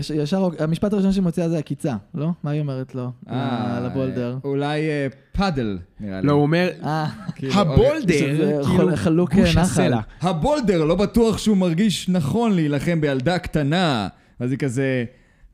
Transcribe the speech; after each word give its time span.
יש- 0.00 0.10
ישר, 0.10 0.48
המשפט 0.58 0.92
הראשון 0.92 1.12
שהיא 1.12 1.22
מוציאה 1.22 1.48
זה 1.48 1.58
עקיצה, 1.58 1.94
לא? 2.14 2.28
מה 2.42 2.50
היא 2.50 2.60
אומרת 2.60 2.94
לו? 2.94 3.10
אה, 3.30 3.80
לבולדר. 3.84 4.38
אולי 4.44 4.80
אה, 4.88 5.06
פאדל, 5.32 5.78
נראה 6.00 6.20
לי. 6.20 6.26
לא, 6.26 6.32
הוא 6.32 6.42
אומר, 6.42 6.68
אה, 6.84 7.06
כאילו, 7.34 7.52
הבולדר, 7.54 8.14
שזה 8.14 8.60
כאילו, 8.66 8.96
חלוק 8.96 9.34
נחל. 9.56 9.92
הבולדר, 10.20 10.84
לא 10.84 10.94
בטוח 10.94 11.38
שהוא 11.38 11.56
מרגיש 11.56 12.08
נכון 12.08 12.52
להילחם 12.52 13.00
בילדה 13.00 13.38
קטנה. 13.38 14.08
אז 14.40 14.50
היא 14.50 14.58
כזה, 14.58 15.04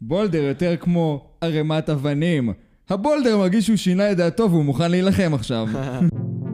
בולדר 0.00 0.42
יותר 0.42 0.76
כמו 0.80 1.24
ערימת 1.40 1.90
אבנים. 1.90 2.52
הבולדר 2.90 3.38
מרגיש 3.38 3.66
שהוא 3.66 3.76
שינה 3.76 4.12
את 4.12 4.16
דעתו 4.16 4.50
והוא 4.50 4.64
מוכן 4.64 4.90
להילחם 4.90 5.30
עכשיו. 5.34 5.66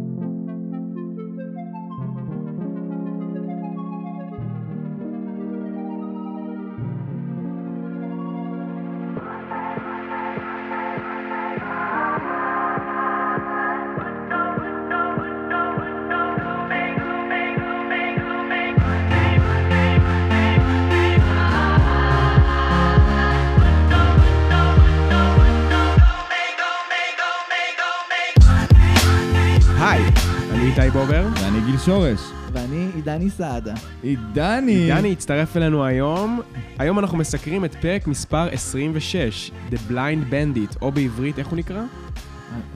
שורש. 31.84 32.20
ואני 32.52 32.88
עידני 32.94 33.30
סעדה. 33.30 33.74
עידני. 34.02 34.88
דני 34.88 35.12
הצטרף 35.12 35.56
אלינו 35.56 35.84
היום. 35.84 36.40
היום 36.78 36.98
אנחנו 36.98 37.18
מסקרים 37.18 37.64
את 37.64 37.74
פרק 37.74 38.06
מספר 38.06 38.48
26, 38.52 39.50
The 39.70 39.90
Blind 39.90 40.32
Bandit, 40.32 40.76
או 40.82 40.92
בעברית, 40.92 41.38
איך 41.38 41.46
הוא 41.46 41.58
נקרא? 41.58 41.76
אה, 41.78 41.84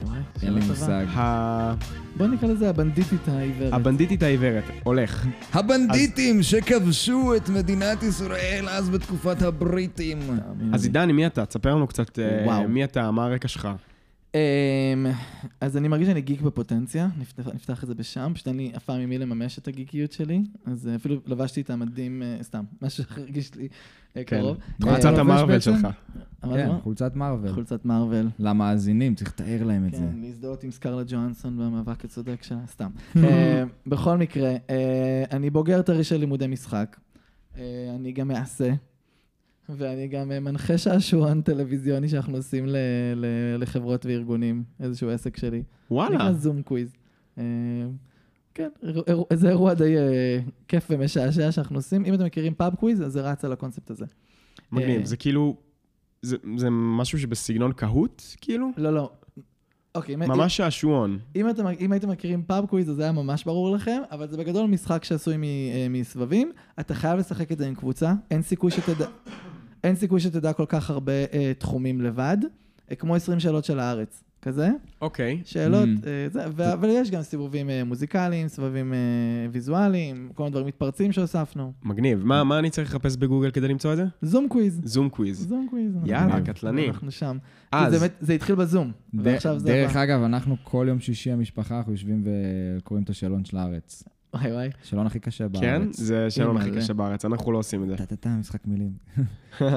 וואי, 0.03 0.19
אין 0.43 0.53
לי. 0.53 0.61
מושג. 0.67 1.05
בוא 2.17 2.27
נקרא 2.27 2.49
לזה 2.49 2.69
הבנדיטית 2.69 3.27
העיוורת. 3.27 3.73
הבנדיטית 3.73 4.23
העיוורת. 4.23 4.63
הולך. 4.83 5.27
הבנדיטים 5.53 6.43
שכבשו 6.43 7.35
את 7.35 7.49
מדינת 7.49 8.03
ישראל 8.03 8.65
אז 8.69 8.89
בתקופת 8.89 9.41
הבריטים. 9.41 10.19
אז. 10.73 10.83
עידני, 10.83 11.13
מי 11.13 11.27
אתה? 11.27 11.45
תספר 11.45 11.75
לנו 11.75 11.87
קצת 11.87 12.19
אה. 12.19 12.67
מי 12.67 12.83
אתה, 12.83 13.11
מה 13.11 13.25
הרקע 13.25 13.47
שלך. 13.47 13.67
אמ, 14.37 15.05
אז 15.61 15.77
אני 15.77 15.87
מרגיש 15.87 16.07
שאני 16.07 16.21
גיק 16.21 16.41
בפוטנציה, 16.41 17.07
נפתח, 17.19 17.47
נפתח 17.53 17.83
את 17.83 17.87
זה 17.87 17.95
בשם, 17.95 18.31
פשוט 18.35 18.47
אין 18.47 18.57
לי 18.57 18.71
אף 18.77 18.83
פעם 18.83 18.99
עם 18.99 19.09
מי 19.09 19.17
לממש 19.17 19.57
את 19.57 19.67
הגיקיות 19.67 20.11
שלי, 20.11 20.41
אז 20.65 20.87
אה, 20.87 20.95
אפילו 20.95 21.15
לבשתי 21.25 21.61
את 21.61 21.69
המדים, 21.69 22.23
אה, 22.23 22.37
סתם, 22.41 22.63
משהו 22.81 23.03
הרגיש 23.09 23.55
לי 23.55 23.67
אה, 24.17 24.23
כן. 24.23 24.39
קרוב. 24.39 24.57
חולצת 24.83 25.17
המרוויל? 25.17 25.59
שלך. 25.59 25.87
כן? 26.41 26.69
חולצת 26.83 27.15
מארוול. 27.15 27.53
חולצת 27.53 27.85
מארוול. 27.85 28.29
למאזינים, 28.39 29.15
צריך 29.15 29.29
לתאר 29.29 29.63
להם 29.63 29.85
את 29.87 29.91
זה. 29.91 29.97
כן, 29.97 30.19
להזדהות 30.21 30.63
עם 30.63 30.71
סקרלט 30.71 31.07
ג'ואנסון 31.09 31.57
במאבק 31.57 32.05
הצודק 32.05 32.43
שלה, 32.43 32.61
סתם. 32.67 32.89
בכל 33.87 34.17
מקרה, 34.17 34.55
אני 35.31 35.49
בוגר 35.49 35.81
טרי 35.81 36.03
של 36.03 36.17
לימודי 36.17 36.47
משחק, 36.47 36.97
אני 37.95 38.11
גם 38.11 38.27
מעשה, 38.27 38.73
ואני 39.69 40.07
גם 40.07 40.31
אה, 40.31 40.39
מנחה 40.39 40.77
שעשועון 40.77 41.41
טלוויזיוני 41.41 42.09
שאנחנו 42.09 42.37
עושים 42.37 42.65
ל- 42.67 42.75
ל- 43.15 43.25
לחברות 43.59 44.05
וארגונים, 44.05 44.63
איזשהו 44.79 45.09
עסק 45.09 45.37
שלי. 45.37 45.63
וואלה. 45.91 46.15
נקרא 46.15 46.31
Zoom 46.33 46.61
Quiz. 46.61 46.93
אה, 47.37 47.43
כן, 48.53 48.69
אירוע- 49.07 49.25
זה 49.33 49.49
אירוע 49.49 49.73
די 49.73 49.97
אה, 49.97 50.39
כיף 50.67 50.87
ומשעשע 50.89 51.51
שאנחנו 51.51 51.75
עושים. 51.75 52.05
אם 52.05 52.13
אתם 52.13 52.25
מכירים 52.25 52.53
pub 52.53 52.75
quiz, 52.75 53.01
אז 53.01 53.11
זה 53.11 53.21
רץ 53.21 53.45
על 53.45 53.51
הקונספט 53.51 53.91
הזה. 53.91 54.05
מגניב. 54.71 54.99
אה, 54.99 55.05
זה 55.05 55.17
כאילו, 55.17 55.55
זה 56.21 56.37
זה 56.57 56.67
משהו 56.69 57.19
שבסגנון 57.19 57.71
Kahoot, 57.73 58.21
כאילו? 58.41 58.69
לא, 58.77 58.93
לא. 58.93 59.11
אוקיי, 59.95 60.15
אם- 60.15 60.19
ממש 60.19 60.57
שעשועון. 60.57 61.19
אם, 61.35 61.49
אתם, 61.49 61.67
אם 61.79 61.91
הייתם 61.91 62.09
מכירים 62.09 62.43
pub 62.43 62.65
quiz, 62.65 62.89
אז 62.89 62.95
זה 62.95 63.03
היה 63.03 63.11
ממש 63.11 63.43
ברור 63.43 63.75
לכם, 63.75 64.01
אבל 64.11 64.27
זה 64.27 64.37
בגדול 64.37 64.65
משחק 64.69 65.03
שעשוי 65.03 65.35
אה, 65.35 65.87
מסבבים. 65.89 66.51
אתה 66.79 66.93
חייב 66.93 67.19
לשחק 67.19 67.51
את 67.51 67.57
זה 67.57 67.67
עם 67.67 67.75
קבוצה, 67.75 68.13
אין 68.31 68.41
סיכוי 68.41 68.71
שתדע, 68.71 69.07
אין 69.83 69.95
סיכוי 69.95 70.19
שתדע 70.19 70.53
כל 70.53 70.65
כך 70.67 70.89
הרבה 70.89 71.11
אה, 71.33 71.51
תחומים 71.57 72.01
לבד, 72.01 72.37
אה, 72.91 72.95
כמו 72.95 73.15
20 73.15 73.39
שאלות 73.39 73.65
של 73.65 73.79
הארץ, 73.79 74.23
כזה. 74.41 74.69
אוקיי. 75.01 75.41
שאלות, 75.45 75.89
Mm. 76.03 76.07
אה, 76.07 76.27
זה, 76.31 76.39
ו- 76.55 76.73
אבל 76.73 76.89
יש 76.91 77.11
גם 77.11 77.21
סיבובים 77.21 77.69
אה, 77.69 77.83
מוזיקליים, 77.83 78.47
סבבים 78.47 78.93
אה, 78.93 78.97
ויזואליים, 79.51 80.29
כל 80.33 80.43
מיני 80.43 80.51
דברים 80.51 80.67
מתפרצים 80.67 81.11
שהוספנו. 81.11 81.73
מגניב. 81.83 82.23
מה 82.25 82.43
מה 82.43 82.59
אני 82.59 82.69
צריך 82.69 82.89
לחפש 82.89 83.15
בגוגל 83.17 83.51
כדי 83.51 83.67
למצוא 83.67 83.91
את 83.91 83.97
זה? 83.97 84.05
זום 84.21 84.47
קוויז. 84.49 84.81
זום 84.83 85.09
קוויז. 85.09 85.47
זום 85.49 85.67
קוויז. 85.69 85.93
אנחנו- 85.95 86.07
יאללה, 86.09 86.41
קטלני. 86.41 86.87
אנחנו 86.87 87.11
שם. 87.11 87.37
אז- 87.71 87.93
זה, 87.93 87.99
באמת- 87.99 88.17
זה 88.21 88.33
התחיל 88.33 88.55
בזום, 88.55 88.87
ד- 89.13 89.19
ועכשיו 89.23 89.59
זה... 89.59 89.65
דרך 89.67 89.91
הבא. 89.91 90.03
אגב, 90.03 90.23
אנחנו 90.23 90.55
כל 90.63 90.85
יום 90.89 90.99
שישי 90.99 91.31
המשפחה, 91.31 91.77
אנחנו 91.77 91.91
יושבים 91.91 92.23
וקוראים 92.77 93.03
את 93.03 93.09
השאלון 93.09 93.45
של 93.45 93.57
הארץ. 93.57 94.03
וואי 94.41 94.51
וואי. 94.51 94.69
השאלון 94.83 95.07
הכי 95.07 95.19
קשה 95.19 95.47
בארץ. 95.47 95.63
כן? 95.63 95.81
זה 95.91 96.29
שאלון 96.29 96.57
הכי. 96.57 96.71
קשה 96.71 96.93
בארץ, 96.93 97.25
אנחנו 97.25 97.51
לא 97.51 97.57
עושים 97.57 97.83
את 97.83 97.87
זה. 97.87 97.97
טה-טה-טה, 97.97 98.29
משחק 98.29 98.59
מילים. 98.65 98.91
אמ, 99.61 99.67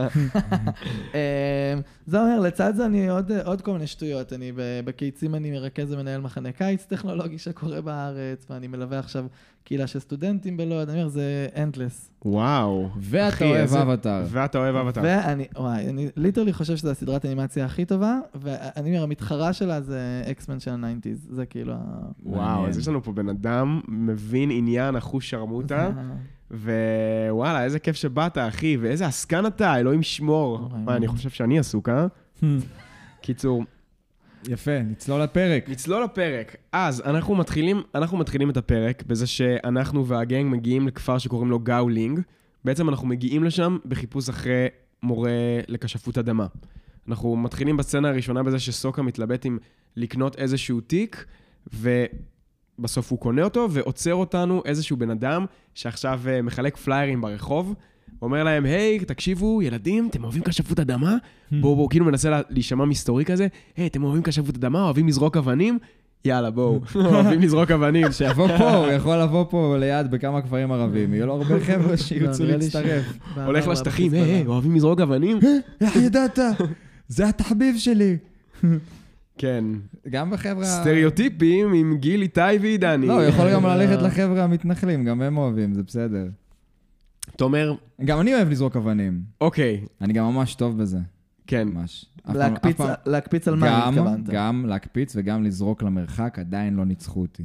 זה 2.07 2.21
אומר, 2.21 2.41
לצד 2.41 2.75
זה 2.75 2.87
אני 2.87 3.09
עוד, 3.09 3.33
עוד 3.33 3.63
כל 3.63 3.73
מיני 3.73 3.87
שטויות. 3.87 4.33
אני 4.33 4.53
בקיצים 4.85 5.35
אני 5.35 5.51
מרכז 5.51 5.93
ומנהל 5.93 6.21
מחנה 6.21 6.53
קיץ 6.53 6.85
טכנולוגי 6.85 7.39
שקורה 7.39 7.81
בארץ, 7.81 8.47
ואני 8.51 8.67
מלווה 8.67 8.99
עכשיו 8.99 9.27
קהילה 9.65 9.87
של 9.87 9.99
סטודנטים 9.99 10.57
בלוד, 10.57 10.89
אני 10.89 10.99
אומר, 10.99 11.09
זה 11.09 11.49
endless. 11.55 12.25
וואו. 12.25 12.89
ואתה 13.01 13.45
אוהב 13.45 13.75
אבטאר. 13.75 14.25
ואתה 14.31 14.59
אוהב 14.59 14.77
אבטאר. 14.77 15.03
ואני, 15.05 15.47
וואי, 15.57 15.89
אני 15.89 16.09
literally 16.17 16.53
חושב 16.53 16.77
שזו 16.77 16.91
הסדרת 16.91 17.25
האנימציה 17.25 17.65
הכי 17.65 17.85
טובה, 17.85 18.19
ואני 18.35 18.91
אומר, 18.91 19.03
המתחרה 19.03 19.53
שלה 19.53 19.81
זה 19.81 20.23
X-Men 20.31 20.61
של 20.61 20.71
ה 20.71 20.77
nineties, 20.77 21.29
זה 21.31 21.47
כאילו 21.47 21.73
ה... 21.73 21.79
וואו. 22.23 22.67
אז 22.67 22.79
יש 22.79 22.89
לנו 22.89 23.03
פה 23.03 23.13
בן 23.13 23.29
אדם 23.29 23.81
מבין 23.89 24.51
עניין, 24.51 24.97
אחושרמוטה, 24.97 25.91
ווואלה, 26.51 27.65
איזה 27.65 27.79
כיף 27.79 27.97
שבאת, 27.97 28.39
אחי, 28.39 28.77
ואיזה 28.81 29.07
עסקן 29.07 29.47
אתה, 29.47 29.79
אלוהים 29.79 30.03
שמור. 30.03 30.55
וואי, 30.71 30.81
מה, 30.85 30.97
אני. 30.97 31.07
חושב 31.07 31.31
שאני 31.31 31.59
עסוק, 31.59 31.89
אה? 31.89 32.07
קיצור, 33.21 33.65
יפה, 34.49 34.83
נצלול 34.83 35.23
לפרק. 35.23 35.69
נצלול 35.69 36.05
לפרק. 36.05 36.57
אז 36.73 37.03
אנחנו 37.07 37.35
מתחילים, 37.35 37.83
אנחנו 37.95 38.19
מתחילים 38.19 38.51
את 38.51 38.57
הפרק 38.57 39.03
בזה 39.03 39.27
שאנחנו 39.27 40.07
וה 40.07 40.20
gang 40.20 40.47
מגיעים 40.53 40.89
לכפר 40.89 41.19
שקוראים 41.19 41.51
לו 41.51 41.59
גאולינג. 41.59 42.21
בעצם 42.65 42.89
אנחנו 42.89 43.07
מגיעים 43.07 43.45
לשם 43.45 43.79
בחיפוש 43.85 44.29
אחרי 44.29 44.67
מורה 45.03 45.31
לכשפות 45.69 46.19
אדמה. 46.19 46.47
אנחנו 47.09 47.37
מתחילים 47.37 47.77
בסצנה 47.77 48.09
הראשונה 48.09 48.43
בזה 48.43 48.59
שסוקה 48.59 49.03
מתלבט 49.03 49.47
עם 49.47 49.59
לקנות 49.97 50.37
איזשהו 50.37 50.81
תיק, 50.81 51.25
ובסוף 51.73 53.11
הוא 53.11 53.19
קונה 53.19 53.43
אותו, 53.43 53.69
ועוצר 53.71 54.15
אותנו 54.15 54.63
איזשהו 54.65 54.97
בן 54.97 55.11
אדם 55.11 55.47
שעכשיו 55.75 56.21
אה, 56.29 56.43
מחלק 56.43 56.77
פליירים 56.77 57.21
ברחוב. 57.21 57.75
אומר 58.23 58.45
להם, 58.45 58.65
היי, 58.65 58.99
תקשיבו, 58.99 59.63
ילדים, 59.63 60.09
אתם 60.11 60.25
אוהבים 60.25 60.43
כשפות 60.43 60.81
אדמה? 60.81 61.17
בואו, 61.53 61.77
בואו, 61.77 61.89
כאילו 61.89 62.05
מנסה 62.07 62.31
לה- 62.31 62.41
להישמע 62.51 62.85
מסתורי 62.85 63.25
כזה, 63.25 63.47
היי, 63.77 63.87
אתם 63.87 64.05
אוהבים 64.05 64.23
כשפות 64.23 64.57
אדמה? 64.57 64.85
אוהבים 64.85 65.09
לזרוק 65.09 65.37
אבנים? 65.37 65.79
יאללה, 66.25 66.51
בואו, 66.51 66.81
אוהבים 66.95 67.41
לזרוק 67.41 67.71
אבנים. 67.71 68.13
שיבוא 68.19 68.49
פה, 68.59 68.75
הוא 68.75 68.87
יכול 68.93 69.17
לבוא 69.17 69.45
פה 69.51 69.77
ליד 69.81 70.11
בכמה 70.11 70.43
כפרים 70.43 70.73
ערבים. 70.73 71.15
יהיו 71.15 71.27
לו 71.27 71.35
הרבה 71.35 71.61
חבר'ה 71.67 71.97
שירצו 71.97 72.45
לא, 72.45 72.51
להצטרף. 72.51 73.05
הולך 73.47 73.69
לשטחים. 73.69 74.13
היי, 74.13 74.47
אוהבים 74.47 74.75
לזרוק 74.77 75.01
אבנים? 75.01 75.39
איך 75.81 75.97
ידעת? 75.97 76.39
זה 77.09 77.29
התחביב 77.29 77.77
שלי. 77.79 78.17
כן, 79.39 79.65
גם 80.11 80.31
בחבר'ה... 80.31 80.65
סטריאוטיפים 80.65 81.73
עם 81.73 81.97
גיל, 81.97 82.23
איתי 82.23 82.41
ועידני. 82.61 83.07
לא, 83.07 83.25
יכול 83.27 83.53
גם 83.53 83.67
אה. 83.67 83.77
ללכת 83.77 84.03
לחבר'ה 84.03 84.45
המתנחלים, 84.45 85.05
גם 85.05 85.23
הם 85.23 85.37
אוהבים, 85.37 85.75
זה 85.75 85.83
בסדר. 85.83 86.27
תומר, 87.41 87.75
גם 88.05 88.21
אני 88.21 88.35
אוהב 88.35 88.49
לזרוק 88.49 88.77
אבנים. 88.77 89.23
אוקיי, 89.41 89.81
אני 90.01 90.13
גם 90.13 90.25
ממש 90.25 90.55
טוב 90.55 90.79
בזה, 90.83 90.99
כן. 91.47 91.69
ממש. 91.69 92.07
להקפיץ- 92.29 92.71
אף 92.71 92.77
פעם- 92.77 92.95
להקפיץ 93.07 93.49
על 93.49 93.55
מה 93.55 93.67
גם, 93.67 93.89
התכוונת. 93.89 94.27
גם 94.29 94.67
להקפיץ 94.69 95.13
וגם 95.17 95.45
לזרוק 95.45 95.83
למרחק, 95.83 96.39
עדיין 96.39 96.75
לא 96.75 96.85
ניצחו 96.85 97.21
אותי. 97.21 97.43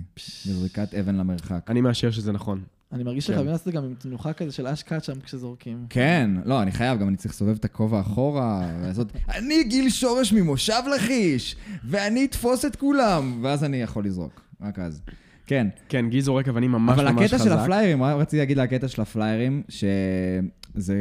בזריקת 0.47 0.94
אבן 0.94 1.15
למרחק. 1.15 1.65
אני 1.69 1.81
מאשר 1.81 2.12
שזה 2.12 2.31
נכון. 2.31 2.62
אני 2.92 3.03
מרגיש. 3.03 3.27
שחייבים 3.27 3.47
לעשות 3.47 3.68
את 3.68 3.74
זה 3.74 3.77
גם 3.77 3.83
עם 3.86 3.94
תנוחה 3.94 4.33
כזה 4.33 4.51
של 4.51 4.68
אש 4.68 4.83
קאצ'אם 4.83 5.15
כשזורקים. 5.24 5.86
כן, 5.89 6.31
לא, 6.45 6.62
אני 6.62 6.71
חייב, 6.71 7.00
גם 7.00 7.07
אני 7.07 7.18
צריך 7.18 7.33
לסובב 7.33 7.56
את 7.56 7.65
הכובע 7.65 8.00
אחורה, 8.01 8.69
ולעשות, 8.81 9.07
אני 9.30 9.63
גיל 9.63 9.89
שורש 9.89 10.33
ממושב 10.33 10.81
לכיש, 10.95 11.56
ואני 11.83 12.25
אתפוס 12.25 12.65
את 12.65 12.75
כולם, 12.75 13.39
ואז 13.41 13.63
אני 13.63 13.77
יכול 13.77 14.06
לזרוק, 14.06 14.41
רק 14.62 14.80
אז. 14.80 15.01
כן, 15.47 15.68
כן, 15.89 16.09
גיל 16.09 16.21
זורק 16.21 16.47
אבנים 16.47 16.71
ממש 16.71 17.00
אבל 17.00 17.12
ממש 17.12 17.24
הקטע 17.24 17.38
חזק. 17.38 17.45
של 17.45 17.51
הפליירים, 17.51 18.03
רציתי 18.03 18.38
להגיד 18.38 18.57
לקטע 18.57 18.88
של 18.88 19.01
הפליירים, 19.01 19.63
שזה 19.69 20.95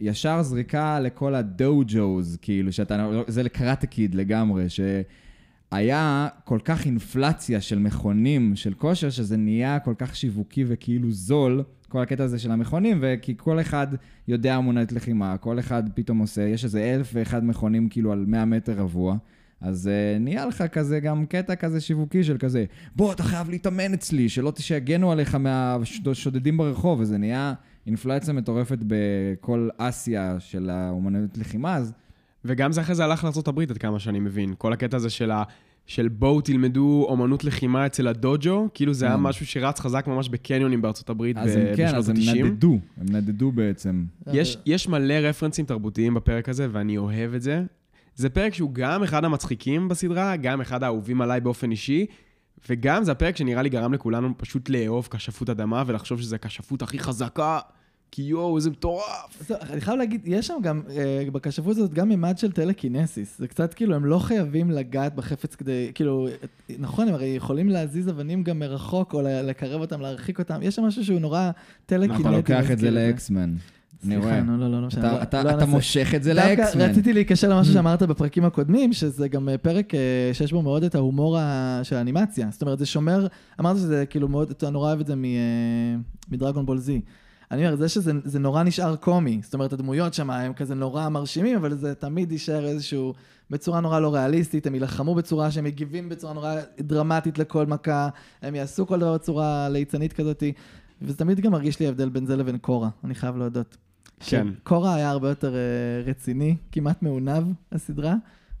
ישר 0.00 0.42
זריקה 0.42 1.00
לכל 1.00 1.34
הדוג'וז, 1.34 2.38
כאילו, 2.42 2.72
שאתה, 2.72 3.08
זה 3.26 3.42
לקראטה 3.42 3.86
קיד 3.86 4.14
לגמרי, 4.14 4.66
שהיה 4.68 6.28
כל 6.44 6.58
כך 6.64 6.86
אינפלציה 6.86 7.60
של 7.60 7.78
מכונים 7.78 8.56
של 8.56 8.74
כושר, 8.74 9.10
שזה 9.10 9.36
נהיה 9.36 9.78
כל 9.78 9.94
כך 9.98 10.16
שיווקי 10.16 10.64
וכאילו 10.68 11.10
זול, 11.10 11.62
כל 11.88 12.02
הקטע 12.02 12.24
הזה 12.24 12.38
של 12.38 12.50
המכונים, 12.50 12.98
וכי 13.00 13.34
כל 13.36 13.60
אחד 13.60 13.86
יודע 14.28 14.56
אמונת 14.56 14.92
לחימה, 14.92 15.36
כל 15.36 15.58
אחד 15.58 15.82
פתאום 15.94 16.18
עושה, 16.18 16.42
יש 16.42 16.64
איזה 16.64 16.94
אלף 16.94 17.10
ואחד 17.12 17.44
מכונים 17.44 17.88
כאילו 17.88 18.12
על 18.12 18.24
100 18.26 18.44
מטר 18.44 18.72
רבוע. 18.72 19.16
אז 19.60 19.90
uh, 19.90 20.22
נהיה 20.22 20.46
לך 20.46 20.62
כזה 20.62 21.00
גם 21.00 21.26
קטע 21.26 21.54
כזה 21.54 21.80
שיווקי 21.80 22.24
של 22.24 22.38
כזה, 22.38 22.64
בוא, 22.96 23.12
אתה 23.12 23.22
חייב 23.22 23.50
להתאמן 23.50 23.94
אצלי, 23.94 24.28
שלא 24.28 24.52
שיגנו 24.58 25.12
עליך 25.12 25.34
מהשודדים 25.34 26.56
ברחוב, 26.56 27.00
וזה 27.00 27.18
נהיה 27.18 27.54
אינפלציה 27.86 28.34
מטורפת 28.34 28.78
בכל 28.86 29.68
אסיה 29.78 30.36
של 30.38 30.70
האומנות 30.70 31.38
לחימה, 31.38 31.76
אז 31.76 31.92
וגם 32.44 32.72
זה 32.72 32.80
אחרי 32.80 32.94
זה 32.94 33.04
הלך 33.04 33.24
לארה"ב 33.24 33.60
עד 33.60 33.78
כמה 33.78 33.98
שאני 33.98 34.20
מבין. 34.20 34.54
כל 34.58 34.72
הקטע 34.72 34.96
הזה 34.96 35.10
של, 35.10 35.30
ה... 35.30 35.42
של 35.86 36.08
בואו 36.08 36.40
תלמדו 36.40 37.06
אומנות 37.08 37.44
לחימה 37.44 37.86
אצל 37.86 38.08
הדוג'ו, 38.08 38.68
כאילו 38.74 38.94
זה 38.94 39.06
היה 39.06 39.14
כן. 39.14 39.22
משהו 39.22 39.46
שרץ 39.46 39.80
חזק 39.80 40.06
ממש 40.06 40.28
בקניונים 40.28 40.82
בארצות 40.82 41.10
הברית 41.10 41.36
ב- 41.36 41.38
אז 41.38 41.56
הם 41.56 41.66
כן, 41.76 41.86
בשנות 41.86 41.98
אז 41.98 42.08
הם 42.08 42.16
ה-90. 42.16 42.44
נדדו, 42.44 42.78
הם 43.00 43.16
נדדו 43.16 43.52
בעצם. 43.52 44.04
יש, 44.32 44.58
יש 44.66 44.88
מלא 44.88 45.14
רפרנסים 45.14 45.64
תרבותיים 45.64 46.14
בפרק 46.14 46.48
הזה, 46.48 46.68
ואני 46.72 46.98
אוהב 46.98 47.34
את 47.34 47.42
זה. 47.42 47.62
זה 48.18 48.28
פרק 48.28 48.54
שהוא 48.54 48.70
גם 48.72 49.02
אחד 49.02 49.24
המצחיקים 49.24 49.88
בסדרה, 49.88 50.36
גם 50.36 50.60
אחד 50.60 50.82
האהובים 50.82 51.20
עליי 51.20 51.40
באופן 51.40 51.70
אישי, 51.70 52.06
וגם 52.68 53.04
זה 53.04 53.12
הפרק 53.12 53.36
שנראה 53.36 53.62
לי 53.62 53.68
גרם 53.68 53.94
לכולנו 53.94 54.34
פשוט 54.36 54.68
לאהוב 54.68 55.08
כשפות 55.10 55.50
אדמה 55.50 55.84
ולחשוב 55.86 56.20
שזו 56.20 56.36
הכשפות 56.36 56.82
הכי 56.82 56.98
חזקה, 56.98 57.58
כי 58.10 58.22
יואו, 58.22 58.60
זה 58.60 58.70
מטורף. 58.70 59.50
אני 59.70 59.80
חייב 59.80 59.98
להגיד, 59.98 60.20
יש 60.24 60.46
שם 60.46 60.54
גם, 60.62 60.82
אה, 60.90 61.24
בכשפות 61.32 61.76
הזאת 61.76 61.94
גם 61.94 62.08
ממד 62.08 62.38
של 62.38 62.52
טלקינסיס. 62.52 63.38
זה 63.38 63.48
קצת 63.48 63.74
כאילו, 63.74 63.94
הם 63.94 64.04
לא 64.04 64.18
חייבים 64.18 64.70
לגעת 64.70 65.14
בחפץ 65.14 65.54
כדי, 65.54 65.90
כאילו, 65.94 66.28
נכון, 66.78 67.08
הם 67.08 67.14
הרי 67.14 67.26
יכולים 67.26 67.68
להזיז 67.68 68.08
אבנים 68.08 68.42
גם 68.42 68.58
מרחוק, 68.58 69.14
או 69.14 69.20
לקרב 69.22 69.80
אותם, 69.80 70.00
להרחיק 70.00 70.38
אותם. 70.38 70.58
יש 70.62 70.74
שם 70.74 70.82
משהו 70.82 71.04
שהוא 71.04 71.20
נורא 71.20 71.50
טלקינטי. 71.86 72.22
אתה 72.22 72.30
לוקח 72.30 72.70
את 72.70 72.78
זה 72.78 72.90
לאקסמן. 72.90 73.54
אני 74.04 74.14
סליחה, 74.14 74.28
רואה. 74.28 74.40
נו, 74.40 74.56
לא, 74.58 74.70
לא, 74.70 74.80
לא 74.80 74.86
משנה. 74.86 75.06
אתה- 75.08 75.16
לא- 75.16 75.22
אתה 75.22 75.42
לא 75.42 75.48
אתה 75.48 75.56
נעשה. 75.58 75.70
מושך 75.70 76.12
את 76.16 76.22
זה 76.22 76.34
לאקסמן. 76.34 76.82
רציתי 76.82 77.12
להיקשר 77.12 77.48
למשהו 77.48 77.72
שאמרת 77.72 78.02
בפרקים 78.02 78.44
הקודמים, 78.44 78.92
שזה 78.92 79.28
גם 79.28 79.48
אה, 79.48 79.58
פרק 79.58 79.94
אה, 79.94 80.00
שיש 80.32 80.52
בו 80.52 80.62
מאוד 80.62 80.84
את 80.84 80.94
ההומור 80.94 81.38
של 81.82 81.96
האנימציה. 81.96 82.48
זאת 82.50 82.62
אומרת, 82.62 82.78
זה 82.78 82.86
שומר, 82.86 83.26
אמרת 83.60 83.76
שזה 83.76 84.04
כאילו 84.10 84.28
מאוד, 84.28 84.50
אתה 84.50 84.70
נורא 84.70 84.88
אוהב 84.88 85.00
את 85.00 85.06
זה 85.06 85.12
אה, 85.12 85.18
מדרגון 86.30 86.66
בול 86.66 86.78
זי. 86.78 87.00
אני 87.50 87.66
אומר, 87.66 87.76
זה 87.76 87.88
שזה 87.88 88.12
זה 88.24 88.38
נורא 88.38 88.62
נשאר 88.62 88.96
קומי. 88.96 89.40
זאת 89.42 89.54
אומרת, 89.54 89.72
הדמויות 89.72 90.14
שם 90.14 90.30
הם 90.30 90.52
כזה 90.52 90.74
נורא 90.74 91.08
מרשימים, 91.08 91.56
אבל 91.56 91.74
זה 91.74 91.94
תמיד 91.94 92.32
יישאר 92.32 92.66
איזשהו, 92.66 93.14
בצורה 93.50 93.80
נורא 93.80 94.00
לא 94.00 94.14
ריאליסטית, 94.14 94.66
הם 94.66 94.74
יילחמו 94.74 95.14
בצורה 95.14 95.50
שהם 95.50 95.64
מגיבים 95.64 96.08
בצורה 96.08 96.32
נורא 96.32 96.54
דרמטית 96.80 97.38
לכל 97.38 97.66
מכה, 97.66 98.08
הם 98.42 98.54
יעשו 98.54 98.86
כל 98.86 98.98
דבר 99.00 99.14
בצורה 99.14 99.68
ליצנית 99.68 100.12
כזאת, 100.12 100.42
וזה 101.02 101.16
תמיד 101.16 101.40
גם 101.40 101.52
מרגיש 101.52 101.80
לי 101.80 101.88
הבדל 101.88 102.08
בין 102.08 102.26
זה 102.26 102.36
לבין 102.36 102.58
קורה, 102.58 102.88
אני 103.04 103.14
חייב 103.14 103.36
להודות. 103.36 103.76
כן. 104.20 104.46
קורה 104.62 104.94
היה 104.94 105.10
הרבה 105.10 105.28
יותר 105.28 105.54
אה, 105.54 106.02
רציני, 106.04 106.56
כמעט 106.72 107.02
מעונב, 107.02 107.44
הסדרה. 107.72 108.14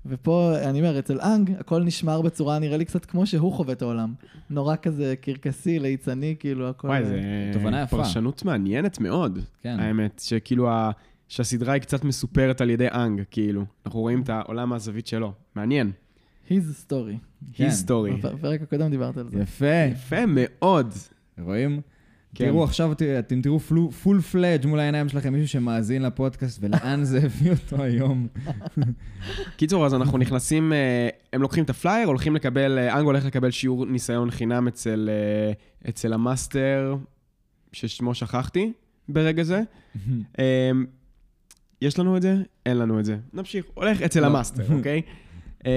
ופה, 0.06 0.54
אני 0.64 0.80
אומר, 0.80 0.98
אצל 0.98 1.20
אנג, 1.20 1.52
הכל 1.60 1.82
נשמר 1.82 2.22
בצורה, 2.22 2.58
נראה 2.58 2.76
לי 2.76 2.84
קצת 2.84 3.04
כמו 3.04 3.26
שהוא 3.26 3.52
חווה 3.52 3.72
את 3.72 3.82
העולם. 3.82 4.14
נורא 4.50 4.76
כזה 4.76 5.14
קרקסי, 5.20 5.78
ליצני, 5.78 6.36
כאילו, 6.38 6.68
הכל... 6.68 6.88
וואי, 6.88 6.98
אה, 6.98 7.04
זה 7.04 7.20
תובנה 7.52 7.82
יפה. 7.82 7.96
פרשנות 7.96 8.44
מעניינת 8.44 9.00
מאוד. 9.00 9.38
כן. 9.62 9.80
האמת, 9.80 10.22
שכאילו, 10.24 10.70
ה... 10.70 10.90
שהסדרה 11.28 11.72
היא 11.72 11.82
קצת 11.82 12.04
מסופרת 12.04 12.60
על 12.60 12.70
ידי 12.70 12.88
אנג, 12.88 13.22
כאילו. 13.30 13.64
אנחנו 13.86 14.00
רואים 14.00 14.22
את 14.22 14.28
העולם 14.28 14.68
מהזווית 14.68 15.06
שלו. 15.06 15.32
מעניין. 15.54 15.92
his 16.48 16.86
story. 16.86 17.16
כן. 17.52 17.64
היסטורי. 17.64 18.12
בפרק 18.12 18.62
הקודם 18.62 18.90
דיברת 18.90 19.16
על 19.16 19.28
זה. 19.28 19.40
יפה. 19.40 19.84
יפה 19.92 20.26
מאוד. 20.26 20.94
רואים? 21.40 21.80
כן. 22.34 22.44
תראו 22.46 22.64
עכשיו, 22.64 22.94
ת- 22.94 23.02
אתם 23.02 23.40
תראו 23.42 23.58
פול 24.02 24.20
פלאג' 24.20 24.66
מול 24.66 24.78
העיניים 24.80 25.08
שלכם, 25.08 25.32
מישהו 25.32 25.48
שמאזין 25.48 26.02
לפודקאסט, 26.02 26.58
ולאן 26.62 27.04
זה 27.04 27.18
הביא 27.24 27.50
אותו 27.50 27.82
היום. 27.82 28.26
קיצור, 29.56 29.86
אז 29.86 29.94
אנחנו 29.94 30.18
נכנסים, 30.18 30.72
אה, 30.72 31.08
הם 31.32 31.42
לוקחים 31.42 31.64
את 31.64 31.70
הפלייר, 31.70 32.08
הולכים 32.08 32.34
לקבל, 32.36 32.78
אה, 32.78 32.96
אנג 32.96 33.04
הולך 33.04 33.24
לקבל 33.24 33.50
שיעור 33.50 33.86
ניסיון 33.86 34.30
חינם 34.30 34.68
אצל, 34.68 35.10
אה, 35.12 35.52
אצל 35.90 36.12
המאסטר, 36.12 36.96
ששמו 37.72 38.14
שכחתי 38.14 38.72
ברגע 39.08 39.42
זה. 39.42 39.62
אה, 40.38 40.70
יש 41.82 41.98
לנו 41.98 42.16
את 42.16 42.22
זה? 42.22 42.36
אין 42.66 42.76
לנו 42.78 43.00
את 43.00 43.04
זה. 43.04 43.16
נמשיך. 43.32 43.64
הולך 43.74 44.02
אצל 44.02 44.20
לא. 44.20 44.26
ה 44.26 44.31
master, 44.31 44.64
אוקיי? 44.74 45.02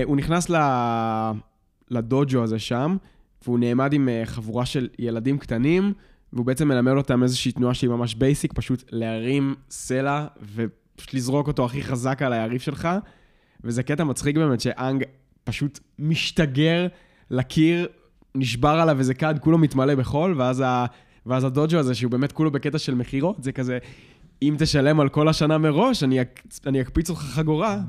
הוא 0.04 0.18
נכנס 0.18 0.50
ל- 0.50 1.32
לדוג'ו 1.92 2.44
הזה 2.44 2.60
שם, 2.60 2.98
והוא 3.44 3.60
נעמד 3.60 3.94
עם 3.94 4.10
חבורה 4.26 4.66
של 4.66 4.90
ילדים 5.00 5.38
קטנים, 5.38 5.94
והוא 6.34 6.46
בעצם 6.46 6.68
מלמד 6.68 6.92
אותם 6.92 7.24
איזושהי 7.24 7.52
תנועה 7.52 7.74
שהיא 7.74 7.90
ממש 7.90 8.16
basic, 8.16 8.54
פשוט 8.54 8.84
להרים 8.92 9.56
סלע 9.70 10.26
ופשוט 10.56 11.14
לזרוק 11.14 11.48
אותו 11.48 11.66
הכי 11.66 11.84
חזק 11.84 12.22
על 12.22 12.34
היריב 12.34 12.62
שלך. 12.62 12.90
וזה 13.64 13.84
קטע 13.84 14.04
מצחיק 14.04 14.38
באמת, 14.38 14.62
שאנג 14.62 15.04
פשוט 15.44 15.80
משתגר 16.00 16.88
לקיר, 17.30 17.88
נשבר 18.36 18.70
עליו 18.70 19.00
איזה 19.00 19.14
כד, 19.14 19.36
כולו 19.40 19.58
מתמלא 19.58 19.96
בחול, 19.96 20.34
ואז, 20.38 20.64
ה... 20.66 20.86
ואז 21.26 21.44
הדוג'ו 21.44 21.78
הזה, 21.78 21.96
שהוא 21.96 22.12
באמת 22.12 22.32
כולו 22.32 22.52
בקטע 22.52 22.78
של 22.78 22.96
מכירות, 22.96 23.44
זה 23.44 23.52
כזה, 23.52 23.78
אם 24.42 24.56
תשלם 24.60 25.00
על 25.00 25.10
כל 25.10 25.28
השנה 25.28 25.58
מראש, 25.58 26.04
אני, 26.04 26.22
אק... 26.22 26.42
אני 26.68 26.82
אקפיץ 26.82 27.10
אותך 27.10 27.22
חגורה. 27.22 27.80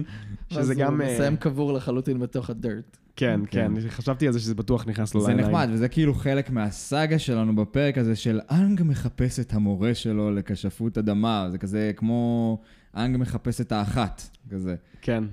שזה 0.54 0.74
גם... 0.74 1.00
הוא 1.00 1.04
אה, 1.06 1.14
מסיים 1.14 1.36
קבור 1.36 1.72
לחלוטין 1.72 2.18
בתוך 2.18 2.50
הדירט. 2.50 2.96
כן, 3.16 3.40
כן. 3.50 3.72
כן, 3.80 3.88
חשבתי 3.88 4.26
על 4.26 4.32
זה 4.32 4.40
שזה 4.40 4.54
בטוח 4.54 4.86
נכנס 4.86 5.14
לו 5.14 5.20
זה 5.20 5.28
לעיניים. 5.28 5.48
נחמד, 5.48 5.68
וזה 5.72 5.88
כאילו 5.88 6.14
חלק 6.14 6.50
מהסאגה 6.50 7.18
שלנו 7.18 7.56
בפרק 7.56 7.98
הזה 7.98 8.16
של 8.16 8.40
אנג 8.50 8.82
מחפש 8.84 9.40
את 9.40 9.52
המורה 9.52 9.94
שלו 9.94 10.30
לכשפות 10.30 10.98
אדמה, 10.98 11.48
זה 11.50 11.58
כזה 11.58 11.92
כמו 11.96 12.58
אנג 12.96 13.16
מחפש 13.16 13.60
את 13.60 13.72
האחת, 13.72 14.22
כזה. 14.50 14.74
כן. 15.02 15.24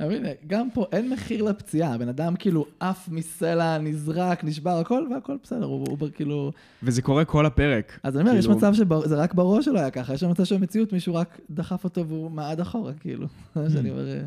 אבל 0.00 0.14
הנה, 0.16 0.28
גם 0.46 0.68
פה 0.74 0.86
אין 0.92 1.10
מחיר 1.10 1.42
לפציעה, 1.44 1.94
הבן 1.94 2.08
אדם 2.08 2.36
כאילו 2.36 2.66
עף 2.80 3.08
מסלע, 3.08 3.78
נזרק, 3.78 4.44
נשבר, 4.44 4.78
הכל, 4.78 5.06
והכל 5.14 5.36
בסדר, 5.42 5.64
הוא, 5.64 5.98
כאילו... 6.14 6.52
וזה 6.82 7.02
קורה 7.02 7.24
כל 7.24 7.46
הפרק. 7.46 7.98
אז 8.02 8.16
אני 8.16 8.28
אומר, 8.28 8.38
יש 8.38 8.44
כאילו- 8.46 8.58
מצב 8.58 8.74
שזה 8.74 9.14
רק 9.16 9.34
בראש 9.34 9.64
שלו 9.64 9.78
היה 9.78 9.90
ככה, 9.90 10.14
יש 10.14 10.24
מצב 10.24 10.44
שבמציאות 10.44 10.92
מישהו 10.92 11.14
רק 11.14 11.40
דחף 11.50 11.84
אותו 11.84 12.06
והוא 12.08 12.30
מעד 12.30 12.60
אחורה, 12.60 12.92
כאילו. 12.92 13.26
זה 13.66 13.78
אומר, 13.78 14.08
אה, 14.08 14.22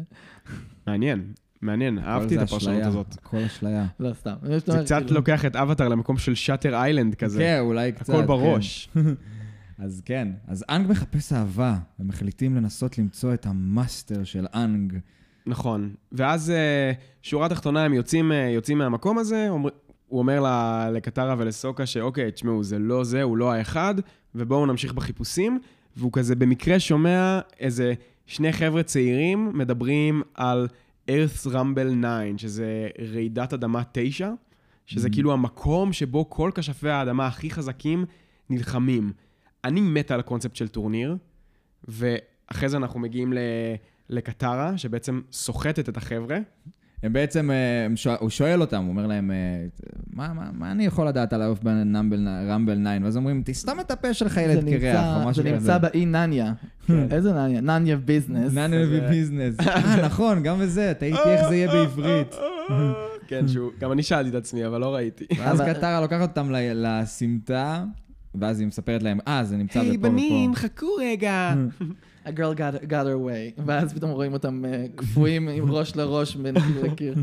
מעניין, 0.87 1.23
מעניין, 1.63 1.99
אהבתי 1.99 2.37
את 2.37 2.41
הפרשנות 2.41 2.83
הזאת. 2.83 3.15
הכל 3.21 3.37
אשליה. 3.37 3.85
לא 3.99 4.13
סתם. 4.13 4.33
זה 4.43 4.81
קצת 4.83 5.11
לוקח 5.11 5.45
את 5.45 5.55
אבטאר 5.55 5.87
למקום 5.87 6.17
של 6.17 6.35
Shutter 6.35 6.75
Island 6.75 7.15
כזה. 7.15 7.39
כן, 7.39 7.59
אולי 7.59 7.91
קצת. 7.91 8.09
הכל 8.09 8.21
כן. 8.21 8.27
בראש. 8.27 8.89
אז 9.83 10.01
כן, 10.05 10.27
אז 10.47 10.65
אנג 10.69 10.87
מחפש 10.89 11.33
אהבה, 11.33 11.75
ומחליטים 11.99 12.55
לנסות 12.55 12.97
למצוא 12.97 13.33
את 13.33 13.45
ה 13.45 13.56
master 13.56 14.23
של 14.23 14.45
אנג. 14.55 14.97
נכון. 15.45 15.93
ואז 16.11 16.49
אה, 16.49 16.91
שורה 17.21 17.49
תחתונה, 17.49 17.85
הם 17.85 17.93
יוצאים, 17.93 18.31
אה, 18.31 18.49
יוצאים 18.49 18.77
מהמקום 18.77 19.17
הזה, 19.17 19.49
אומר, 19.49 19.69
הוא 20.07 20.19
אומר 20.19 20.45
לקטרה 20.93 21.35
ולסוקה 21.37 21.85
שאוקיי, 21.85 22.31
תשמעו, 22.31 22.63
זה 22.63 22.79
לא 22.79 23.03
זה, 23.03 23.21
הוא 23.21 23.37
לא 23.37 23.53
האחד, 23.53 23.95
ובואו 24.35 24.65
נמשיך 24.65 24.93
בחיפושים. 24.93 25.59
והוא 25.97 26.11
כזה 26.13 26.35
במקרה 26.35 26.79
שומע 26.79 27.39
איזה 27.59 27.93
שני 28.25 28.53
חבר'ה 28.53 28.83
צעירים 28.83 29.51
מדברים 29.53 30.21
על 30.33 30.67
Earth 31.07 31.47
Rumble 31.47 31.93
9, 32.01 32.37
שזה 32.37 32.87
רעידת 33.13 33.53
אדמה 33.53 33.81
9, 33.91 34.31
שזה 34.85 35.07
Mhm. 35.07 35.11
כאילו 35.11 35.33
המקום 35.33 35.93
שבו 35.93 36.29
כל 36.29 36.51
כשפי 36.55 36.89
האדמה 36.89 37.27
הכי 37.27 37.51
חזקים 37.51 38.05
נלחמים. 38.49 39.13
אני 39.63 39.81
מת 39.81 40.11
על 40.11 40.19
הקונספט 40.19 40.55
של 40.55 40.67
טורניר, 40.67 41.15
ואחרי 41.87 42.69
זה 42.69 42.77
אנחנו 42.77 42.99
מגיעים 42.99 43.33
ל... 43.33 43.37
לקטרה, 44.09 44.77
שבעצם 44.77 45.21
סוחטת 45.31 45.89
את 45.89 45.97
החבר'ה. 45.97 46.37
הם 47.03 47.13
בעצם, 47.13 47.51
אה, 47.51 47.85
הם 47.85 47.95
שואל, 47.95 48.15
הוא 48.19 48.29
שואל 48.29 48.61
אותם, 48.61 48.83
הוא 48.83 48.89
אומר 48.89 49.07
להם, 49.07 49.31
אה, 49.31 49.35
מה, 50.13 50.33
מה, 50.33 50.49
מה 50.53 50.71
אני 50.71 50.85
יכול 50.85 51.07
לדעת 51.07 51.33
על 51.33 51.41
האוף 51.41 51.63
בנמבל 51.63 52.27
רמבל 52.49 52.75
9? 52.75 53.03
ואז 53.03 53.17
אומרים, 53.17 53.41
תסתום 53.45 53.79
את 53.79 53.91
הפה 53.91 54.13
שלך, 54.13 54.37
ילד 54.37 54.69
קרח, 54.69 55.05
או 55.15 55.29
משהו 55.29 55.43
זה 55.43 55.49
כזה. 55.49 55.59
נמצא 55.59 55.77
באי 55.77 56.05
נניה. 56.05 56.53
כן. 56.87 57.07
איזה 57.11 57.33
נניה? 57.33 57.61
נניה 57.61 57.97
ביזנס. 57.97 58.53
נאנה 58.53 58.75
ביזנס. 59.09 59.59
אה, 59.67 60.05
נכון, 60.05 60.43
גם 60.43 60.59
בזה, 60.59 60.93
תהיתי 60.99 61.29
איך 61.29 61.49
זה 61.49 61.55
יהיה 61.55 61.67
בעברית. 61.67 62.35
כן, 63.27 63.47
שהוא... 63.47 63.71
גם 63.79 63.91
אני 63.91 64.03
שאלתי 64.03 64.29
את 64.29 64.35
עצמי, 64.35 64.67
אבל 64.67 64.79
לא 64.79 64.95
ראיתי. 64.95 65.25
ואז 65.37 65.61
קטרה 65.61 66.01
לוקחת 66.01 66.29
אותם 66.29 66.51
לסמטה, 66.51 67.83
ואז 68.35 68.59
היא 68.59 68.67
מספרת 68.67 69.03
להם, 69.03 69.19
אה, 69.27 69.43
זה 69.43 69.57
נמצא 69.57 69.79
היי, 69.79 69.97
בפה 69.97 70.09
בנים, 70.09 70.51
ופה. 70.51 70.59
חכו 70.59 70.87
רגע. 70.99 71.53
A 72.25 72.29
girl 72.29 72.53
got, 72.57 72.89
got 72.89 73.05
her 73.05 73.17
way. 73.27 73.61
ואז 73.65 73.93
פתאום 73.93 74.11
רואים 74.11 74.33
אותם 74.33 74.65
אה, 74.65 74.85
קפואים 74.95 75.47
עם 75.49 75.71
ראש 75.71 75.95
לראש 75.95 76.35
בין 76.35 76.55
קיר 76.59 76.83
לקיר. 76.83 77.13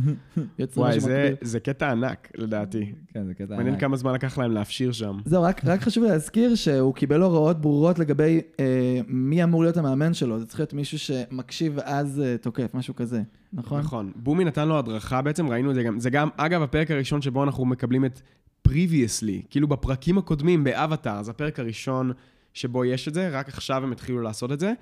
יוצרים 0.59 0.87
וואי, 0.87 1.01
זה- 1.43 1.61
קטע 1.61 1.91
ענק, 1.91 2.29
לדעתי. 2.37 2.93
כן, 3.15 3.27
זה 3.27 3.35
קטע 3.35 3.45
מעניין 3.57 3.69
ענק. 3.69 3.81
כמה 3.81 3.97
זמן 3.97 4.15
לקח 4.15 4.39
להם 4.39 4.53
להפשיר 4.53 4.93
שם. 4.93 5.19
זהו, 5.25 5.43
רק, 5.43 5.61
רק 5.65 5.81
חשוב 5.81 6.05
להזכיר 6.05 6.55
שהוא 6.55 6.95
קיבל 6.95 7.23
הוראות 7.23 7.61
ברורות 7.61 7.99
לגבי 7.99 8.41
אה, 8.61 8.65
מי 9.09 9.45
אמור 9.45 9.63
להיות 9.63 9.77
המאמן 9.77 10.15
שלו. 10.15 10.39
זה 10.39 10.47
צריך 10.47 10.61
להיות 10.61 10.73
מישהו 10.75 10.99
שמקשיב 10.99 11.73
ואז 11.77 12.21
אה, 12.25 12.37
תוקף, 12.39 12.75
משהו 12.75 12.97
כזה, 12.97 13.23
נכון? 13.53 13.81
נכון. 13.81 14.13
בומי 14.17 14.45
נתן 14.45 14.69
לו 14.69 14.79
הדרכה 14.79 15.23
בעצם, 15.23 15.49
ראינו 15.49 15.71
את 15.71 15.75
זה 15.75 15.83
גם. 15.83 16.01
זה 16.01 16.11
גם, 16.11 16.29
אגב, 16.37 16.63
הפרק 16.63 16.91
הראשון 16.91 17.23
שבו 17.23 17.43
אנחנו 17.45 17.65
מקבלים 17.65 18.05
את 18.05 18.21
previously, 18.69 19.47
כאילו 19.51 19.69
בפרקים 19.69 20.19
הקודמים 20.19 20.65
באבטאר, 20.65 21.23
זה 21.23 21.31
הפרק 21.31 21.59
הראשון 21.59 22.13
שבו 22.55 22.85
יש 22.85 23.09
את 23.09 23.15
זה, 23.15 23.29
רק 23.29 23.49
עכשיו 23.49 23.83
הם 23.83 23.93
התחילו 23.93 24.23
לעשות 24.23 24.53
את 24.53 24.61
זה. 24.61 24.73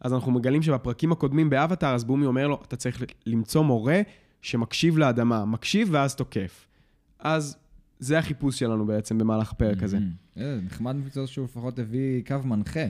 אז 0.00 0.12
אנחנו 0.12 0.32
מגלים 0.32 0.62
שבפרקים 0.62 1.12
הקודמים 1.12 1.50
באבטאר, 1.50 1.94
אז 1.94 2.04
בומי 2.04 2.26
אומר 2.26 2.48
לו, 2.48 2.62
אתה 2.64 2.76
צריך 2.76 3.02
למצוא 3.26 3.62
מורה 3.62 4.00
שמקשיב 4.42 4.98
לאדמה, 4.98 5.44
מקשיב 5.44 5.88
ואז 5.92 6.14
תוקף. 6.14 6.66
אז 7.18 7.56
זה 7.98 8.18
החיפוש 8.18 8.58
שלנו 8.58 8.86
בעצם 8.86 9.18
במהלך 9.18 9.52
הפרק 9.52 9.82
הזה. 9.82 9.98
אה, 10.38 10.58
נחמד 10.62 10.96
מצד 10.96 11.26
שהוא 11.26 11.44
לפחות 11.44 11.78
הביא 11.78 12.22
קו 12.26 12.36
מנחה. 12.44 12.86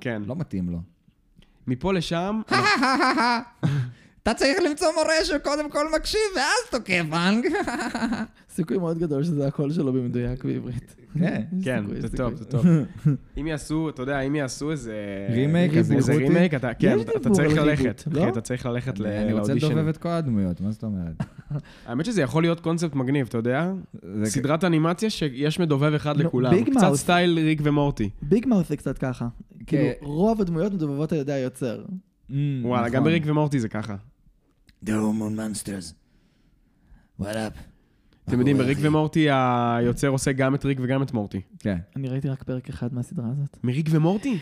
כן. 0.00 0.22
לא 0.26 0.36
מתאים 0.36 0.70
לו. 0.70 0.80
מפה 1.66 1.92
לשם, 1.92 2.40
אתה 4.26 4.34
צריך 4.34 4.58
למצוא 4.70 4.88
מורה 4.94 5.24
שקודם 5.24 5.70
כל 5.70 5.86
מקשיב 5.96 6.20
ואז 6.36 6.70
תוקף 6.70 7.04
אנג. 7.12 7.46
סיכוי 8.54 8.78
מאוד 8.78 8.98
גדול 8.98 9.24
שזה 9.24 9.46
הקול 9.46 9.72
שלו 9.72 9.92
במדויק 9.92 10.44
בעברית. 10.44 10.94
כן. 11.18 11.42
כן, 11.64 11.84
זה. 12.00 12.16
טוב, 12.16 12.34
זה 12.34 12.44
טוב. 12.44 12.66
אם 13.40 13.46
יעשו, 13.46 13.88
אתה 13.88 14.02
יודע, 14.02 14.20
אם 14.20 14.34
יעשו 14.34 14.70
איזה... 14.70 14.94
רימייק, 15.30 15.72
איזה? 15.74 16.14
רימייק, 16.16 16.54
אתה, 16.54 16.74
כן, 16.74 17.00
אתה 17.00 17.18
דיבור 17.18 17.36
צריך 17.36 17.58
על 17.58 17.68
ללכת. 17.68 18.02
לא? 18.12 18.20
כן, 18.20 18.28
אתה 18.28 18.40
צריך 18.40 18.66
ללכת 18.66 18.98
ל- 18.98 19.06
אני 19.06 19.32
רוצה. 19.32 19.54
לדובב 19.54 19.88
את 19.88 19.96
כל 19.96 20.08
הדמויות, 20.08 20.60
מה 20.60 20.70
זאת 20.70 20.82
אומרת? 20.84 21.14
האמת 21.86 22.04
שזה 22.04 22.22
יכול 22.22 22.42
להיות 22.42 22.60
קונספט 22.60 22.94
מגניב, 22.94 23.26
אתה 23.28 23.38
יודע? 23.38 23.72
סדרת 24.24 24.64
אנימציה 24.64 25.10
שיש 25.10 25.60
מדובב 25.60 25.92
אחד 25.94 26.16
לכולם. 26.16 26.64
קצת. 26.64 26.94
style 26.94 27.38
ריק 27.38 27.60
ומורטי. 27.64 28.10
Big 28.22 28.46
Mouth 28.46 28.68
זה 28.68 28.76
קצת 28.76 28.98
ככה. 28.98 29.28
כאילו, 29.66 29.82
כן. 30.00 30.06
רוב 30.06 30.40
הדמויות 30.40 30.72
מדובבות 30.72 31.12
על 31.12 31.18
ידי 31.18 31.32
היוצר. 31.32 31.82
וואלה, 32.62 32.82
נכון. 32.86 32.96
גם 32.96 33.04
בריק 33.04 33.22
ומורטי 33.26 33.60
זה 33.60 33.68
ככה. 33.68 33.96
The 34.86 34.90
Hormone 34.90 35.36
Monsters. 35.38 35.92
What 37.20 37.24
up? 37.34 37.58
אתם 38.28 38.38
יודעים, 38.38 38.56
בריק 38.58 38.78
ומורטי 38.80 39.26
היוצר 39.30 40.08
עושה 40.08 40.32
גם 40.32 40.54
את 40.54 40.64
ריק 40.64 40.78
וגם 40.82 41.02
את 41.02 41.12
מורטי. 41.12 41.40
כן. 41.58 41.78
אני 41.96 42.08
ראיתי 42.08 42.28
רק 42.28 42.42
פרק 42.42 42.68
אחד 42.68 42.94
מהסדרה 42.94 43.26
הזאת. 43.32 43.56
מריק 43.64 43.86
ומורטי? 43.90 44.38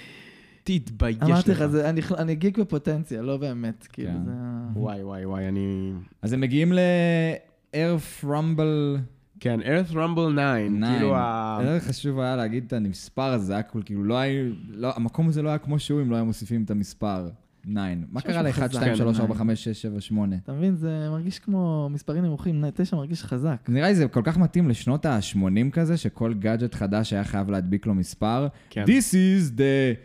תתבייש 0.64 1.16
לך. 1.16 1.22
אמרתי 1.22 1.50
לך, 1.50 1.66
זה- 1.66 1.90
אני- 1.90 2.00
אני 2.18 2.34
גיק 2.34 2.58
בפוטנציה, 2.58 3.22
לא 3.22 3.36
באמת. 3.36 3.86
כאילו, 3.92 4.10
כן. 4.10 4.24
זה... 4.24 4.32
וואי, 4.80 5.02
וואי, 5.02 5.26
וואי, 5.26 5.48
אני... 5.48 5.92
אז 6.22 6.32
הם 6.32 6.40
מגיעים 6.40 6.72
ל-Earth 6.72 8.24
Rumble 8.24 8.98
כן, 9.40 9.60
earth 9.60 9.92
rumble 9.92 10.32
9, 10.34 10.58
כאילו 10.98 11.14
ה... 11.16 11.58
איזה 11.60 11.88
חשוב 11.88 12.20
היה 12.20 12.36
להגיד 12.36 12.64
את 12.66 12.72
המספר 12.72 13.22
הזה, 13.32 13.54
כאילו 13.84 14.04
לא 14.04 14.14
היה, 14.18 14.42
לא, 14.68 14.92
המקום 14.96 15.28
הזה 15.28 15.42
לא 15.42 15.48
היה 15.48 15.58
כמו 15.58 15.78
שהוא 15.78 16.02
אם 16.02 16.10
לא 16.10 16.16
היו 16.16 16.24
מוסיפים 16.24 16.62
את 16.64 16.70
המספר 16.70 17.28
9. 17.64 17.80
מה 18.12 18.20
קרה 18.20 18.42
ל-1, 18.42 18.52
שהוא 18.54 18.68
2, 18.68 18.94
חזק. 18.94 18.96
3, 18.96 19.20
4, 19.20 19.34
כן, 19.34 19.38
5, 19.38 19.64
6, 19.64 19.82
7, 19.82 20.00
8? 20.00 20.36
אתה 20.36 20.52
מבין, 20.52 20.76
זה 20.76 21.08
מרגיש 21.10 21.38
כמו 21.38 21.88
מספרים 21.92 22.24
נמוכים, 22.24 22.64
תשע 22.74 22.96
מרגיש 22.96 23.24
חזק. 23.24 23.56
נראה 23.68 23.88
לי 23.88 23.94
זה 23.94 24.08
כל 24.08 24.22
כך 24.24 24.38
מתאים 24.38 24.68
לשנות 24.68 25.06
ה-80 25.06 25.70
כזה, 25.72 25.96
שכל 25.96 26.34
גאדג'ט 26.34 26.74
חדש 26.74 27.12
היה 27.12 27.24
חייב 27.24 27.50
להדביק 27.50 27.86
לו 27.86 27.94
מספר. 27.94 28.48
כן. 28.70 28.84
This 28.84 29.12
is 29.12 29.58
the 29.58 29.96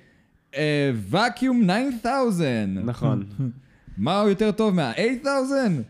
uh, 0.54 0.58
vacuum 1.14 1.68
9000. 2.04 2.78
נכון. 2.86 3.24
מה 3.98 4.20
הוא 4.20 4.30
יותר 4.30 4.52
טוב 4.52 4.76
מה-8000? 4.76 5.82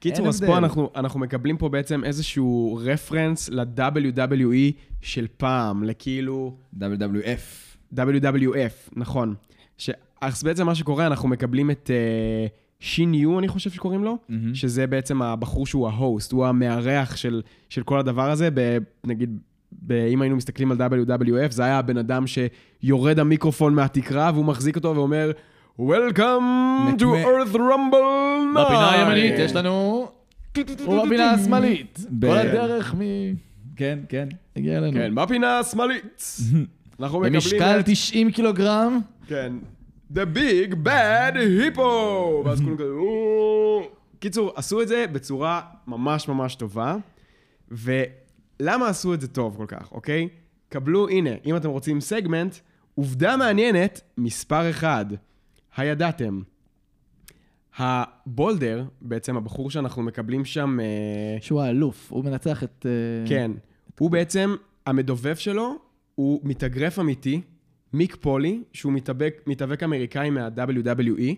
קיצור, 0.00 0.28
אז. 0.28 0.42
פה 0.44 0.58
אנחנו, 0.58 0.90
אנחנו 0.96 1.20
מקבלים 1.20 1.56
פה 1.56 1.68
בעצם 1.68 2.04
איזשהו 2.04 2.80
רפרנס 2.84 3.48
ל-WWE 3.48 4.72
של 5.00 5.26
פעם, 5.36 5.84
לכאילו 5.84 6.56
WWF. 6.78 7.68
WWF, 7.94 8.92
נכון. 8.96 9.34
ש... 9.78 9.90
אז 10.20 10.42
בעצם 10.42 10.66
מה 10.66 10.74
שקורה, 10.74 11.06
אנחנו 11.06 11.28
מקבלים 11.28 11.70
את 11.70 11.90
uh, 11.90 12.50
שין 12.80 13.14
יו, 13.14 13.38
אני 13.38 13.48
חושב 13.48 13.70
שקוראים 13.70 14.04
לו, 14.04 14.18
מהמם. 14.28 14.54
שזה 14.54 14.86
בעצם 14.86 15.22
הבחור 15.22 15.66
שהוא 15.66 15.88
ההוסט, 15.88 16.32
הוא 16.32 16.46
המארח 16.46 17.16
של, 17.16 17.42
של 17.68 17.82
כל 17.82 17.98
הדבר 17.98 18.30
הזה, 18.30 18.48
ב, 18.54 18.78
נגיד, 19.04 19.38
ב, 19.72 19.92
אם 19.92 20.22
היינו 20.22 20.36
מסתכלים 20.36 20.70
על 20.70 20.76
WWF, 20.78 21.50
זה 21.50 21.64
היה 21.64 21.78
הבן 21.78 21.98
אדם 21.98 22.24
שיורד 22.26 23.18
המיקרופון 23.18 23.74
מהתקרה 23.74 24.30
והוא 24.34 24.44
מחזיק 24.44 24.76
אותו 24.76 24.96
ואומר, 24.96 25.30
Welcome 25.78 26.98
to 26.98 27.04
Earth 27.04 27.54
Rumble 27.54 28.08
9. 28.52 28.64
בפינה 28.64 28.92
הימנית 28.92 29.38
יש 29.38 29.54
לנו... 29.54 30.06
ובפינה 30.58 31.30
השמאלית. 31.30 31.98
כל 32.20 32.38
הדרך 32.38 32.94
מ... 32.94 33.00
כן, 33.76 33.98
כן. 34.08 34.28
הגיע 34.56 34.78
אלינו. 34.78 34.92
כן, 34.92 35.14
בפינה 35.14 35.58
השמאלית. 35.58 36.22
אנחנו 37.00 37.18
מקבלים 37.18 37.32
במשקל 37.32 37.80
את... 37.80 37.84
90 37.86 38.30
קילוגרם. 38.30 38.98
כן. 39.26 39.52
The 40.12 40.24
Big 40.34 40.74
Bad 40.84 41.34
Hippo! 41.34 41.80
ואז 42.44 42.60
כולם 42.60 42.76
כזה... 42.76 42.92
קיצור, 44.18 44.52
עשו 44.56 44.82
את 44.82 44.88
זה 44.88 45.06
בצורה 45.12 45.60
ממש 45.86 46.28
ממש 46.28 46.54
טובה. 46.54 46.96
ולמה 47.70 48.88
עשו 48.88 49.14
את 49.14 49.20
זה 49.20 49.28
טוב 49.28 49.56
כל 49.56 49.66
כך, 49.68 49.92
אוקיי? 49.92 50.28
קבלו, 50.68 51.08
הנה, 51.08 51.30
אם 51.46 51.56
אתם 51.56 51.68
רוצים 51.68 52.00
סגמנט, 52.00 52.56
עובדה 52.94 53.36
מעניינת, 53.36 54.00
מספר 54.18 54.70
אחד. 54.70 55.06
הידעתם. 55.76 56.40
הבולדר, 57.76 58.84
בעצם 59.00 59.36
הבחור 59.36 59.70
שאנחנו 59.70 60.02
מקבלים 60.02 60.44
שם... 60.44 60.80
אה, 60.80 61.36
שהוא 61.40 61.60
האלוף, 61.60 62.12
הוא 62.12 62.24
מנצח 62.24 62.64
את... 62.64 62.86
אה, 62.88 63.28
כן. 63.28 63.50
הוא 63.98 64.10
בעצם, 64.10 64.54
המדובב 64.86 65.36
שלו 65.36 65.74
הוא 66.14 66.40
מתאגרף 66.44 66.98
אמיתי, 66.98 67.40
מיק 67.92 68.16
פולי, 68.20 68.62
שהוא 68.72 68.92
מתאבק, 68.92 69.42
מתאבק 69.46 69.82
אמריקאי 69.82 70.30
מה-WWE, 70.30 71.34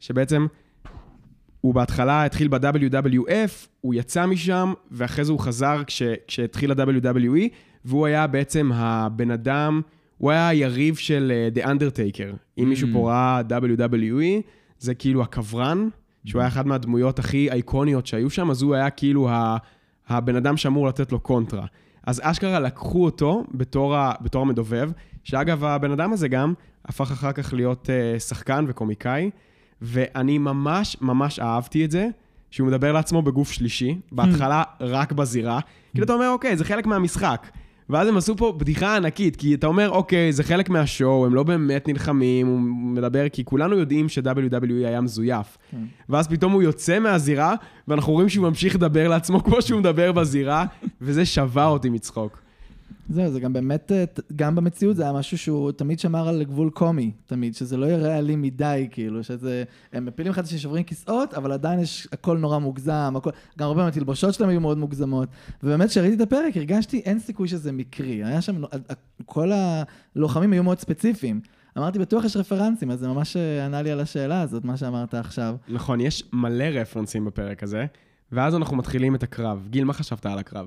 שבעצם 0.00 0.46
הוא 1.60 1.74
בהתחלה 1.74 2.24
התחיל 2.24 2.48
ב-WWF, 2.48 3.66
הוא 3.80 3.94
יצא 3.94 4.26
משם, 4.26 4.72
ואחרי 4.90 5.24
זה 5.24 5.32
הוא 5.32 5.40
חזר 5.40 5.82
כש, 5.86 6.02
כשהתחיל 6.26 6.70
ה-WWE, 6.70 7.48
והוא 7.84 8.06
היה 8.06 8.26
בעצם 8.26 8.70
הבן 8.74 9.30
אדם, 9.30 9.80
הוא 10.18 10.30
היה 10.30 10.48
היריב 10.48 10.96
של 10.96 11.32
אה, 11.34 11.48
The 11.54 11.66
Undertaker. 11.66 12.36
אם 12.58 12.68
מישהו 12.68 12.88
פה 12.92 13.10
ראה 13.10 13.40
WWE, 13.50 14.42
זה 14.78 14.94
כאילו 14.94 15.22
הקברן, 15.22 15.88
שהוא 16.24 16.40
היה 16.40 16.48
אחד 16.48 16.66
מהדמויות 16.66 17.18
הכי 17.18 17.50
אייקוניות 17.50 18.06
שהיו 18.06 18.30
שם, 18.30 18.50
אז 18.50 18.62
הוא 18.62 18.74
היה 18.74 18.90
כאילו 18.90 19.28
ה... 19.28 19.56
הבן 20.08 20.36
אדם 20.36 20.56
שאמור 20.56 20.86
לתת 20.86 21.12
לו 21.12 21.20
קונטרה. 21.20 21.66
אז 22.06 22.20
אשכרה 22.24 22.60
לקחו 22.60 23.04
אותו 23.04 23.44
בתור, 23.54 23.96
ה, 23.96 24.12
בתור 24.20 24.42
המדובב, 24.42 24.90
שאגב, 25.24 25.64
הבן 25.64 25.90
אדם 25.90 26.12
הזה 26.12 26.28
גם 26.28 26.54
הפך 26.84 27.10
אחר 27.10 27.32
כך 27.32 27.52
להיות 27.52 27.88
uh, 28.16 28.20
שחקן 28.20 28.64
וקומיקאי, 28.68 29.30
ואני 29.82 30.38
ממש 30.38 30.96
ממש 31.00 31.38
אהבתי 31.38 31.84
את 31.84 31.90
זה, 31.90 32.08
שהוא 32.50 32.68
מדבר 32.68 32.92
לעצמו 32.92 33.22
בגוף 33.22 33.52
שלישי, 33.52 33.98
בהתחלה 34.12 34.62
רק 34.80 35.12
בזירה. 35.12 35.60
כאילו 35.92 36.04
אתה 36.04 36.12
אומר, 36.12 36.30
אוקיי, 36.30 36.56
זה 36.56 36.64
חלק 36.64 36.86
מהמשחק. 36.86 37.46
ואז 37.90 38.08
הם 38.08 38.16
עשו 38.16 38.36
פה 38.36 38.54
בדיחה 38.58 38.96
ענקית, 38.96 39.36
כי 39.36 39.54
אתה 39.54 39.66
אומר, 39.66 39.90
אוקיי, 39.90 40.32
זה 40.32 40.42
חלק 40.42 40.68
מהשואו, 40.68 41.26
הם 41.26 41.34
לא 41.34 41.42
באמת 41.42 41.88
נלחמים, 41.88 42.46
הוא 42.46 42.60
מדבר, 42.94 43.28
כי 43.28 43.44
כולנו 43.44 43.78
יודעים 43.78 44.08
ש-WWE 44.08 44.86
היה 44.86 45.00
מזויף. 45.00 45.58
כן. 45.70 45.76
ואז 46.08 46.28
פתאום 46.28 46.52
הוא 46.52 46.62
יוצא 46.62 46.98
מהזירה, 46.98 47.54
ואנחנו 47.88 48.12
רואים 48.12 48.28
שהוא 48.28 48.48
ממשיך 48.48 48.74
לדבר 48.74 49.08
לעצמו 49.08 49.44
כמו 49.44 49.62
שהוא 49.62 49.80
מדבר 49.80 50.12
בזירה, 50.12 50.64
וזה 51.00 51.24
שבר 51.24 51.66
אותי 51.66 51.90
מצחוק. 51.90 52.45
זהו, 53.08 53.32
זה 53.32 53.40
גם 53.40 53.52
באמת, 53.52 53.92
אה, 53.92 54.04
גם 54.36 54.54
במציאות 54.54 54.96
זה 54.96 55.02
היה 55.02 55.12
משהו 55.12 55.38
שהוא 55.38 55.72
תמיד 55.72 55.98
שמר 55.98 56.28
על 56.28 56.44
גבול 56.44 56.70
קומי, 56.70 57.12
תמיד, 57.26 57.54
שזה 57.54 57.76
לא 57.76 57.86
יראה 57.86 58.18
אלים 58.18 58.42
מדי, 58.42 58.88
כאילו, 58.90 59.24
שזה, 59.24 59.64
הם 59.92 60.04
מפילים 60.04 60.32
אחד 60.32 60.46
ששוברים 60.46 60.84
כיסאות, 60.84 61.34
אבל 61.34 61.52
עדיין 61.52 61.80
יש, 61.80 62.08
הכל 62.12 62.38
נורא 62.38 62.58
מוגזם, 62.58 63.14
הכל, 63.16 63.30
גם 63.58 63.66
הרבה 63.66 63.84
מהתלבושות 63.84 64.34
שלהם 64.34 64.50
היו 64.50 64.60
מאוד 64.60 64.78
מוגזמות, 64.78 65.28
ובאמת, 65.62 65.88
כשראיתי 65.88 66.14
את 66.14 66.20
הפרק, 66.20 66.56
הרגשתי, 66.56 66.98
אין 66.98 67.18
סיכוי 67.18 67.48
שזה 67.48 67.72
מקרי, 67.72 68.24
היה 68.24 68.40
שם, 68.40 68.62
כל 69.26 69.50
הלוחמים 69.52 70.52
היו 70.52 70.62
מאוד 70.62 70.78
ספציפיים. 70.78 71.40
אמרתי, 71.78 71.98
בטוח 71.98 72.24
יש 72.24 72.36
רפרנסים, 72.36 72.90
אז 72.90 72.98
זה 72.98 73.08
ממש 73.08 73.36
אה, 73.36 73.64
ענה 73.66 73.82
לי 73.82 73.90
על 73.90 74.00
השאלה 74.00 74.40
הזאת, 74.40 74.64
מה 74.64 74.76
שאמרת 74.76 75.14
עכשיו. 75.14 75.56
נכון, 75.68 76.00
יש 76.00 76.24
מלא 76.32 76.64
רפרנסים 76.64 77.24
בפרק 77.24 77.62
הזה, 77.62 77.86
ואז 78.32 78.54
אנחנו 78.54 78.76
מתחילים 78.76 79.14
את 79.14 79.22
הקרב. 79.22 79.66
גיל, 79.70 79.84
מה 79.84 79.92
חשבת 79.92 80.26
על 80.26 80.38
הקרב? 80.38 80.66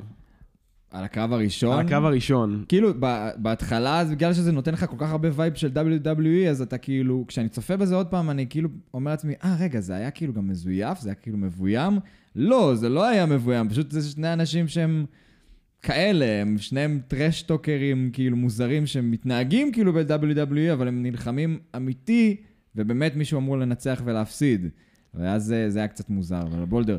על 0.92 1.04
הקרב 1.04 1.34
הראשון. 1.34 1.80
על 1.80 1.86
הקרב 1.86 2.06
הראשון. 2.06 2.64
כאילו, 2.68 2.90
בהתחלה, 3.36 4.00
אז 4.00 4.12
בגלל 4.12 4.34
שזה 4.34 4.52
נותן 4.52 4.74
לך 4.74 4.86
כל 4.86 4.96
כך 5.00 5.12
הרבה 5.12 5.30
vibe 5.34 5.56
של 5.56 5.72
WWE, 5.76 6.50
אז 6.50 6.62
אתה 6.62 6.78
כאילו, 6.78 7.26
כשאני 7.28 7.50
צופה 7.50 7.78
בזה 7.78 7.96
עוד 7.96 8.08
פעם, 8.08 8.30
אני 8.30 8.46
כאילו 8.50 8.70
אומר 8.94 9.12
לעצמי, 9.12 9.34
אה, 9.44 9.56
רגע, 9.60 9.80
זה 9.80 9.96
היה 9.96 10.12
כאילו 10.12 10.34
גם 10.34 10.48
מזויף? 10.48 11.00
זה 11.00 11.10
היה 11.10 11.16
כאילו 11.16 11.38
מבוים? 11.38 12.00
לא, 12.36 12.76
זה 12.76 12.90
לא 12.90 13.08
היה 13.08 13.26
מבוים, 13.26 13.70
פשוט 13.70 13.92
זה 13.92 14.12
שני 14.12 14.34
אנשים 14.34 14.68
שהם 14.68 15.06
כאלה, 15.82 16.42
הם 16.42 16.58
שניהם 16.58 17.00
trash 17.08 17.47
talker 17.47 17.94
ים 17.94 18.10
כאילו 18.14 18.38
מוזרים 18.38 18.86
שמתנהגים 18.86 19.72
כאילו 19.72 19.94
ב-WWE, 19.94 20.74
אבל 20.74 20.88
הם 20.88 21.04
נלחמים 21.04 21.60
אמיתי, 21.76 22.36
ובאמת 22.76 23.16
מישהו 23.16 23.40
אמור 23.40 23.58
לנצח 23.58 24.02
ולהפסיד. 24.06 24.68
ואז 25.14 25.44
זה, 25.44 25.70
זה 25.70 25.80
היה 25.80 25.88
קצת 25.88 26.10
מוזר, 26.10 26.42
אבל 26.42 26.62
הבולדר... 26.62 26.98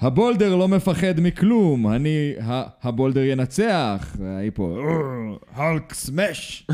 הבולדר 0.00 0.56
לא 0.56 0.68
מפחד 0.68 1.20
מכלום, 1.20 1.88
אני, 1.88 2.32
ה- 2.40 2.62
הבולדר 2.82 3.20
ינצח. 3.24 4.16
והיא 4.18 4.50
פה, 4.54 4.78
הלק 5.54 5.92
סמש. 5.94 6.66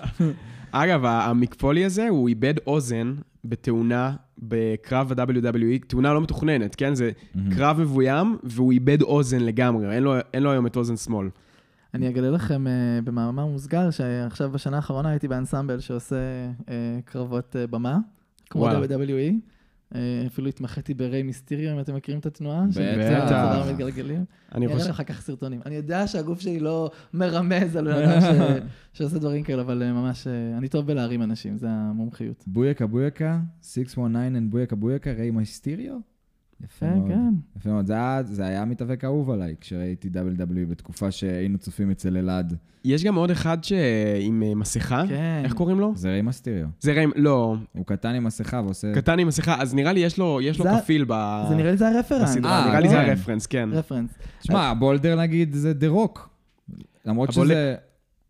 אגב, 0.72 1.04
המקפולי 1.04 1.84
הזה, 1.84 2.08
הוא 2.08 2.28
איבד 2.28 2.54
אוזן 2.66 3.14
בתאונה 3.44 4.12
בקרב 4.38 5.12
ה-WWE, 5.20 5.86
תאונה 5.86 6.14
לא 6.14 6.20
מתוכננת, 6.20 6.74
כן? 6.74 6.94
זה. 6.94 7.10
קרב 7.56 7.80
מבוים, 7.80 8.38
והוא 8.42 8.72
איבד 8.72 9.02
אוזן 9.02 9.40
לגמרי, 9.40 9.94
אין 9.94 10.02
לו, 10.02 10.14
אין 10.34 10.42
לו 10.42 10.50
היום 10.52 10.66
את 10.66 10.76
אוזן 10.76 10.96
שמאל. 10.96 11.28
אני 11.94 12.08
אגלה 12.08 12.30
לכם 12.30 12.66
uh, 12.66 13.04
במאמר 13.04 13.46
מוסגר, 13.46 13.90
שעכשיו 13.90 14.50
בשנה 14.50 14.76
האחרונה 14.76 15.08
הייתי 15.08 15.28
באנסמבל 15.28 15.80
שעושה 15.80 16.16
uh, 16.60 16.70
קרבות 17.04 17.56
uh, 17.56 17.70
במה, 17.70 17.98
כמו. 18.50 18.70
WWE. 18.70 19.57
Uh, 19.92 19.96
אפילו 20.26 20.48
התמחיתי 20.48 20.94
בריי 20.94 21.22
מיסטיריו, 21.22 21.74
אם 21.74 21.80
אתם 21.80 21.94
מכירים 21.94 22.20
את 22.20 22.26
התנועה. 22.26 22.64
של 22.70 22.80
בטח. 22.98 23.26
חדר 23.26 23.62
המתגלגלים. 23.68 24.16
אני 24.16 24.66
אני 24.66 24.66
אראה. 24.66 24.84
לך 24.84 24.90
אחר 24.90 25.04
כך 25.04 25.20
סרטונים. 25.20 25.60
אני 25.66 25.74
יודע 25.74 26.06
שהגוף 26.06 26.40
שלי 26.40 26.60
לא 26.60 26.90
מרמז 27.14 27.76
על 27.76 27.84
בן 27.84 28.08
אדם 28.08 28.58
שעושה 28.92 29.18
דברים 29.18 29.42
כאלה, 29.42 29.62
אבל 29.62 29.82
אה, 29.82 29.92
ממש, 29.92 30.26
אה, 30.26 30.58
אני 30.58 30.68
טוב 30.68 30.86
בלהרים 30.86 31.22
אנשים, 31.22 31.58
זה 31.58 31.66
המומחיות. 31.70 32.44
בויקה 32.46 32.86
בויקה, 32.86 33.40
619 33.62 34.40
and 34.40 34.50
בויקה 34.50 34.76
בויקה, 34.76 35.12
ריי 35.12 35.30
מיסטיריו? 35.30 35.98
יפה 36.64 36.86
כן, 36.86 36.94
מאוד. 36.98 37.08
כן. 37.08 37.30
יפה 37.56 37.70
מאוד. 37.70 37.86
זה 37.86 37.92
היה- 37.92 38.22
זה 38.22 38.46
היה 38.46 38.64
מתאבק 38.64 39.04
אהוב 39.04 39.30
עליי, 39.30 39.54
כשראיתי 39.60 40.08
WWE 40.08 40.66
בתקופה 40.70 41.10
שהיינו 41.10 41.58
צופים 41.58 41.90
אצל 41.90 42.16
אלעד. 42.16 42.56
יש 42.84 43.04
גם 43.04 43.14
עוד 43.14 43.30
אחד 43.30 43.64
שעם 43.64 44.42
אה, 44.42 44.54
מסכה, 44.54 45.02
כן. 45.08 45.40
איך 45.44 45.52
קוראים 45.52 45.80
לו? 45.80 45.92
זה 45.96 46.08
ריי 46.10 46.22
מיסטיריו. 46.22 46.66
זה 46.80 46.92
ריים, 46.92 47.10
לא, 47.16 47.56
הוא 47.72 47.86
קטן 47.86 48.14
עם 48.14 48.24
מסכה 48.24 48.60
ועושה... 48.64 48.94
קטן 48.94 49.18
עם 49.18 49.26
מסכה, 49.28 49.62
אז 49.62 49.74
נראה 49.74 49.92
לי 49.92 50.00
יש 50.00 50.18
לו, 50.18 50.40
יש 50.42 50.58
לו 50.58 50.64
זה- 50.64 50.70
כפיל 50.82 51.04
ב... 51.08 51.42
זה 51.48 51.54
נראה 51.54 51.70
לי 51.70 51.76
זה 51.76 51.88
ה 51.88 51.92
reference. 51.92 52.30
בסדרה, 52.36 52.62
אה, 52.64 52.68
נראה 52.68 52.80
לי 52.80 52.88
זה 52.88 52.94
כן. 52.94 53.08
ה 53.10 53.13
reference, 53.13 53.46
כן. 53.46 53.68
reference. 53.72 54.10
תשמע, 54.40 54.74
בולדר 54.74 55.20
נגיד 55.20 55.54
זה 55.54 55.72
The 55.72 55.88
Rock. 55.88 56.28
למרות 57.06 57.28
הבולדר- 57.28 57.44
שזה... 57.54 57.74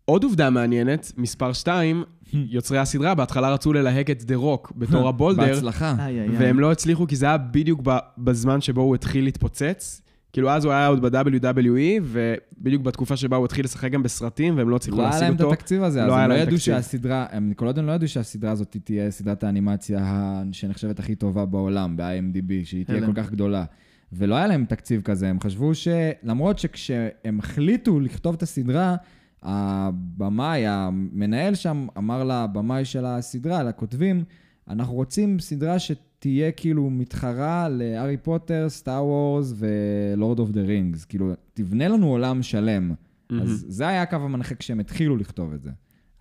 עוד 0.05 0.23
עובדה 0.23 0.49
מעניינת, 0.49 1.11
מספר 1.17 1.53
2, 1.53 2.03
יוצרי 2.55 2.77
הסדרה 2.77 3.15
בהתחלה 3.15 3.53
רצו 3.53 3.73
ללהק 3.73 4.09
את 4.09 4.23
The 4.23 4.35
Rock 4.35 4.73
בתור 4.75 5.07
הבולדר, 5.09 5.45
בהצלחה. 5.45 5.95
והם 6.37 6.59
לא 6.59 6.71
הצליחו 6.71 7.07
כי 7.07 7.15
זה 7.15 7.25
היה 7.25 7.37
בדיוק 7.37 7.81
בזמן 8.17 8.61
שבו 8.61 8.81
הוא 8.81 8.95
התחיל 8.95 9.23
להתפוצץ. 9.23 10.01
כאילו 10.33 10.49
אז 10.49 10.65
הוא 10.65 10.73
היה 10.73 10.87
עוד 10.87 11.01
ב-WWE, 11.01 12.01
ובדיוק 12.03 12.83
בתקופה 12.83 13.17
שבה 13.17 13.37
הוא 13.37 13.45
התחיל 13.45 13.65
לשחק 13.65 13.91
גם 13.91 14.03
בסרטים, 14.03 14.57
והם 14.57 14.69
לא 14.69 14.75
הצליחו 14.75 14.97
לא 14.97 15.01
היה 15.01 15.09
להשיג 15.11 15.23
להם 15.23 15.35
את 15.35 15.41
אותו. 15.41 15.53
התקציב 15.53 15.83
הזה, 15.83 16.05
לא 16.05 16.17
אז 16.17 16.23
הם 16.23 16.29
לא 16.29 16.35
ידעו. 16.35 16.57
שהסדרה, 16.57 17.25
הם 17.31 17.49
Nickelodeon 17.49 17.85
לא 17.85 17.91
ידעו 17.91 18.07
שהסדרה 18.07 18.51
הזאת 18.51 18.77
תהיה 18.83 19.11
סדרת 19.11 19.43
האנימציה 19.43 20.41
שנחשבת 20.51 20.99
הכי 20.99 21.15
טובה 21.15 21.45
בעולם, 21.45 21.97
ב-IMDb, 21.97 22.51
שהיא 22.63 22.85
תהיה. 22.85 23.05
כל 23.05 23.13
כך 23.15 23.31
גדולה. 23.31 23.65
ולא 24.13 24.35
היה 24.35 24.47
להם 24.47 24.65
תקציב 24.65 25.01
כזה, 25.01 25.29
הם 25.29 25.39
חשבו 25.39 25.75
ש... 25.75 25.87
למרות 26.23 26.59
שכשהם 26.59 27.39
החליטו 27.39 27.99
לכתוב 27.99 28.35
את 28.35 28.43
הסדרה, 28.43 28.95
הבמאי, 29.43 30.67
המנהל 30.67 31.55
שם, 31.55 31.87
אמר 31.97 32.23
לבמאי 32.23 32.85
של 32.85 33.05
הסדרה, 33.05 33.63
לכותבים, 33.63 34.23
אנחנו 34.69 34.93
רוצים 34.93 35.39
סדרה 35.39 35.79
שתהיה 35.79 36.51
כאילו 36.51 36.89
מתחרה 36.89 37.69
להארי 37.69 38.17
פוטר, 38.17 38.69
Star 38.69 39.05
Wars 39.05 39.53
ו 39.55 39.72
Lord 39.72 40.39
of 40.39 40.51
the 40.51 40.61
Rings. 40.61 41.05
כאילו, 41.05 41.33
תבנה 41.53 41.87
לנו 41.87 42.07
עולם 42.07 42.43
שלם. 42.43 42.93
אז 43.41 43.65
זה 43.67 43.87
היה 43.87 44.01
הקו 44.01 44.15
המנחה 44.15 44.55
כשהם 44.55 44.79
התחילו 44.79 45.17
לכתוב 45.17 45.53
את 45.53 45.61
זה. 45.61 45.69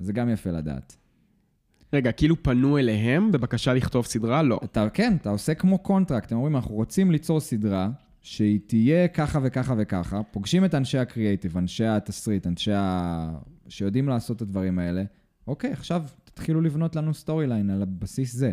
אז 0.01 0.07
זה 0.07 0.13
גם 0.13 0.29
יפה 0.29 0.51
לדעת. 0.51 0.97
רגע, 1.93 2.13
כאילו 2.13 2.43
פנו 2.43 2.79
אליהם 2.79 3.33
בבקשה 3.33 3.75
לכתוב 3.75 4.07
סדרה? 4.07 4.43
לא. 4.43 4.61
אתה, 4.65 4.89
כן, 4.91 5.17
אתה 5.17 5.31
עושה 5.31 5.55
כמו 5.55 5.79
contract, 5.79 6.33
הם 6.33 6.39
אומרים, 6.39 6.57
אנחנו 6.57 6.75
רוצים 6.75 7.11
ליצור 7.11 7.41
סדרה 7.41 7.91
שהיא 8.23 8.61
תהיה 8.67 9.09
ככה 9.09 9.39
וככה 9.43 9.75
וככה, 9.79 10.23
פוגשים 10.23 10.65
את 10.65 10.75
אנשי 10.75 10.99
הקריאייטיב, 10.99 11.57
אנשי 11.57 11.85
התסריט, 11.85 12.47
אנשי 12.47 12.73
ה... 12.73 13.31
שיודעים 13.69 14.09
לעשות 14.09 14.37
את 14.37 14.43
הדברים 14.43 14.79
האלה. 14.79 15.05
אוקיי, 15.47 15.73
עכשיו 15.73 16.03
תתחילו 16.25 16.61
לבנות 16.61 16.97
לנו 16.97 17.15
story 17.15 17.47
line 17.47 17.71
על 17.71 17.83
הבסיס 17.83 18.35
זה. 18.35 18.53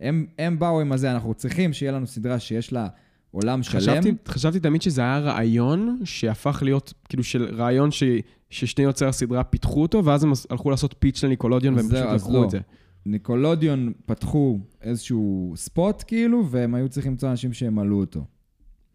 הם, 0.00 0.26
הם 0.38 0.58
באו 0.58 0.80
עם 0.80 0.92
הזה, 0.92 1.12
אנחנו 1.12 1.34
צריכים 1.34 1.72
שיהיה 1.72 1.92
לנו 1.92 2.06
סדרה 2.06 2.38
שיש 2.38 2.72
לה 2.72 2.88
עולם 3.30 3.62
שלם. 3.62 3.80
חשבתי, 3.80 4.12
חשבתי 4.28 4.60
תמיד 4.60 4.82
שזה 4.82 5.00
היה 5.00 5.18
רעיון 5.18 6.00
שהפך 6.04 6.62
להיות, 6.62 6.92
כאילו 7.08 7.24
של 7.24 7.54
רעיון 7.54 7.90
ש, 7.90 8.02
ששני 8.50 8.84
יוצרי 8.84 9.08
הסדרה 9.08 9.44
פיתחו 9.44 9.82
אותו, 9.82 10.04
ואז 10.04 10.24
הם 10.24 10.32
הלכו 10.50 10.70
לעשות 10.70 10.94
פיץ' 10.98 11.24
לניקולודיון 11.24 11.74
והם 11.74 11.86
זהו, 11.86 12.08
פשוט 12.08 12.14
לקחו 12.14 12.32
לא. 12.32 12.44
את 12.44 12.50
זה. 12.50 12.58
ניקולודיון 13.06 13.92
פתחו 14.06 14.58
איזשהו 14.82 15.52
ספוט 15.56 16.04
כאילו, 16.06 16.46
והם 16.50 16.74
היו 16.74 16.88
צריכים 16.88 17.12
למצוא 17.12 17.30
אנשים 17.30 17.52
שימלאו 17.52 18.00
אותו. 18.00 18.24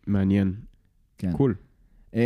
מעניין. 0.10 0.54
כן. 1.18 1.32
קול. 1.32 1.56
אמ, 2.14 2.20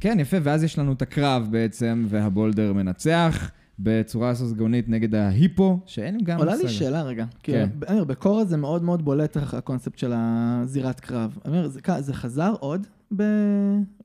כן, 0.00 0.16
יפה, 0.20 0.36
ואז 0.42 0.64
יש 0.64 0.78
לנו 0.78 0.92
את 0.92 1.02
הקרב 1.02 1.48
בעצם, 1.50 2.04
והבולדר 2.08 2.72
מנצח 2.72 3.50
בצורה 3.78 4.34
ססגונית 4.34 4.88
נגד 4.88 5.14
ההיפו, 5.14 5.80
שאין 5.86 6.18
גם 6.24 6.38
עולה 6.38 6.56
לי. 6.56 6.68
שאלה 6.68 7.02
רגע. 7.02 7.24
כן. 7.42 7.68
אני 7.88 7.94
אומר, 7.94 8.04
בקורה 8.04 8.44
זה 8.44 8.56
מאוד 8.56 8.82
מאוד 8.82 9.04
בולט 9.04 9.36
הקונספט 9.36 9.98
של 9.98 10.12
הזירת 10.16 11.00
קרב. 11.00 11.38
אני 11.44 11.56
אומר, 11.56 11.68
זה, 11.68 11.80
זה 11.98 12.14
חזר 12.14 12.54
עוד 12.60 12.86
ב... 13.16 13.22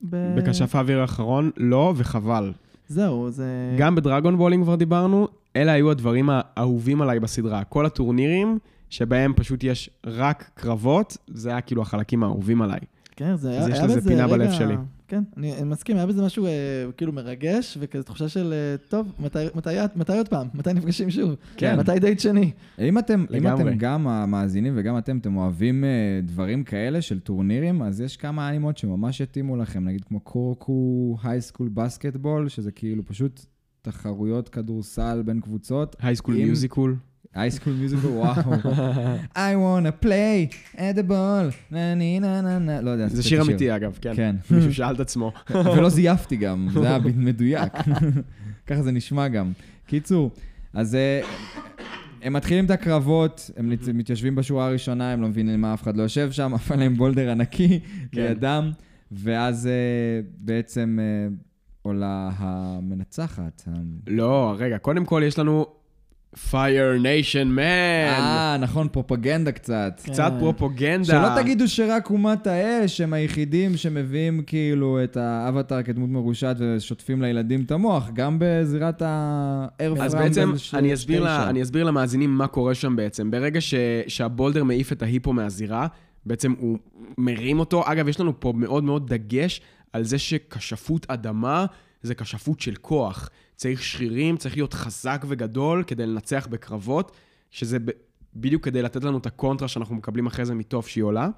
ב... 0.02 0.34
בכשף 0.36 0.74
האוויר 0.74 1.00
האחרון, 1.00 1.50
לא, 1.56 1.94
וחבל. 1.96 2.52
זהו, 2.88 3.30
זה... 3.30 3.74
גם 3.78 3.94
בדרגון 3.94 4.36
בול 4.36 4.64
כבר 4.64 4.74
דיברנו, 4.74 5.28
אלה 5.56 5.72
היו 5.72 5.90
הדברים 5.90 6.30
האהובים 6.32 7.02
עליי 7.02 7.20
בסדרה. 7.20 7.64
כל 7.64 7.86
הטורנירים 7.86 8.58
שבהם 8.90 9.32
פשוט 9.36 9.64
יש 9.64 9.90
רק 10.06 10.50
קרבות, 10.54 11.16
זה 11.28 11.50
היה 11.50 11.60
כאילו 11.60 11.82
החלקים 11.82 12.22
האהובים 12.22 12.62
עליי. 12.62 12.80
כן, 13.16 13.36
זה 13.36 13.50
היה, 13.50 13.60
אז 13.60 13.68
יש 13.68 13.74
היה 13.78 13.86
לזה 13.86 13.96
בזה 13.96 14.08
פינה 14.10 14.24
רגע... 14.26 14.36
בלב 14.36 14.52
שלי. 14.52 14.74
כן, 15.08 15.22
אני, 15.36 15.56
אני 15.56 15.64
מסכים, 15.64 15.96
היה 15.96 16.06
בזה 16.06 16.22
משהו 16.24 16.46
אה, 16.46 16.50
כאילו 16.96 17.12
מרגש, 17.12 17.76
וכזה 17.80 18.02
תחושה 18.02 18.28
של, 18.28 18.52
אה, 18.52 18.76
טוב, 18.88 19.12
מתי, 19.20 19.38
מתי, 19.54 19.70
מתי 19.96 20.16
עוד 20.16 20.28
פעם? 20.28 20.48
מתי 20.54 20.72
נפגשים 20.72 21.10
שוב? 21.10 21.34
כן. 21.56 21.78
מתי 21.78 21.98
דייט 21.98 22.20
שני? 22.20 22.50
אם 22.80 22.98
אתם, 22.98 23.24
אם. 23.36 23.46
אתם 23.46 23.76
גם 23.78 24.08
המאזינים 24.08 24.72
וגם 24.76 24.98
אתם, 24.98 25.18
אתם 25.18 25.36
אוהבים 25.36 25.84
אה, 25.84 25.88
דברים 26.22 26.64
כאלה 26.64 27.02
של 27.02 27.20
טורנירים, 27.20 27.82
אז 27.82 28.00
יש 28.00 28.16
כמה 28.16 28.48
אנימות 28.48 28.78
שממש 28.78 29.20
יתאימו 29.20 29.56
לכם, 29.56 29.84
נגיד 29.84 30.04
כמו 30.04 30.20
קורוקו 30.20 31.16
high 31.22 31.40
school 31.40 31.68
basketball, 31.68 32.48
שזה 32.48 32.72
כאילו 32.72 33.04
פשוט 33.06 33.46
תחרויות 33.82 34.48
כדורסל 34.48 35.22
בין 35.24 35.40
קבוצות. 35.40 35.96
High 36.00 36.14
School 36.14 36.34
אם- 36.36 36.54
Musical. 37.36 37.42
High 37.42 37.54
School 37.54 37.72
Musical, 37.72 38.06
וואו. 38.06 38.34
I 39.34 39.56
wanna 39.56 40.04
play 40.04 40.54
at 40.74 40.96
the 40.96 41.10
ball, 41.10 41.54
נה 41.70 41.94
נה 41.94 42.40
נה 42.42 42.58
נה, 42.58 42.80
לא 42.80 42.90
יודע. 42.90 43.08
זה 43.08 43.22
שיר. 43.22 43.42
אמיתי 43.42 43.76
אגב, 43.76 43.98
כן. 44.00 44.12
כן. 44.16 44.36
מישהו 44.50 44.74
שאל 44.74 44.94
את 44.94 45.00
עצמו. 45.00 45.32
ולא 45.76 45.88
זייפתי 45.88 46.36
גם, 46.36 46.68
זה 46.72 46.88
היה 46.88 46.98
מדויק. 47.16 47.72
ככה 48.66 48.82
זה 48.82 48.92
נשמע 48.92 49.28
גם. 49.28 49.52
קיצור, 49.86 50.30
אז 50.74 50.94
אה, 50.94 51.20
הם 52.22 52.32
מתחילים 52.32 52.64
את 52.64 52.70
הקרבות, 52.70 53.50
הם 53.56 53.72
מתיישבים 53.94 54.34
בשורה 54.34 54.66
הראשונה, 54.66 55.12
הם 55.12 55.22
לא 55.22 55.28
מבינים 55.28 55.60
מה 55.60 55.74
אף 55.74 55.82
אחד 55.82 55.96
לא 55.96 56.02
יושב 56.02 56.32
שם, 56.32 56.54
עף 56.54 56.72
עליהם 56.72 56.94
בולדר 56.96 57.30
ענקי 57.30 57.80
כן. 58.12 58.20
לידם, 58.20 58.70
ואז 59.12 59.66
אה, 59.66 59.72
בעצם 60.38 60.98
אה, 61.00 61.28
עולה 61.82 62.30
המנצחת. 62.36 63.68
לא, 64.06 64.54
רגע, 64.58 64.78
קודם 64.78 65.04
כל 65.04 65.22
יש 65.24 65.38
לנו 65.38 65.66
Fire 66.34 66.96
Nation 67.02 67.56
Man. 67.56 68.20
אה, 68.20 68.56
נכון, 68.60 68.88
פרופגנדה 68.92 69.52
קצת. 69.52 70.00
קצת 70.04 70.32
כן. 70.32 70.38
פרופוגנדה. 70.38 71.04
שלא 71.04 71.42
תגידו 71.42 71.68
שרק 71.68 72.10
אומת 72.10 72.46
האש 72.46 73.00
הם 73.00 73.12
היחידים 73.12 73.76
שמביאים 73.76 74.42
כאילו 74.42 75.04
את 75.04 75.16
האבטר 75.16 75.82
כדמות 75.82 76.10
מרושעת 76.10 76.56
ושוטפים 76.60 77.22
לילדים 77.22 77.62
את 77.62 77.70
המוח, 77.70 78.10
גם 78.12 78.36
בזירת 78.40 79.02
האיירפרם. 79.04 80.04
אז 80.04 80.14
בעצם 80.14 80.52
אני 80.74 80.94
אסביר, 80.94 81.22
לה, 81.22 81.50
אני 81.50 81.62
אסביר 81.62 81.84
למאזינים 81.84 82.30
מה 82.30 82.46
קורה 82.46 82.74
שם 82.74 82.96
בעצם. 82.96 83.30
ברגע 83.30 83.60
ש, 83.60 83.74
שהבולדר 84.08 84.64
מעיף 84.64 84.92
את 84.92 85.02
ההיפו 85.02 85.32
מהזירה, 85.32 85.86
בעצם 86.26 86.54
הוא 86.58 86.78
מרים 87.18 87.60
אותו. 87.60 87.82
אגב, 87.86 88.08
יש 88.08 88.20
לנו 88.20 88.40
פה 88.40 88.52
מאוד 88.56 88.84
מאוד 88.84 89.14
דגש 89.14 89.60
על 89.92 90.04
זה 90.04 90.18
שכשפות 90.18 91.06
אדמה 91.08 91.66
זה 92.02 92.14
כשפות 92.14 92.60
של 92.60 92.74
כוח. 92.74 93.30
צריך 93.60 93.82
שרירים, 93.82 94.36
צריך 94.36 94.56
להיות 94.56 94.74
חזק 94.74 95.24
וגדול 95.28 95.84
כדי 95.86 96.06
לנצח 96.06 96.46
בקרבות, 96.50 97.16
שזה 97.50 97.78
בדיוק 98.34 98.64
כדי 98.64 98.82
לתת 98.82 99.04
לנו 99.04 99.18
את 99.18 99.26
הקונטרה 99.26 99.68
שאנחנו 99.68 99.94
מקבלים 99.94 100.26
אחרי 100.26 100.44
זה 100.44 100.54
מטוב 100.54 100.86
שהיא 100.86 101.04
עולה. 101.04 101.28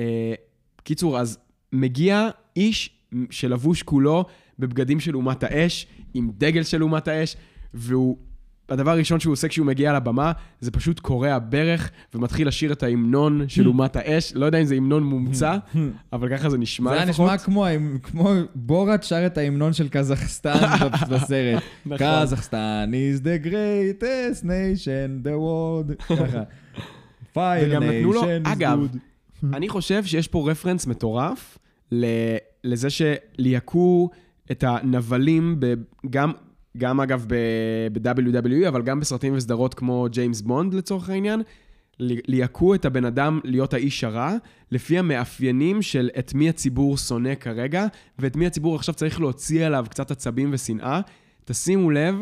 אה, 0.00 0.34
קיצור, 0.82 1.18
אז 1.18 1.38
מגיע 1.72 2.28
איש 2.56 3.00
שלבוש 3.30 3.82
כולו 3.82 4.24
בבגדים 4.58 5.00
של 5.00 5.16
אומת 5.16 5.42
האש, 5.42 5.86
עם 6.14 6.30
דגל 6.38 6.62
של 6.62 6.82
אומת 6.82 7.08
האש, 7.08 7.36
והוא, 7.74 8.18
הדבר 8.70 8.90
הראשון 8.90 9.20
שהוא 9.20 9.32
עושה 9.32 9.48
כשהוא 9.48 9.66
מגיע 9.66 9.92
לבמה, 9.92 10.32
זה 10.60 10.70
פשוט 10.70 11.00
קורע 11.00 11.38
ברך 11.48 11.90
ומתחיל 12.14 12.48
לשיר 12.48 12.72
את 12.72 12.82
ההמנון 12.82 13.48
של 13.48 13.68
אומת 13.68 13.96
האש. 13.96 14.32
לא 14.34 14.46
יודע 14.46 14.58
אם 14.58 14.64
זה 14.64 14.74
המנון 14.74 15.02
מומצא, 15.02 15.56
אבל 16.12 16.36
ככה 16.36 16.50
זה 16.50 16.58
נשמע 16.58 16.90
זה 16.90 16.96
היה 16.96 17.04
לפחות. 17.04 17.26
נשמע 17.26 17.38
כמו, 17.38 17.66
כמו 18.02 18.30
בורת 18.54 19.02
שר 19.02 19.26
את 19.26 19.38
ההמנון 19.38 19.72
של 19.72 19.88
קזחסטן 19.88 20.58
בסרט. 21.10 21.62
נכון. 21.86 21.98
קזחסטן 22.22 22.90
is 22.92 23.20
the 23.20 23.46
greatest 23.46 24.44
nation, 24.44 25.26
the 25.26 25.36
world, 25.40 26.04
ככה. 26.16 26.42
fire 27.34 27.80
nation 27.80 28.46
is 28.46 28.52
אגב, 28.52 28.78
good. 28.94 28.98
אני 29.56 29.68
חושב 29.68 30.04
שיש 30.04 30.28
פה 30.28 30.50
רפרנס 30.50 30.86
מטורף 30.86 31.58
לזה 32.64 32.88
שליהקו 32.90 34.10
את 34.50 34.64
הנבלים, 34.66 35.60
גם, 36.10 36.32
גם 36.78 37.00
אגב 37.00 37.26
ב-WWE, 37.28 38.68
אבל 38.68 38.82
גם 38.82 39.00
בסרטים 39.00 39.34
וסדרות 39.36 39.74
כמו 39.74 40.06
ג'יימס 40.10 40.40
בונד 40.40 40.74
לצורך 40.74 41.10
העניין, 41.10 41.42
ל- 42.00 42.18
ליהקו 42.28 42.74
את 42.74 42.84
הבן 42.84 43.04
אדם 43.04 43.40
להיות 43.44 43.74
האיש 43.74 44.04
הרע, 44.04 44.34
לפי 44.70 44.98
המאפיינים 44.98 45.82
של 45.82 46.10
את 46.18 46.34
מי 46.34 46.48
הציבור 46.48 46.96
שונא 46.96 47.34
כרגע, 47.34 47.86
ואת 48.18 48.36
מי 48.36 48.46
הציבור 48.46 48.74
עכשיו 48.76 48.94
צריך 48.94 49.20
להוציא 49.20 49.66
עליו 49.66 49.86
קצת 49.90 50.10
עצבים 50.10 50.50
ושנאה. 50.52 51.00
תשימו 51.44 51.90
לב 51.90 52.14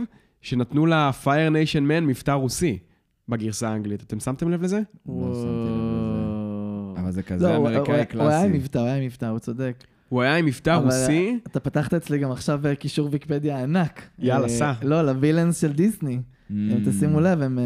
שנתנו 0.43 0.87
לה 0.87 1.11
Fire 1.25 1.27
Nation 1.53 1.79
Man 1.91 2.01
מבטא 2.05 2.31
רוסי 2.31 2.79
בגרסה 3.29 3.69
האנגלית. 3.69 4.03
אתם 4.03 4.21
שמתם 4.21 4.51
לב 4.51 4.63
לזה? 4.63 4.81
לא 5.09 5.15
לב 5.15 6.99
אבל 6.99 7.11
זה 7.11 7.21
לא, 7.21 7.27
כזה 7.27 7.57
הוא- 7.57 7.69
אמריקאי 7.69 7.85
הוא 7.87 7.95
היה 7.95 8.01
עם 8.03 8.05
קלאסי. 8.05 8.49
מבטא, 8.49 8.79
הוא 8.79 8.87
היה 8.87 8.97
עם 8.97 9.05
מבטא, 9.05 9.27
הוא 9.27 9.39
צודק. 9.39 9.85
הוא 10.09 10.23
היה 10.23 10.37
עם 10.37 10.47
מבטא 10.47 10.71
רוסי. 10.71 11.39
אתה 11.47 11.61
פתחת 11.61 11.95
אצלי 11.95 12.19
גם 12.19 12.31
עכשיו 12.31 12.67
אה, 12.67 12.75
קישור 12.75 13.09
ויקיפדיה 13.13 13.63
ענק. 13.63 14.03
יאללה, 14.19 14.45
אה, 14.45 14.49
סע. 14.49 14.73
לא, 14.83 15.03
לווילאנס 15.03 15.61
של 15.61 15.73
דיסני. 15.73 16.19
Mm. 16.51 16.53
אם 16.53 16.79
תשימו 16.87 17.21
לב, 17.21 17.43
הם, 17.43 17.59
אה, 17.59 17.65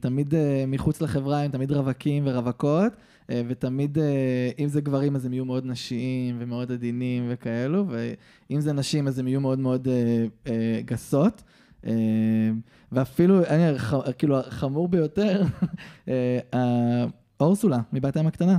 תמיד 0.00 0.34
אה, 0.34 0.64
מחוץ 0.68 1.00
לחברה, 1.00 1.42
הם 1.42 1.50
תמיד 1.50 1.72
רווקים 1.72 2.22
ורווקות, 2.26 2.92
אה, 3.30 3.42
ותמיד, 3.48 3.98
אה, 3.98 4.04
אם 4.58 4.68
זה 4.68 4.80
גברים 4.80 5.16
אז 5.16 5.26
הם 5.26 5.32
יהיו 5.32 5.44
מאוד 5.44 5.66
נשיים 5.66 6.36
ומאוד 6.38 6.72
עדינים 6.72 7.24
וכאלו, 7.28 7.86
ואם 7.88 8.60
זה 8.60 8.72
נשים 8.72 9.08
אז 9.08 9.18
הם 9.18 9.28
יהיו 9.28 9.40
מאוד 9.40 9.58
מאוד 9.58 9.88
אה, 9.88 10.24
אה, 10.46 10.80
גסות. 10.84 11.42
אה, 11.86 11.92
ואפילו, 12.92 13.44
אני, 13.44 13.78
כאילו, 14.18 14.38
החמור 14.38 14.88
ביותר, 14.88 15.42
אה, 16.08 17.06
אורסולה, 17.40 17.80
מבת 17.92 18.16
הים 18.16 18.26
הקטנה. 18.26 18.58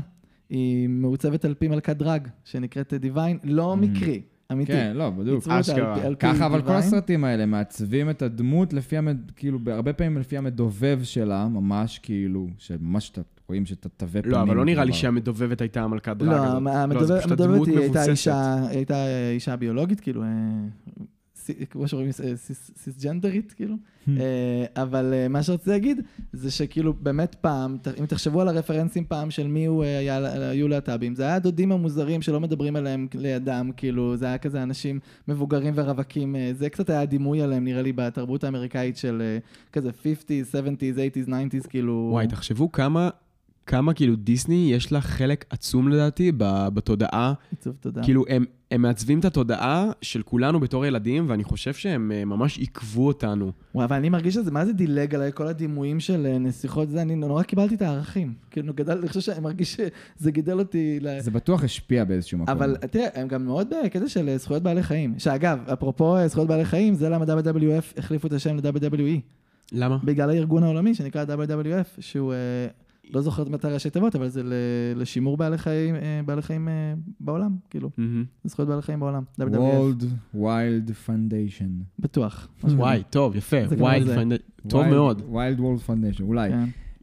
היא 0.54 0.90
מעוצבת 0.90 1.46
על 1.46 1.54
פי 1.54 1.68
מלכת 1.68 1.98
דרג, 1.98 2.28
שנקראת 2.46 2.94
דיוויין, 2.94 3.38
לא 3.44 3.74
Mm. 3.74 3.76
מקרי, 3.76 4.22
אמיתי. 4.52 4.72
כן, 4.72 4.92
לא, 4.96 5.10
בדיוק. 5.10 5.48
על 5.48 5.60
אשכרה. 5.60 5.96
פי- 6.00 6.06
על 6.06 6.16
פי 6.16 6.28
ככה 6.28 6.46
אבל 6.46 6.62
כל. 6.62 6.72
הסרטים 6.72 7.24
האלה 7.24 7.46
מעצבים 7.46 8.10
את 8.10 8.22
הדמות 8.22 8.74
לפי, 8.74 8.98
המד... 8.98 9.32
כאילו, 9.36 9.60
הרבה 9.68 9.94
פעמים 9.94 10.18
לפי 10.18 10.38
המדובב 10.38 11.00
שלה, 11.04 11.48
ממש 11.48 12.00
כאילו, 12.00 12.48
שממש 12.58 13.10
אתה- 13.10 13.22
רואים 13.50 13.66
שאתה 13.66 13.90
תווי 13.90 14.22
פנים. 14.22 14.36
לא, 14.36 14.42
אבל 14.42 14.56
לא 14.56 14.66
נראה 14.66 14.84
לי. 14.84 14.94
שהמדובבת 14.94 15.62
הייתה 15.62 15.82
המלכת 15.84 16.18
דרג 16.18 16.30
לא, 16.30 16.62
לא, 16.64 16.70
המדובבת 16.72 17.68
היא 17.68 17.78
הייתה. 17.80 18.06
אישה, 18.12 18.56
היא 18.70 18.78
הייתה 18.78 18.96
אישה 19.34 19.56
ביולוגית, 19.56 20.00
כאילו, 20.00 20.24
אה, 20.24 20.28
כמו 21.70 21.88
שרואים, 21.88 22.10
אה, 22.24 22.36
סיס- 22.36 22.72
סיסג'נדרית, 22.78 23.52
כאילו. 23.52 23.76
אה, 24.08 24.14
אבל 24.76 25.14
אה, 25.14 25.28
מה 25.28 25.44
שרציתי 25.44 25.70
להגיד, 25.70 26.02
זה 26.34 26.52
שכאילו, 26.52 26.94
באמת 26.94 27.36
פעם, 27.36 27.78
אם 28.00 28.06
תחשבו 28.06 28.42
על 28.42 28.48
הרפרנסים 28.48 29.04
פעם 29.08 29.32
של 29.32 29.48
מי 29.48 29.66
הוא 29.66 29.84
היה- 29.84 30.18
היו 30.50 30.68
להט"בים, 30.68 31.16
זה 31.16 31.24
היה 31.24 31.36
הדודים 31.36 31.72
המוזרים 31.72 32.22
שלא 32.22 32.40
מדברים 32.40 32.76
עליהם 32.76 33.08
לידם, 33.14 33.72
כאילו, 33.78 34.18
זה 34.18 34.26
היה 34.26 34.38
כזה 34.38 34.64
אנשים 34.64 35.00
מבוגרים 35.28 35.74
ורווקים, 35.76 36.36
זה 36.54 36.70
קצת 36.70 36.90
היה 36.90 37.02
הדימוי 37.02 37.42
עליהם, 37.42 37.64
נראה 37.64 37.82
לי, 37.82 37.94
בתרבות 37.94 38.44
האמריקאית 38.44 38.98
של 38.98 39.22
כזה 39.74 39.90
50's, 39.90 40.52
70's, 40.52 40.98
80's, 40.98 41.30
90's, 41.30 41.68
כאילו... 41.70 42.08
וואי, 42.12 42.28
תחשבו 42.28 42.72
כמה, 42.72 43.10
כמה 43.66 43.94
כאילו 43.94 44.16
דיסני 44.16 44.70
יש 44.74 44.92
לה 44.92 45.02
חלק 45.02 45.46
עצום 45.50 45.88
לדעתי 45.90 46.32
בתודעה. 46.38 47.34
עיצוב 47.52 47.76
תודה. 47.80 48.04
כאילו, 48.04 48.24
הם, 48.30 48.46
הם 48.74 48.82
מעצבים 48.82 49.20
את 49.20 49.26
התודעה 49.26 49.92
של 50.02 50.22
כולנו 50.22 50.60
בתור 50.60 50.86
ילדים, 50.86 51.26
ואני 51.30 51.44
חושב 51.44 51.74
שהם 51.74 52.12
אה, 52.12 52.26
ממש 52.26 52.58
עיכבו 52.58 53.08
אותנו. 53.08 53.52
וואי, 53.76 53.86
אבל 53.86 53.96
אני 53.96 54.10
מרגיש 54.10 54.34
שזה, 54.34 54.52
מה 54.52 54.66
זה 54.66 54.74
דילג 54.74 55.16
עליי, 55.16 55.32
כל 55.34 55.48
הדימויים 55.48 56.00
של 56.00 56.26
אה, 56.26 56.38
נסיכות, 56.38 56.90
זה, 56.90 57.02
אני 57.02 57.16
נורא 57.16 57.44
קיבלתי 57.44 57.76
את 57.76 57.82
הערכים. 57.82 58.34
כאילו, 58.52 58.74
גדל, 58.74 58.98
אני 58.98 59.08
חושב 59.08 59.22
שאני 59.22 59.40
מרגיש 59.40 59.78
שזה 60.20 60.32
גידל 60.32 60.60
אותי 60.60 61.00
ל... 61.02 61.20
זה 61.20 61.32
בטוח 61.32 61.64
השפיע 61.64 62.04
באיזשהו 62.04 62.38
מקום. 62.38 62.56
אבל 62.58 62.76
תראה, 62.92 63.08
הם 63.14 63.28
גם 63.28 63.46
מאוד 63.46 63.74
בקטע 63.86 64.08
של 64.08 64.30
אה, 64.30 64.38
זכויות 64.38 64.64
בעלי 64.64 64.84
חיים. 64.84 65.14
שאגב, 65.18 65.60
אפרופו 65.74 66.18
אה, 66.18 66.28
זכויות 66.28 66.48
בעלי 66.48 66.66
חיים, 66.66 66.96
זה 66.96 67.10
למה 67.10 67.26
WWF 67.26 67.98
החליפו 67.98 68.28
את 68.28 68.34
השם 68.34 68.58
ל-WWE. 68.58 69.20
למה? 69.72 69.98
בגלל 70.04 70.30
הארגון 70.30 70.64
העולמי 70.64 70.96
שנקרא 70.96 71.26
WWF, 71.26 72.02
שהוא, 72.02 72.34
אה, 72.34 72.38
לא 73.12 73.22
זוכר 73.22 73.44
מתי 73.50 73.68
ראשי 73.68 73.90
תיבות, 73.90 74.16
אבל 74.16 74.28
זה 74.28 74.44
ל- 74.44 74.54
לשימור 74.96 75.38
בעלי 75.38 75.58
חיים, 75.58 75.96
אה, 75.96 76.22
בעלי 76.26 76.42
חיים 76.42 76.68
אה, 76.68 76.74
בעולם, 77.20 77.56
כאילו, 77.70 77.90
מהמם. 77.98 78.24
זכויות 78.44 78.70
בעלי 78.70 78.82
חיים 78.82 79.00
בעולם. 79.00 79.24
World 79.40 80.04
Wild 80.36 81.08
Foundation. 81.08 81.84
בטוח. 82.00 82.48
וואי, 82.64 83.04
טוב, 83.10 83.36
יפה. 83.36 83.58
זה. 84.06 84.16
Find... 84.16 84.34
טוב 84.68 84.82
Wild- 84.86 84.88
מאוד. 84.90 85.22
Wild 85.32 85.60
World 85.60 85.90
Foundation, 85.90 86.22
אולי. 86.22 86.50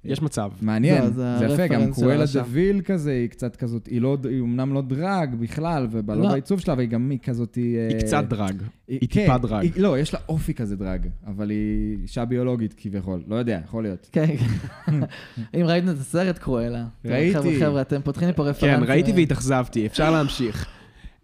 כן. 0.03 0.09
יש 0.09 0.23
מצב. 0.23 0.51
מעניין, 0.63 1.05
לא, 1.05 1.11
זה, 1.11 1.39
זה 1.39 1.45
יפה, 1.45 1.67
גם 1.67 1.93
קרואלה. 1.93 2.25
דה 2.33 2.49
וויל 2.49 2.81
כזה, 2.81 3.11
היא 3.11 3.29
קצת 3.29 3.57
כזאת, 3.57 3.87
היא, 3.87 4.01
לא, 4.01 4.17
היא 4.29 4.41
אמנם 4.41 4.75
לא 4.75 4.83
דראג 4.83 5.35
בכלל, 5.35 5.87
ולא 5.91 6.23
לא. 6.23 6.29
בעיצוב 6.29 6.61
שלה, 6.61 6.75
והיא 6.77 6.89
גם 6.89 7.11
היא 7.11 7.19
כזאת... 7.23 7.55
היא 7.55 8.01
קצת 8.01 8.25
דראג. 8.29 8.63
היא 8.89 9.09
כן, 9.11 9.21
טיפה 9.21 9.39
דראג. 9.39 9.63
היא, 9.63 9.73
לא, 9.77 9.99
יש 9.99 10.15
לה 10.15 10.21
אופי 10.29 10.55
כזה 10.55 10.77
דראג, 10.77 11.07
אבל 11.27 11.51
היא 11.51 11.99
אישה 12.03 12.25
ביולוגית 12.25 12.75
כביכול, 12.77 13.23
לא 13.29 13.37
יודע, 13.37 13.61
יכול 13.65 13.83
להיות. 13.83 14.09
כן, 14.13 14.27
כן. 14.37 14.93
אם 15.61 15.67
ראיתם 15.67 15.89
את 15.89 15.95
הסרט 15.95 16.39
קרואלה. 16.39 16.85
ראיתי. 17.05 17.39
חבר'ה, 17.39 17.53
חבר'ה, 17.61 17.81
אתם 17.81 18.01
פותחים 18.05 18.29
לי 18.29 18.35
פה 18.35 18.43
כן, 18.43 18.49
רפרנסים. 18.49 18.85
ראיתי 18.85 19.13
והתאכזבתי, 19.13 19.87
אפשר 19.87 20.11
להמשיך. 20.11 20.80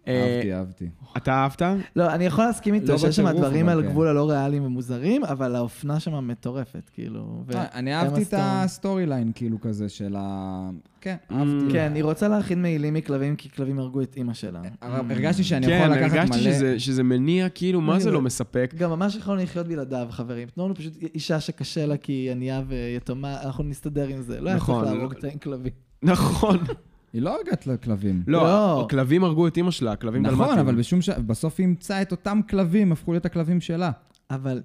אה, 0.07 0.33
אהבתי, 0.35 0.53
אהבתי. 0.53 0.89
אתה 1.17 1.31
אהבת? 1.33 1.61
לא, 1.95 2.13
אני 2.13 2.25
יכול 2.25 2.43
להסכים 2.45 2.73
איתו 2.73 2.91
לא 2.91 2.97
שיש 2.97 3.15
שם 3.15 3.31
דברים 3.31 3.69
על 3.69 3.81
כן. 3.83 3.89
גבול 3.89 4.07
הלא 4.07 4.29
ריאליים 4.29 4.63
ומוזרים, 4.63 5.23
אבל 5.25 5.55
האופנה 5.55 5.99
שם 5.99 6.27
מטורפת, 6.27 6.89
כאילו. 6.93 7.43
אה, 7.55 7.65
אני 7.73 7.95
אהבתי 7.95 8.21
את. 8.21 8.33
ה 8.37 8.48
story 8.48 9.05
line, 9.05 9.31
כאילו 9.35 9.61
כזה, 9.61 9.89
של 9.89 10.15
ה... 10.17 10.69
כן, 11.01 11.15
אהבתי. 11.31 11.71
כן, 11.71 11.91
היא 11.95 12.03
רוצה 12.03 12.27
להכין 12.27 12.61
מעילים 12.61 12.93
מכלבים, 12.93 13.35
כי 13.35 13.49
כלבים 13.49 13.79
הרגו 13.79 14.01
את 14.01 14.15
אימא 14.17 14.33
שלה. 14.33 14.61
הרגשתי 14.81 15.43
שאני 15.43 15.65
כן, 15.67 15.79
יכול 15.83 15.95
לקחת 15.97 16.17
הרגשתי 16.17 16.41
מלא... 16.43 16.53
שזה- 16.53 16.79
שזה 16.79 17.03
מניע, 17.03 17.49
כאילו, 17.49 17.81
מה 17.81 17.99
זה 17.99 18.09
לא- 18.09 18.13
לא 18.15 18.21
מספק? 18.21 18.73
גם 18.77 18.89
ממש 18.89 19.15
יכולנו 19.15 19.41
לחיות 19.43 19.67
בלעדיו, 19.67 20.07
חברים. 20.11 20.47
תנו 20.55 20.65
לנו 20.65 20.75
פשוט 20.75 20.93
אישה 21.15 21.39
שקשה 21.39 21.85
לה 21.85 21.97
כי 21.97 22.11
היא 22.11 22.31
ענייה 22.31 22.61
ויתומה, 22.67 23.41
אנחנו 23.43 23.63
נסתדר 23.63 24.07
עם 24.07 24.21
זה. 24.21 24.41
לא 24.41 24.49
היה 24.49 24.57
צריך 24.57 24.69
נכון, 24.69 24.85
להרוג 24.85 25.13
לא- 25.13 25.19
את 25.29 25.35
הכלבים. 25.35 25.71
נכון. 26.03 26.57
היא 27.17 27.23
לא 27.23 27.35
הרגת 27.37 27.67
לכלבים. 27.67 28.23
לא, 28.27 28.43
לא. 28.43 28.81
הכלבים 28.85 29.23
הרגו 29.23 29.47
את 29.47 29.57
אימא 29.57 29.71
שלה, 29.71 29.91
הכלבים 29.91 30.23
דלמטים. 30.23 30.43
נכון, 30.45 30.59
אבל 30.59 30.75
בשום 30.75 31.01
ש... 31.01 31.09
בסוף 31.09 31.55
היא 31.57 31.65
אימצה 31.65 32.01
את 32.01 32.11
אותם 32.11 32.39
כלבים, 32.49 32.91
הפכו 32.91 33.11
להיות 33.11 33.25
הכלבים 33.25 33.61
שלה. 33.61 33.91
אבל 34.31 34.61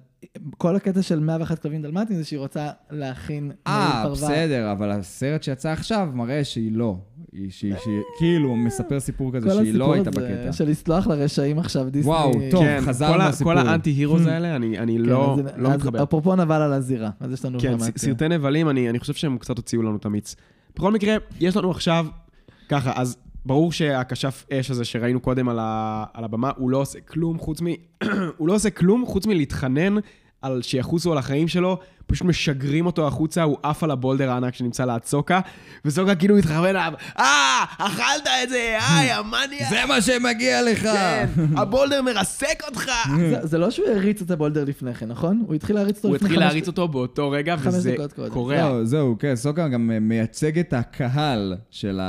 כל 0.57 0.75
הקטע 0.75 1.01
של 1.01 1.19
101 1.19 1.59
כלבים 1.59 1.81
דלמטים 1.81 2.17
זה 2.17 2.23
שהיא 2.25 2.39
רוצה 2.39 2.69
להכין 2.91 3.51
אה. 3.67 4.05
בסדר, 4.11 4.71
אבל 4.71 4.91
הסרט 4.91 5.43
שיצא 5.43 5.69
עכשיו 5.69 6.09
מראה 6.13 6.43
שהיא 6.43 6.71
לא. 6.71 6.97
היא, 7.31 7.51
שהיא, 7.51 7.73
שהיא, 7.83 7.99
כאילו, 8.17 8.55
מספר 8.55 8.99
סיפור 8.99 9.31
כזה 9.33 9.49
כל 9.49 9.55
שהיא 9.55 9.73
לא 9.73 9.83
הסיפור 9.85 9.93
הייתה 9.93 10.09
הזה 10.21 10.35
בקטע. 10.41 10.53
של 10.53 10.69
לסלוח 10.69 11.07
לרשעים 11.07 11.59
עכשיו, 11.59 11.89
דיסני... 11.89 12.11
וואו, 12.11 12.31
טוב, 12.51 12.63
כן, 12.63 12.79
חזרנו 12.85 13.13
כל 13.23 13.27
לסיפור. 13.29 13.53
כל 13.53 13.67
האנטי-הירוז 13.67 14.25
האלה, 14.25 14.55
אני 14.55 14.79
אני 14.79 14.97
כן, 14.97 15.01
לא 15.01 15.33
אז- 15.33 15.45
לא 15.57 15.69
אז 15.69 15.75
מתחבר. 15.75 16.03
אפרופו 16.03 16.35
נבל 16.35 16.61
על 16.61 16.73
הזירה, 16.73 17.09
אז 17.19 17.31
יש 17.31 17.45
לנו 17.45 17.59
כן, 17.59 17.77
סרטי 17.97 18.27
נבלים, 18.27 18.69
אני 18.69 18.89
אני 18.89 18.99
חושב 18.99 19.13
שהם 19.13 19.37
קצת 19.37 19.57
הוציאו 19.57 19.81
לנו 19.81 19.95
את 19.95 20.05
המיץ. 20.05 20.35
בכל 20.75 20.91
מקרה, 20.91 21.15
יש 21.39 21.57
לנו 21.57 21.71
עכשיו, 21.71 22.05
ככה, 22.73 22.91
אז 22.95 23.17
ברור 23.45 23.71
שהכשף 23.71 24.45
אש 24.53 24.71
הזה 24.71 24.85
שראינו 24.85 25.19
קודם 25.19 25.49
על 25.49 25.59
ה- 25.59 26.05
על 26.13 26.23
הבמה, 26.23 26.51
הוא 26.57 26.69
לא 26.69 26.77
עושה 26.77 26.99
כלום 26.99 27.39
חוץ 27.39 27.61
מ... 27.61 27.65
הוא 28.37 28.47
לא 28.47 28.53
עושה 28.53 28.69
כלום 28.69 29.05
חוץ 29.05 29.25
מלהתחנן 29.25 29.95
על 30.43 30.61
שיחוסו 30.61 31.11
על 31.11 31.17
החיים 31.17 31.47
שלו, 31.47 31.77
פשוט 32.07 32.27
משגרים 32.27 32.85
אותו 32.85 33.07
החוצה, 33.07 33.43
הוא 33.43 33.57
עף 33.63 33.83
על 33.83 33.91
הבולדר 33.91 34.31
הענק 34.31 34.55
שנמצא 34.55 34.85
ליד 34.85 35.03
סוקה, 35.05 35.39
וסוקה 35.85 36.15
כאילו 36.15 36.35
מתחרבן 36.35 36.69
עליו, 36.69 36.93
אה, 37.19 37.25
אכלת 37.77 38.27
את 38.43 38.49
זה, 38.49 38.77
איי, 38.89 39.11
המאניה. 39.11 39.69
זה 39.69 39.79
מה 39.87 40.01
שמגיע 40.01 40.61
לך! 40.71 40.79
כן, 40.83 41.25
הבולדר 41.57 42.01
מרסק 42.01 42.63
אותך. 42.69 42.91
זה- 43.17 43.39
זה 43.47 43.57
לא 43.57 43.71
שהוא 43.71 43.87
הריץ 43.95 44.21
את 44.21 44.31
הבולדר 44.31 44.63
לפני 44.63 44.93
כן, 44.93 45.05
נכון? 45.07 45.43
הוא 45.47 45.55
התחיל 45.55 45.75
להריץ 45.75 45.97
אותו 45.97 46.07
הוא 46.07 46.15
לפני 46.15 46.27
התחיל 46.27 46.39
חמש- 46.41 46.47
להריץ 46.47 46.67
אותו 46.67 46.87
באותו 46.87 47.29
רגע, 47.31 47.55
וזה. 47.59 47.95
קורע. 48.29 48.57
זהו, 48.57 48.85
זהו, 48.85 49.15
כן, 49.19 49.35
סוקה 49.35 49.67
גם 49.67 49.91
מייצג 50.01 50.59
את 50.59 50.73
הקהל 50.73 51.55
של 51.71 51.99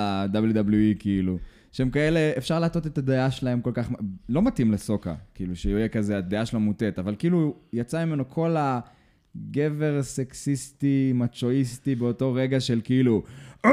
ה-WWE, 0.00 0.94
כאילו. 0.98 1.38
שהם 1.76 1.90
כאלה, 1.90 2.30
אפשר 2.38 2.60
להטות 2.60 2.86
את 2.86 2.98
הדעה 2.98 3.30
שלהם 3.30 3.60
כל 3.60 3.70
כך... 3.74 3.90
לא 4.28 4.42
מתאים 4.42 4.72
לסוקה, 4.72 5.14
כאילו, 5.34 5.56
שיהיה 5.56 5.88
כזה, 5.88 6.18
הדעה 6.18 6.46
שלו 6.46 6.60
מוטט, 6.60 6.98
אבל 6.98 7.14
כאילו, 7.18 7.54
יצא 7.72 8.04
ממנו 8.04 8.28
כל 8.28 8.56
הגבר 8.58 10.02
סקסיסטי, 10.02 11.12
מצ'ואיסטי, 11.14 11.94
באותו 11.94 12.32
רגע 12.34 12.60
של 12.60 12.80
כאילו, 12.84 13.22
או, 13.64 13.70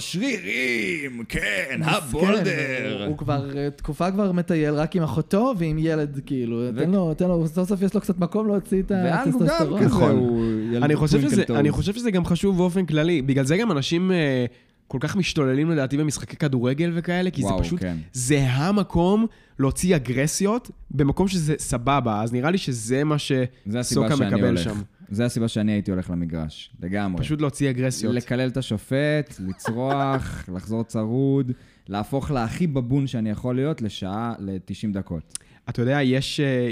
שרירים, 0.00 1.24
כן, 1.28 1.80
הבולדר. 1.82 2.96
הוא- 3.00 3.06
הוא 3.08 3.18
כבר, 3.18 3.58
אה, 3.58 3.70
תקופה 3.70 4.10
כבר 4.10 4.32
מטייל 4.32 4.74
רק 4.74 4.96
עם 4.96 5.02
אחותו 5.02 5.52
ועם 5.58 5.78
ילד, 5.78 6.20
כאילו. 6.26 6.72
תן 6.76 6.90
לו, 6.90 7.14
תן 7.14 7.28
לו, 7.28 7.46
סוף 7.46 7.68
סוף 7.68 7.82
יש 7.82 7.94
לו 7.94 8.00
קצת 8.00 8.18
מקום 8.18 8.46
להוציא 8.48 8.82
את 8.82 8.90
הטסטוסטרון. 8.94 9.78
כזה, 9.80 9.88
נכון. 9.88 10.10
הוא 10.16 10.44
ילד 10.72 10.82
אני 10.84 10.96
חושב, 10.96 11.20
שזה, 11.20 11.42
אני. 11.54 11.70
חושב 11.70 11.92
שזה 11.92 12.10
גם 12.10 12.24
חשוב 12.24 12.56
באופן 12.56 12.86
כללי. 12.86 13.22
בגלל 13.22 13.44
זה 13.44 13.56
גם 13.56 13.72
אנשים 13.72 14.12
אה, 14.12 14.44
כל 14.88 14.98
כך 15.00 15.16
משתוללים 15.16 15.70
לדעתי 15.70 15.96
במשחקי 15.96 16.36
כדורגל 16.36 16.90
וכאלה, 16.94 17.30
כי 17.30 17.42
וואו, 17.42 17.58
זה 17.58 17.64
פשוט, 17.64 17.80
כן. 17.80 17.96
זה 18.12 18.46
המקום 18.50 19.26
להוציא 19.58 19.96
אגרסיות 19.96 20.70
במקום 20.90 21.28
שזה 21.28 21.54
סבבה. 21.58 22.22
אז 22.22 22.32
נראה 22.32 22.50
לי 22.50 22.58
שזה 22.58 23.04
מה 23.04 23.16
שסוקה 23.18 24.16
מקבל. 24.16 24.56
שם. 24.56 24.80
זה 25.10 25.24
הסיבה 25.24 25.48
שאני 25.48 25.72
הייתי 25.72 25.90
הולך 25.90 26.10
למגרש, 26.10 26.70
לגמרי. 26.82 27.20
פשוט 27.22 27.40
להוציא 27.40 27.70
אגרסיות. 27.70 28.14
לקלל 28.14 28.48
את 28.48 28.56
השופט, 28.56 29.34
לצרוח, 29.48 30.44
לחזור 30.54 30.82
צרוד, 30.82 31.52
להפוך 31.88 32.30
להכי 32.30 32.66
בבון 32.66 33.06
שאני 33.06 33.30
יכול 33.30 33.56
להיות 33.56 33.82
לשעה, 33.82 34.34
ל-90 34.38 34.92
דקות. 34.92 35.38
אתה 35.68 35.82
יודע, 35.82 36.02
יש... 36.02 36.40
אה, 36.40 36.70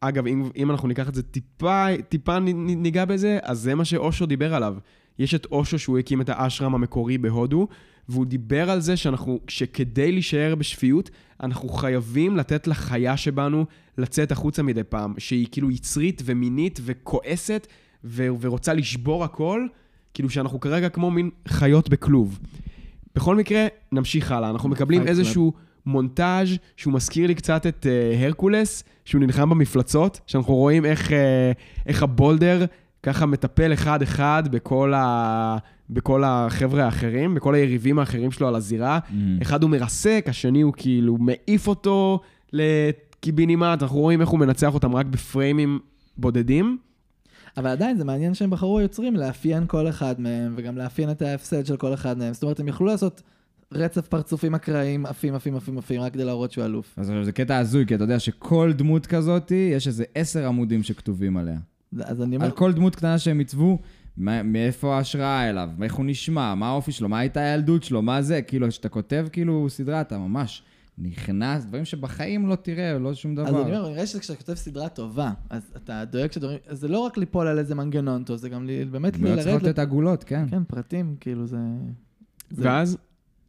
אגב, 0.00 0.26
אם, 0.26 0.50
אם 0.56 0.70
אנחנו 0.70 0.88
ניקח 0.88 1.08
את 1.08 1.14
זה 1.14 1.22
טיפה, 1.22 1.86
טיפה 2.08 2.38
ניגע 2.38 3.04
בזה, 3.04 3.38
אז 3.42 3.58
זה 3.58 3.74
מה 3.74 3.84
שאושו 3.84 4.26
דיבר 4.26 4.54
עליו. 4.54 4.76
יש 5.18 5.34
את 5.34 5.46
אושו 5.50 5.78
שהוא 5.78 5.98
הקים 5.98 6.20
את 6.20 6.28
האשרם 6.28 6.74
המקורי 6.74 7.18
בהודו, 7.18 7.68
והוא 8.08 8.26
דיבר 8.26 8.70
על 8.70 8.80
זה 8.80 8.96
שאנחנו, 8.96 9.40
שכדי 9.48 10.12
להישאר 10.12 10.54
בשפיות, 10.54 11.10
אנחנו 11.42 11.68
חייבים 11.68 12.36
לתת 12.36 12.66
לחיה 12.66 13.16
שבנו 13.16 13.66
לצאת 13.98 14.32
החוצה 14.32 14.62
מדי 14.62 14.84
פעם, 14.84 15.14
שהיא 15.18 15.46
כאילו 15.50 15.70
יצרית 15.70 16.22
ומינית 16.24 16.80
וכועסת 16.82 17.66
ו- 18.04 18.28
ורוצה 18.40 18.74
לשבור 18.74 19.24
הכל, 19.24 19.66
כאילו 20.14 20.30
שאנחנו 20.30 20.60
כרגע 20.60 20.88
כמו 20.88 21.10
מין 21.10 21.30
חיות 21.48 21.88
בכלוב. 21.88 22.38
בכל 23.14 23.36
מקרה, 23.36 23.66
נמשיך 23.92 24.32
הלאה. 24.32 24.50
אנחנו 24.50 24.68
מקבלים. 24.68 25.06
איזשהו 25.06 25.52
מונטאז' 25.86 26.48
שהוא 26.76 26.94
מזכיר 26.94 27.26
לי 27.26 27.34
קצת 27.34 27.66
את 27.66 27.86
uh, 27.86 28.24
הרקולס, 28.24 28.84
שהוא 29.04 29.20
נלחם 29.20 29.50
במפלצות, 29.50 30.20
שאנחנו 30.26 30.54
רואים 30.54 30.84
איך, 30.84 31.08
uh, 31.08 31.12
איך 31.86 32.02
הבולדר 32.02 32.64
ככה 33.04 33.26
מטפל 33.26 33.72
אחד-אחד 33.72 34.42
בכל, 34.50 34.94
ה... 34.96 35.56
בכל 35.90 36.24
החבר'ה 36.24 36.84
האחרים, 36.84 37.34
בכל 37.34 37.54
היריבים 37.54 37.98
האחרים 37.98 38.30
שלו 38.30 38.48
על 38.48 38.54
הזירה. 38.54 38.98
Mm. 39.08 39.12
אחד 39.42 39.62
הוא 39.62 39.70
מרסק, 39.70 40.26
השני 40.28 40.60
הוא 40.60 40.72
כאילו 40.76 41.16
מעיף 41.18 41.68
אותו 41.68 42.20
לקיבינימט, 42.52 43.82
אנחנו 43.82 43.98
רואים 43.98 44.20
איך 44.20 44.28
הוא 44.28 44.40
מנצח 44.40 44.74
אותם 44.74 44.94
רק 44.94 45.06
בפריימים 45.06 45.78
בודדים. 46.16 46.78
אבל 47.56 47.70
עדיין 47.70 47.96
זה 47.96 48.04
מעניין 48.04 48.34
שהם 48.34 48.50
בחרו 48.50 48.78
היוצרים 48.78 49.16
לאפיין 49.16 49.66
כל 49.66 49.88
אחד 49.88 50.20
מהם, 50.20 50.54
וגם 50.56 50.78
לאפיין 50.78 51.10
את 51.10 51.22
ההפסד 51.22 51.66
של 51.66 51.76
כל 51.76 51.94
אחד 51.94 52.18
מהם. 52.18 52.32
זאת 52.32 52.42
אומרת, 52.42 52.60
הם 52.60 52.68
יכלו 52.68 52.86
לעשות 52.86 53.22
רצף 53.72 54.06
פרצופים 54.06 54.54
אקראיים, 54.54 55.06
עפים, 55.06 55.34
עפים, 55.34 55.56
עפים, 55.56 55.78
עפים, 55.78 56.00
רק 56.00 56.12
כדי 56.12 56.24
להראות 56.24 56.52
שהוא 56.52 56.64
אלוף. 56.64 56.94
אז 56.98 57.12
זה 57.22 57.32
קטע 57.32 57.58
הזוי, 57.58 57.86
כי 57.86 57.94
אתה 57.94 58.04
יודע 58.04 58.18
שכל 58.18 58.72
דמות 58.72 59.06
כזאת, 59.06 59.50
יש 59.50 59.86
איזה 59.86 60.04
עשר 60.14 60.46
עמודים 60.46 60.82
שכתובים 60.82 61.36
עליה. 61.36 61.58
אז 62.04 62.22
אני 62.22 62.36
אומר, 62.36 62.46
על 62.46 62.52
כל 62.52 62.72
דמות 62.72 62.96
קטנה 62.96 63.18
שהם 63.18 63.38
עיצבו, 63.38 63.78
מאיפה 64.16 64.96
ההשראה 64.96 65.50
אליו, 65.50 65.68
איך 65.82 65.94
הוא 65.94 66.06
נשמע, 66.06 66.54
מה 66.54 66.68
האופי 66.68 66.92
שלו, 66.92 67.08
מה 67.08 67.18
הייתה 67.18 67.40
הילדות 67.40 67.82
שלו, 67.82 68.02
מה 68.02 68.22
זה, 68.22 68.42
כאילו, 68.42 68.68
כשאתה 68.68 68.88
כותב 68.88 69.26
כאילו 69.32 69.66
סדרה, 69.70 70.00
אתה 70.00 70.18
ממש 70.18 70.62
נכנס, 70.98 71.64
דברים 71.64 71.84
שבחיים 71.84 72.46
לא 72.46 72.54
תראה, 72.54 72.98
לא 72.98 73.14
שום 73.14 73.34
דבר. 73.34 73.48
אז 73.48 73.54
אני 73.54 73.76
אומר, 73.76 73.88
נראה 73.88 74.06
שכשאתה 74.06 74.38
כותב 74.38 74.54
סדרה 74.54 74.88
טובה, 74.88 75.32
אז 75.50 75.62
אתה 75.76 76.04
דואג 76.04 76.32
שדברים, 76.32 76.58
אז 76.68 76.78
זה 76.80 76.88
לא 76.88 76.98
רק 76.98 77.16
ליפול 77.18 77.46
על 77.46 77.58
איזה 77.58 77.74
מנגנון 77.74 78.24
טוב, 78.24 78.36
זה 78.36 78.48
גם 78.48 78.66
לי- 78.66 78.84
באמת 78.84 79.18
לא 79.18 79.34
צריך 79.34 79.46
לרדת, 79.46 79.62
לתת 79.62 79.78
עגולות, 79.78 80.24
כן. 80.24 80.46
כן, 80.50 80.64
פרטים, 80.64 81.16
כאילו 81.20 81.46
זה... 81.46 81.56
זה- 82.50 82.62
ואז, 82.64 82.96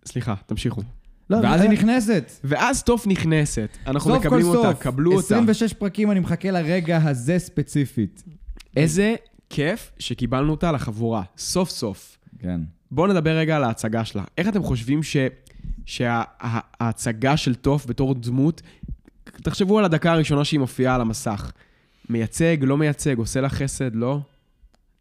סליחה, 0.06 0.36
תמשיכו. 0.46 0.82
לא, 1.30 1.38
ואז 1.44 1.62
היא 1.62 1.70
נכנסת. 1.70 2.32
ואז 2.44 2.84
טוף 2.84 3.08
נכנסת, 3.08 3.78
אנחנו 3.88 4.12
סוף 4.12 4.26
מקבלים 4.26 4.48
אותה, 4.48 4.72
סוף. 4.72 4.82
קבלו 4.82 5.12
אותה. 5.12 5.26
26 5.26 5.74
פרקים, 5.74 6.12
אני 6.12 6.20
מחכה 6.20 6.52
לרגע 6.52 7.00
הזה 7.04 7.40
ספציפית. 7.40 8.24
איזה 8.78 9.16
כיף 9.50 9.92
שקיבלנו 10.00 10.52
אותה 10.52 10.72
לחבורה, 10.72 11.24
סוף 11.38 11.70
סוף. 11.70 12.18
כן. 12.40 12.62
בואו 12.92 13.08
נדבר 13.08 13.38
רגע 13.38 13.56
על 13.56 13.64
ההצגה 13.64 14.06
שלה. 14.06 14.24
איך 14.38 14.48
אתם 14.48 14.64
חושבים 14.64 15.04
ש... 15.04 15.18
שההצגה 15.86 17.38
של 17.38 17.56
טוף 17.56 17.86
בתור 17.86 18.14
דמות, 18.14 18.62
תחשבו 19.24 19.80
על 19.80 19.86
הדקה 19.86 20.12
הראשונה 20.12 20.46
שהיא 20.46 20.60
מופיעה 20.60 20.96
על 20.96 21.02
המסך. 21.02 21.52
מייצג, 22.10 22.58
לא 22.62 22.78
מייצג, 22.78 23.18
עושה 23.18 23.42
לה 23.42 23.50
חסד, 23.50 23.96
לא? 23.96 24.20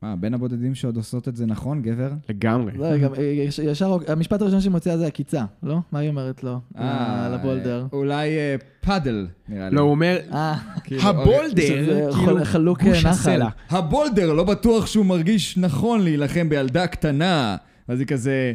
מה, 0.04 0.16
בין 0.16 0.34
הבודדים 0.34 0.74
שעוד 0.74 0.96
עושות 0.96 1.28
את 1.28 1.36
זה 1.36 1.46
נכון, 1.46 1.82
גבר? 1.82 2.10
לגמרי. 2.28 2.72
לא, 2.78 2.96
גם, 2.96 3.10
יש- 3.18 3.58
ישר, 3.58 3.96
המשפט 4.08 4.42
הראשון 4.42 4.60
שהיא 4.60 4.70
מוציאה 4.72 4.98
זה 4.98 5.06
עקיצה, 5.06 5.44
לא? 5.62 5.78
מה 5.92 5.98
היא 5.98 6.08
אומרת 6.08 6.44
לו? 6.44 6.58
אה, 6.78 7.28
לבולדר. 7.34 7.86
אולי 7.92 8.28
אה, 8.36 8.56
פאדל, 8.80 9.26
נראה 9.48 9.68
לי. 9.68 9.76
לא, 9.76 9.80
הוא 9.80 9.90
אומר, 9.90 10.18
אה, 10.32 10.54
כאילו, 10.84 11.02
הבולדר, 11.02 11.62
שזה 11.62 12.08
כאילו, 12.24 12.44
חלוק 12.44 12.82
נחל. 12.84 13.42
הבולדר 13.70 14.32
לא 14.32 14.44
בטוח 14.44 14.86
שהוא 14.86 15.06
מרגיש 15.06 15.58
נכון 15.58 16.00
להילחם 16.00 16.48
בילדה 16.48 16.86
קטנה. 16.86 17.56
אז 17.88 17.98
היא 17.98 18.06
כזה, 18.06 18.52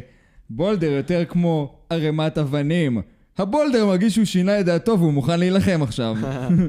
בולדר 0.50 0.90
יותר 0.90 1.24
כמו 1.28 1.74
ערימת 1.90 2.38
אבנים. 2.38 3.00
הבולדר 3.38 3.86
מרגיש 3.86 4.14
שהוא 4.14 4.24
שינה 4.24 4.60
את 4.60 4.66
דעתו 4.66 4.98
והוא 4.98 5.12
מוכן 5.12 5.38
להילחם 5.38 5.80
עכשיו. 5.82 6.16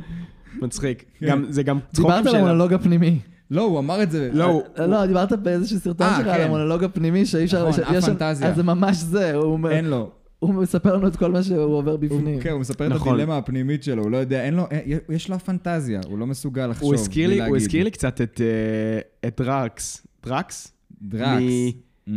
מצחיק. 0.61 1.03
כן. 1.19 1.25
גם, 1.27 1.45
זה 1.49 1.63
גם 1.63 1.79
צחוקים 1.93 2.15
דיברת 2.17 2.33
על. 2.33 2.35
המונולוג 2.35 2.73
הפנימי. 2.73 3.19
לא, 3.51 3.61
הוא 3.61 3.79
אמר 3.79 4.03
את 4.03 4.11
זה. 4.11 4.29
לא, 4.33 4.43
הוא- 4.43 4.61
לא, 4.77 5.05
דיברת 5.05 5.33
באיזשהו 5.33 5.79
סרטון 5.79 6.07
אה, 6.07 6.17
שלך 6.17 6.27
על 6.27 6.37
כן. 6.37 6.43
המונולוג 6.43 6.83
הפנימי 6.83 7.25
שאי 7.25 7.43
אפשר... 7.43 7.69
נכון, 7.69 7.83
הפנטזיה. 7.95 8.47
אז 8.49 8.55
זה 8.55 8.63
ממש 8.63 8.97
זה, 8.97 9.33
הוא 9.35 9.43
אומר- 9.53 9.71
אין 9.71 9.85
לו. 9.85 10.09
הוא 10.39 10.53
מספר 10.53 10.95
לנו 10.95 11.07
את 11.07 11.15
כל 11.15 11.31
מה 11.31 11.43
שהוא 11.43 11.57
עובר 11.63 11.97
בפנים. 11.97 12.39
כן, 12.39 12.49
הוא 12.49 12.59
מספר 12.59 12.87
את 12.87 12.91
נכון. 12.91 13.13
הדילמה 13.13 13.37
הפנימית 13.37 13.83
שלו, 13.83 14.03
הוא 14.03 14.11
לא 14.11 14.17
יודע, 14.17 14.43
אין 14.43 14.53
לו, 14.53 14.63
אין- 14.71 14.99
יש 15.09 15.29
לו 15.29 15.39
פנטזיה, 15.39 16.01
הוא 16.07 16.17
לא 16.19 16.27
מסוגל 16.27 16.67
לחשוב. 16.67 16.83
הוא 16.83 16.93
הזכיר 16.93 17.29
לי, 17.29 17.35
הוא 17.35 17.43
להגיד. 17.47 17.55
הזכיר 17.61 17.83
לי 17.83 17.91
קצת 17.91 18.21
את, 18.21 18.41
אה, 18.41 19.27
את 19.29 19.41
דרקס. 19.41 20.07
דרקס? 20.25 20.71
דרקס. 21.01 21.41
מ- 21.41 21.69
Mm. 22.07 22.11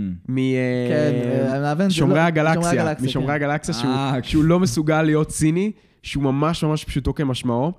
כן, 0.89 1.13
אה, 1.25 1.55
אה, 2.17 2.27
הגלקסיה, 2.27 2.95
כן. 2.95 3.05
משומרי 3.05 3.33
הגלקסיה, 3.33 3.75
שהוא- 3.75 3.91
אה, 3.93 4.19
שהוא 4.23 4.45
לא 4.45 4.61
מסוגל 4.61 5.03
להיות 5.03 5.29
ציני, 5.29 5.73
שהוא 6.03 6.25
ממש 6.25 6.65
ממש 6.65 6.85
פשוטו 6.85 7.15
כמשמעו. 7.15 7.73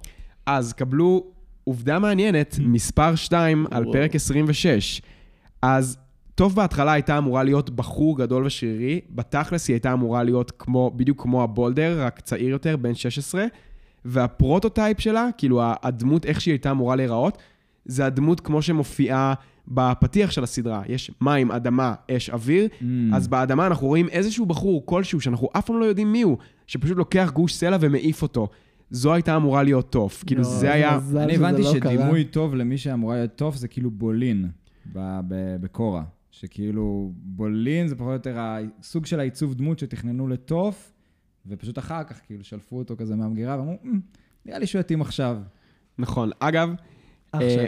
אז 0.45 0.73
קבלו 0.73 1.23
עובדה 1.65 1.99
מעניינת, 1.99 2.56
מספר 2.62 3.15
2 3.15 3.65
על. 3.71 3.84
פרק 3.93 4.15
26. 4.15 5.01
אז 5.62 5.97
טוף 6.35 6.55
בהתחלה 6.56 6.91
הייתה 6.91 7.17
אמורה 7.17 7.43
להיות 7.43 7.69
בחור 7.69 8.17
גדול 8.17 8.45
ושרירי, 8.45 9.01
בתכלס 9.10 9.67
היא 9.67 9.73
הייתה 9.73 9.93
אמורה 9.93 10.23
להיות 10.23 10.51
כמו, 10.60 10.91
בדיוק 10.95 11.21
כמו 11.21 11.43
הבולדר, 11.43 12.01
רק 12.06 12.19
צעיר 12.19 12.49
יותר, 12.49 12.78
בן 12.78 12.95
16, 12.95 13.45
וה 14.05 14.23
prototype 14.23 14.99
שלה, 14.99 15.30
כאילו 15.38 15.62
הדמות, 15.84 16.25
איך 16.25 16.41
שהיא 16.41 16.51
הייתה 16.51 16.71
אמורה 16.71 16.95
להיראות, 16.95 17.38
זה 17.86 18.06
הדמות 18.06 18.39
כמו 18.39 18.62
שמופיעה 18.62 19.34
בפתיח 19.67 20.32
של 20.32 20.43
הסדרה. 20.43 20.82
יש 20.88 21.12
מים, 21.21 21.51
אדמה, 21.51 21.93
אש, 22.12 22.30
אוויר, 22.30 22.67
Mm. 22.82 22.84
אז 23.13 23.28
באדמה 23.28 23.67
אנחנו 23.67 23.88
רואים 23.88 24.10
איזשהו 24.10 24.45
בחור 24.45 24.86
כלשהו, 24.86 25.21
שאנחנו 25.21 25.49
אף 25.58 25.65
פעם 25.65 25.80
לא 25.80 25.86
יודעים 25.86 26.12
מי 26.12 26.21
הוא, 26.21 26.38
שפשוט 26.67 26.97
לוקח 26.97 27.32
גוש 27.34 27.54
סלע 27.54 27.78
ומעיף 27.80 28.21
אותו. 28.21 28.47
זו 28.89 29.13
הייתה 29.13 29.35
אמורה 29.35 29.63
להיות 29.63 29.89
טוף. 29.89 30.23
כאילו, 30.27 30.41
יואו, 30.41 30.53
זה 30.53 30.73
היה... 30.73 30.99
אני 31.15 31.35
הבנתי 31.35 31.61
לא 31.61 31.73
קרה. 31.79 31.91
שדימוי 31.93 32.25
טוב 32.25 32.55
למי 32.55 32.77
שאמורה 32.77 33.15
להיות 33.15 33.35
טוב 33.35 33.55
זה 33.55 33.67
כאילו 33.67 33.91
בולין 33.91 34.47
ב- 34.93 35.19
ב- 35.27 35.55
בקורה. 35.61 36.03
שכאילו 36.31 37.11
בולין 37.15 37.87
זה 37.87 37.95
פחות 37.95 38.07
או 38.07 38.13
יותר 38.13 38.37
הסוג 38.39 39.05
של 39.05 39.19
העיצוב 39.19 39.53
דמות 39.53 39.79
שתכננו 39.79 40.27
לטוף, 40.27 40.93
ופשוט 41.47 41.77
אחר 41.79 42.03
כך 42.03 42.19
כאילו 42.25 42.43
שלפו 42.43 42.77
אותו 42.77 42.95
כזה 42.97 43.15
מהמגירה 43.15 43.57
ואמרו, 43.59 43.77
"מ, 43.83 43.99
נראה 44.45 44.59
לי 44.59 44.67
שהוא 44.67 44.79
יתאים 44.79 45.01
עכשיו. 45.01 45.37
נכון. 45.97 46.29
אגב, 46.39 46.69
עכשיו. 47.31 47.65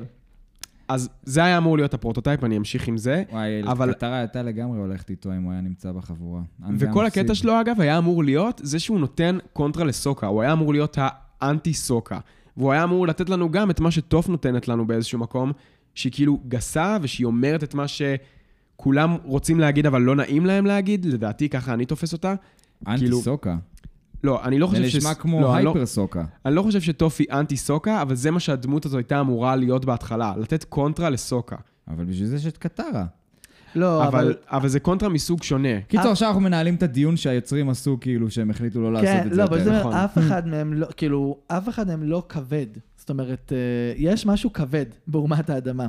אז 0.87 1.09
זה 1.23 1.43
היה 1.43 1.57
אמור 1.57 1.77
להיות 1.77 1.93
ה 1.93 1.98
prototype, 1.98 2.43
אני 2.43 2.57
אמשיך 2.57 2.87
עם 2.87 2.97
זה. 2.97 3.23
וואי, 3.31 3.63
אבל-. 3.63 3.93
קטרה 3.93 4.17
הייתה 4.19 4.43
לגמרי 4.43 4.79
הולכת 4.79 5.09
איתו 5.09 5.33
אם 5.33 5.43
הוא 5.43 5.51
היה 5.51 5.61
נמצא 5.61 5.91
בחבורה. 5.91 6.41
וכל. 6.77 7.05
הקטע 7.05 7.35
שלו, 7.35 7.61
אגב, 7.61 7.81
היה 7.81 7.97
אמור 7.97 8.23
להיות 8.23 8.61
זה 8.63 8.79
שהוא 8.79 8.99
נותן 8.99 9.37
קונטרה 9.53 9.85
לסוקה. 9.85 10.27
הוא 10.27 10.41
היה 10.41 10.53
אמור 10.53 10.73
להיות 10.73 10.97
האנטי 11.41 11.73
סוקה. 11.73 12.19
והוא 12.57 12.71
היה 12.71 12.83
אמור 12.83 13.07
לתת 13.07 13.29
לנו 13.29 13.51
גם 13.51 13.69
את 13.69 13.79
מה 13.79 13.91
שטוף 13.91 14.29
נותנת 14.29 14.67
לנו 14.67 14.87
באיזשהו 14.87 15.19
מקום, 15.19 15.51
שהיא 15.95 16.11
כאילו 16.11 16.39
גסה, 16.47 16.97
ושהיא 17.01 17.25
אומרת 17.27 17.63
את 17.63 17.73
מה 17.73 17.85
שכולם 17.87 19.17
רוצים 19.23 19.59
להגיד, 19.59 19.85
אבל 19.85 20.01
לא 20.01 20.15
נעים 20.15 20.45
להם 20.45 20.65
להגיד. 20.65 21.05
לדעתי, 21.05 21.49
ככה 21.49 21.73
אני 21.73 21.85
תופס 21.85 22.13
אותה. 22.13 22.35
אנטי 22.87 22.99
כאילו- 22.99 23.21
סוקה. 23.21 23.57
לא, 24.23 24.43
אני 24.43 24.59
לא 24.59 24.67
זה 24.67 24.75
חושב 24.77 24.89
ש... 24.89 24.95
נשמע 24.95 25.13
כמו 25.13 25.41
לא, 25.41 25.47
לא- 25.47 25.55
הייפר 25.55 25.85
סוקה. 25.85 26.23
אני 26.45 26.55
לא 26.55 26.61
חושב 26.61 26.81
שטוף 26.81 27.15
היא 27.19 27.27
אנטי 27.31 27.57
סוקה, 27.57 28.01
אבל 28.01 28.15
זה 28.15 28.31
מה 28.31 28.39
שהדמות 28.39 28.85
הזו 28.85 28.97
הייתה 28.97 29.19
אמורה 29.19 29.55
להיות 29.55 29.85
בהתחלה, 29.85 30.33
לתת 30.37 30.63
קונטרה 30.63 31.09
לסוקה. 31.09 31.55
אבל 31.87 32.05
בשביל 32.05 32.27
זה 32.27 32.35
יש 32.35 32.47
את 32.47 32.57
קטרה. 32.57 33.05
לא, 33.75 34.07
אבל, 34.07 34.19
אבל... 34.19 34.35
אבל 34.51 34.67
זה 34.67 34.79
קונטרה 34.79 35.09
מסוג 35.09 35.43
שונה. 35.43 35.81
קיצור, 35.87 36.05
אף- 36.05 36.11
עכשיו 36.11 36.27
אנחנו 36.27 36.41
מנהלים 36.41 36.75
את 36.75 36.83
הדיון 36.83 37.17
שהיוצרים 37.17 37.69
עשו, 37.69 37.97
כאילו, 38.01 38.29
שהם 38.31 38.49
החליטו 38.49 38.81
לא 38.81 38.93
לעשות 38.93 39.07
כן, 39.07 39.27
את 39.27 39.33
זה 39.33 39.37
לא, 39.37 39.43
אבל 39.43 39.57
יותר. 39.59 39.69
זאת 39.71 39.79
נכון. 39.79 39.91
אומרת, 39.93 40.09
אף 40.11 40.17
אחד 40.17 40.47
מהם 40.47 40.73
לא, 40.73 40.87
כאילו, 40.97 41.37
אף 41.47 41.69
אחד 41.69 41.87
מהם 41.87 42.03
לא 42.03 42.23
כבד. 42.29 42.65
זאת 42.97 43.09
אומרת, 43.09 43.53
אה, 43.55 43.57
יש 43.97 44.25
משהו 44.25 44.53
כבד 44.53 44.85
באומת 45.07 45.49
האדמה. 45.49 45.85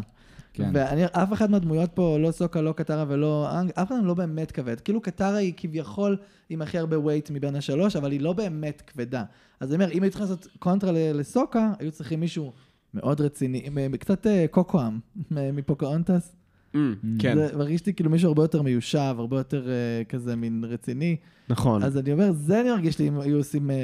כן. 0.65 0.71
ואף 0.75 1.33
אחד 1.33 1.51
מהדמויות 1.51 1.91
פה, 1.95 2.19
לא 2.21 2.31
סוקה, 2.31 2.61
לא 2.61 2.73
קטרה 2.73 3.05
ולא 3.09 3.61
אנג, 3.61 3.71
אף 3.75 3.89
אחד 3.89 4.05
לא 4.05 4.15
באמת 4.15 4.53
כבד. 4.53 4.81
כאילו 4.81 5.01
קטרה 5.01 5.37
היא 5.37 5.53
כביכול 5.57 6.17
עם 6.51 6.63
הכי 6.63 6.79
הרבה 6.79 6.99
weight 6.99 7.31
מבין 7.31 7.57
השלוש, 7.57 7.97
אבל 7.97 8.13
היא 8.13 8.21
לא 8.21 8.33
באמת 8.33 8.83
כבדה. 8.87 9.25
אז 9.61 9.73
אני 9.75 9.85
אומר, 9.85 9.93
אם 9.95 10.03
היו 10.03 10.11
צריכים 10.11 10.29
לעשות 10.31 10.47
קונטרה 10.59 10.93
ל- 10.93 11.13
לסוקה, 11.19 11.73
היו 11.79 11.93
צריכים 11.93 12.21
מישהו 12.21 12.53
מאוד 12.95 13.21
רציני, 13.21 13.63
קצת 13.99 14.27
אה, 14.27 14.47
קוקואם 14.51 14.99
מ- 15.31 15.57
מפוקהונטס. 15.57 16.35
Mm, 16.75 16.79
כן, 17.19 17.37
זה 17.37 17.57
מרגיש 17.57 17.87
לי 17.87 17.95
כאילו 17.95 18.11
מישהו 18.11 18.29
הרבה 18.29 18.43
יותר 18.45 18.63
מיושב, 18.63 19.15
הרבה 19.19 19.39
יותר 19.39 19.69
אה, 19.69 20.05
כזה 20.09 20.37
מין 20.37 20.65
רציני. 20.69 21.17
נכון. 21.49 21.83
אז 21.83 21.99
אני 21.99 22.13
אומר, 22.13 22.33
זה 22.33 22.61
אני 22.61 22.71
מרגיש 22.71 22.99
לי 22.99 23.09
אם 23.09 23.21
היו 23.21 23.37
עושים 23.37 23.71
אה, 23.71 23.77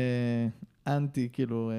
אנטי, 0.96 1.28
כאילו... 1.32 1.72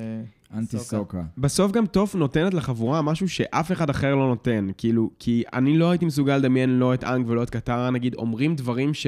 אנטי. 0.54 0.80
סוקה. 0.80 1.24
בסוף 1.38 1.72
גם 1.72 1.86
טוף 1.86 2.16
נותנת 2.16 2.54
לחבורה 2.54 3.02
משהו 3.02 3.30
שאף 3.30 3.72
אחד 3.72 3.90
אחר 3.90 4.16
לא 4.16 4.28
נותן. 4.28 4.68
כאילו, 4.78 5.10
כי 5.20 5.44
אני 5.54 5.78
לא 5.78 5.90
הייתי 5.90 6.06
מסוגל 6.06 6.38
לדמיין 6.38 6.80
לא 6.80 6.94
את 6.94 7.04
אנג 7.04 7.30
ולא 7.30 7.44
את 7.44 7.50
קטרה, 7.50 7.90
נגיד, 7.90 8.16
אומרים 8.16 8.56
דברים 8.56 8.94
ש... 8.94 9.08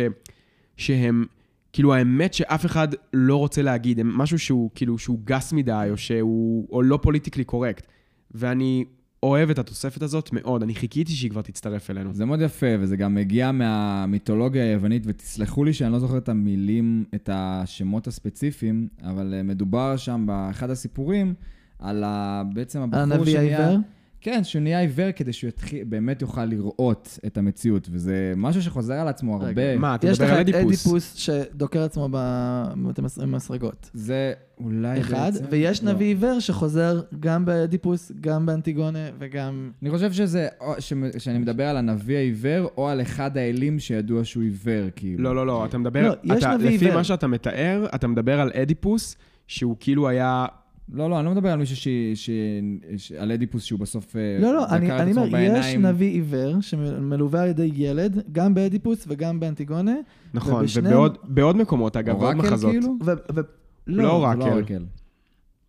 שהם, 0.78 1.26
כאילו, 1.74 1.94
האמת 1.94 2.34
שאף 2.34 2.66
אחד 2.66 2.88
לא 3.14 3.36
רוצה 3.36 3.62
להגיד, 3.62 4.00
הם 4.00 4.18
משהו 4.18 4.40
שהוא, 4.40 4.70
כאילו, 4.76 4.98
שהוא 4.98 5.20
גס 5.24 5.54
מדי, 5.54 5.88
או 5.92 5.98
שהוא, 5.98 6.68
או 6.72 6.82
לא 6.82 7.00
politically 7.02 7.44
correct. 7.44 7.88
ואני 8.32 8.86
אוהב 9.24 9.50
את 9.50 9.60
התוספת 9.60 10.02
הזאת 10.02 10.30
מאוד, 10.34 10.64
אני 10.64 10.76
חיכיתי 10.76 11.12
שהיא 11.12 11.32
כבר 11.32 11.42
תצטרף 11.42 11.90
אלינו. 11.90 12.14
זה 12.14 12.26
מאוד 12.26 12.42
יפה, 12.42 12.68
וזה 12.80 12.98
גם 12.98 13.16
מגיע 13.16 13.52
מהמיתולוגיה 13.52 14.64
היוונית, 14.64 15.04
ותסלחו 15.06 15.64
לי 15.64 15.74
שאני 15.74 15.92
לא 15.92 16.00
זוכר 16.00 16.18
את 16.18 16.30
המילים, 16.30 17.06
את 17.16 17.30
השמות 17.34 18.08
הספציפיים, 18.08 18.88
אבל 19.04 19.34
אה, 19.34 19.44
מדובר 19.44 19.98
שם 19.98 20.24
באחד 20.28 20.70
הסיפורים 20.70 21.34
על 21.80 22.04
ה... 22.04 22.44
בעצם 22.54 22.82
הבחור 22.82 23.02
הנביא 23.02 23.40
העיוור? 23.40 23.78
כן, 24.22 24.44
שהוא 24.44 24.62
נהיה 24.62 24.80
עיוור 24.80 25.12
כדי 25.12 25.34
שהוא 25.34 25.48
יתחיל, 25.48 25.84
באמת 25.84 26.22
יוכל 26.22 26.46
לראות 26.46 27.20
את 27.26 27.38
המציאות, 27.38 27.88
וזה 27.92 28.34
משהו 28.38 28.62
שחוזר 28.62 28.94
על 28.94 29.08
עצמו 29.08 29.34
הרבה. 29.34 29.48
רגע, 29.48 29.80
מה, 29.80 29.96
אתה 29.96 30.08
יש 30.08 30.20
מדבר 30.22 30.32
לך 30.34 30.38
על 30.40 30.42
את 30.42 30.56
אדיפוס. 30.56 30.86
אדיפוס 30.86 31.14
שדוקר 31.16 31.82
עצמו 31.84 32.10
במס- 32.12 33.18
במסרגות. 33.18 33.90
זה 33.94 34.34
אולי 34.60 35.00
אחד, 35.02 35.32
בעצם... 35.34 35.46
ויש 35.50 35.84
לא. 35.84 35.92
נביא 35.92 36.06
עיוור 36.06 36.40
שחוזר 36.40 37.02
גם 37.20 37.46
באדיפוס, 37.46 38.12
גם 38.22 38.46
באנטיגונה 38.46 39.00
וגם... 39.20 39.72
אני 39.82 39.90
חושב 39.92 40.12
שזה, 40.14 40.48
או 40.62 40.74
ש- 40.80 40.94
שאני 41.18 41.38
מדבר 41.38 41.64
על 41.68 41.78
הנביא 41.78 42.18
העיוור, 42.18 42.70
או 42.78 42.90
על 42.90 43.02
אחד 43.02 43.38
האלים 43.38 43.80
שידוע 43.80 44.24
שהוא 44.24 44.44
עיוור, 44.44 44.88
כאילו. 44.96 45.24
לא, 45.24 45.36
לא, 45.36 45.48
לא, 45.48 45.66
אתה 45.66 45.78
מדבר, 45.78 46.02
לא, 46.24 46.36
יש 46.36 46.44
אתה, 46.44 46.54
נביא 46.56 46.70
לפי 46.76 46.86
עיוור. 46.86 46.98
מה 46.98 47.04
שאתה 47.04 47.28
מתאר, 47.28 47.86
אתה 47.96 48.08
מדבר 48.08 48.40
על 48.40 48.52
אדיפוס, 48.62 49.16
שהוא 49.48 49.76
כאילו 49.80 50.08
היה... 50.08 50.46
לא, 50.94 51.10
לא, 51.10 51.18
אני 51.20 51.26
לא 51.26 51.32
מדבר 51.32 51.50
על 51.50 51.60
מישהו 51.60 51.76
ש... 51.76 51.88
ש... 52.16 52.30
ש... 52.98 53.12
על 53.12 53.32
אדיפוס 53.32 53.64
שהוא 53.64 53.80
בסוף 53.80 54.16
אה, 54.16 54.38
לא, 54.42 54.54
לא, 54.54 54.66
אני 54.70 54.92
אני 54.92 55.12
אומר, 55.12 55.28
יש. 55.40 55.76
נביא 55.76 56.12
עיוור 56.12 56.62
שמלווה 56.62 57.42
על 57.44 57.50
ידי 57.50 57.72
ילד, 57.76 58.24
גם 58.32 58.54
באדיפוס 58.54 59.06
וגם 59.08 59.40
באנטיגונה. 59.40 59.96
נכון, 60.34 60.54
ובשניהם- 60.64 60.94
ובעוד 60.94 61.18
בעוד 61.24 61.58
מקומות, 61.58 61.98
אגב, 61.98 62.16
בעוד 62.20 62.36
אורקל, 62.36 62.48
מחזות. 62.50 62.72
כאילו? 62.72 62.96
ו... 63.06 63.12
ו... 63.36 63.42
לא 63.88 64.04
זה 64.04 64.10
אורקל. 64.10 64.40
לא 64.40 64.54
אורקל. 64.54 64.84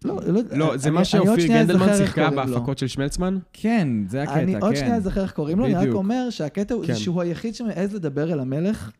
לא, 0.04 0.20
לא, 0.26 0.40
לא, 0.52 0.76
זה 0.76 0.88
אני- 0.88 0.94
מה 0.94 1.02
אני 1.14 1.18
עוד 1.18 1.26
שאופיר 1.38 1.46
גנדלמן 1.46 1.94
שיחקה. 1.96 2.30
בהפקות 2.30 2.78
של 2.78 2.86
שמלצמן? 2.86 3.38
כן, 3.52 3.88
זה 4.08 4.22
הקטע, 4.22 4.34
כן. 4.34 4.40
אני 4.40 4.54
עוד 4.58 4.76
שנייה 4.76 4.96
אזכר 4.96 5.22
איך 5.22 5.32
קוראים 5.32 5.58
לו, 5.58 5.64
אני 5.66 5.74
רק. 5.74 5.88
אומר 5.94 6.30
שהקטע 6.30 6.74
הוא 6.74 6.84
כן. 6.86 6.94
שהוא 6.94 7.22
היחיד 7.22 7.54
שמעז 7.54 7.94
לדבר 7.94 8.32
אל 8.32 8.40
המלך 8.40 8.90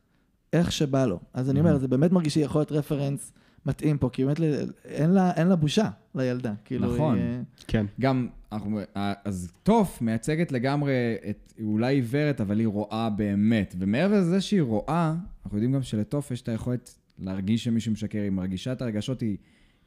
איך 0.53 0.73
שבא 0.73 1.07
לו. 1.07 1.19
אז 1.35 1.51
אני 1.51 1.61
אומר. 1.61 1.79
זה 1.79 1.89
באמת 1.89 2.13
מרגיש 2.13 2.35
שיכול 2.35 2.61
להיות 2.61 2.73
רפרנס 2.73 3.33
מתאים 3.69 3.99
פה, 3.99 4.11
כי 4.13 4.25
באמת 4.25 4.41
אין 4.85 5.11
לה- 5.11 5.31
אין 5.37 5.49
לה 5.49 5.57
בושה 5.57 5.89
לילדה. 6.15 6.53
כאילו, 6.65 6.95
נכון. 6.95 7.15
היא, 7.19 7.25
אה, 7.25 7.41
כן. 7.67 7.87
גם, 8.01 8.29
אנחנו, 8.53 8.81
אה, 8.97 9.13
אז 9.25 9.51
טוף 9.63 10.03
מייצגת 10.03 10.53
לגמרי 10.53 10.93
את, 11.31 11.53
היא 11.59 11.67
אולי 11.67 11.95
עיוורת, 11.95 12.41
אבל 12.41 12.59
היא 12.59 12.67
רואה 12.69 13.11
באמת. 13.11 13.75
ומעבר 13.79 14.21
לזה 14.21 14.41
שהיא 14.41 14.63
רואה, 14.63 15.15
אנחנו 15.45 15.59
יודעים 15.59 15.73
גם 15.73 15.83
שלטוף 15.83 16.31
יש 16.31 16.43
את 16.43 16.49
היכולת 16.49 16.95
להרגיש 17.19 17.65
שמישהו 17.65 17.93
משקר, 17.93 18.19
היא 18.19 18.31
מרגישה 18.31 18.73
את 18.73 18.83
הרגשות, 18.83 19.21
היא, 19.21 19.37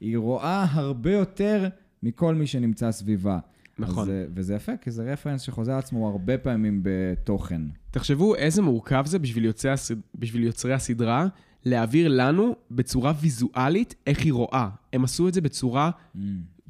היא 0.00 0.16
רואה 0.18 0.66
הרבה 0.70 1.12
יותר 1.12 1.68
מכל 2.02 2.34
מי 2.34 2.46
שנמצא 2.46 2.90
סביבה. 2.92 3.38
נכון. 3.78 4.02
אז, 4.02 4.08
אה, 4.08 4.24
וזה 4.34 4.54
יפה, 4.54 4.72
כי 4.80 4.90
זה 4.90 5.12
רפרנס 5.12 5.40
שחוזר 5.42 5.72
על 5.72 5.78
עצמו 5.78 6.08
הרבה 6.08 6.38
פעמים 6.38 6.80
בתוכן. 6.82 7.62
תחשבו 7.90 8.34
איזה 8.34 8.62
מורכב 8.62 9.04
זה 9.06 9.18
בשביל 9.18 9.50
הסד... 9.64 9.94
בשביל 10.14 10.44
יוצרי 10.44 10.72
הסדרה 10.74 11.26
להעביר 11.64 12.08
לנו 12.08 12.54
בצורה 12.70 13.12
ויזואלית 13.20 13.94
איך 14.06 14.24
היא 14.24 14.32
רואה. 14.32 14.68
הם 14.92 15.04
עשו 15.04 15.28
את 15.28 15.34
זה 15.34 15.40
בצורה 15.40 15.90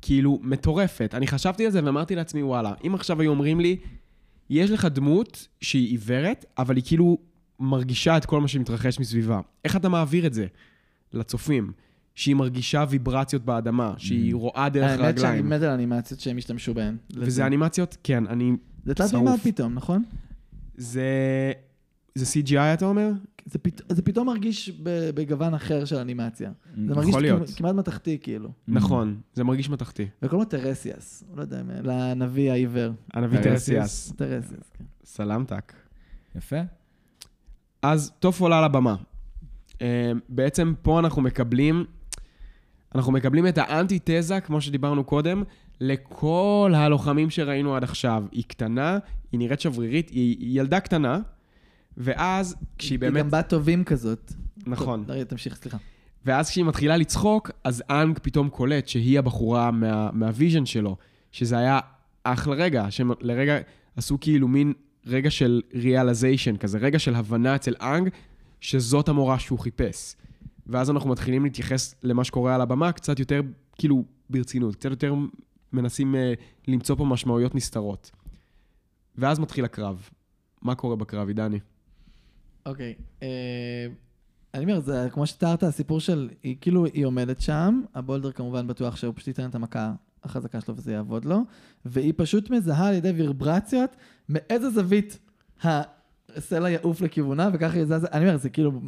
כאילו 0.02 0.40
מטורפת. 0.42 1.14
אני 1.14 1.26
חשבתי 1.26 1.66
על 1.66 1.72
זה 1.72 1.84
ואמרתי 1.84 2.14
לעצמי, 2.14 2.42
וואלה, 2.42 2.74
אם 2.86 2.94
עכשיו 2.94 3.20
היו 3.20 3.30
אומרים 3.30 3.60
לי, 3.60 3.76
יש 4.50 4.70
לך 4.70 4.84
דמות 4.84 5.48
שהיא 5.60 5.88
עיוורת, 5.88 6.44
אבל 6.58 6.76
היא 6.76 6.84
כאילו 6.86 7.18
מרגישה 7.60 8.16
את 8.16 8.24
כל 8.24 8.40
מה 8.40 8.48
שמתרחש 8.48 9.00
מסביבה. 9.00 9.40
איך 9.64 9.76
אתה 9.76 9.88
מעביר 9.88 10.26
את 10.26 10.34
זה 10.34 10.46
לצופים? 11.12 11.72
שהיא 12.14 12.34
מרגישה 12.34 12.84
ויברציות 12.88 13.44
באדמה, 13.44 13.94
שהיא 13.98 14.34
רואה 14.34 14.68
דרך 14.68 15.00
האמת 15.00 15.18
שאני. 15.18 15.42
מת 15.42 15.62
על 15.62 15.68
האנימציות 15.68 16.20
שהם 16.20 16.38
השתמשו 16.38 16.74
בהן. 16.74 16.96
וזה 17.10 17.46
אנימציות? 17.46 17.96
כן, 18.02 18.26
אני... 18.26 18.52
זה 18.84 18.94
תלת. 18.94 19.14
מימד 19.14 19.38
פתאום, 19.42 19.74
נכון? 19.74 20.02
זה... 20.76 21.02
זה 22.14 22.40
CGI, 22.40 22.74
אתה 22.74 22.84
אומר? 22.84 23.10
זה, 23.44 23.58
פת... 23.58 23.92
זה 23.92 24.02
פתאום 24.02 24.26
מרגיש 24.26 24.70
ב- 24.82 25.10
בגוון 25.14 25.54
אחר 25.54 25.84
של 25.84 25.96
אנימציה. 25.96 26.50
זה 26.76 26.82
יכול 26.84 26.96
מרגיש 26.96 27.14
להיות. 27.14 27.38
כמעט, 27.38 27.58
כמעט 27.58 27.74
מתכתי, 27.74 28.18
כאילו. 28.22 28.48
נכון, 28.68 29.20
זה 29.34 29.44
מרגיש 29.44 29.70
מתכתי. 29.70 30.06
וקוראים 30.22 30.48
לו 30.52 30.58
טרסיאס, 30.58 31.24
לא 31.34 31.42
יודע, 31.42 31.62
לנביא 31.82 32.50
העיוור. 32.50 32.92
הנביא 33.12 33.42
טרסיאס. 33.42 34.12
טרסיאס. 34.16 34.70
כן. 34.78 34.84
סלמתק. 35.04 35.72
יפה. 36.36 36.56
אז 37.82 38.12
טוף 38.18 38.40
עולה 38.40 38.64
לבמה. 38.64 38.96
אה, 39.82 40.12
בעצם 40.28 40.74
פה 40.82 40.98
אנחנו 40.98 41.22
מקבלים, 41.22 41.84
אנחנו 42.94 43.12
מקבלים 43.12 43.46
את 43.46 43.58
האנטי-תזה, 43.58 44.40
כמו 44.40 44.60
שדיברנו 44.60 45.04
קודם, 45.04 45.42
לכל 45.80 46.72
הלוחמים 46.76 47.30
שראינו 47.30 47.76
עד 47.76 47.84
עכשיו. 47.84 48.24
היא 48.32 48.44
קטנה, 48.48 48.98
היא 49.32 49.38
נראית 49.38 49.60
שברירית, 49.60 50.08
היא 50.10 50.60
ילדה 50.60 50.80
קטנה, 50.80 51.20
ואז 51.96 52.56
כשהיא 52.78 52.94
היא 52.96 53.00
באמת... 53.00 53.24
גם 53.24 53.30
בת 53.30 53.48
טובים 53.48 53.84
כזאת. 53.84 54.32
נכון. 54.66 55.04
טוב, 55.06 55.22
תמשיך, 55.22 55.56
סליחה. 55.56 55.78
ואז 56.24 56.50
כשהיא 56.50 56.64
מתחילה 56.64 56.96
לצחוק, 56.96 57.50
אז 57.64 57.82
אנג 57.90 58.18
פתאום 58.22 58.48
קולט 58.48 58.88
שהיא 58.88 59.18
הבחורה 59.18 59.70
מה, 59.70 60.10
מה 60.12 60.26
vision 60.26 60.66
שלו, 60.66 60.96
שזה 61.32 61.58
היה 61.58 61.80
אחלה 62.24 62.54
רגע, 62.54 62.90
שלרגע 62.90 63.58
עשו 63.96 64.18
כאילו 64.20 64.48
מין 64.48 64.72
רגע 65.06 65.30
של 65.30 65.62
realization 65.74 66.56
כזה, 66.56 66.78
רגע 66.78 66.98
של 66.98 67.14
הבנה 67.14 67.56
אצל 67.56 67.74
אנג, 67.80 68.08
שזאת 68.60 69.08
המורה 69.08 69.38
שהוא 69.38 69.58
חיפש. 69.58 70.16
ואז 70.66 70.90
אנחנו 70.90 71.10
מתחילים 71.10 71.44
להתייחס 71.44 71.94
למה 72.02 72.24
שקורה 72.24 72.54
על 72.54 72.60
הבמה 72.60 72.92
קצת 72.92 73.18
יותר, 73.18 73.40
כאילו, 73.78 74.04
ברצינות, 74.30 74.76
קצת 74.76 74.90
יותר 74.90 75.14
מנסים 75.72 76.14
uh, 76.14 76.40
למצוא 76.68 76.96
פה 76.96 77.04
משמעויות 77.04 77.54
נסתרות. 77.54 78.10
ואז 79.18 79.38
מתחיל 79.38 79.64
הקרב. 79.64 80.08
מה 80.62 80.74
קורה 80.74 80.96
בקרב, 80.96 81.28
עידני? 81.28 81.58
אוקיי. 82.66 82.94
אה, 83.22 83.86
אני 84.54 84.64
אומר, 84.64 84.80
זה 84.80 85.08
כמו 85.12 85.26
שתיארת, 85.26 85.62
הסיפור 85.62 86.00
של, 86.00 86.30
היא 86.42 86.56
כאילו, 86.60 86.84
היא 86.84 87.04
עומדת 87.06 87.40
שם, 87.40 87.82
הבולדר 87.94 88.32
כמובן 88.32 88.66
בטוח 88.66 88.96
שהוא 88.96 89.14
פשוט 89.16 89.28
ייתן 89.28 89.48
את 89.48 89.54
המכה 89.54 89.92
החזקה 90.24 90.60
שלו 90.60 90.76
וזה 90.76 90.92
יעבוד 90.92 91.24
לו, 91.24 91.40
והיא 91.84 92.12
פשוט 92.16 92.50
מזהה 92.50 92.88
על 92.88 92.94
ידי 92.94 93.10
ויברציות 93.10 93.96
מאיזה 94.28 94.70
זווית 94.70 95.18
הסלע 95.64 96.70
יעוף 96.70 97.00
לכיוונה, 97.00 97.50
וככה 97.52 97.74
היא 97.74 97.84
זזה, 97.84 98.06
אני 98.12 98.24
אומר, 98.24 98.36
זה 98.36 98.50
כאילו, 98.50 98.80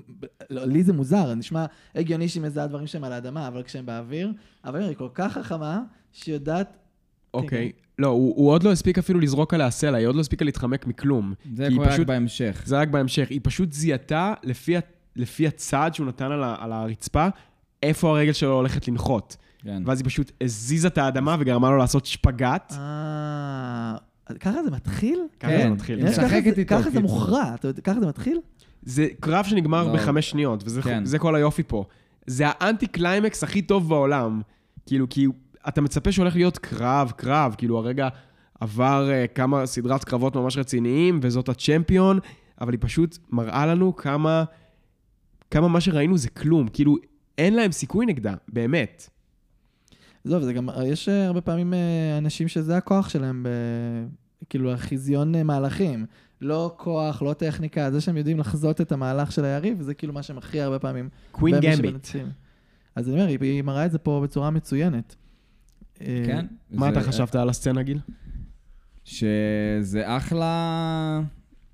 לא, 0.51 0.65
לי 0.65 0.83
זה 0.83 0.93
מוזר, 0.93 1.35
נשמע 1.35 1.67
הגיוני 1.95 2.29
שהיא 2.29 2.43
מזהה 2.43 2.67
דברים 2.67 2.87
שהם 2.87 3.05
על 3.05 3.13
האדמה, 3.13 3.49
אבל 3.49 3.63
כשהם 3.63 3.87
באוויר, 3.87 4.33
אבל 4.65 4.83
היא 4.83 4.97
כל 4.97 5.09
כך 5.15 5.33
חכמה, 5.33 5.83
שהיא 6.13 6.35
יודעת, 6.35 6.77
אוקיי. 7.35 7.73
לא, 7.98 8.07
הוא, 8.09 8.35
הוא 8.37 8.50
עוד 8.50 8.62
לא 8.62 8.72
הספיק 8.72 8.98
אפילו 8.98 9.20
לזרוק 9.20 9.54
עליה 9.54 9.70
סלע, 9.70 9.98
היא 9.98 10.07
עוד 10.07 10.14
לא 10.14 10.20
הספיקה 10.20 10.44
להתחמק 10.44 10.87
מכלום. 10.87 11.35
זה 11.54 11.68
קורה 11.76 11.87
רק 11.94 12.00
בהמשך. 12.00 12.62
זה 12.66 12.78
רק 12.78 12.88
בהמשך. 12.88 13.26
היא 13.30 13.40
פשוט 13.42 13.72
זיהתה 13.72 14.35
לפי, 14.42 14.74
לפי 15.16 15.46
הצעד 15.46 15.94
שהוא 15.94 16.07
נתן 16.07 16.33
על, 16.33 16.44
ה- 16.44 16.57
על 16.59 16.72
הרצפה, 16.72 17.26
איפה 17.83 18.09
הרגל 18.11 18.33
שלו 18.33 18.52
הולכת 18.52 18.88
לנחות. 18.88 19.37
כן. 19.62 19.83
ואז 19.87 19.98
היא 20.00 20.07
פשוט 20.07 20.33
הזיזה 20.40 20.88
את 20.88 20.98
האדמה 20.98 21.37
וגרמה 21.40 21.70
לו 21.70 21.76
לעשות 21.76 22.07
שפגאט. 22.07 22.72
אה, 22.78 23.94
ככה 24.40 24.62
זה 24.64 24.70
מתחיל? 24.70 25.18
ככה 25.40 25.50
כן. 25.50 25.62
זה 25.62 25.68
מתחיל. 25.70 25.98
היא 25.98 26.07
ככה 26.07 26.14
זה- 26.14 26.22
משחקת 26.26 26.59
איתו, 26.59 26.70
ככה 26.74 26.83
זה 26.83 26.90
כאילו. 26.90 27.02
מוכרע, 27.02 27.54
אתה 27.54 27.68
יודע, 27.68 27.80
ככה 27.83 28.00
זה 28.00 28.07
מתחיל? 28.07 28.38
זה 28.83 29.07
קרב 29.20 29.44
שנגמר 29.44 29.85
לא. 29.88 29.94
בחמש 29.94 30.30
שניות, 30.30 30.62
וזה 30.66 30.83
כן. 30.83 31.02
כל 31.18 31.35
היופי 31.37 31.62
פה. 31.62 31.85
זה 32.26 32.44
האנטי 32.48 32.87
קליימקס 32.87 33.44
הכי 33.44 33.62
טוב 33.62 33.88
בעולם. 33.88 34.40
כאילו, 34.87 35.07
כי 35.11 35.26
אתה 35.68 35.81
מצפה 35.81 36.12
שהולך 36.12 36.35
להיות 36.35 36.59
קרב, 36.59 37.12
קרב, 37.16 37.55
כאילו 37.59 37.79
הרגע 37.79 38.09
עבר 38.61 39.09
uh, 39.09 39.29
כמה 39.35 39.66
סדרת 39.66 40.05
קרבות 40.05 40.37
ממש 40.37 40.59
רציניים, 40.59 41.20
וזאת 41.22 41.48
ה 41.49 41.56
champion, 41.56 42.18
אבל 42.61 42.72
היא 42.72 42.79
פשוט 42.83 43.18
מראה 43.31 43.66
לנו 43.66 43.96
כמה, 43.96 44.44
כמה 45.50 45.68
מה 45.68 45.81
שראינו 45.81 46.18
זה 46.18 46.29
כלום. 46.31 46.68
כאילו, 46.68 46.96
אין 47.38 47.55
להם 47.55 47.72
סיכוי 47.72 48.07
נגדה, 48.07 48.35
באמת. 48.48 49.09
עזוב, 50.24 50.42
זה 50.42 50.53
גם, 50.53 50.68
יש 50.87 51.09
אה, 51.09 51.27
הרבה 51.27 51.40
פעמים 51.40 51.74
אה, 51.74 52.18
אנשים 52.18 52.48
שזה 52.48 52.77
הכוח 52.77 53.09
שלהם, 53.09 53.42
ב... 53.42 53.48
כאילו, 54.48 54.72
החזיון 54.72 55.35
אה, 55.35 55.42
מהלכים. 55.42 56.07
לא 56.40 56.74
כוח, 56.77 57.22
לא 57.22 57.33
טכניקה, 57.33 57.90
זה 57.90 58.00
שהם 58.00 58.16
יודעים 58.16 58.38
לחזות 58.38 58.81
את 58.81 58.92
המהלך 58.92 59.33
של 59.33 59.44
היריב, 59.44 59.81
זה 59.81 59.94
כאילו 59.94 60.12
מה 60.12 60.22
שמכריע 60.22 60.64
הרבה 60.64 60.79
פעמים. 60.79 61.09
Queen's 61.33 61.61
Gambit. 61.61 62.09
אז 62.94 63.09
אני 63.09 63.20
אומר, 63.20 63.27
היא 63.27 63.62
מראה 63.62 63.87
את 63.87 63.90
זה 63.90 63.98
פה 63.98 64.20
בצורה 64.24 64.50
מצוינת. 64.50 65.16
אה, 66.07 66.23
כן. 66.27 66.47
מה 66.70 66.89
אתה 66.89 67.01
חשבת 67.01 67.35
על 67.35 67.49
הסצנה, 67.49 67.83
גיל? 67.83 68.01
שזה 69.05 70.16
אחלה... 70.16 71.20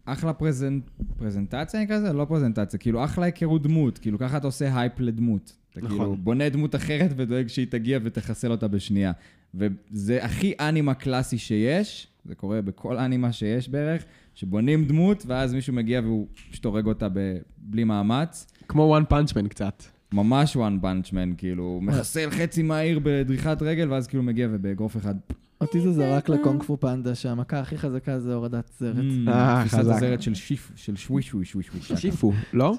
אחלה 0.05 0.33
פרזנט... 0.33 0.91
פרזנטציה 1.17 1.83
נקרא 1.83 1.97
לזה? 1.97 2.13
לא 2.13 2.25
פרזנטציה, 2.25 2.79
כאילו 2.79 3.05
אחלה 3.05 3.27
היכרות 3.27 3.63
דמות, 3.63 3.99
כאילו 3.99 4.19
ככה 4.19 4.37
אתה 4.37 4.47
עושה 4.47 4.81
הייפ 4.81 5.01
לדמות. 5.01 5.57
אתה 5.73 5.81
נכון. 5.81 5.99
כאילו 5.99 6.17
בונה 6.17 6.49
דמות 6.49 6.75
אחרת 6.75 7.11
ודואג 7.17 7.47
שהיא 7.47 7.67
תגיע 7.71 7.99
ותחסל 8.03 8.51
אותה 8.51 8.69
בשנייה. 8.69 9.13
וזה 9.55 10.25
הכי 10.25 10.55
אנימה 10.61 10.95
קלאסי 10.95 11.39
שיש, 11.39 12.09
זה 12.25 12.35
קורה 12.35 12.63
בכל 12.63 12.99
אנימה 12.99 13.33
שיש 13.33 13.69
בערך, 13.69 14.05
שבונים 14.35 14.85
דמות 14.85 15.25
ואז 15.27 15.55
מישהו 15.55 15.73
מגיע 15.73 16.01
והוא 16.01 16.27
פשוט 16.51 16.65
הורג 16.65 16.87
אותה 16.87 17.09
ב... 17.09 17.37
בלי 17.59 17.85
מאמץ. 17.85 18.47
כמו 18.69 18.83
One 18.83 19.03
Punch 19.09 19.34
Man 19.34 19.49
קצת. 19.49 19.83
ממש 20.13 20.57
one 20.57 20.85
punch 20.85 21.11
man, 21.11 21.37
כאילו, 21.39 21.79
מחסל 21.83 22.31
חצי 22.31 22.63
מהעיר 22.63 23.01
בדריכת 23.03 23.63
רגל, 23.63 23.93
ואז 23.93 24.07
כאילו 24.07 24.23
מגיע 24.23 24.49
ובאגרוף 24.51 24.97
אחד 24.97 25.15
אותי 25.61 25.81
זה 25.81 25.93
זרק 25.93 26.29
לקונג 26.29 26.63
פו 26.63 26.81
פנדה, 26.81 27.15
שהמכה 27.15 27.61
הכי 27.61 27.79
חזקה 27.79 28.21
זה 28.21 28.35
הורדת 28.35 28.71
זרת. 28.79 29.05
אה, 29.29 29.61
טפיחת 29.61 29.79
חזק. 29.79 29.95
הזרת 29.95 30.23
של 30.23 30.35
שיפ, 30.35 30.73
של 30.77 30.97
שוויש 30.97 31.29
שוויש. 31.29 31.93
שיפו, 31.97 32.33
לא? 32.53 32.75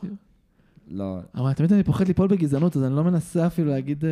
לא, 0.94 1.20
אבל 1.36 1.54
תמיד 1.54 1.74
אני 1.74 1.84
פוחד 1.84 2.08
ליפול 2.08 2.28
בגזענות, 2.28 2.78
אז 2.78 2.84
אני 2.84 2.96
לא 2.96 3.04
מנסה 3.04 3.48
אפילו 3.48 3.70
להגיד... 3.70 4.06
אה, 4.06 4.12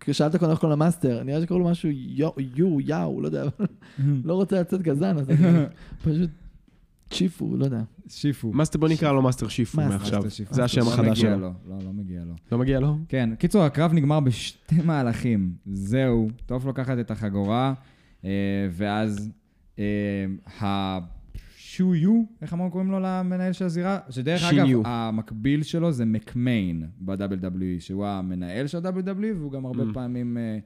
כששאלת 0.00 0.36
קודם 0.36 0.50
איך 0.50 0.60
קוראים 0.60 0.78
למאסטר, 0.78 1.22
נראה 1.22 1.42
שקוראים 1.42 1.64
לו 1.64 1.70
משהו 1.70 1.90
יו, 1.90 2.30
יו, 2.38 2.80
יאו, 2.80 3.20
לא 3.20 3.26
יודע, 3.26 3.44
לא 4.24 4.34
רוצה 4.34 4.60
לצאת 4.60 4.82
גזען, 4.82 5.18
אז 5.18 5.30
אני 5.30 5.36
פשוט 6.04 6.30
צ'יפו, 7.12 7.56
לא 7.56 7.64
יודע. 7.64 7.82
שיפו. 8.08 8.52
מאסטר, 8.52 8.78
בוא 8.78 8.88
נקרא 8.88 9.12
לו 9.12 9.22
מאסטר 9.22 9.48
שיפו 9.48 9.78
מאסטר 9.78 9.96
מעכשיו. 9.98 10.30
שיפו. 10.30 10.54
זה 10.54 10.64
השם 10.64 10.80
לא 10.80 10.92
החדש 10.94 11.20
שלו. 11.20 11.38
לו, 11.38 11.52
לא, 11.68 11.76
לא 11.84 11.92
מגיע 11.92 12.24
לו. 12.24 12.34
לא 12.52 12.58
מגיע 12.58 12.80
לו? 12.80 12.96
כן, 13.08 13.30
קיצור, 13.38 13.62
הקרב 13.62 13.92
נגמר 13.92 14.20
בשתי 14.20 14.76
מהלכים. 14.84 15.52
זהו, 15.66 16.28
טוב 16.46 16.66
לוקחת 16.66 16.98
את 17.00 17.10
החגורה, 17.10 17.74
אה, 18.24 18.30
ואז 18.72 19.30
אה, 19.78 19.84
השויו, 20.60 22.22
איך 22.42 22.52
אמרנו 22.52 22.70
קוראים 22.70 22.90
לו 22.90 23.00
למנהל 23.00 23.52
של 23.52 23.64
הזירה? 23.64 23.98
שדרך. 24.10 24.42
אגב, 24.44 24.66
המקביל 24.84 25.62
שלו 25.62 25.92
זה 25.92 26.04
מקמהן 26.04 26.86
ב-WWE, 26.98 27.80
שהוא 27.80 28.06
המנהל 28.06 28.66
של 28.66 28.86
ה-WWE, 28.86 29.36
והוא 29.36 29.52
גם 29.52 29.64
הרבה 29.66 29.82
Mm. 29.82 29.94
פעמים 29.94 30.38
אה, 30.38 30.58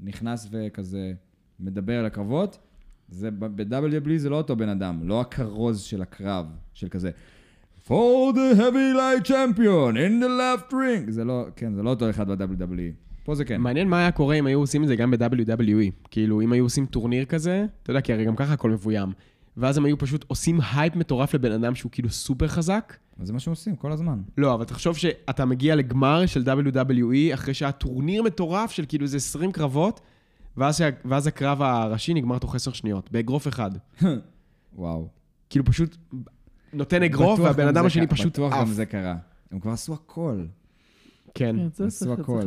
נכנס 0.00 0.48
וכזה 0.50 1.12
מדבר 1.60 1.98
על 1.98 2.06
הקרבות. 2.06 2.58
זה 3.08 3.30
ב-WWE 3.30 4.16
זה 4.16 4.30
לא 4.30 4.36
אותו 4.36 4.56
בן 4.56 4.68
אדם, 4.68 5.00
לא 5.02 5.20
הכרוז 5.20 5.80
של 5.80 6.02
הקרב, 6.02 6.46
של 6.74 6.88
כזה. 6.88 7.10
For 7.86 8.32
the 8.34 8.58
heavy 8.58 8.96
light 8.96 9.26
champion 9.26 9.94
in 9.94 10.22
the 10.22 10.28
left 10.40 10.72
ring. 10.72 11.10
זה 11.10 11.24
לא, 11.24 11.46
כן, 11.56 11.74
זה 11.74 11.82
לא 11.82 11.90
אותו 11.90 12.10
אחד 12.10 12.30
ב-WWE. 12.30 13.06
פה 13.24 13.34
זה 13.34 13.44
כן. 13.44 13.60
מעניין 13.60 13.88
מה 13.88 13.98
היה 13.98 14.10
קורה 14.10 14.34
אם 14.34 14.46
היו 14.46 14.58
עושים 14.58 14.82
את 14.82 14.88
זה 14.88 14.96
גם 14.96 15.10
ב-WWE. 15.10 15.90
כאילו, 16.10 16.40
אם 16.40 16.52
היו 16.52 16.64
עושים 16.64 16.86
טורניר 16.86 17.24
כזה, 17.24 17.66
אתה 17.82 17.90
יודע, 17.90 18.00
כי 18.00 18.12
הרי 18.12 18.24
גם 18.24 18.36
ככה 18.36 18.52
הכל 18.52 18.70
מבוים. 18.70 19.12
ואז 19.56 19.78
הם 19.78 19.84
היו 19.84 19.98
פשוט 19.98 20.24
עושים 20.28 20.58
הייפ 20.74 20.96
מטורף 20.96 21.34
לבן 21.34 21.52
אדם 21.52 21.74
שהוא 21.74 21.92
כאילו 21.92 22.10
סופר 22.10 22.48
חזק. 22.48 22.96
זה 23.22 23.32
מה 23.32 23.38
שעושים 23.38 23.76
כל 23.76 23.92
הזמן. 23.92 24.20
לא, 24.38 24.54
אבל 24.54 24.64
תחשוב 24.64 24.96
שאתה 24.96 25.44
מגיע 25.44 25.76
לגמר 25.76 26.26
של 26.26 26.42
WWE 26.42 27.34
אחרי 27.34 27.54
שהיה 27.54 27.72
טורניר 27.72 28.22
מטורף 28.22 28.70
של 28.70 28.84
כאילו 28.88 29.04
איזה 29.04 29.16
20 29.16 29.52
קרבות, 29.52 30.00
ואז, 30.56 30.80
ואז 31.04 31.26
הקרב 31.26 31.62
הראשי 31.62 32.14
נגמר 32.14 32.38
תוך 32.38 32.54
10 32.54 32.72
שניות, 32.72 33.12
באגרוף 33.12 33.48
אחד. 33.48 33.70
וואו. 34.76 35.08
כאילו 35.50 35.64
פשוט 35.64 35.96
נותן 36.72 37.02
אגרוף, 37.02 37.40
והבן 37.40 37.68
אדם 37.68 37.86
השני 37.86 38.06
פשוט 38.06 38.32
בטוח 38.32 38.52
גם 38.52 38.58
עף. 38.58 38.68
זה 38.68 38.86
קרה. 38.86 39.16
הם 39.50 39.60
כבר 39.60 39.70
עשו 39.72 39.94
הכל. 39.94 40.44
כן. 41.36 41.56
כן, 41.76 41.84
עשו 41.84 42.12
הכל. 42.12 42.40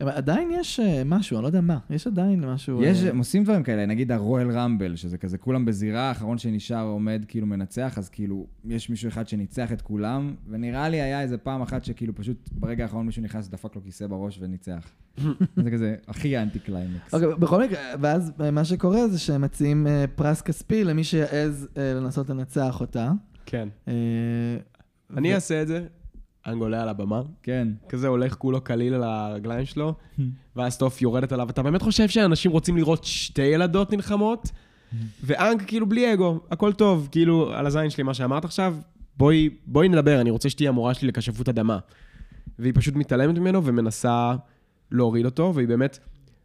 עדיין 0.00 0.50
יש 0.50 0.80
אה, 0.80 1.02
משהו, 1.04 1.36
אני 1.36 1.42
לא 1.42 1.48
יודע 1.48 1.60
מה, 1.60 1.78
יש 1.90 2.06
עדיין 2.06 2.44
משהו... 2.44 2.82
יש, 2.82 3.04
אה, 3.04 3.10
הם 3.10 3.18
עושים 3.18 3.44
דברים 3.44 3.62
כאלה, 3.62 3.86
נגיד 3.86 4.12
הרואל 4.12 4.50
רמבל, 4.50 4.96
שזה 4.96 5.18
כזה 5.18 5.38
כולם 5.38 5.64
בזירה, 5.64 6.00
האחרון 6.00 6.38
שנשאר 6.38 6.86
עומד 6.86 7.24
כאילו 7.28 7.46
מנצח, 7.46 7.98
אז 7.98 8.08
כאילו 8.08 8.46
יש 8.64 8.90
מישהו 8.90 9.08
אחד 9.08 9.28
שניצח 9.28 9.72
את 9.72 9.82
כולם, 9.82 10.34
ונראה 10.48 10.88
לי 10.88 11.00
היה 11.00 11.22
איזה 11.22 11.38
פעם 11.38 11.62
אחת 11.62 11.84
שכאילו 11.84 12.14
פשוט 12.14 12.48
ברגע 12.52 12.84
האחרון 12.84 13.06
מישהו 13.06 13.22
נכנס, 13.22 13.48
דפק 13.48 13.76
לו 13.76 13.82
כיסא 13.82 14.06
בראש 14.06 14.38
וניצח. 14.40 14.90
זה 15.64 15.70
כזה 15.70 15.96
הכי 16.08 16.38
אנטי 16.38 16.58
קליימקס. 16.58 17.14
אוקיי, 17.14 17.28
בכל 17.28 17.62
מקרה, 17.62 17.78
ואז 18.00 18.32
אה, 18.40 18.50
מה 18.50 18.64
שקורה 18.64 19.08
זה 19.08 19.18
שהם 19.18 19.40
מציעים 19.40 19.86
פרס 20.14 20.42
כספי 20.42 20.84
למי 20.84 21.04
שיעז 21.04 21.68
לנסות 21.76 22.30
לנצח 22.30 22.80
אותה. 22.80 23.12
כן. 23.46 23.68
אני 25.16 25.34
אעשה 25.34 25.62
את 25.62 25.68
זה, 25.68 25.86
אנג 26.46 26.62
עולה 26.62 26.82
על 26.82 26.88
הבמה, 26.88 27.22
כן. 27.42 27.68
כזה 27.88 28.08
הולך 28.08 28.34
כולו 28.34 28.60
קליל 28.60 28.94
על 28.94 29.02
הרגליים 29.02 29.66
שלו, 29.66 29.94
ואז 30.56 30.78
טוף 30.78 31.02
יורדת 31.02 31.32
עליו. 31.32 31.50
אתה 31.50 31.62
באמת 31.62 31.82
חושב 31.82 32.08
שאנשים 32.08 32.50
רוצים 32.50 32.76
לראות 32.76 33.04
שתי 33.04 33.42
ילדות 33.42 33.92
נלחמות? 33.92 34.50
ואנג 35.26 35.62
כאילו 35.66 35.86
בלי 35.86 36.12
אגו, 36.12 36.40
הכל 36.50 36.72
טוב, 36.72 37.08
כאילו, 37.12 37.52
על 37.54 37.66
הזין 37.66 37.90
שלי 37.90 38.04
מה 38.04 38.14
שאמרת 38.14 38.44
עכשיו, 38.44 38.76
בואי, 39.16 39.50
בואי 39.66 39.88
נדבר, 39.88 40.20
אני 40.20 40.30
רוצה 40.30 40.50
שתהיי 40.50 40.68
המורה 40.68 40.94
שלי 40.94 41.08
לכשפות 41.08 41.48
אדמה. 41.48 41.78
והיא 42.58 42.72
פשוט 42.76 42.94
מתעלמת 42.94 43.38
ממנו 43.38 43.64
ומנסה 43.64 44.34
להוריד 44.90 45.24
אותו, 45.24 45.52
והיא 45.54 45.68
באמת 45.68 45.98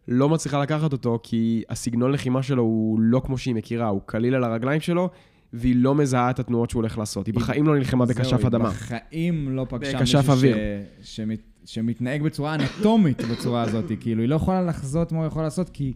לא 0.07 0.29
מצליחה 0.29 0.61
לקחת 0.61 0.93
אותו, 0.93 1.19
כי 1.23 1.63
הסגנון 1.69 2.11
לחימה 2.11 2.43
שלו 2.43 2.63
הוא 2.63 2.99
לא 2.99 3.21
כמו 3.25 3.37
שהיא 3.37 3.55
מכירה, 3.55 3.87
הוא 3.87 4.01
קליל 4.05 4.35
על 4.35 4.43
הרגליים 4.43 4.81
שלו, 4.81 5.09
והיא 5.53 5.75
לא 5.75 5.95
מזהה 5.95 6.29
את 6.29 6.39
התנועות 6.39 6.69
שהוא 6.69 6.79
הולך 6.79 6.97
לעשות. 6.97 7.27
היא 7.27 7.33
בחיים 7.33 7.67
לא 7.67 7.77
נלחמה 7.77 8.05
זהו, 8.05 8.15
בכשף 8.15 8.37
היא 8.37 8.47
אדמה. 8.47 8.69
בחיים 8.69 9.49
לא 9.55 9.65
פגשה 9.69 9.99
מישהו 9.99 10.19
אוויר. 10.19 10.57
ש... 11.01 11.15
שמת... 11.15 11.39
שמתנהג 11.65 12.21
בצורה 12.21 12.55
אנטומית 12.55 13.21
בצורה 13.31 13.61
הזאת, 13.61 13.85
כאילו, 13.99 14.21
היא 14.21 14.29
לא 14.29 14.35
יכולה 14.35 14.61
לחזות 14.61 15.11
מה 15.11 15.17
הוא 15.17 15.27
יכול 15.27 15.43
לעשות, 15.43 15.69
כי 15.69 15.93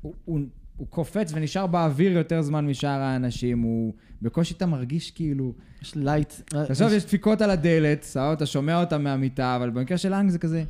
הוא, 0.00 0.14
הוא, 0.24 0.40
הוא 0.76 0.86
קופץ 0.86 1.32
ונשאר 1.34 1.66
באוויר 1.66 2.12
יותר 2.12 2.42
זמן 2.42 2.66
משאר 2.66 3.00
האנשים, 3.00 3.60
הוא 3.60 3.94
בקושי 4.22 4.54
אתה 4.54 4.66
מרגיש 4.66 5.10
כאילו... 5.10 5.54
יש 5.82 5.96
light. 5.96 6.34
אה, 6.54 6.62
עכשיו 6.62 6.94
יש 6.94 7.04
דפיקות 7.04 7.40
על 7.42 7.50
הדלת, 7.50 8.02
סבבה, 8.02 8.32
אתה 8.32 8.46
שומע 8.46 8.80
אותה 8.80 8.98
מהמיטה, 8.98 9.56
אבל 9.56 9.70
במקרה 9.70 9.98
של 9.98 10.14
אנג 10.14 10.30
זה 10.30 10.38
כזה... 10.38 10.64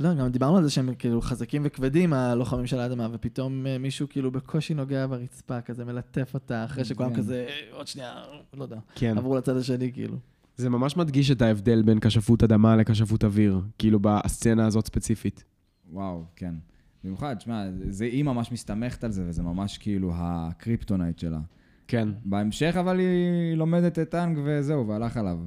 לא, 0.00 0.14
גם 0.14 0.28
דיברנו 0.28 0.56
על 0.56 0.62
זה 0.64 0.70
שהם 0.70 0.94
כאילו 0.98 1.20
חזקים 1.20 1.62
וכבדים, 1.64 2.12
הלוחמים 2.12 2.66
של 2.66 2.78
האדמה, 2.80 3.08
ופתאום 3.12 3.66
אה, 3.66 3.78
מישהו 3.78 4.08
כאילו 4.08 4.30
בקושי 4.30 4.74
נוגע 4.74 5.06
ברצפה, 5.06 5.60
כזה 5.60 5.84
מלטף 5.84 6.30
אותה, 6.34 6.64
אחרי 6.64 6.84
שכולם 6.84 7.10
כן. 7.10 7.16
כזה, 7.16 7.46
"אה, 7.48 7.76
עוד 7.76 7.86
שנייה, 7.86 8.14
לא 8.56 8.62
יודע, 8.62 8.78
כן. 8.94 9.18
עברו 9.18 9.36
לצד 9.36 9.56
השני, 9.56 9.92
כאילו. 9.92 10.16
זה 10.56 10.70
ממש 10.70 10.96
מדגיש 10.96 11.30
את 11.30 11.42
ההבדל 11.42 11.82
בין 11.82 12.00
כשפות 12.00 12.42
אדמה 12.42 12.76
לכשפות 12.76 13.24
אוויר, 13.24 13.60
כאילו 13.78 13.98
בסצנה 14.02 14.66
הזאת 14.66 14.86
ספציפית. 14.86 15.44
וואו, 15.92 16.24
כן. 16.36 16.54
במיוחד, 17.04 17.40
שמע, 17.40 17.64
זה, 17.88 18.04
היא 18.04 18.24
ממש 18.24 18.52
מסתמכת 18.52 19.04
על 19.04 19.10
זה, 19.10 19.24
וזה 19.26 19.42
ממש 19.42 19.78
כאילו 19.78 20.12
הkryptonite 20.14 21.18
שלה. 21.18 21.40
כן. 21.88 22.08
בהמשך 22.24 22.74
אבל 22.80 22.98
היא 22.98 23.54
לומדת 23.56 23.98
את 23.98 24.14
אנג 24.14 24.38
וזהו, 24.44 24.88
והלך 24.88 25.16
עליו. 25.16 25.38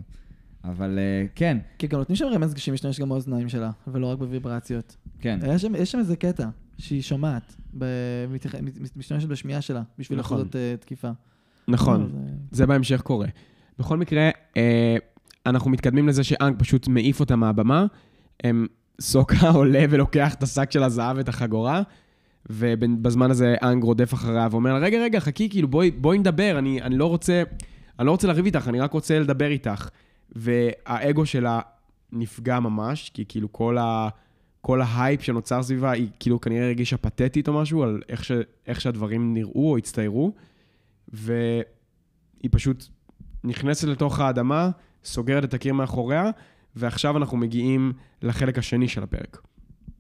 אבל 0.64 1.00
אה, 1.00 1.26
כן, 1.36 1.58
כי 1.78 1.88
גם 1.88 2.00
נותנים 2.00 2.16
שם 2.16 2.26
רמז 2.26 2.54
כשהיא 2.54 2.74
משתמשת 2.74 3.02
גם 3.02 3.10
באוזניים 3.10 3.50
שלה, 3.50 3.72
ולא 3.88 4.08
רק 4.08 4.18
בוויברציות. 4.20 4.96
כן. 5.20 5.40
יש 5.48 5.62
שם, 5.62 5.76
יש 5.76 5.92
שם 5.92 6.00
איזה 6.00 6.16
קטע 6.16 6.48
שהיא 6.78 7.02
שומעת, 7.02 7.56
ב- 7.78 8.26
משתמשת 8.96 9.28
בשמיעה 9.28 9.62
שלה, 9.62 9.82
בשביל 10.00 10.20
נכון. 10.20 10.38
לעשות 10.38 10.56
אה, 10.56 10.76
תקיפה. 10.80 11.10
נכון. 11.68 12.02
אבל 12.02 12.10
זה- 12.12 12.18
זה 12.52 12.66
בהמשך 12.66 13.02
קורה. 13.02 13.28
בכל 13.80 13.98
מקרה, 13.98 14.30
אה, 14.58 14.96
אנחנו 15.46 15.72
מתקדמים 15.72 16.08
לזה 16.08 16.24
שאנג 16.24 16.56
פשוט 16.60 16.88
מעיף 16.88 17.20
אותה 17.20 17.36
מהבמה. 17.36 17.86
הם, 18.44 18.68
סוקה 19.02 19.50
עולה 19.60 19.84
ולוקח 19.90 20.34
את 20.34 20.44
השק 20.44 20.72
של 20.72 20.84
הזהב 20.84 21.18
ואת 21.18 21.30
החגורה, 21.30 21.82
ובזמן 22.50 23.32
הזה 23.32 23.56
אנג 23.64 23.84
רודף 23.84 24.14
אחריה 24.14 24.48
ואומר 24.52 24.74
לה, 24.74 24.80
רגע, 24.80 24.98
רגע, 25.04 25.20
חכי, 25.20 25.50
כאילו, 25.50 25.68
בואי, 25.68 25.92
בואי 25.92 26.18
נדבר, 26.18 26.56
אני, 26.60 26.82
אני 26.82 26.98
לא 26.98 27.06
רוצה, 27.06 27.44
אני 28.00 28.06
לא 28.08 28.12
רוצה 28.12 28.28
לריב 28.28 28.46
איתך, 28.46 28.68
אני 28.68 28.80
רק 28.80 28.94
רוצה 28.94 29.20
לדבר 29.20 29.48
איתך. 29.48 29.90
והאגו 30.36 31.26
שלה 31.26 31.60
נפגע 32.12 32.60
ממש, 32.60 33.12
כי 33.14 33.26
כאילו 33.28 33.54
כל, 33.54 33.78
ה, 33.78 34.10
כל 34.62 34.82
ההייפ 34.82 35.22
שנוצר 35.22 35.64
סביבה, 35.64 35.92
היא 35.92 36.08
כאילו 36.20 36.42
כנראה 36.42 36.66
הרגישה 36.66 36.98
פתטית 36.98 37.48
או 37.48 37.54
משהו, 37.54 37.84
על 37.84 38.02
איך, 38.10 38.24
ש, 38.24 38.32
איך 38.68 38.82
שהדברים 38.82 39.34
נראו 39.34 39.72
או 39.72 39.78
הצטיירו, 39.78 40.34
והיא 41.08 41.64
פשוט 42.52 42.86
נכנסת 43.44 43.88
לתוך 43.88 44.20
האדמה, 44.20 44.70
סוגרת 45.04 45.44
את 45.44 45.54
הקיר 45.54 45.74
מאחוריה, 45.74 46.30
ועכשיו 46.76 47.18
אנחנו 47.18 47.38
מגיעים 47.38 47.94
לחלק 48.22 48.58
השני 48.58 48.88
של 48.88 49.04
הפרק. 49.04 49.42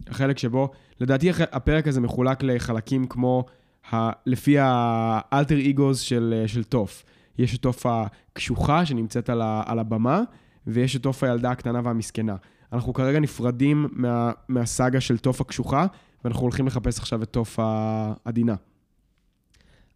החלק 0.07 0.37
שבו, 0.37 0.69
לדעתי 0.99 1.29
הפרק 1.51 1.87
הזה 1.87 2.01
מחולק 2.01 2.43
לחלקים 2.43 3.07
כמו, 3.07 3.45
ה, 3.91 4.09
לפי 4.25 4.55
האלטר 4.59 5.57
איגוז 5.57 5.99
של, 5.99 6.43
של 6.47 6.63
טוף. 6.63 7.03
יש 7.39 7.55
את 7.55 7.61
טוף 7.61 7.85
הקשוחה 7.85 8.85
שנמצאת 8.85 9.29
על, 9.29 9.41
ה, 9.41 9.63
על 9.65 9.79
הבמה, 9.79 10.21
ויש 10.67 10.95
את 10.95 11.03
טוף 11.03 11.23
הילדה 11.23 11.51
הקטנה 11.51 11.81
והמסכנה. 11.83 12.35
אנחנו 12.73 12.93
כרגע 12.93 13.19
נפרדים 13.19 13.87
מה, 13.91 14.31
מהסאגה 14.47 15.01
של 15.01 15.17
טוף 15.17 15.41
הקשוחה, 15.41 15.85
ואנחנו 16.23 16.41
הולכים 16.41 16.67
לחפש 16.67 16.99
עכשיו 16.99 17.23
את 17.23 17.31
טוף 17.31 17.59
העדינה. 17.59 18.55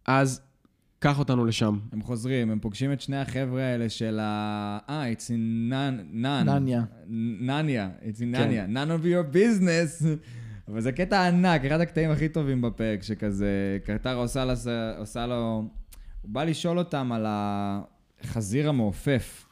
אז, 0.06 0.40
קח 0.98 1.18
אותנו 1.18 1.44
לשם. 1.44 1.78
הם 1.92 2.02
חוזרים, 2.02 2.50
הם 2.50 2.58
פוגשים 2.58 2.92
את 2.92 3.00
שני 3.00 3.16
החבר'ה 3.16 3.62
האלה 3.62 3.88
של 3.88 4.18
ה... 4.22 4.78
אה, 4.88 5.12
it's 5.12 5.26
in 5.26 5.72
none. 5.72 6.14
נניה. 6.14 6.84
נניה, 7.40 7.90
it's 8.00 8.16
in 8.16 8.36
כן. 8.36 8.48
נניה. 8.48 8.66
none 8.66 8.88
of 8.88 9.04
your 9.04 9.34
business. 9.34 10.04
אבל 10.68 10.80
זה 10.80 10.92
קטע 10.92 11.28
ענק, 11.28 11.64
אחד 11.64 11.80
הקטעים 11.80 12.10
הכי 12.10 12.28
טובים 12.28 12.62
בפרק, 12.62 13.02
שכזה, 13.02 13.78
קטרה 13.84 14.12
עושה, 14.14 14.44
לס... 14.44 14.66
עושה 14.98 15.26
לו... 15.26 15.64
הוא 16.24 16.30
בא 16.32 16.44
לשאול 16.44 16.78
אותם 16.78 17.12
על 17.12 17.26
החזיר 17.28 18.68
המעופף. 18.68 19.46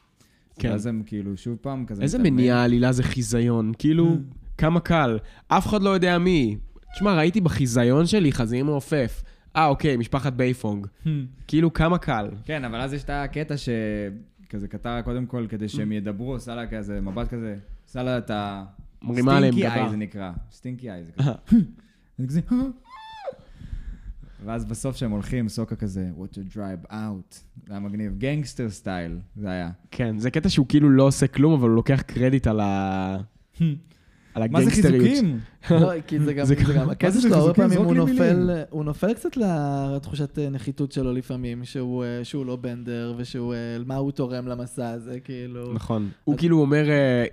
כן. 0.59 0.69
ואז 0.71 0.85
הם 0.85 1.03
כאילו, 1.05 1.37
שוב 1.37 1.57
פעם, 1.61 1.85
כזה... 1.85 2.03
איזה 2.03 2.17
מתעלמים. 2.17 2.35
מניע 2.35 2.63
עלילה 2.63 2.91
זה 2.91 3.03
חיזיון? 3.03 3.71
כאילו, 3.77 4.17
כמה 4.57 4.79
קל. 4.79 5.19
אף 5.47 5.67
אחד 5.67 5.81
לא 5.81 5.89
יודע 5.89 6.17
מי. 6.17 6.57
תשמע, 6.93 7.15
ראיתי 7.15 7.41
בחיזיון 7.41 8.05
שלי 8.05 8.31
חזיר 8.31 8.65
מעופף. 8.65 9.23
אה, 9.55 9.65
אוקיי, 9.65 9.97
משפחת 9.97 10.33
בייפונג. 10.33 10.87
כאילו, 11.47 11.73
כמה 11.73 11.97
קל. 11.97 12.29
כן, 12.45 12.65
אבל 12.65 12.81
אז 12.81 12.93
יש 12.93 13.03
את 13.03 13.09
הקטע 13.09 13.57
ש... 13.57 13.69
כזה 14.49 14.67
קטרה, 14.67 15.01
קודם 15.01 15.25
כל, 15.25 15.45
כדי 15.49 15.69
שהם 15.69 15.91
ידברו, 15.91 16.33
עושה 16.33 16.55
לה 16.55 16.67
כזה 16.67 17.01
מבט 17.01 17.27
כזה, 17.27 17.55
עושה 17.85 18.03
לה 18.03 18.17
את 18.17 18.31
ה... 18.31 18.63
מרימה 19.01 19.37
עליהם 19.37 19.53
stinky 19.53 19.69
גבה. 19.69 19.81
eye 19.81 19.89
זה 19.89 19.97
נקרא. 19.97 20.31
stinky 20.51 20.91
eye. 20.91 21.03
זה 22.17 22.27
כזה... 22.27 22.41
ואז 24.45 24.65
בסוף 24.65 24.95
כשהם 24.95 25.11
הולכים, 25.11 25.49
סוקה 25.49 25.75
כזה, 25.75 26.09
water 26.17 26.35
tribe 26.35 26.91
out. 26.91 27.35
זה 27.67 27.73
היה 27.73 27.79
מגניב. 27.79 28.17
gangster 28.17 28.69
style, 28.69 29.17
זה 29.35 29.49
היה. 29.49 29.69
כן, 29.91 30.19
זה 30.19 30.31
קטע 30.31 30.49
שהוא 30.49 30.65
כאילו 30.69 30.89
לא 30.89 31.03
עושה 31.03 31.27
כלום, 31.27 31.53
אבל 31.53 31.69
הוא 31.69 31.75
לוקח 31.75 32.01
קרדיט 32.01 32.47
על 32.47 32.59
ה... 32.59 33.17
על 34.33 34.43
מה 34.49 34.61
זה 34.61 34.65
הגנגסטריות. 34.65 35.05
חיזוקים? 35.07 35.39
לא, 35.81 35.91
כי 36.07 36.19
זה 36.19 36.33
גם, 36.33 36.45
זה 36.49 36.55
גם, 36.55 36.89
הקטע 36.89 37.09
זה 37.09 37.21
שלו, 37.21 37.35
הרבה? 37.35 37.53
פעמים 37.53 37.79
הוא 37.79 37.95
נופל. 37.95 38.63
הוא 38.69 38.85
נופל 38.85 39.13
קצת 39.13 39.37
לתחושת 39.37 40.39
אה, 40.39 40.49
נחיתות 40.49 40.91
שלו 40.91 41.13
לפעמים, 41.13 41.65
שהוא 41.65 42.03
אה, 42.03 42.23
שהוא 42.23 42.45
לא 42.45 42.55
bender, 42.55 43.13
ושהוא, 43.17 43.53
אה, 43.53 43.57
מה 43.85 43.95
הוא 43.95 44.11
תורם 44.11 44.47
למסע 44.47 44.89
הזה, 44.89 45.19
כאילו. 45.19 45.73
נכון. 45.73 46.09
הוא 46.23 46.37
כאילו 46.37 46.59
אומר, 46.59 46.85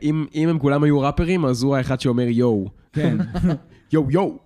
אם 0.02 0.26
אם 0.34 0.48
הם 0.48 0.58
כולם 0.58 0.82
היו 0.82 1.00
ראפרים, 1.00 1.44
אז 1.44 1.62
הוא 1.62 1.76
האחד 1.76 2.00
שאומר 2.00 2.28
יואו. 2.28 2.68
כן. 2.92 3.16
יואו, 3.92 4.10
יואו. 4.10 4.38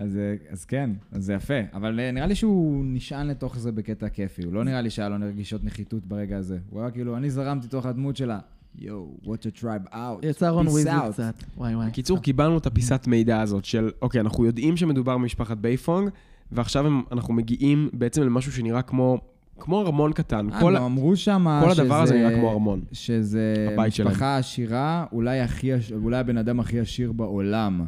אז, 0.00 0.16
אה, 0.16 0.34
אז 0.50 0.64
כן, 0.64 0.90
אז 1.12 1.24
זה 1.24 1.34
יפה. 1.34 1.54
אבל 1.74 2.00
אה, 2.00 2.10
נראה 2.10 2.26
לי 2.26 2.34
שהוא 2.34 2.84
נשען 2.86 3.26
לתוך 3.26 3.58
זה 3.58 3.72
בקטע 3.72 4.08
כיפי. 4.08 4.44
הוא 4.44 4.52
לא 4.52 4.64
נראה 4.64 4.80
לי 4.80 4.90
שהיה 4.90 5.08
לו 5.08 5.26
רגישות 5.26 5.64
נחיתות 5.64 6.06
ברגע 6.06 6.36
הזה. 6.36 6.58
הוא 6.70 6.80
היה 6.80 6.90
כאילו, 6.90 7.16
אני 7.16 7.30
זרמתי 7.30 7.68
תוך 7.68 7.86
הדמות 7.86 8.16
שלה. 8.16 8.38
yo, 8.78 9.16
water 9.24 9.60
tribe 9.62 9.92
out. 9.92 10.26
יצא 10.26 10.48
רון 10.48 10.66
ויזלי 10.68 10.92
out. 10.98 11.12
קצת. 11.12 11.34
וואי 11.56 11.74
וואי. 11.76 11.86
בקיצור, 11.88 12.18
קיבלנו 12.18 12.58
את 12.58 12.66
הפיסת 12.66 13.06
מידע 13.06 13.40
הזאת 13.40 13.64
של, 13.64 13.90
אוקיי, 14.02 14.20
אנחנו 14.20 14.44
יודעים 14.44 14.76
שמדובר 14.76 15.14
במשפחת 15.18 15.56
בייפונג, 15.56 16.08
ועכשיו 16.52 16.86
הם- 16.86 17.02
אנחנו 17.12 17.34
מגיעים 17.34 17.88
בעצם 17.92 18.22
למשהו 18.22 18.52
שנראה 18.52 18.82
כמו, 18.82 19.18
כמו 19.58 19.80
ארמון 19.80 20.12
קטן. 20.12 20.46
אה, 20.52 20.60
כל, 20.60 20.74
גם 20.76 20.82
אמרו 20.82 21.16
שם 21.16 21.46
כל 21.64 21.70
הדבר 21.70 22.02
הזה 22.02 22.12
שזה- 22.14 22.18
נראה 22.28 22.38
כמו 22.38 22.50
ארמון. 22.50 22.80
שזה 22.92 23.68
הבית 23.72 23.94
שלהם. 23.94 24.10
משפחה 24.10 24.36
עשירה, 24.36 25.06
אולי 25.12 25.40
הכי, 25.40 25.70
אולי 26.02 26.16
הבן 26.18 26.36
אדם 26.38 26.60
הכי 26.60 26.80
עשיר 26.80 27.12
בעולם. 27.12 27.86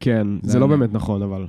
כן, 0.00 0.26
זה 0.42 0.52
זה 0.52 0.58
לא. 0.58 0.66
באמת 0.66 0.92
נכון, 0.92 1.22
אבל... 1.22 1.46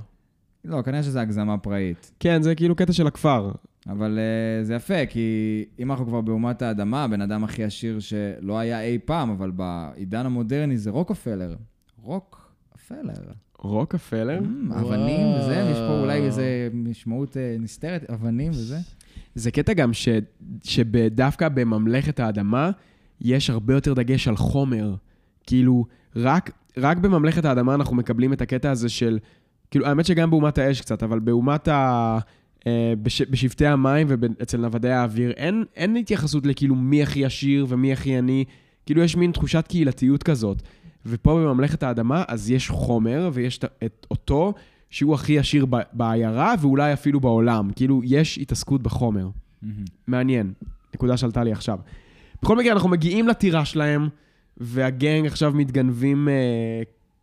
לא, 0.65 0.81
כנראה 0.81 1.03
שזו 1.03 1.19
הגזמה 1.19 1.57
פראית. 1.57 2.11
כן, 2.19 2.41
זה 2.41 2.55
כאילו 2.55 2.75
קטע 2.75 2.93
של 2.93 3.07
הכפר. 3.07 3.51
אבל 3.87 4.19
uh, 4.19 4.65
זה 4.65 4.75
יפה, 4.75 5.05
כי 5.05 5.65
אם 5.79 5.91
אנחנו 5.91 6.05
כבר 6.05 6.21
באומת 6.21 6.61
האדמה, 6.61 7.03
הבן 7.03 7.21
אדם 7.21 7.43
הכי 7.43 7.63
עשיר 7.63 7.99
שלא 7.99 8.59
היה 8.59 8.81
אי 8.81 8.99
פעם, 9.05 9.29
אבל 9.29 9.51
בעידן 9.51 10.25
המודרני 10.25 10.77
זה 10.77 10.89
רוקפלר. 10.89 11.55
רוקפלר. 12.01 13.31
רוקפלר? 13.59 14.39
Mm. 14.39 14.73
אבנים 14.79 15.27
וזה, 15.27 15.69
יש 15.71 15.77
פה 15.77 15.99
אולי 16.01 16.21
איזה 16.21 16.69
משמעות 16.73 17.33
uh, 17.33 17.61
נסתרת, 17.61 18.09
אבנים 18.09 18.51
וזה. 18.51 18.77
זה 19.35 19.51
קטע 19.51 19.73
גם 19.73 19.93
ש, 19.93 20.09
שדווקא 20.63 21.49
בממלכת 21.49 22.19
האדמה 22.19 22.71
יש 23.21 23.49
הרבה 23.49 23.73
יותר 23.73 23.93
דגש 23.93 24.27
על 24.27 24.35
חומר. 24.35 24.95
כאילו, 25.43 25.85
רק, 26.15 26.51
רק 26.79 26.97
בממלכת 26.97 27.45
האדמה 27.45 27.75
אנחנו 27.75 27.95
מקבלים 27.95 28.33
את 28.33 28.41
הקטע 28.41 28.71
הזה 28.71 28.89
של... 28.89 29.19
כאילו, 29.71 29.85
האמת 29.85 30.05
שגם 30.05 30.29
באומת 30.29 30.57
האש 30.57 30.81
קצת, 30.81 31.03
אבל 31.03 31.19
באומת 31.19 31.67
ה... 31.67 32.17
אה, 32.67 32.93
בש, 33.03 33.21
בשבטי 33.21 33.65
המים 33.67 34.07
ואצל 34.09 34.57
נוודי 34.57 34.89
האוויר, 34.91 35.31
אין, 35.31 35.63
אין 35.75 35.95
התייחסות 35.95 36.45
לכאילו 36.45 36.75
מי 36.75 37.03
הכי 37.03 37.25
עשיר 37.25 37.65
ומי 37.69 37.93
הכי 37.93 38.17
עני. 38.17 38.45
כאילו, 38.85 39.01
יש 39.03 39.15
מין 39.15 39.31
תחושת 39.31 39.65
קהילתיות 39.67 40.23
כזאת. 40.23 40.61
ופה 41.05 41.33
בממלכת 41.35 41.83
האדמה, 41.83 42.23
אז 42.27 42.51
יש 42.51 42.69
חומר, 42.69 43.29
ויש 43.33 43.57
את- 43.57 43.65
את 43.85 44.07
אותו, 44.11 44.53
שהוא 44.89 45.13
הכי 45.15 45.39
עשיר 45.39 45.65
ב- 45.69 45.77
בעיירה, 45.93 46.53
ואולי 46.61 46.93
אפילו 46.93 47.19
בעולם. 47.19 47.69
כאילו, 47.75 48.01
יש 48.03 48.37
התעסקות 48.37 48.83
בחומר. 48.83 49.29
מעניין, 50.07 50.53
נקודה 50.95 51.17
שעלתה 51.17 51.43
לי 51.43 51.51
עכשיו. 51.51 51.79
בכל 52.43 52.57
מקרה, 52.57 52.71
אנחנו 52.73 52.89
מגיעים 52.89 53.27
לטירה 53.27 53.65
שלהם, 53.65 54.09
והגנג 54.59 55.25
עכשיו 55.25 55.51
מתגנבים 55.55 56.29
אה, 56.29 56.33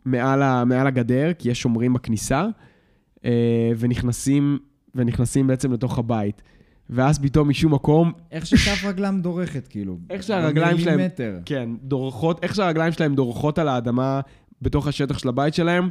מעל, 0.05 0.43
ה, 0.43 0.65
מעל 0.65 0.87
הגדר, 0.87 1.33
כי 1.39 1.51
יש 1.51 1.61
שומרים 1.63 1.93
בכניסה, 1.93 2.47
אה, 3.25 3.31
ונכנסים, 3.79 4.59
ונכנסים 4.95 5.47
בעצם 5.47 5.73
לתוך 5.73 5.99
הבית. 5.99 6.43
ואז 6.91 7.19
פתאום 7.19 7.49
משום 7.49 7.75
מקום, 7.75 8.13
איך 8.33 8.47
שכף 8.47 8.85
רגלם 8.85 9.21
דורכת, 9.23 9.69
כאילו. 9.69 9.99
איך 10.11 10.23
שהרגליים 10.23 10.79
שלהם- 10.79 10.95
במילימטר. 10.95 11.39
כן, 11.45 11.69
דורכות, 11.83 12.45
איך 12.45 12.55
שהרגליים 12.55 12.93
שלהם 12.93 13.15
דורכות 13.15 13.59
על 13.59 13.69
האדמה 13.69 14.21
בתוך 14.63 14.87
השטח 14.87 15.19
של 15.19 15.29
הבית 15.29 15.55
שלהם, 15.55 15.89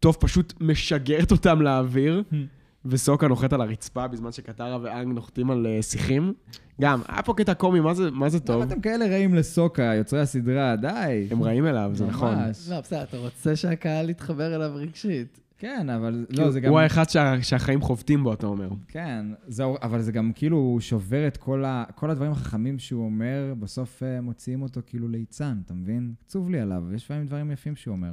טוב 0.00 0.16
פשוט 0.20 0.54
משגרת 0.60 1.30
אותם 1.32 1.62
לאוויר, 1.62 2.22
וסוקה 2.86 3.28
נוחת 3.28 3.52
על 3.52 3.60
הרצפה 3.60 4.08
בזמן 4.08 4.32
שקטרה 4.32 4.78
ואנג 4.82 5.14
נוחתים 5.14 5.50
על 5.50 5.66
אה, 5.66 5.82
שיחים. 5.82 6.32
גם, 6.80 7.00
היה 7.08 7.22
פה 7.22 7.34
קטע 7.36 7.54
קומי, 7.54 7.80
מה 7.80 7.94
זה, 7.94 8.10
מה 8.10 8.28
זה 8.28 8.40
טוב? 8.40 8.56
למה 8.56 8.64
אתם 8.64 8.80
כאלה 8.80 9.06
רעים 9.06 9.34
לסוקה, 9.34 9.82
יוצרי 9.82 10.20
הסדרה? 10.20 10.76
די. 10.76 11.28
הם 11.30 11.42
רעים 11.42 11.66
אליו, 11.66 11.90
זה 11.94 12.06
נכון. 12.06 12.38
לא, 12.70 12.80
בסדר, 12.80 13.02
אתה 13.02 13.16
רוצה 13.16 13.56
שהקהל 13.56 14.10
יתחבר 14.10 14.54
אליו 14.54 14.70
רגשית. 14.74 15.40
כן, 15.58 15.90
אבל 15.90 16.26
לא, 16.30 16.50
זה 16.50 16.60
גם... 16.60 16.70
הוא 16.70 16.80
האחד 16.80 17.10
שה, 17.10 17.42
שהחיים 17.42 17.80
חובטים 17.80 18.24
בו, 18.24 18.32
אתה 18.32 18.46
אומר. 18.46 18.68
כן, 18.88 19.26
זהו, 19.46 19.76
אבל 19.82 20.02
זה 20.02 20.12
גם 20.12 20.32
כאילו, 20.34 20.56
הוא 20.56 20.80
שובר 20.80 21.26
את 21.26 21.36
כל, 21.36 21.64
ה, 21.64 21.84
כל 21.94 22.10
הדברים 22.10 22.32
החכמים 22.32 22.78
שהוא 22.78 23.04
אומר, 23.04 23.54
בסוף 23.58 24.02
uh, 24.02 24.20
מוציאים 24.22 24.62
אותו 24.62 24.80
כאילו 24.86 25.08
ליצן, 25.08 25.58
אתה 25.64 25.74
מבין? 25.74 26.14
עצוב 26.26 26.50
לי 26.50 26.60
עליו, 26.60 26.82
יש 26.94 27.04
לפעמים 27.04 27.26
דברים 27.26 27.50
יפים 27.50 27.76
שהוא 27.76 27.92
אומר. 27.92 28.12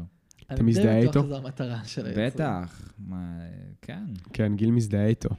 אתה 0.53 0.63
מזדהה 0.63 0.91
אני 0.91 1.01
די 1.01 1.07
איתו? 1.07 1.19
בטוח 1.19 1.25
שזו 1.25 1.37
המטרה 1.37 1.79
של 1.85 2.05
היצור. 2.05 2.25
בטח, 2.25 2.93
מה, 2.99 3.39
כן. 3.81 4.03
כן, 4.33 4.55
גיל 4.55 4.71
מזדהה 4.71 5.05
איתו. 5.05 5.29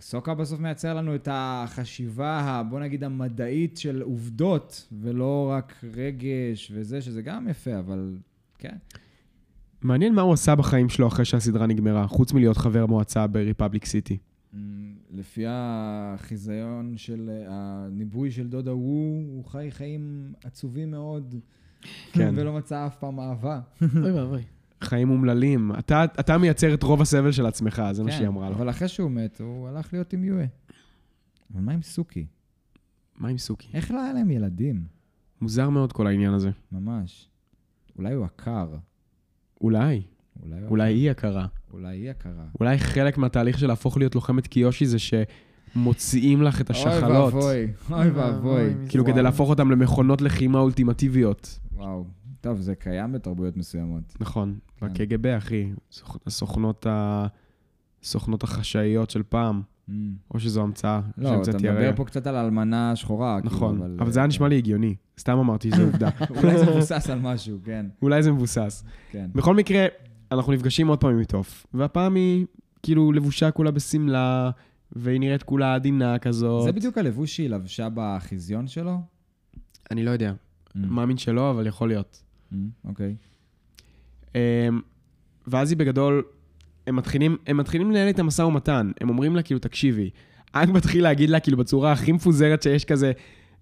סוקה 0.00 0.34
בסוף 0.34 0.60
מייצר 0.60 0.94
לנו 0.94 1.14
את 1.14 1.28
החשיבה, 1.30 2.38
ה- 2.40 2.62
בוא 2.62 2.80
נגיד, 2.80 3.04
המדעית 3.04 3.76
של 3.76 4.02
עובדות, 4.02 4.88
ולא 5.00 5.48
רק 5.52 5.74
רגש 5.96 6.72
וזה, 6.74 7.00
שזה 7.00 7.22
גם 7.22 7.48
יפה, 7.48 7.78
אבל 7.78 8.16
כן. 8.58 8.76
מעניין 9.82 10.14
מה 10.14 10.22
הוא 10.22 10.32
עשה 10.32 10.54
בחיים 10.54 10.88
שלו 10.88 11.06
אחרי 11.06 11.24
שהסדרה 11.24 11.66
נגמרה, 11.66 12.06
חוץ 12.06 12.32
מלהיות 12.32 12.56
חבר 12.56 12.86
מועצה 12.86 13.26
בריפבליק 13.26 13.84
סיטי. 13.84 14.18
Mm, 14.54 14.56
לפי 15.10 15.44
החיזיון 15.48 16.94
של 16.96 17.30
אה, 17.30 17.44
הניבוי 17.48 18.30
של 18.30 18.48
דודה 18.48 18.74
וו, 18.74 19.22
הוא 19.28 19.44
חי 19.44 19.68
חיים 19.70 20.32
עצובים 20.44 20.90
מאוד, 20.90 21.34
כן. 22.12 22.34
ולא 22.36 22.52
מצא 22.52 22.86
אף 22.86 22.96
פעם 22.96 23.20
אהבה. 23.20 23.60
אוי 24.02 24.12
ואבוי. 24.12 24.42
חיים 24.80 25.10
אומללים. 25.10 25.72
אתה, 25.78 26.04
אתה 26.04 26.38
מייצר 26.38 26.74
את 26.74 26.82
רוב 26.82 27.00
הסבל 27.00 27.32
של 27.32 27.46
עצמך, 27.46 27.82
זה 27.92 28.02
מה 28.02 28.10
כן, 28.10 28.16
שהיא 28.16 28.28
אמרה 28.28 28.50
לו. 28.50 28.56
אבל 28.56 28.70
אחרי 28.70 28.88
שהוא 28.88 29.10
מת, 29.10 29.40
הוא 29.40 29.68
הלך 29.68 29.92
להיות 29.92 30.12
עם 30.12 30.24
יואה. 30.24 30.44
אבל 31.54 31.60
מה 31.62 31.72
עם 31.72 31.82
סוכי? 31.82 32.26
מה 33.16 33.28
עם 33.28 33.38
סוכי? 33.38 33.68
איך 33.74 33.90
לא 33.90 34.02
היה 34.02 34.12
להם 34.12 34.30
ילדים? 34.30 34.84
מוזר 35.40 35.70
מאוד 35.70 35.92
כל 35.92 36.06
העניין 36.06 36.32
הזה. 36.32 36.50
ממש. 36.72 37.28
אולי 37.98 38.14
הוא 38.14 38.24
עקר. 38.24 38.68
אולי, 39.60 40.02
אולי 40.42 40.66
אולי. 40.66 40.92
היא 40.92 41.10
הכרה. 41.10 41.46
אולי 41.72 41.96
היא 41.96 42.10
עקרה. 42.10 42.44
אולי 42.60 42.78
חלק 42.78 43.18
מהתהליך 43.18 43.58
של 43.58 43.66
להפוך 43.66 43.98
להיות 43.98 44.14
לוחמת 44.14 44.46
קיושי 44.46 44.86
זה 44.86 44.96
שמוציאים 44.98 46.42
לך 46.42 46.60
את 46.60 46.70
השחלות. 46.70 47.34
אוי 47.34 47.40
ואבוי, 47.42 47.72
אוי 47.90 48.10
ואבוי. 48.10 48.74
כאילו 48.88 49.04
כדי. 49.04 49.22
להפוך 49.22 49.50
אותם 49.50 49.70
למכונות 49.70 50.22
לחימה 50.22 50.58
אולטימטיביות. 50.58 51.58
וואו. 51.72 52.04
טוב, 52.40 52.60
זה 52.60 52.74
קיים 52.74 53.12
בתרבויות 53.12 53.56
מסוימות. 53.56 54.16
נכון, 54.20 54.58
כן. 54.80 54.86
בקג"ב, 54.88 55.26
אחי. 55.26 55.70
סוכ- 55.92 56.18
הסוכנות 56.26 56.86
ה... 56.86 57.26
הסוכנות 58.02 58.42
החשאיות 58.42 59.10
של 59.10 59.22
פעם, 59.22 59.62
Mm. 59.88 59.92
או 60.34 60.40
שזו 60.40 60.62
המצאה. 60.62 61.00
לא, 61.18 61.28
אתה 61.28 61.34
שהמצאתי 61.34 61.56
מדבר 61.56 61.70
הרגע. 61.78 61.96
פה 61.96 62.04
קצת 62.04 62.26
על 62.26 62.36
האלמנה 62.36 62.92
השחורה. 62.92 63.40
כאילו, 63.40 63.54
נכון, 63.56 63.96
אבל 63.98 64.10
זה 64.10 64.20
היה 64.20 64.26
נשמע 64.26 64.48
לי 64.48 64.58
הגיוני. 64.58 64.94
סתם 65.18 65.38
אמרתי 65.38 65.70
שזו 65.70 65.82
עובדה. 65.92 66.10
אולי 66.30 66.58
זה 66.58 66.64
מבוסס 66.70 67.10
על 67.10 67.18
משהו, 67.20 67.58
כן. 67.64 67.86
אולי 68.02 68.22
זה 68.22 68.32
מבוסס. 68.32 68.84
כן. 69.10 69.30
בכל 69.34 69.54
מקרה, 69.54 69.86
אנחנו 70.32 70.52
נפגשים 70.52 70.88
עוד 70.88 71.00
פעם 71.00 71.10
עם 71.18 71.24
טוף, 71.24 71.66
והפעם 71.74 72.14
היא 72.14 72.46
כאילו 72.82 73.12
לבושה 73.12 73.50
כולה 73.50 73.70
בשמלה, 73.70 74.50
והיא 74.92 75.20
נראית 75.20 75.42
כולה 75.42 75.74
עדינה 75.74 76.18
כזאת. 76.18 76.64
זה 76.64 76.72
בדיוק 76.72 76.98
הלבוש 76.98 77.36
שהיא 77.36 77.50
לבשה 77.50 77.88
בחיזיון 77.94 78.66
שלו? 78.66 79.00
אני 79.90 80.04
לא 80.04 80.10
יודע. 80.10 80.32
מאמין 80.74 81.16
שלא, 81.18 81.50
אבל 81.50 81.66
יכול 81.66 81.88
להיות. 81.88 82.22
Mm, 82.52 82.56
אוקיי. 82.84 83.14
אמ, 84.68 84.80
ואז 85.46 85.70
היא 85.70 85.78
בגדול, 85.78 86.22
הם 86.86 86.96
מתחילים, 86.96 87.36
הם 87.46 87.56
מתחילים 87.56 87.90
לנהל 87.90 88.10
את 88.10 88.18
המשא 88.18 88.42
ומתן. 88.42 88.90
הם 89.00 89.08
אומרים 89.08 89.36
לה, 89.36 89.42
כאילו, 89.42 89.60
תקשיבי. 89.60 90.10
אנג 90.54 90.70
מתחיל 90.70 91.02
להגיד 91.02 91.30
לה, 91.30 91.40
כאילו, 91.40 91.56
בצורה 91.56 91.92
הכי 91.92 92.12
מפוזרת 92.12 92.62
שיש 92.62 92.84
כזה, 92.84 93.12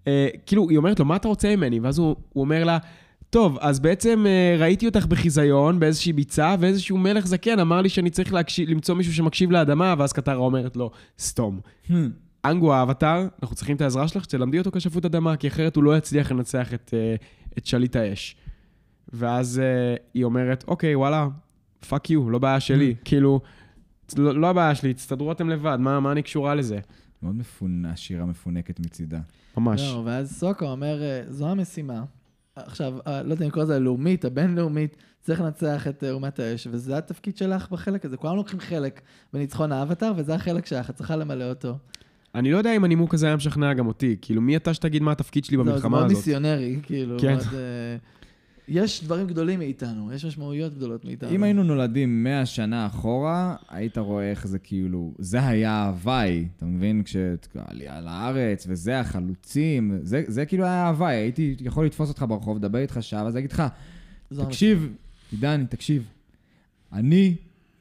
אה, 0.06 0.28
כאילו, 0.46 0.68
היא 0.70 0.78
אומרת 0.78 0.98
לו, 0.98 1.04
מה 1.04 1.16
אתה 1.16 1.28
רוצה 1.28 1.56
ממני? 1.56 1.80
ואז 1.80 1.98
הוא, 1.98 2.16
הוא 2.32 2.44
אומר 2.44 2.64
לה, 2.64 2.78
טוב, 3.30 3.58
אז 3.60 3.80
בעצם 3.80 4.24
אה, 4.26 4.56
ראיתי 4.58 4.86
אותך 4.86 5.06
בחיזיון, 5.06 5.80
באיזושהי 5.80 6.12
ביצה, 6.12 6.54
ואיזשהו 6.60 6.98
מלך 6.98 7.26
זקן 7.26 7.58
אמר 7.58 7.80
לי 7.82 7.88
שאני 7.88 8.10
צריך 8.10 8.32
להקשיב, 8.32 8.68
למצוא 8.68 8.94
מישהו 8.94 9.14
שמקשיב 9.14 9.50
לאדמה, 9.50 9.94
ואז 9.98 10.12
קטרה 10.12 10.36
אומרת 10.36 10.76
לו, 10.76 10.90
סתום. 11.18 11.60
אנג 12.44 12.62
הוא 12.62 12.72
האבטר, 12.72 13.26
אנחנו 13.42 13.56
צריכים 13.56 13.76
את 13.76 13.80
העזרה 13.80 14.08
שלך, 14.08 14.24
שתלמדי 14.24 14.58
אותו 14.58 14.70
כשפות 14.70 15.04
אדמה, 15.04 15.36
כי 15.36 15.48
אחרת 15.48 15.76
הוא 15.76 15.84
לא 15.84 15.96
יצליח 15.96 16.32
לנצח 16.32 16.74
את, 16.74 16.94
אה, 16.96 17.14
את 17.58 17.66
שליט 17.66 17.96
האש. 17.96 18.36
ואז 19.12 19.59
אה, 19.59 19.94
היא 20.14 20.24
אומרת, 20.24 20.64
אוקיי, 20.68 20.94
וואלה, 20.96 21.28
fuck 21.88 22.11
you, 22.11 22.30
לא 22.30 22.38
בעיה 22.38 22.61
שלי. 22.61 22.94
כאילו, 23.04 23.40
לא, 24.18 24.40
לא 24.40 24.46
הבעיה 24.50 24.74
שלי, 24.74 24.94
תסתדרו 24.94 25.32
אתם 25.32 25.48
לבד, 25.48 25.76
מה, 25.80 26.00
מה 26.00 26.12
אני 26.12 26.22
קשורה 26.22 26.54
לזה? 26.54 26.78
מאוד 27.22 27.34
מפונה, 27.34 27.96
ישירה 27.96 28.24
מפונקת 28.24 28.80
מצידה. 28.80 29.18
ממש. 29.57 29.82
לא, 29.82 30.02
ואז 30.07 30.38
סוקה 30.38 30.64
אומר, 30.64 31.02
"אה, 31.02 31.22
זו 31.28 31.48
המשימה, 31.48 32.04
עכשיו, 32.57 32.94
אה, 33.07 33.22
לא 33.22 33.32
יודע 33.32 33.44
אם 33.44 33.48
לקרוא 33.48 33.64
לזה 33.64 33.76
הלאומית, 33.76 34.24
הבינלאומית, 34.24 34.96
צריך 35.22 35.40
לנצח 35.40 35.88
את 35.88 36.04
אומת 36.11 36.38
האש, 36.38 36.68
וזה 36.70 36.98
התפקיד 36.98 37.36
שלך 37.36 37.70
בחלק 37.70 38.04
הזה. 38.04 38.16
כולם 38.16 38.36
לוקחים 38.36 38.61
חלק 38.61 39.00
בניצחון 39.32 39.72
האבטר, 39.72 40.12
וזה 40.16 40.34
החלק 40.34 40.66
שלך, 40.66 40.90
את 40.90 40.94
צריכה 40.94 41.16
למלא 41.16 41.44
אותו. 41.44 41.78
אני 42.34 42.52
לא 42.52 42.59
יודע 42.59 42.76
אם 42.76 42.84
הנימוק 42.84 43.14
הזה 43.14 43.26
היה 43.26 43.36
משכנע 43.36 43.74
גם 43.74 43.86
אותי. 43.86 44.16
כאילו, 44.20 44.42
מי 44.42 44.57
אתה 44.57 44.74
שתגיד 44.74 45.02
מה 45.02 45.12
התפקיד 45.12 45.44
שלי 45.44 45.57
זהו, 45.57 45.64
זה 45.64 45.70
במלחמה 45.70 45.90
מאוד 45.90 46.04
הזאת? 46.11 46.16
מיסיונרי, 46.16 46.80
כאילו. 46.82 47.16
כן. 47.20 47.34
מאוד, 47.34 47.46
יש 48.68 49.04
דברים 49.04 49.26
גדולים 49.26 49.58
מאיתנו, 49.58 50.12
יש 50.12 50.24
משמעויות 50.24 50.74
גדולות 50.74 51.04
מאיתנו. 51.04 51.30
אם 51.30 51.42
היינו 51.42 51.62
נולדים 51.62 52.24
100 52.24 52.46
שנה 52.46 52.86
אחורה, 52.86 53.56
היית 53.68 53.98
רואה 53.98 54.30
איך 54.30 54.46
זה 54.46 54.58
כאילו, 54.58 55.12
זה 55.18 55.46
היה 55.46 55.72
ההוואי, 55.72 56.48
אתה 56.56 56.66
מבין? 56.66 57.02
כשעלייה 57.04 58.00
לארץ, 58.00 58.66
וזה 58.68 59.00
החלוצים, 59.00 59.98
זה, 60.02 60.24
זה 60.26 60.46
כאילו 60.46 60.64
היה 60.64 60.84
ההוואי, 60.84 61.14
הייתי 61.14 61.56
יכול 61.60 61.86
לתפוס 61.86 62.08
אותך 62.08 62.24
ברחוב, 62.28 62.56
לדבר 62.56 62.78
איתך 62.78 62.98
שעה, 63.00 63.24
ואז 63.24 63.34
להגיד 63.34 63.52
לך, 63.52 63.62
תקשיב, 64.36 64.92
עידן, 65.32 65.66
תקשיב, 65.68 66.08
אני 66.92 67.34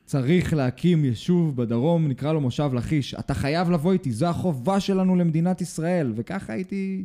צריך 0.05 0.53
להקים 0.53 1.05
יישוב 1.05 1.55
בדרום, 1.55 2.07
נקרא 2.07 2.33
לו 2.33 2.41
מושב 2.41 2.71
לכיש. 2.73 3.13
אתה 3.13 3.33
חייב 3.33 3.69
לבוא 3.69 3.93
איתי, 3.93 4.11
זו 4.11 4.25
החובה 4.25 4.79
שלנו 4.79 5.15
למדינת 5.15 5.61
ישראל. 5.61 6.13
וככה 6.15 6.53
הייתי 6.53 7.03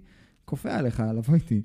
כופה 0.50 0.74
עליך 0.74 1.02
לבוא 1.16 1.34
איתי. 1.34 1.62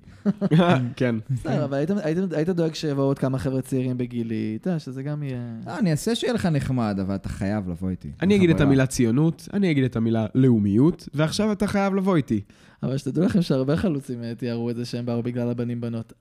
כן. 0.96 1.16
בסדר, 1.30 1.66
אבל 1.66 1.86
היית- 2.34 2.50
דואג 2.50 2.74
שיבואו 2.74 3.06
עוד 3.06 3.20
כמה 3.20 3.40
חבר'ה 3.40 3.62
צעירים 3.62 3.98
בגילי, 3.98 4.58
אתה 4.62 4.70
יודע, 4.70 4.80
שזה 4.80 5.04
גם 5.04 5.24
יהיה... 5.24 5.38
לא, 5.68 5.80
אני 5.80 5.92
אעשה 5.92 6.16
שיהיה 6.16 6.34
לך 6.34 6.46
נחמד, 6.46 6.98
אבל 7.02 7.16
אתה 7.16 7.30
חייב 7.30 7.70
לבוא 7.70 7.90
איתי. 7.90 8.12
אני 8.22 8.36
אגיד 8.36 8.50
את. 8.50 8.62
המילה 8.62 8.86
ציונות, 8.86 9.48
אני 9.54 9.72
אגיד 9.72 9.84
את 9.84 9.96
המילה 9.96 10.26
לאומיות, 10.36 11.10
ועכשיו 11.14 11.52
אתה 11.52 11.68
חייב 11.68 11.96
לבוא 11.96 12.16
איתי. 12.16 12.42
אבל 12.84 12.98
שתדעו 12.98 13.26
לכם 13.26 13.42
שהרבה 13.42 13.76
חלוצים 13.78 14.24
אה, 14.24 14.36
תיארו 14.36 14.70
את 14.70 14.76
זה 14.76 14.86
שהם 14.86 15.06
באו 15.06 15.24
בגלל 15.24 15.50
הבנים 15.50 15.82
בנות. 15.82 16.14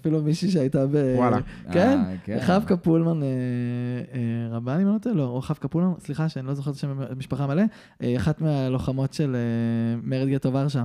אפילו 0.00 0.22
מישהי 0.22 0.50
שהייתה 0.50 0.86
ב... 0.86 1.14
וואלה. 1.16 1.38
כן, 1.72 1.98
אה, 2.06 2.14
כן. 2.24 2.38
חבקה 2.40 2.76
פולמן, 2.76 3.22
אה, 3.22 3.28
אה, 4.14 4.56
רבן, 4.56 4.72
אם 4.80 4.86
אני 4.86 4.94
לא 4.94 4.98
טועה, 4.98 5.14
לא, 5.14 5.24
או 5.24 5.40
חבקה 5.42 5.68
פולמן, 5.68 5.92
סליחה, 5.98 6.28
שאני 6.28 6.46
לא 6.46 6.54
זוכר 6.54 6.70
את 6.70 6.76
השם 6.76 7.00
המשפחה 7.10 7.46
מלא, 7.46 7.62
אה, 8.02 8.16
אחת 8.16 8.40
מהלוחמות 8.40 9.12
של 9.12 9.36
אה, 9.36 10.00
מרד 10.02 10.28
גטו 10.28 10.52
ורשה. 10.52 10.84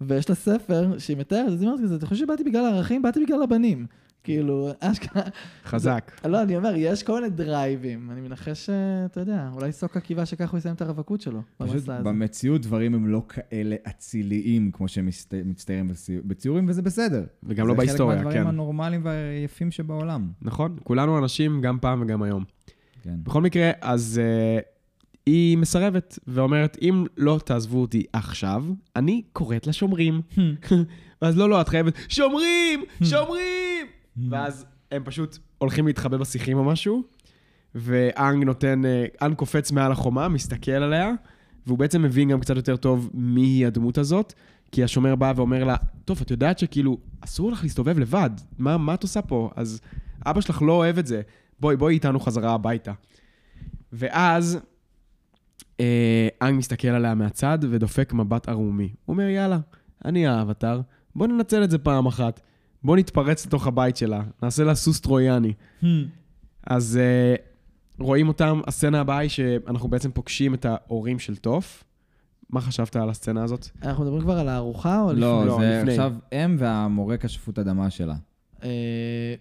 ויש 0.00 0.28
לה 0.28 0.34
ספר 0.34 0.98
שהיא 0.98 1.16
מתארת, 1.16 1.48
אז 1.52 1.60
היא 1.62 1.68
אומרת 1.68 1.82
כזה, 1.84 1.96
אתה 1.96 2.06
חושב 2.06 2.24
שבאתי 2.24 2.44
בגלל 2.44 2.64
הערכים? 2.64 3.02
באתי 3.02 3.20
בגלל 3.24 3.42
הבנים. 3.42 3.86
כאילו, 4.24 4.68
אשכרה, 4.80 5.22
חזק. 5.64 6.12
לא, 6.24 6.42
אני 6.42 6.56
אומר, 6.56 6.72
יש 6.76 7.02
כל 7.02 7.14
מיני 7.14 7.30
דרייבים. 7.30 8.10
אני 8.10 8.20
מנחש, 8.20 8.70
אה, 8.70 8.74
אתה 9.04 9.20
יודע, 9.20 9.50
אולי 9.54 9.72
סוקה 9.72 10.00
קיווה 10.00 10.26
שככה 10.26 10.50
הוא 10.50 10.58
יסיים 10.58 10.74
את 10.74 10.82
הרווקות 10.82 11.20
שלו. 11.20 11.40
פשוט. 11.58 11.84
במציאות 11.88 12.62
דברים 12.62 12.94
הם 12.94 13.06
לא 13.08 13.22
כאלה 13.28 13.76
אציליים 13.88 14.70
כמו 14.70 14.88
שהם 14.88 15.06
מצט- 15.08 15.34
מצטיירים 15.44 15.88
בציור- 15.88 16.22
בציורים, 16.24 16.64
וזה 16.68 16.82
בסדר. 16.82 17.24
וגם 17.42 17.66
לא 17.66 17.72
זה 17.74 17.78
בהיסטוריה, 17.78 18.16
חלק 18.16 18.24
מהדברים 18.24 18.44
כן. 18.44 18.48
הנורמליים 18.50 19.00
והיפים 19.04 19.70
שבעולם. 19.70 20.30
נכון, 20.42 20.76
כולנו 20.84 21.18
אנשים 21.18 21.60
גם 21.60 21.78
פעם 21.80 22.02
וגם 22.02 22.22
היום. 22.22 22.44
כן. 23.02 23.14
בכל 23.22 23.42
מקרה, 23.42 23.70
אז 23.80 24.20
uh, 24.20 24.62
היא 25.26 25.58
מסרבת 25.58 26.18
ואומרת, 26.26 26.76
אם 26.82 27.06
לא 27.16 27.40
תעזבו 27.44 27.80
אותי 27.80 28.04
עכשיו, 28.12 28.64
אני 28.96 29.22
קוראת 29.32 29.66
לשומרים. 29.66 30.20
ואז 31.22 31.36
לא, 31.38 31.48
לא, 31.48 31.60
את 31.60 31.68
חייבת, 31.68 31.94
שומרים! 32.08 32.84
שומרים! 33.02 33.86
ואז 34.30 34.66
הם 34.90 35.04
פשוט 35.04 35.38
הולכים 35.58 35.86
להתחבא 35.86 36.16
בשיחים 36.16 36.58
או 36.58 36.64
משהו, 36.64 37.02
ואנג 37.74 38.44
נותן, 38.44 38.84
אה, 38.84 39.04
אנג 39.22 39.34
קופץ 39.34 39.72
מעל 39.72 39.92
החומה, 39.92 40.28
מסתכל 40.28 40.70
עליה, 40.72 41.10
והוא 41.66 41.78
בעצם 41.78 42.02
מבין 42.02 42.28
גם 42.28 42.40
קצת 42.40 42.56
יותר 42.56 42.76
טוב 42.76 43.10
מי 43.14 43.40
היא 43.40 43.66
הדמות 43.66 43.98
הזאת, 43.98 44.32
כי 44.72 44.84
השומר 44.84 45.14
בא 45.14 45.32
ואומר 45.36 45.64
לה, 45.64 45.76
טוב, 46.04 46.18
את 46.22 46.30
יודעת 46.30 46.58
שכאילו, 46.58 46.98
אסור 47.20 47.52
לך 47.52 47.62
להסתובב 47.62 47.98
לבד, 47.98 48.30
מה, 48.58 48.76
מה 48.76 48.94
את 48.94 49.02
עושה 49.02 49.22
פה? 49.22 49.50
אז 49.56 49.80
אבא 50.26 50.40
שלך 50.40 50.62
לא 50.62 50.72
אוהב 50.72 50.98
את 50.98 51.06
זה, 51.06 51.22
בואי, 51.60 51.76
בואי 51.76 51.94
איתנו 51.94 52.20
חזרה 52.20 52.54
הביתה. 52.54 52.92
ואז 53.92 54.58
אנג 56.42 56.58
מסתכל 56.58 56.88
עליה 56.88 57.14
מהצד 57.14 57.58
ודופק 57.70 58.12
מבט 58.12 58.48
ערומי. 58.48 58.88
הוא 59.04 59.14
אומר, 59.14 59.28
יאללה, 59.28 59.58
אני 60.04 60.26
האבטר, 60.26 60.80
בוא 61.14 61.26
ננצל 61.26 61.64
את 61.64 61.70
זה 61.70 61.78
פעם 61.78 62.06
אחת. 62.06 62.40
בוא 62.84 62.96
נתפרץ 62.96 63.46
לתוך 63.46 63.66
הבית 63.66 63.96
שלה, 63.96 64.22
נעשה 64.42 64.64
לה 64.64 64.74
סוס 64.74 65.00
טרויאני. 65.00 65.52
אז 66.66 66.98
uh, 66.98 68.02
רואים 68.02 68.28
אותם, 68.28 68.60
הסצנה 68.66 69.00
הבאה 69.00 69.18
היא 69.18 69.30
שאנחנו 69.30 69.88
בעצם 69.88 70.10
פוגשים 70.10 70.54
את 70.54 70.64
ההורים 70.68 71.18
של 71.18 71.36
טוף. 71.36 71.84
מה 72.50 72.60
חשבת 72.60 72.96
על 72.96 73.10
הסצנה 73.10 73.44
הזאת? 73.44 73.68
אנחנו 73.82 74.04
מדברים 74.04 74.22
כבר 74.22 74.38
על 74.38 74.48
הארוחה 74.48 75.00
או 75.00 75.08
לפני? 75.08 75.20
לא, 75.20 75.46
לא, 75.46 75.58
זה 75.60 75.78
לפני. 75.78 75.92
עכשיו 75.92 76.14
הם 76.32 76.56
והמורה 76.58 77.16
כשפות 77.16 77.58
אדמה 77.58 77.90
שלה. 77.90 78.14
אה, 78.62 79.34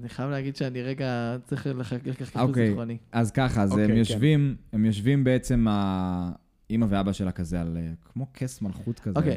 אני 0.00 0.08
חייב 0.08 0.30
להגיד 0.30 0.56
שאני 0.56 0.82
רגע 0.82 1.06
צריך 1.44 1.66
לקחת 1.66 1.92
את 2.32 2.36
אוקיי. 2.36 2.66
זיכרוני. 2.68 2.96
אז 3.12 3.30
ככה, 3.30 3.62
אז 3.62 3.70
אוקיי, 3.70 3.84
הם 3.84 3.90
כן. 3.90 3.96
יושבים, 3.96 4.56
הם 4.72 4.84
יושבים 4.84 5.24
בעצם, 5.24 5.66
האימא 5.70 6.86
ואבא 6.88 7.12
שלה 7.12 7.32
כזה 7.32 7.60
על, 7.60 7.76
אה, 7.80 7.88
כמו 8.12 8.26
כס 8.34 8.62
מלכות 8.62 8.98
כזה. 9.00 9.18
אוקיי. 9.18 9.36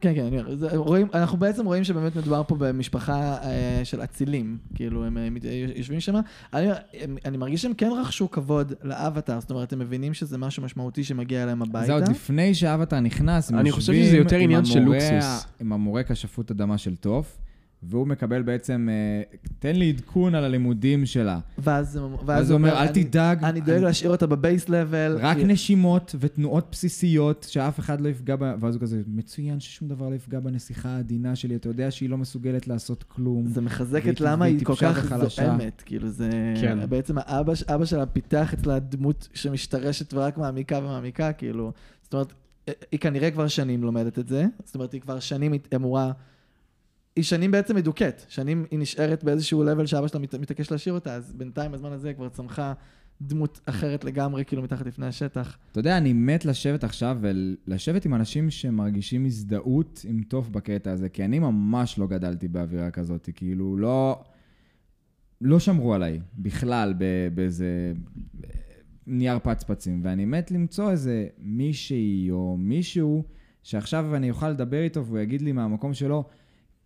כן, 0.00 0.14
כן, 0.14 0.24
אני 0.24 0.36
רואים, 0.76 1.06
אנחנו 1.14 1.38
בעצם 1.38 1.66
רואים 1.66 1.84
שבאמת 1.84 2.16
מדובר 2.16 2.42
פה 2.46 2.56
במשפחה 2.58 3.14
אה, 3.42 3.80
של 3.84 4.02
אצילים, 4.04 4.58
כאילו, 4.74 5.04
הם 5.04 5.18
אה, 5.18 5.30
מת- 5.30 5.44
יושבים 5.76 6.00
שם. 6.00 6.14
אני, 6.54 6.66
הם- 7.00 7.16
אני 7.24 7.36
מרגיש 7.36 7.62
שהם 7.62 7.74
כן 7.74 7.90
רכשו 8.00 8.30
כבוד 8.30 8.72
לאבטר, 8.82 9.40
זאת 9.40 9.50
אומרת, 9.50 9.72
הם 9.72 9.78
מבינים 9.78 10.14
שזה 10.14 10.38
משהו 10.38 10.62
משמעותי 10.62 11.04
שמגיע 11.04 11.42
אליהם 11.42 11.62
הביתה. 11.62 11.86
זה 11.86 11.92
עוד 11.92 12.08
לפני 12.08 12.54
שאבטר 12.54 13.00
נכנס, 13.00 13.50
הם 13.50 13.58
אני 13.58 13.70
חושב 13.70 13.92
יושבים 13.92 14.06
שזה 14.08 14.16
יותר 14.16 14.36
עם 14.36 14.42
עניין 14.42 14.64
של 14.64 14.78
המורה- 14.78 14.96
לוקסוס. 14.98 15.46
עם 15.60 15.72
המורה 15.72 16.02
כשפות 16.02 16.50
אדמה 16.50 16.78
של 16.78 16.96
טוף, 16.96 17.38
והוא 17.82 18.06
מקבל 18.06 18.42
בעצם, 18.42 18.88
אה, 18.90 19.22
תן 19.58 19.76
לי 19.76 19.88
עדכון 19.90 20.34
על 20.34 20.44
הלימודים 20.44 21.06
שלה. 21.06 21.38
ואז, 21.58 21.96
הם- 21.96 22.14
ואז 22.26 22.50
הוא 22.50 22.58
אומר, 22.58 22.72
אל 22.72 22.88
אני- 22.88 23.04
תדאג, 23.04 23.44
אני 23.44 23.60
דואג 23.60 23.82
להשאיר 23.82 24.10
אותה 24.10 24.26
בבייס 24.26 24.68
לבל. 24.68 25.18
רק 25.20 25.36
כי- 25.36 25.44
נשימות 25.44 26.14
ותנועות 26.20 26.68
בסיסיות, 26.72 27.46
שאף 27.50 27.80
אחד 27.80 28.00
לא 28.00 28.08
יפגע 28.08 28.36
בה, 28.36 28.54
ואז 28.60 28.74
הוא 28.74 28.82
כזה, 28.82 29.02
מצוין 29.06 29.60
ששום 29.60 29.88
דבר 29.88 30.08
לא 30.08 30.14
יפגע 30.14 30.40
בנסיכה 30.40 30.88
העדינה 30.88 31.36
שלי, 31.36 31.56
אתה 31.56 31.68
יודע 31.68 31.90
שהיא 31.90 32.10
לא 32.10 32.18
מסוגלת 32.18 32.68
לעשות 32.68 33.02
כלום. 33.02 33.46
זה 33.46 33.60
מחזק 33.60 34.08
את 34.08 34.20
למה 34.20 34.44
היא 34.44 34.64
כל 34.64 34.74
כך 34.76 35.00
וחלשה. 35.04 35.44
זועמת, 35.46 35.82
כאילו 35.86 36.08
זה... 36.10 36.30
כן. 36.60 36.78
בעצם 36.88 37.14
האבא, 37.18 37.52
אבא 37.74 37.84
שלה 37.84 38.06
פיתח 38.06 38.54
אצלה 38.54 38.78
דמות 38.78 39.28
שמשתרשת 39.34 40.14
ורק 40.14 40.38
מעמיקה 40.38 40.78
ומעמיקה, 40.78 41.32
כאילו. 41.32 41.72
זאת 42.02 42.12
אומרת, 42.14 42.32
היא 42.92 43.00
כנראה 43.00 43.30
כבר 43.30 43.48
שנים 43.48 43.82
לומדת 43.82 44.18
את 44.18 44.28
זה, 44.28 44.44
זאת 44.64 44.74
אומרת, 44.74 44.92
היא 44.92 45.00
כבר 45.00 45.20
שנים 45.20 45.52
אמורה... 45.74 46.12
היא 47.18 47.24
שנים 47.24 47.50
בעצם 47.50 47.76
מדוכאת, 47.76 48.24
שנים 48.28 48.66
היא 48.70 48.78
נשארת 48.78 49.24
באיזשהו 49.24 49.64
לבל 49.64 49.86
שאבא 49.86 50.08
שלה 50.08 50.20
מת- 50.20 50.34
מתעקש 50.34 50.70
להשאיר 50.70 50.94
אותה, 50.94 51.14
אז 51.14 51.32
בינתיים 51.36 51.72
בזמן 51.72 51.92
הזה 51.92 52.14
כבר 52.14 52.28
צמחה 52.28 52.72
דמות 53.20 53.60
אחרת 53.66 54.04
לגמרי, 54.04 54.44
כאילו 54.44 54.62
מתחת 54.62 54.86
לפני 54.86 55.06
השטח. 55.06 55.58
אתה 55.72 55.80
יודע, 55.80 55.98
אני 55.98 56.12
מת 56.12 56.44
לשבת 56.44 56.84
עכשיו 56.84 57.18
ולשבת 57.20 58.04
עם 58.04 58.14
אנשים 58.14 58.50
שמרגישים 58.50 59.24
הזדהות 59.24 60.04
עם 60.08 60.22
טוף 60.28 60.48
בקטע 60.48 60.92
הזה, 60.92 61.08
כי 61.08 61.24
אני 61.24 61.38
ממש 61.38 61.98
לא 61.98 62.06
גדלתי 62.06 62.48
באווירה 62.48 62.90
כזאת, 62.90 63.28
כאילו, 63.34 63.76
לא... 63.76 64.22
לא 65.40 65.58
שמרו 65.58 65.94
עליי 65.94 66.20
בכלל 66.38 66.94
באיזה 67.34 67.92
נייר 69.06 69.38
פצפצים, 69.38 70.00
ואני 70.02 70.24
מת 70.24 70.50
למצוא 70.50 70.90
איזה 70.90 71.26
מישהי 71.38 72.28
או 72.30 72.56
מישהו 72.58 73.24
שעכשיו 73.62 74.16
אני 74.16 74.30
אוכל 74.30 74.50
לדבר 74.50 74.82
איתו 74.82 75.06
והוא 75.06 75.18
יגיד 75.18 75.42
לי 75.42 75.52
מהמקום 75.52 75.94
שלו, 75.94 76.24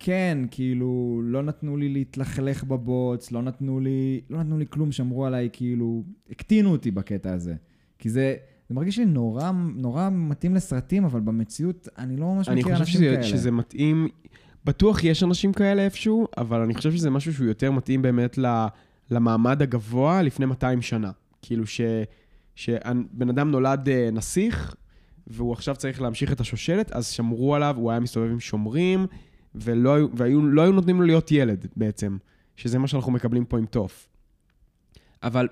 כן, 0.04 0.38
כאילו, 0.50 1.20
לא 1.24 1.42
נתנו 1.42 1.76
לי 1.76 1.88
להתלכלך 1.88 2.64
בבוץ, 2.64 3.32
לא 3.32 3.42
נתנו 3.42 3.80
לי, 3.80 4.20
לא 4.30 4.38
נתנו 4.40 4.58
לי 4.58 4.64
כלום, 4.70 4.92
שמרו 4.92 5.26
עליי, 5.26 5.48
כאילו, 5.52 6.02
הקטינו 6.30 6.70
אותי 6.72 6.90
בקטע 6.90 7.32
הזה. 7.32 7.54
כי 7.98 8.10
זה, 8.10 8.34
זה 8.68 8.74
מרגיש 8.74 8.98
לי 8.98 9.04
נורא, 9.04 9.50
נורא 9.76 10.08
מתאים 10.12 10.54
לסרטים, 10.54 11.04
אבל 11.04 11.20
במציאות 11.20 11.88
אני 11.98 12.16
לא 12.16 12.26
ממש 12.34 12.48
אני 12.48 12.60
מכיר 12.60 12.72
חושב 12.72 12.80
אנשים 12.82 13.00
שזה, 13.00 13.10
כאלה. 13.10 13.22
שזה 13.22 13.50
מתאים, 13.50 14.08
בטוח 14.64 15.04
יש 15.04 15.22
אנשים 15.22 15.52
כאלה 15.52 15.82
איפשהו, 15.84 16.26
אבל 16.38 16.60
אני 16.60 16.74
חושב 16.74 16.92
שזה 16.92 17.10
משהו 17.10 17.34
שהוא 17.34 17.46
יותר 17.46 17.70
מתאים 17.70 18.02
באמת 18.02 18.38
ל- 18.38 18.66
למעמד 19.10 19.62
הגבוה 19.62 20.22
לפני 20.22 20.46
200 20.46 20.82
שנה. 20.82 21.10
כאילו 21.42 21.66
ש, 21.66 21.80
שבן 22.54 23.28
אדם 23.28 23.50
נולד 23.50 23.88
אה, 23.88 24.08
נסיך, 24.12 24.74
והוא 25.26 25.52
עכשיו 25.52 25.76
צריך 25.76 26.02
להמשיך 26.02 26.32
את 26.32 26.40
השושלת, 26.40 26.92
אז 26.92 27.06
שמרו 27.06 27.54
עליו, 27.54 27.74
הוא 27.78 27.90
היה 27.90 28.00
מסתובב 28.00 28.30
עם 28.30 28.40
שומרים, 28.40 29.06
ולא 29.54 29.94
היו, 29.94 30.06
והיו, 30.14 30.46
לא 30.46 30.62
היו 30.62 30.72
נותנים 30.72 31.00
לו 31.00 31.06
להיות 31.06 31.32
ילד 31.32 31.66
בעצם, 31.76 32.16
שזה 32.56 32.78
מה 32.78 32.86
שאנחנו 32.88 33.12
מקבלים 33.12 33.44
פה 33.44 33.58
עם 33.58 33.66
טוף. 33.66 34.08
אבל 35.22 35.48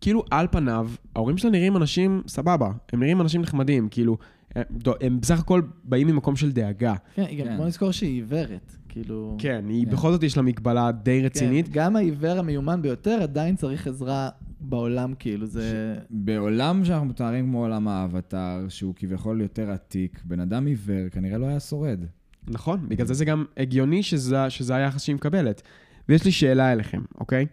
כאילו 0.00 0.24
על 0.30 0.46
פניו, 0.50 0.90
ההורים 1.16 1.38
שלה 1.38 1.50
נראים 1.50 1.76
אנשים 1.76 2.22
סבבה, 2.26 2.72
הם 2.92 3.00
נראים 3.00 3.20
אנשים 3.20 3.42
נחמדים, 3.42 3.88
כאילו, 3.88 4.18
הם, 4.54 4.64
הם 5.00 5.20
בסך 5.20 5.40
הכל 5.40 5.62
באים 5.84 6.06
ממקום 6.06 6.36
של 6.36 6.52
דאגה. 6.52 6.94
כן, 7.14 7.26
גם, 7.38 7.46
כן. 7.46 7.56
בוא 7.56 7.66
נזכור 7.66 7.90
שהיא 7.90 8.14
עיוורת, 8.14 8.76
כאילו... 8.88 9.36
כן, 9.38 9.64
היא 9.68 9.86
כן. 9.86 9.92
בכל 9.92 10.12
זאת 10.12 10.22
יש 10.22 10.36
לה 10.36 10.42
מגבלה 10.42 10.92
די 10.92 11.22
רצינית. 11.22 11.66
כן, 11.66 11.72
גם 11.72 11.96
העיוור 11.96 12.38
המיומן 12.38 12.82
ביותר 12.82 13.18
עדיין 13.22 13.56
צריך 13.56 13.86
עזרה 13.86 14.28
בעולם, 14.60 15.14
כאילו, 15.18 15.46
זה... 15.46 15.96
בעולם 16.10 16.84
שאנחנו 16.84 17.06
מתארים 17.06 17.44
כמו 17.44 17.62
עולם 17.62 17.88
האבטר, 17.88 18.66
שהוא 18.68 18.94
כביכול 18.96 19.40
יותר 19.40 19.70
עתיק, 19.70 20.20
בן 20.24 20.40
אדם 20.40 20.66
עיוור 20.66 21.08
כנראה 21.08 21.38
לא 21.38 21.46
היה 21.46 21.60
שורד. 21.60 22.04
נכון, 22.50 22.88
בגלל 22.88 23.06
זה 23.06 23.14
זה 23.14 23.24
גם 23.24 23.44
הגיוני 23.56 24.02
שזה, 24.02 24.50
שזה 24.50 24.74
היחס 24.74 25.02
שהיא 25.02 25.14
מקבלת. 25.14 25.62
ויש 26.08 26.24
לי 26.24 26.32
שאלה 26.32 26.72
אליכם, 26.72 27.02
אוקיי? 27.20 27.46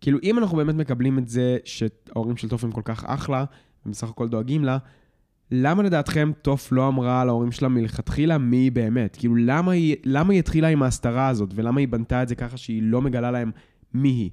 כאילו, 0.00 0.18
אם 0.22 0.38
אנחנו 0.38 0.56
באמת 0.56 0.74
מקבלים 0.74 1.18
את 1.18 1.28
זה 1.28 1.58
שההורים 1.64 2.36
של 2.36 2.48
טוף 2.48 2.64
הם 2.64 2.72
כל 2.72 2.82
כך 2.84 3.04
אחלה, 3.04 3.44
הם 3.84 3.90
בסך 3.90 4.08
הכל 4.08 4.28
דואגים 4.28 4.64
לה, 4.64 4.78
למה 5.50 5.82
לדעתכם 5.82 6.32
טוף 6.42 6.72
לא 6.72 6.88
אמרה 6.88 7.24
להורים 7.24 7.52
שלה 7.52 7.68
מלכתחילה 7.68 8.38
מי 8.38 8.56
היא 8.56 8.72
באמת? 8.72 9.16
כאילו, 9.16 9.36
למה 9.36 9.72
היא, 9.72 9.96
למה 10.04 10.32
היא 10.32 10.38
התחילה 10.38 10.68
עם 10.68 10.82
ההסתרה 10.82 11.28
הזאת, 11.28 11.50
ולמה 11.54 11.80
היא 11.80 11.88
בנתה 11.88 12.22
את 12.22 12.28
זה 12.28 12.34
ככה 12.34 12.56
שהיא 12.56 12.82
לא 12.82 13.02
מגלה 13.02 13.30
להם 13.30 13.50
מי 13.94 14.08
היא? 14.08 14.30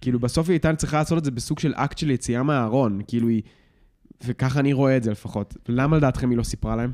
כאילו, 0.00 0.20
בסוף 0.20 0.48
היא 0.48 0.54
הייתה 0.54 0.76
צריכה 0.76 0.96
לעשות 0.98 1.18
את 1.18 1.24
זה 1.24 1.30
בסוג 1.30 1.58
של 1.58 1.74
אקט 1.76 1.98
של 1.98 2.10
יציאה 2.10 2.42
מהארון, 2.42 3.00
כאילו 3.06 3.28
היא... 3.28 3.42
וככה 4.24 4.60
אני 4.60 4.72
רואה 4.72 4.96
את 4.96 5.02
זה 5.02 5.10
לפחות. 5.10 5.56
למה 5.68 5.96
לדעתכם 5.96 6.30
היא 6.30 6.38
לא 6.38 6.42
סיפרה 6.42 6.76
להם? 6.76 6.92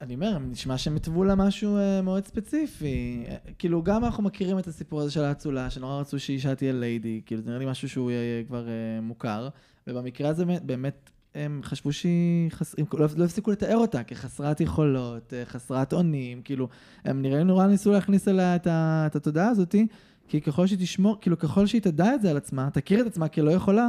אני 0.00 0.14
אומר, 0.14 0.38
נשמע 0.38 0.78
שהם 0.78 0.96
התוו 0.96 1.24
לה 1.24 1.34
משהו 1.34 1.76
אה, 1.76 2.02
מאוד 2.02 2.26
ספציפי. 2.26 3.24
אה, 3.28 3.36
כאילו, 3.58 3.82
גם 3.82 4.04
אנחנו 4.04 4.22
מכירים 4.22 4.58
את 4.58 4.66
הסיפור 4.66 5.00
הזה 5.00 5.10
של 5.10 5.24
האצולה, 5.24 5.70
שנורא 5.70 6.00
רצו 6.00 6.18
שאישה 6.18 6.54
תהיה 6.54 6.72
ליידי, 6.72 7.20
כאילו, 7.26 7.42
זה 7.42 7.48
נראה 7.48 7.58
לי 7.58 7.66
משהו 7.66 7.88
שהוא 7.88 8.10
יהיה 8.10 8.44
כבר 8.44 8.68
אה, 8.68 9.00
מוכר, 9.02 9.48
ובמקרה 9.86 10.28
הזה 10.28 10.44
באמת- 10.62 11.10
הם 11.34 11.60
חשבו 11.64 11.92
שהיא, 11.92 12.50
חס... 12.50 12.74
לא, 12.98 13.06
לא 13.16 13.24
הפסיקו 13.24 13.50
לתאר 13.50 13.76
אותה 13.76 14.02
כחסרת 14.02 14.60
יכולות, 14.60 15.32
חסרת 15.44 15.92
אונים, 15.92 16.42
כאילו, 16.42 16.68
הם 17.04 17.22
נראה 17.22 17.38
לי 17.38 17.44
נורא 17.44 17.66
ניסו 17.66 17.92
להכניס 17.92 18.28
אליה. 18.28 18.56
את 18.56 19.16
התודעה 19.16 19.48
הזאתי, 19.48 19.86
כי 20.28 20.40
ככל 20.40 20.66
שהיא 20.66 20.78
תשמור, 20.78 21.16
כאילו, 21.20 21.38
ככל 21.38 21.66
שהיא 21.66 21.82
תדע 21.82 22.14
את 22.14 22.22
זה 22.22 22.30
על 22.30 22.36
עצמה, 22.36 22.70
תכיר 22.72 23.00
את 23.00 23.06
עצמה 23.06 23.28
כלא 23.28 23.50
יכולה, 23.50 23.88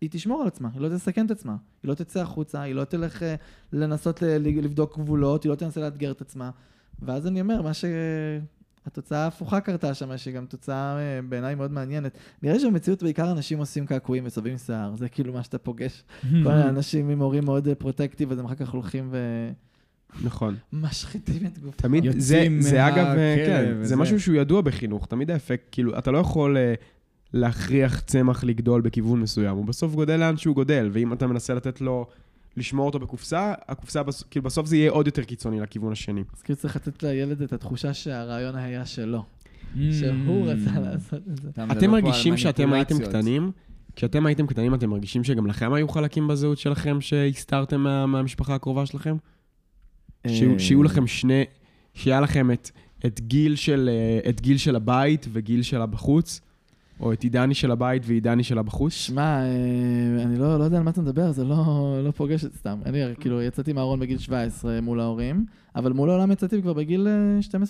היא 0.00 0.10
תשמור 0.12 0.40
על 0.42 0.46
עצמה, 0.46 0.68
היא 0.74 0.80
לא 0.80 0.88
תסכן 0.88 1.26
את 1.26 1.30
עצמה, 1.30 1.56
היא 1.82 1.88
לא 1.88 1.94
תצא 1.94 2.20
החוצה, 2.20 2.62
היא 2.62 2.74
לא 2.74 2.84
תלך 2.84 3.22
אה, 3.22 3.34
לנסות 3.72 4.22
לבדוק 4.22 4.98
גבולות, 4.98 5.44
היא 5.44 5.50
לא 5.50 5.54
תנסה 5.54 5.80
לאתגר 5.80 6.10
את 6.10 6.20
עצמה. 6.20 6.50
ואז 7.02 7.26
אני 7.26 7.40
אומר, 7.40 7.62
מה 7.62 7.74
ש... 7.74 7.84
התוצאה 8.86 9.24
ההפוכה 9.24 9.60
קרתה 9.60 9.94
שם, 9.94 10.16
שהיא 10.16 10.34
גם 10.34 10.46
תוצאה 10.46 10.98
אה, 10.98 11.20
בעיניי 11.28 11.54
מאוד 11.54 11.72
מעניינת. 11.72 12.18
נראה 12.42 12.60
שבמציאות 12.60 13.02
בעיקר 13.02 13.32
אנשים 13.32 13.58
עושים 13.58 13.86
קעקועים 13.86 14.26
וסובבים 14.26 14.58
שיער, 14.58 14.96
זה 14.96 15.08
כאילו 15.08 15.32
מה 15.32 15.42
שאתה 15.42 15.58
פוגש. 15.58 16.04
כל 16.44 16.50
האנשים 16.50 17.08
עם 17.08 17.18
הורים 17.18 17.44
מאוד 17.44 17.68
פרוטקטיב, 17.78 18.32
אז 18.32 18.38
הם 18.38 18.44
אחר 18.44 18.54
כך 18.54 18.70
הולכים 18.70 19.14
נכון. 20.22 20.54
ומשחיתים 20.72 21.46
את 21.46 21.58
גופם. 21.58 21.76
תמיד, 21.76 22.04
זה, 22.18 22.46
זה 22.60 22.88
אגב, 22.88 23.06
אה, 23.06 23.44
כן, 23.46 23.74
וזה. 23.78 23.88
זה 23.88 23.96
משהו 23.96 24.20
שהוא 24.20 24.36
ידוע 24.36 24.60
בחינוך, 24.60 25.06
תמיד 25.06 25.30
האפקט, 25.30 25.68
כאילו, 25.72 25.98
אתה 25.98 26.10
לא 26.10 26.18
יכול 26.18 26.56
אה, 26.56 26.74
להכריח 27.32 28.00
צמח 28.00 28.44
לגדול 28.44 28.80
בכיוון 28.80 29.20
מסוים, 29.20 29.56
הוא 29.56 29.64
בסוף 29.64 29.94
גודל 29.94 30.16
לאן 30.16 30.36
שהוא 30.36 30.54
גודל, 30.54 30.90
ואם 30.92 31.12
אתה 31.12 31.26
מנסה 31.26 31.54
לתת 31.54 31.80
לו, 31.80 32.06
לשמור 32.56 32.86
אותו 32.86 32.98
בקופסה, 32.98 33.54
הקופסה, 33.68 34.02
בס- 34.02 34.22
כאילו, 34.30 34.42
בסוף 34.44 34.66
זה 34.66 34.76
יהיה 34.76 34.90
עוד 34.90 35.06
יותר 35.06 35.22
קיצוני 35.22 35.60
לכיוון 35.60 35.92
השני. 35.92 36.22
אז 36.36 36.42
כאילו 36.42 36.56
צריך 36.56 36.76
לתת 36.76 37.02
לילד 37.02 37.42
את 37.42 37.52
התחושה 37.52 37.94
שהרעיון 37.94 38.56
היה 38.56 38.86
שלו, 38.86 39.24
Mm. 39.74 39.78
שהוא 39.92 40.46
רצה 40.46 40.80
לעשות 40.80 41.20
את 41.32 41.36
זה. 41.42 41.50
אתם 41.72 41.90
מרגישים 41.90 42.36
שאתם 42.36 42.72
הייתם. 42.72 42.98
קטנים, 42.98 43.50
כשאתם 43.96 44.26
הייתם 44.26 44.46
קטנים, 44.46 44.74
אתם 44.74 44.90
מרגישים 44.90 45.24
שגם 45.24 45.46
לכם 45.46 45.72
היו 45.72 45.88
חלקים 45.88 46.28
בזהות 46.28 46.58
שלכם 46.58 47.00
שהסתרתם 47.00 47.80
מה, 47.80 48.06
מהמשפחה 48.06 48.54
הקרובה 48.54 48.86
שלכם? 48.86 49.16
שיהיו, 50.26 50.60
שיהיו 50.60 50.82
לכם 50.82 51.06
שני, 51.06 51.44
שיהיה 51.94 52.20
לכם 52.20 52.50
את, 52.50 52.70
את, 53.06 53.20
גיל 53.20 53.56
של, 53.56 53.90
אה, 53.92 54.30
את 54.30 54.40
גיל 54.40 54.58
של 54.58 54.76
הבית 54.76 55.26
וגיל 55.32 55.62
של 55.62 55.80
הבחוץ, 55.82 56.40
או 57.00 57.12
את 57.12 57.22
עידני 57.22 57.54
של 57.54 57.70
הבית 57.70 58.02
ועידני 58.06 58.44
של 58.44 58.58
הבחוץ. 58.58 58.92
שמע, 58.92 59.40
אה, 59.40 60.22
אני 60.22 60.38
לא, 60.38 60.58
לא 60.58 60.64
יודע 60.64 60.76
על 60.76 60.82
מה 60.82 60.90
אתה 60.90 61.00
מדבר, 61.00 61.32
זה 61.32 61.44
לא, 61.44 61.96
לא 62.04 62.10
פוגש 62.10 62.44
את 62.44 62.54
סתם. 62.54 62.78
אני 62.86 63.02
כאילו 63.20 63.42
יצאתי 63.42 63.72
מהארון 63.72 64.00
בגיל 64.00 64.18
17 64.18 64.80
מול 64.80 65.00
ההורים, 65.00 65.46
אבל 65.76 65.92
מול 65.92 66.10
העולם 66.10 66.30
יצאתי 66.30 66.62
כבר 66.62 66.72
בגיל 66.72 67.08
אה, 67.08 67.60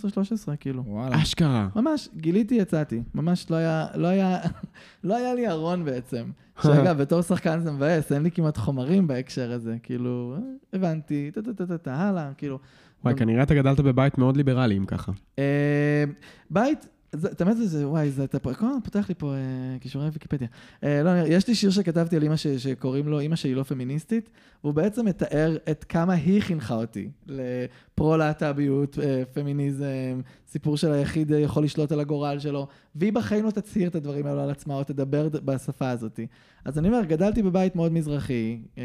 12-13, 0.53 0.57
כאילו. 0.61 0.83
וואלה. 0.87 1.23
אשכרה. 1.23 1.69
ממש, 1.77 2.09
גיליתי, 2.17 2.55
יצאתי. 2.55 3.03
ממש 3.15 3.47
לא 3.51 3.57
היה, 3.57 3.87
לא 3.95 4.07
היה, 4.07 4.39
לא 5.05 5.17
היה 5.17 5.35
לי 5.35 5.49
ארון 5.49 5.85
בעצם. 5.85 6.25
שאגב, 6.63 6.99
בתור 7.03 7.23
שחקן 7.23 7.61
זה 7.61 7.73
מבאס, 7.73 8.13
אין 8.13 8.23
לי 8.23 8.31
כמעט 8.31 8.57
חומרים 8.57 9.07
בהקשר 9.07 9.53
הזה. 9.53 9.77
כאילו, 9.83 10.35
אה, 10.37 10.43
הבנתי, 10.73 11.31
טה-טה-טה-טה, 11.35 11.95
הלאה, 11.95 12.31
כאילו. 12.37 12.59
וואי, 13.05 13.15
כנראה 13.15 13.43
אתה 13.43 13.55
גדלת 13.55 13.81
בבית 13.81 14.19
מאוד 14.19 14.37
ליברלי, 14.37 14.77
אם 14.77 14.87
ככה. 14.87 15.13
אה, 15.39 16.05
בית, 16.51 16.87
זה- 17.17 17.29
את 17.33 17.41
האמת 17.41 17.57
זה, 17.57 17.89
וואי, 17.89 18.11
זה, 18.11 18.25
אתה 18.25 18.39
כל 18.39 18.53
פותח 18.85 19.09
לי 19.09 19.15
פה 19.15 19.35
אה, 19.35 19.39
קישורי 19.81 20.09
ויקיפדיה. 20.13 20.49
אה, 20.85 21.03
לא, 21.03 21.11
יש 21.27 21.49
לי 21.49 21.55
שיר 21.55 21.71
שכתבתי 21.71 22.17
על 22.17 22.23
אימא 22.23 22.37
ש- 22.37 22.47
שקוראים 22.47 23.09
לו 23.09 23.21
אימא 23.21 23.37
שהיא 23.37 23.57
לא 23.57 23.63
פמיניסטית, 23.63 24.31
והוא 24.65 24.75
בעצם 24.75 25.05
מתאר 25.07 25.57
את 25.71 25.85
כמה 25.89 26.13
היא 26.13 26.43
חינכה 26.43 26.75
אותי 26.75 27.09
לפרו-להט"ביות, 27.27 28.99
אה, 28.99 29.23
פמיניזם, 29.33 30.21
סיפור 30.49 30.77
של 30.77 30.93
היחיד 30.93 31.31
יכול 31.31 31.65
לשלוט 31.65 31.93
על 31.93 32.01
הגורל 32.01 32.39
שלו, 32.39 32.67
והיא 32.95 33.13
בחיים 33.13 33.45
לא 33.45 33.51
תצהיר 33.51 33.89
את 33.89 33.95
הדברים 33.95 34.27
האלו 34.27 34.41
על 34.41 34.51
עצמה 34.51 34.75
או 34.75 34.85
תדבר 34.85 35.29
בשפה 35.45 35.91
הזאת. 35.91 36.21
אז 36.65 36.79
אני 36.79 36.89
אומר, 36.89 37.05
גדלתי 37.05 37.43
בבית 37.43 37.77
מאוד 37.77 37.93
מזרחי, 37.93 38.61
אה, 38.79 38.83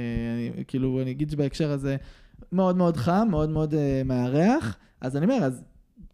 אני- 0.55 0.63
כאילו, 0.67 1.01
אני 1.01 1.11
אגיד 1.11 1.29
שבהקשר 1.29 1.71
הזה, 1.71 1.95
מאוד 2.51 2.77
מאוד 2.77 2.97
חם, 2.97 3.27
מאוד 3.32 3.49
מאוד 3.49 3.73
אה, 3.73 4.01
מארח, 4.05 4.77
אז 5.01 5.17
אני 5.17 5.25
אומר, 5.25 5.39
אז 5.43 5.63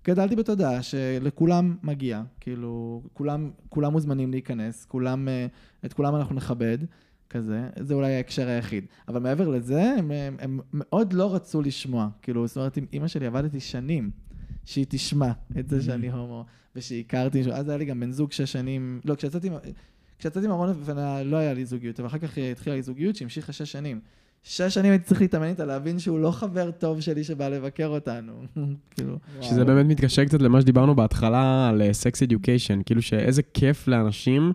גדלתי 0.06 0.36
בתודעה 0.36 0.84
שלכולם 0.84 1.76
מגיע, 1.84 2.24
כאילו, 2.40 3.02
כולם, 3.14 3.52
כולם 3.70 3.92
מוזמנים 3.92 4.32
להיכנס, 4.32 4.86
כולם, 4.86 5.28
אה, 5.28 5.48
את 5.86 5.94
כולם 5.94 6.16
אנחנו 6.16 6.36
נכבד, 6.36 6.78
כזה, 7.30 7.70
זה 7.80 7.94
אולי 7.94 8.16
ההקשר 8.16 8.48
היחיד. 8.48 8.86
אבל 9.08 9.20
מעבר 9.20 9.48
לזה, 9.48 9.82
הם, 9.98 10.12
הם, 10.12 10.38
הם 10.40 10.60
מאוד 10.74 11.14
לא 11.14 11.36
רצו 11.36 11.62
לשמוע, 11.62 12.10
כאילו, 12.22 12.48
זאת 12.48 12.58
אומרת, 12.58 12.78
עם 12.78 12.86
אימא 12.94 13.08
שלי 13.08 13.26
עבדתי 13.26 13.60
שנים, 13.60 14.12
שהיא 14.66 14.86
תשמע 14.90 15.32
את 15.60 15.70
זה 15.70 15.82
שאני 15.82 16.12
הומו, 16.12 16.46
ושהכרתי, 16.76 17.42
אז 17.54 17.70
היה 17.70 17.78
לי 17.78 17.86
גם 17.86 18.00
בן 18.00 18.12
זוג 18.12 18.32
שש 18.32 18.52
שנים, 18.52 19.02
לא, 19.06 19.16
כשיצאתי, 19.16 19.50
כשיצאתי 20.20 20.48
מהארון 20.48 20.76
לא 21.26 21.38
היה 21.38 21.54
לי 21.54 21.66
זוגיות, 21.66 22.00
אבל 22.00 22.08
אחר 22.08 22.18
כך 22.18 22.38
התחילה 22.52 22.76
לי 22.76 22.82
זוגיות 22.82 23.16
שהמשיכה 23.16 23.54
שש 23.54 23.72
שנים. 23.72 24.00
שש 24.44 24.74
שנים 24.74 24.92
הייתי 24.92 25.06
צריך 25.06 25.22
להתאמן 25.22 25.46
איתה, 25.48 25.66
להבין 25.66 26.00
שהוא 26.00 26.20
לא 26.20 26.32
חבר 26.32 26.72
טוב 26.72 27.02
שלי 27.02 27.24
שבא 27.24 27.48
לבקר 27.50 27.88
אותנו. 27.88 28.34
כאילו, 28.96 29.18
שזה 29.42 29.66
באמת 29.66 29.86
מתקשר 29.86 30.26
קצת 30.26 30.42
למה 30.42 30.62
שדיברנו 30.62 30.96
בהתחלה 30.96 31.70
על 31.70 31.82
סקס 31.94 32.24
אדיוקיישן, 32.24 32.80
כאילו 32.86 33.02
שאיזה 33.02 33.42
כיף 33.54 33.88
לאנשים, 33.88 34.52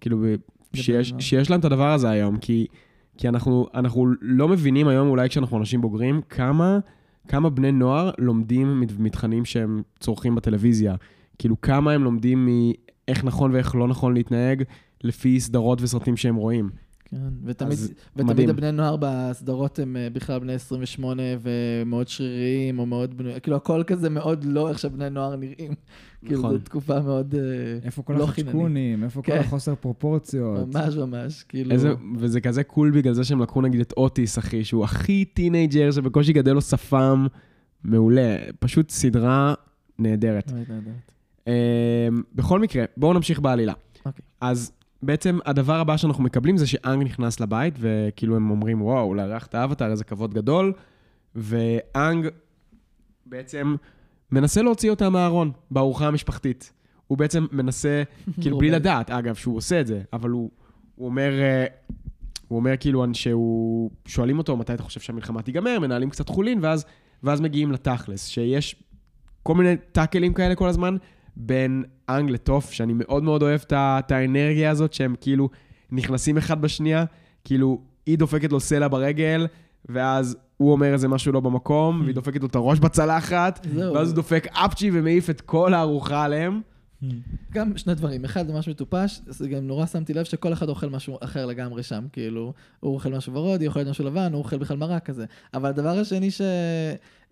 כאילו, 0.00 0.24
שיש. 0.74 1.14
שיש 1.18 1.50
להם 1.50 1.60
את 1.60 1.64
הדבר 1.64 1.92
הזה 1.92 2.10
היום, 2.10 2.38
כי, 2.38 2.66
כי 3.18 3.28
אנחנו, 3.28 3.66
אנחנו 3.74 4.06
לא 4.20 4.48
מבינים 4.48 4.88
היום, 4.88 5.08
אולי 5.08 5.28
כשאנחנו 5.28 5.58
אנשים 5.58 5.80
בוגרים, 5.80 6.20
כמה, 6.28 6.78
כמה 7.28 7.50
בני 7.50 7.72
נוער 7.72 8.10
לומדים 8.18 8.80
מת- 8.80 8.98
מתכנים 8.98 9.44
שהם 9.44 9.82
צורכים 10.00 10.34
בטלוויזיה. 10.34 10.94
כאילו, 11.38 11.60
כמה 11.60 11.92
הם 11.92 12.04
לומדים 12.04 12.46
מאיך 12.46 13.24
נכון 13.24 13.52
ואיך 13.52 13.74
לא 13.74 13.88
נכון 13.88 14.14
להתנהג 14.14 14.62
לפי 15.04 15.40
סדרות 15.40 15.82
וסרטים 15.82 16.16
שהם 16.16 16.36
רואים. 16.36 16.70
כן, 17.10 17.16
ותמיד, 17.44 17.78
ותמיד. 18.16 18.50
הבני 18.50 18.72
נוער 18.72 18.96
בסדרות 19.00 19.78
הם 19.78 19.96
אה, 19.96 20.10
בכלל 20.12 20.38
בני 20.38 20.52
28 20.52 21.22
ומאוד 21.40 22.08
שריריים, 22.08 22.78
או 22.78 22.86
מאוד 22.86 23.18
בנויים, 23.18 23.40
כאילו 23.40 23.56
הכל 23.56 23.82
כזה 23.86 24.10
מאוד 24.10 24.44
לא 24.44 24.68
איך 24.68 24.78
שבני 24.78 25.10
נוער 25.10 25.36
נראים. 25.36 25.74
כאילו 26.24 26.40
נכון. 26.40 26.52
זו 26.52 26.58
תקופה 26.58 27.00
מאוד 27.00 27.34
אה, 27.34 27.40
איפה 27.82 28.02
כל 28.02 28.12
לא 28.12 28.26
חיננית. 28.26 29.02
איפה 29.02 29.22
כל 29.22 29.32
כן. 29.32 29.38
החוסר 29.38 29.74
פרופורציות? 29.74 30.74
ממש 30.74 30.96
ממש, 30.96 31.42
כאילו... 31.42 31.70
איזה, 31.70 31.92
וזה 32.16 32.40
כזה 32.40 32.64
cool 32.64 32.90
בגלל 32.90 33.14
זה 33.14 33.24
שהם 33.24 33.42
לקחו 33.42 33.60
נגיד 33.60 33.80
את 33.80 33.92
אוטיס, 33.96 34.38
אחי, 34.38 34.64
שהוא 34.64 34.84
הכי 34.84 35.24
teenager, 35.24 35.90
שבקושי 35.90 36.32
גדל 36.32 36.52
לו 36.52 36.60
שפם. 36.60 37.26
מעולה. 37.84 38.36
פשוט 38.58 38.90
סדרה 38.90 39.54
נהדרת. 39.98 40.52
אמ, 41.46 41.52
בכל 42.34 42.60
מקרה, 42.60 42.84
בואו 42.96 43.12
נמשיך 43.12 43.40
בעלילה. 43.40 43.72
אוקיי. 44.06 44.24
אז 44.40 44.72
בעצם 45.02 45.38
הדבר 45.44 45.80
הבא 45.80 45.96
שאנחנו 45.96 46.22
מקבלים 46.22 46.56
זה 46.56 46.66
שאנג 46.66 47.02
נכנס 47.02 47.40
לבית, 47.40 47.74
וכאילו 47.78 48.36
הם 48.36 48.50
אומרים, 48.50 48.82
וואו, 48.82 49.14
לארח 49.14 49.46
את 49.46 49.54
האבטר, 49.54 49.90
איזה 49.90 50.04
כבוד 50.04 50.34
גדול. 50.34 50.72
ואנג 51.34 52.28
בעצם 53.26 53.76
מנסה 54.32 54.62
להוציא 54.62 54.90
אותה 54.90 55.10
מהארון, 55.10 55.52
בארוחה 55.70 56.06
המשפחתית. 56.06 56.72
הוא 57.06 57.18
בעצם 57.18 57.46
מנסה, 57.52 58.02
כאילו 58.40 58.58
בלי 58.58 58.68
עובד. 58.68 58.78
לדעת, 58.80 59.10
אגב, 59.10 59.34
שהוא 59.34 59.56
עושה 59.56 59.80
את 59.80 59.86
זה, 59.86 60.02
אבל 60.12 60.30
הוא, 60.30 60.50
הוא 60.94 61.06
אומר, 61.06 61.32
אה, 61.40 61.66
הוא 62.48 62.58
אומר 62.58 62.76
כאילו 62.80 63.04
שהוא, 63.12 63.90
שואלים 64.06 64.38
אותו 64.38 64.56
מתי 64.56 64.74
אתה 64.74 64.82
חושב 64.82 65.00
שהמלחמה 65.00 65.42
תיגמר, 65.42 65.78
מנהלים 65.80 66.10
קצת 66.10 66.28
חולין, 66.28 66.58
ואז, 66.62 66.84
ואז 67.22 67.40
מגיעים 67.40 67.72
לתכלס, 67.72 68.26
שיש 68.26 68.76
כל 69.42 69.54
מיני 69.54 69.76
טאקלים 69.92 70.34
כאלה 70.34 70.54
כל 70.54 70.68
הזמן, 70.68 70.96
בין 71.38 71.84
אנג 72.08 72.30
לטוף, 72.30 72.72
שאני 72.72 72.92
מאוד 72.96 73.22
מאוד 73.22 73.42
אוהב 73.42 73.60
את 73.72 74.12
האנרגיה 74.12 74.70
הזאת, 74.70 74.92
שהם 74.92 75.14
כאילו 75.20 75.48
נכנסים 75.92 76.36
אחד 76.36 76.62
בשנייה, 76.62 77.04
כאילו 77.44 77.80
היא 78.06 78.18
דופקת 78.18 78.52
לו 78.52 78.60
סלע 78.60 78.88
ברגל, 78.88 79.46
ואז 79.88 80.36
הוא 80.56 80.72
אומר 80.72 80.92
איזה 80.92 81.08
משהו 81.08 81.32
לא 81.32 81.40
במקום, 81.40 82.00
והיא 82.02 82.14
דופקת 82.14 82.40
לו 82.40 82.46
את 82.46 82.54
הראש 82.54 82.78
בצלחת. 82.78 83.66
ואז 83.74 84.08
הוא 84.08 84.16
דופק 84.16 84.46
אפצ'י 84.52 84.90
ומעיף 84.92 85.30
את 85.30 85.40
כל 85.40 85.74
הארוחה 85.74 86.24
עליהם. 86.24 86.60
גם 87.52 87.76
שני 87.76 87.94
דברים, 87.94 88.24
אחד 88.24 88.46
זה 88.46 88.52
ממש 88.52 88.68
מטופש, 88.68 89.20
זה 89.26 89.48
גם 89.48 89.66
נורא 89.66 89.86
שמתי 89.86 90.14
לב 90.14 90.24
שכל 90.24 90.52
אחד 90.52 90.68
אוכל 90.68 90.88
משהו 90.88 91.18
אחר 91.20 91.46
לגמרי 91.46 91.82
שם, 91.82 92.04
כאילו, 92.12 92.52
הוא 92.80 92.94
אוכל 92.94 93.16
משהו 93.16 93.32
ורוד, 93.32 93.60
היא 93.60 93.68
אוכלת 93.68 93.86
משהו 93.86 94.04
לבן, 94.04 94.32
הוא 94.32 94.38
אוכל 94.38 94.58
בכלל 94.58 94.76
מרק 94.76 95.04
כזה. 95.04 95.24
אבל 95.54 95.68
הדבר 95.68 95.98
השני 95.98 96.30
ש... 96.30 96.40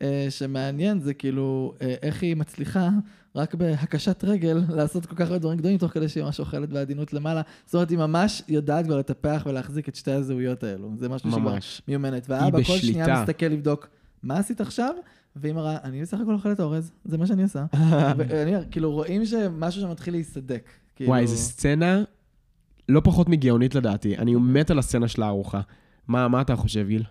אה, 0.03 0.27
שמעניין 0.31 1.01
זה 1.01 1.15
כאילו, 1.15 1.75
אה, 1.83 1.95
איך 2.03 2.23
היא 2.23 2.37
מצליחה 2.37 2.89
רק 3.37 3.55
בהקשת 3.55 4.24
רגל 4.24 4.62
לעשות 4.68 5.07
כל 5.07 5.16
כך 5.16 5.26
הרבה 5.26 5.39
דברים 5.39 5.59
גדולים, 5.59 5.78
תוך 5.78 5.93
כדי 5.93 6.09
שהיא 6.09 6.24
ממש 6.24 6.41
אוכלת 6.41 6.68
בעדינות 6.68 7.12
למעלה. 7.12 7.43
זאת 7.66 7.74
אומרת, 7.74 7.91
היא 7.91 7.99
ממש 7.99 8.43
יודעת 8.49 8.84
כבר 8.84 8.99
לטפח 8.99 9.43
ולהחזיק 9.47 9.89
את 9.89 9.95
שתי 9.97 10.11
הזהויות 10.11 10.62
האלו. 10.62 10.93
זה 10.99 11.09
משהו 11.09 11.30
שהיא 11.30 11.43
כבר 11.43 11.53
ממש. 11.53 11.82
מיומנת. 11.89 12.26
והאבא 12.28 12.59
כל 12.59 12.62
שנייה 12.62 13.05
בשליטה. 13.05 13.22
מסתכל 13.22 13.47
לבדוק, 13.47 13.89
מה 14.22 14.39
עשית 14.39 14.61
עכשיו? 14.61 14.95
והיא 15.37 15.55
מראה, 15.55 15.76
אני 15.84 16.03
בסך 16.03 16.18
הכל 16.20 16.32
אוכלת 16.34 16.61
אורז, 16.61 16.93
זה 17.05 17.18
מה 17.18 17.26
שאני 17.26 17.43
עושה. 17.43 17.64
ואני 18.16 18.55
אומר, 18.55 18.64
כאילו, 18.70 18.93
רואים 18.93 19.26
שמשהו 19.26 19.80
שם 19.82 19.91
מתחיל 19.91 20.14
להיסדק. 20.14 20.68
כאילו- 20.97 21.11
וואי, 21.11 21.20
איזה 21.22 21.37
סצנה 21.37 22.03
לא 22.89 23.01
פחות 23.05 23.28
מגאונית 23.28 23.74
לדעתי. 23.74 24.18
אני 24.18 24.34
מת 24.34 24.70
על 24.70 24.78
הסצנה 24.78 25.09
של 25.09 25.22
הארוחה. 25.22 25.61
מה 26.09 26.28
מה 26.28 26.41
אתה 26.41 26.57
חושב, 26.57 26.87
גיל? 26.89 27.03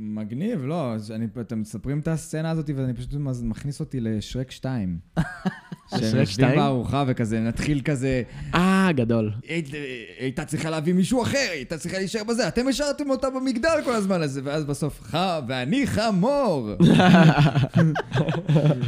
מגניב, 0.00 0.64
לא, 0.64 0.94
אני, 1.14 1.26
אתם 1.40 1.60
מספרים 1.60 1.98
את 1.98 2.08
הסצנה 2.08 2.50
הזאת 2.50 2.70
ואני 2.76 2.94
פשוט 2.94 3.14
מכניס 3.42 3.80
אותי 3.80 4.00
לשרק 4.00 4.50
2. 4.50 4.98
שהם 5.18 5.24
לשרק 6.00 6.20
יושבים 6.20 6.26
2? 6.46 6.56
בארוחה 6.56 7.04
וכזה, 7.08 7.40
נתחיל 7.40 7.80
כזה, 7.84 8.22
אה, 8.54 8.88
גדול. 8.94 9.32
"היית- 9.48 9.74
הייתה 10.18 10.44
צריכה 10.44 10.70
להביא 10.70 10.94
מישהו 10.94 11.22
אחר, 11.22 11.48
הייתה 11.50 11.78
צריכה 11.78 11.98
להישאר 11.98 12.24
בזה, 12.24 12.48
אתם 12.48 12.68
השארתם 12.68 13.10
אותה 13.10 13.30
במגדל 13.30 13.78
כל 13.84 13.94
הזמן 13.94 14.22
הזה, 14.22 14.40
ואז 14.44 14.64
בסוף, 14.64 15.00
ח... 15.02 15.14
ואני 15.48 15.86
חמור. 15.86 16.70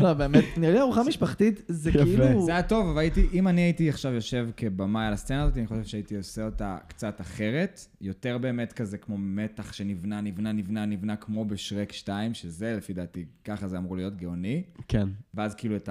לא, 0.01 0.15
באמת, 0.15 0.45
נראה 0.57 0.73
לי 0.73 0.81
ארוחה 0.81 1.03
משפחתית, 1.03 1.63
זה. 1.69 1.93
כאילו... 1.93 2.45
זה 2.47 2.53
היה 2.53 2.63
טוב, 2.63 2.89
אבל 2.89 2.99
הייתי, 2.99 3.27
אם 3.33 3.49
אני 3.49 3.61
הייתי 3.61 3.89
עכשיו 3.89 4.13
יושב 4.13 4.49
כבמאי 4.57 5.07
על 5.07 5.13
הסצנה 5.13 5.43
הזאת, 5.43 5.57
אני 5.57 5.67
חושב 5.67 5.85
שהייתי 5.85 6.17
עושה 6.17 6.45
אותה 6.45 6.77
קצת 6.89 7.21
אחרת. 7.21 7.81
יותר 8.01 8.39
באמת 8.39 8.73
כזה 8.73 8.99
כמו 8.99 9.17
מתח 9.19 9.73
שנבנה, 9.73 10.21
נבנה, 10.21 10.53
נבנה, 10.53 10.87
נבנה, 10.87 11.00
כמו 11.21 11.45
בשרק 11.45 11.93
2, 11.93 12.35
שזה 12.35 12.75
לפי 12.77 12.93
דעתי, 12.93 13.25
ככה 13.45 13.69
זה 13.69 13.79
אמור 13.79 13.97
להיות 13.97 14.17
גאוני. 14.17 14.63
כן. 14.89 15.09
ואז 15.35 15.55
כאילו 15.55 15.77
את 15.77 15.89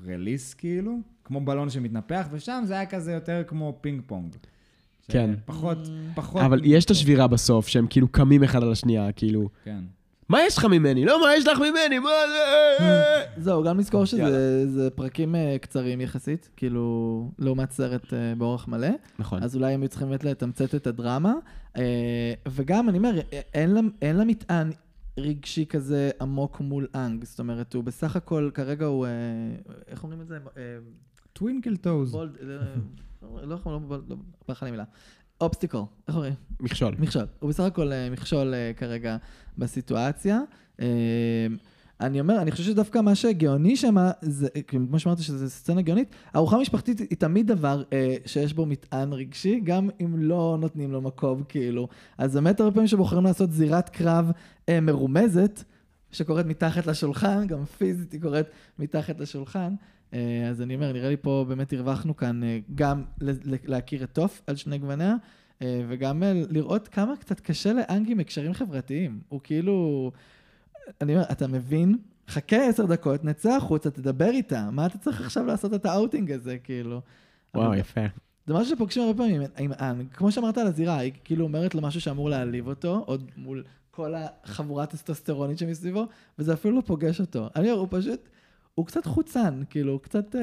הרליס 0.00 0.54
כאילו, 0.54 0.98
כמו 1.24 1.40
בלון 1.40 1.70
שמתנפח, 1.70 2.28
ושם 2.30 2.62
זה 2.66 2.74
היה 2.74 2.86
כזה 2.86 3.12
יותר 3.12 3.42
כמו 3.46 3.78
פינג 3.80 4.02
פונג. 4.06 4.36
כן. 5.08 5.30
פחות, 5.44 5.78
פחות... 6.14 6.42
אבל 6.42 6.60
יש 6.64 6.84
את 6.84 6.90
השבירה 6.90 7.26
בסוף, 7.26 7.68
שהם 7.68 7.86
כאילו 7.90 8.08
קמים 8.08 8.42
אחד 8.42 8.62
על 8.62 8.72
השנייה, 8.72 9.12
כאילו, 9.12 9.48
כן. 9.64 9.80
מה 10.28 10.42
יש 10.42 10.58
לך 10.58 10.64
ממני? 10.64 11.04
לא, 11.04 11.20
מה 11.20 11.34
יש 11.36 11.46
לך 11.46 11.58
ממני? 11.58 11.98
מה 11.98 12.10
זה? 12.28 12.84
זהו, 13.44 13.62
גם 13.64 13.78
לזכור 13.78 14.04
שזה 14.04 14.88
פרקים 14.94 15.34
אה, 15.34 15.56
קצרים 15.60 16.00
יחסית, 16.00 16.48
כאילו, 16.56 17.30
לעומת 17.38 17.70
סרט 17.70 18.14
אה, 18.14 18.34
באורך 18.38 18.68
מלא. 18.68 18.88
נכון. 19.18 19.42
אז 19.42 19.56
אולי 19.56 19.72
הם 19.72 19.80
היו 19.80 19.88
צריכים 19.88 20.08
באמת 20.08 20.24
לתמצת 20.24 20.74
את 20.74 20.86
הדרמה. 20.86 21.34
אה, 21.76 22.32
וגם, 22.48 22.88
אני 22.88 22.98
אומר, 22.98 23.20
אין 23.54 23.70
לה, 23.70 23.80
אין 24.02 24.16
לה 24.16 24.24
מטען 24.24 24.70
רגשי 25.18 25.66
כזה 25.66 26.10
עמוק 26.20 26.60
מול 26.60 26.86
אנג. 26.94 27.24
זאת 27.24 27.38
אומרת, 27.38 27.74
הוא 27.74 27.84
בסך 27.84 28.16
הכל, 28.16 28.50
כרגע 28.54 28.86
הוא, 28.86 29.06
אה, 29.06 29.10
איך 29.88 30.02
אומרים 30.02 30.20
את 30.20 30.28
זה? 30.28 30.38
אה, 30.56 30.62
טווינקל 31.32 31.76
טוז. 31.76 32.12
בולדר, 32.12 32.36
לא 33.22 33.54
יכול, 33.54 33.72
לא 33.72 33.98
לא, 34.08 34.16
ברכה 34.48 34.66
לי 34.66 34.70
מילה. 34.70 34.84
obstacle, 35.40 35.78
איך 36.08 36.16
אומרים? 36.16 36.34
מכשול. 36.60 36.94
מכשול. 36.98 37.26
הוא 37.38 37.50
בסך 37.50 37.64
הכל 37.64 37.90
מכשול 38.10 38.54
כרגע 38.76 39.16
בסיטואציה. 39.58 40.40
אני 42.00 42.20
אומר, 42.20 42.42
אני 42.42 42.50
חושב 42.50 42.64
שדווקא 42.64 42.98
מה 42.98 43.14
שגאוני 43.14 43.76
שם, 43.76 43.96
כאילו, 44.66 44.88
כמו 44.88 44.98
שאמרת 44.98 45.18
שזו 45.18 45.50
סצנה 45.50 45.82
גאונית, 45.82 46.08
ארוחה 46.36 46.58
משפחתית 46.58 46.98
היא 46.98 47.18
תמיד 47.18 47.46
דבר 47.46 47.82
אה, 47.92 48.16
שיש 48.26 48.52
בו 48.52 48.66
מטען 48.66 49.12
רגשי, 49.12 49.60
גם 49.64 49.88
אם 50.00 50.18
לא 50.18 50.56
נותנים 50.60 50.92
לו 50.92 51.00
מקום, 51.00 51.42
כאילו. 51.48 51.88
אז 52.18 52.34
באמת 52.34 52.60
הרבה 52.60 52.72
פעמים 52.72 52.88
שבוחרים 52.88 53.24
לעשות 53.24 53.52
זירת 53.52 53.88
קרב 53.88 54.30
אה, 54.68 54.80
מרומזת, 54.80 55.64
שקורית 56.12 56.46
מתחת 56.46 56.86
לשולחן, 56.86 57.46
גם 57.46 57.64
פיזית 57.64 58.12
היא 58.12 58.20
קורית 58.20 58.46
מתחת 58.78 59.20
לשולחן. 59.20 59.74
אה, 60.14 60.48
אז 60.50 60.62
אני 60.62 60.74
אומר, 60.74 60.92
נראה 60.92 61.08
לי 61.08 61.16
פה 61.16 61.44
באמת 61.48 61.72
הרווחנו 61.72 62.16
כאן 62.16 62.42
אה, 62.42 62.58
גם 62.74 63.02
להכיר 63.64 64.04
את 64.04 64.12
טוף 64.12 64.42
על 64.46 64.56
שני 64.56 64.78
גווניה, 64.78 65.14
אה, 65.62 65.82
וגם 65.88 66.22
אה, 66.22 66.32
לראות 66.50 66.88
כמה 66.88 67.16
קצת 67.16 67.40
קשה 67.40 67.72
לאנג 67.72 68.10
עם 68.10 68.20
הקשרים 68.20 68.54
חברתיים. 68.54 69.20
הוא 69.28 69.40
כאילו, 69.44 70.10
אני 71.00 71.14
אומר, 71.14 71.24
אתה 71.32 71.46
מבין? 71.46 71.98
חכה 72.28 72.68
עשר 72.68 72.86
דקות, 72.86 73.24
נצא 73.24 73.56
החוצה, 73.56 73.90
תדבר 73.90 74.30
איתה. 74.30 74.68
מה 74.72 74.86
אתה 74.86 74.98
צריך 74.98 75.20
עכשיו 75.20 75.44
לעשות 75.46 75.74
את 75.74 75.86
האוטינג 75.86 76.32
הזה, 76.32 76.58
כאילו? 76.64 77.00
וואו, 77.54 77.74
יפה. 77.74 78.00
זה 78.46 78.54
משהו 78.54 78.74
שפוגשים 78.76 79.02
הרבה 79.02 79.22
פעמים 79.22 79.42
עם- 79.58 79.72
עם. 79.80 80.04
כמו 80.12 80.32
שאמרת 80.32 80.58
על 80.58 80.66
הזירה, 80.66 80.98
היא 80.98 81.12
כאילו 81.24 81.44
אומרת 81.44 81.74
לו 81.74 81.80
משהו 81.82 82.00
שאמור 82.00 82.30
להעליב 82.30 82.66
אותו, 82.68 83.02
עוד 83.06 83.30
מול 83.36 83.64
כל 83.90 84.14
החבורת 84.16 84.94
הטסטוסטרונית 84.94 85.58
שמסביבו, 85.58 86.06
וזה 86.38 86.52
אפילו 86.52 86.76
לא 86.76 86.82
פוגש 86.86 87.20
אותו. 87.20 87.48
אני 87.56 87.70
אומר, 87.70 87.80
הוא 87.80 87.88
פשוט, 87.90 88.28
הוא 88.74 88.86
קצת 88.86 89.06
חוצן, 89.06 89.62
כאילו, 89.70 89.92
הוא 89.92 90.00
קצת... 90.00 90.36
אה, 90.36 90.40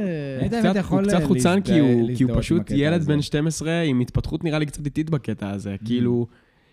הוא 0.89 0.99
קצת 1.03 1.23
חוצן 1.27 1.61
כי 1.61 1.79
הוא- 1.79 2.37
פשוט 2.37 2.71
ילד. 2.71 3.03
בן 3.03 3.21
12 3.21 3.81
עם 3.81 3.99
התפתחות 3.99 4.43
נראה 4.43 4.59
לי 4.59 4.65
קצת 4.65 4.85
איטית 4.85 5.09
בקטע 5.09 5.49
הזה. 5.49 5.75
Mm. 5.75 5.85
כאילו, 5.85 6.27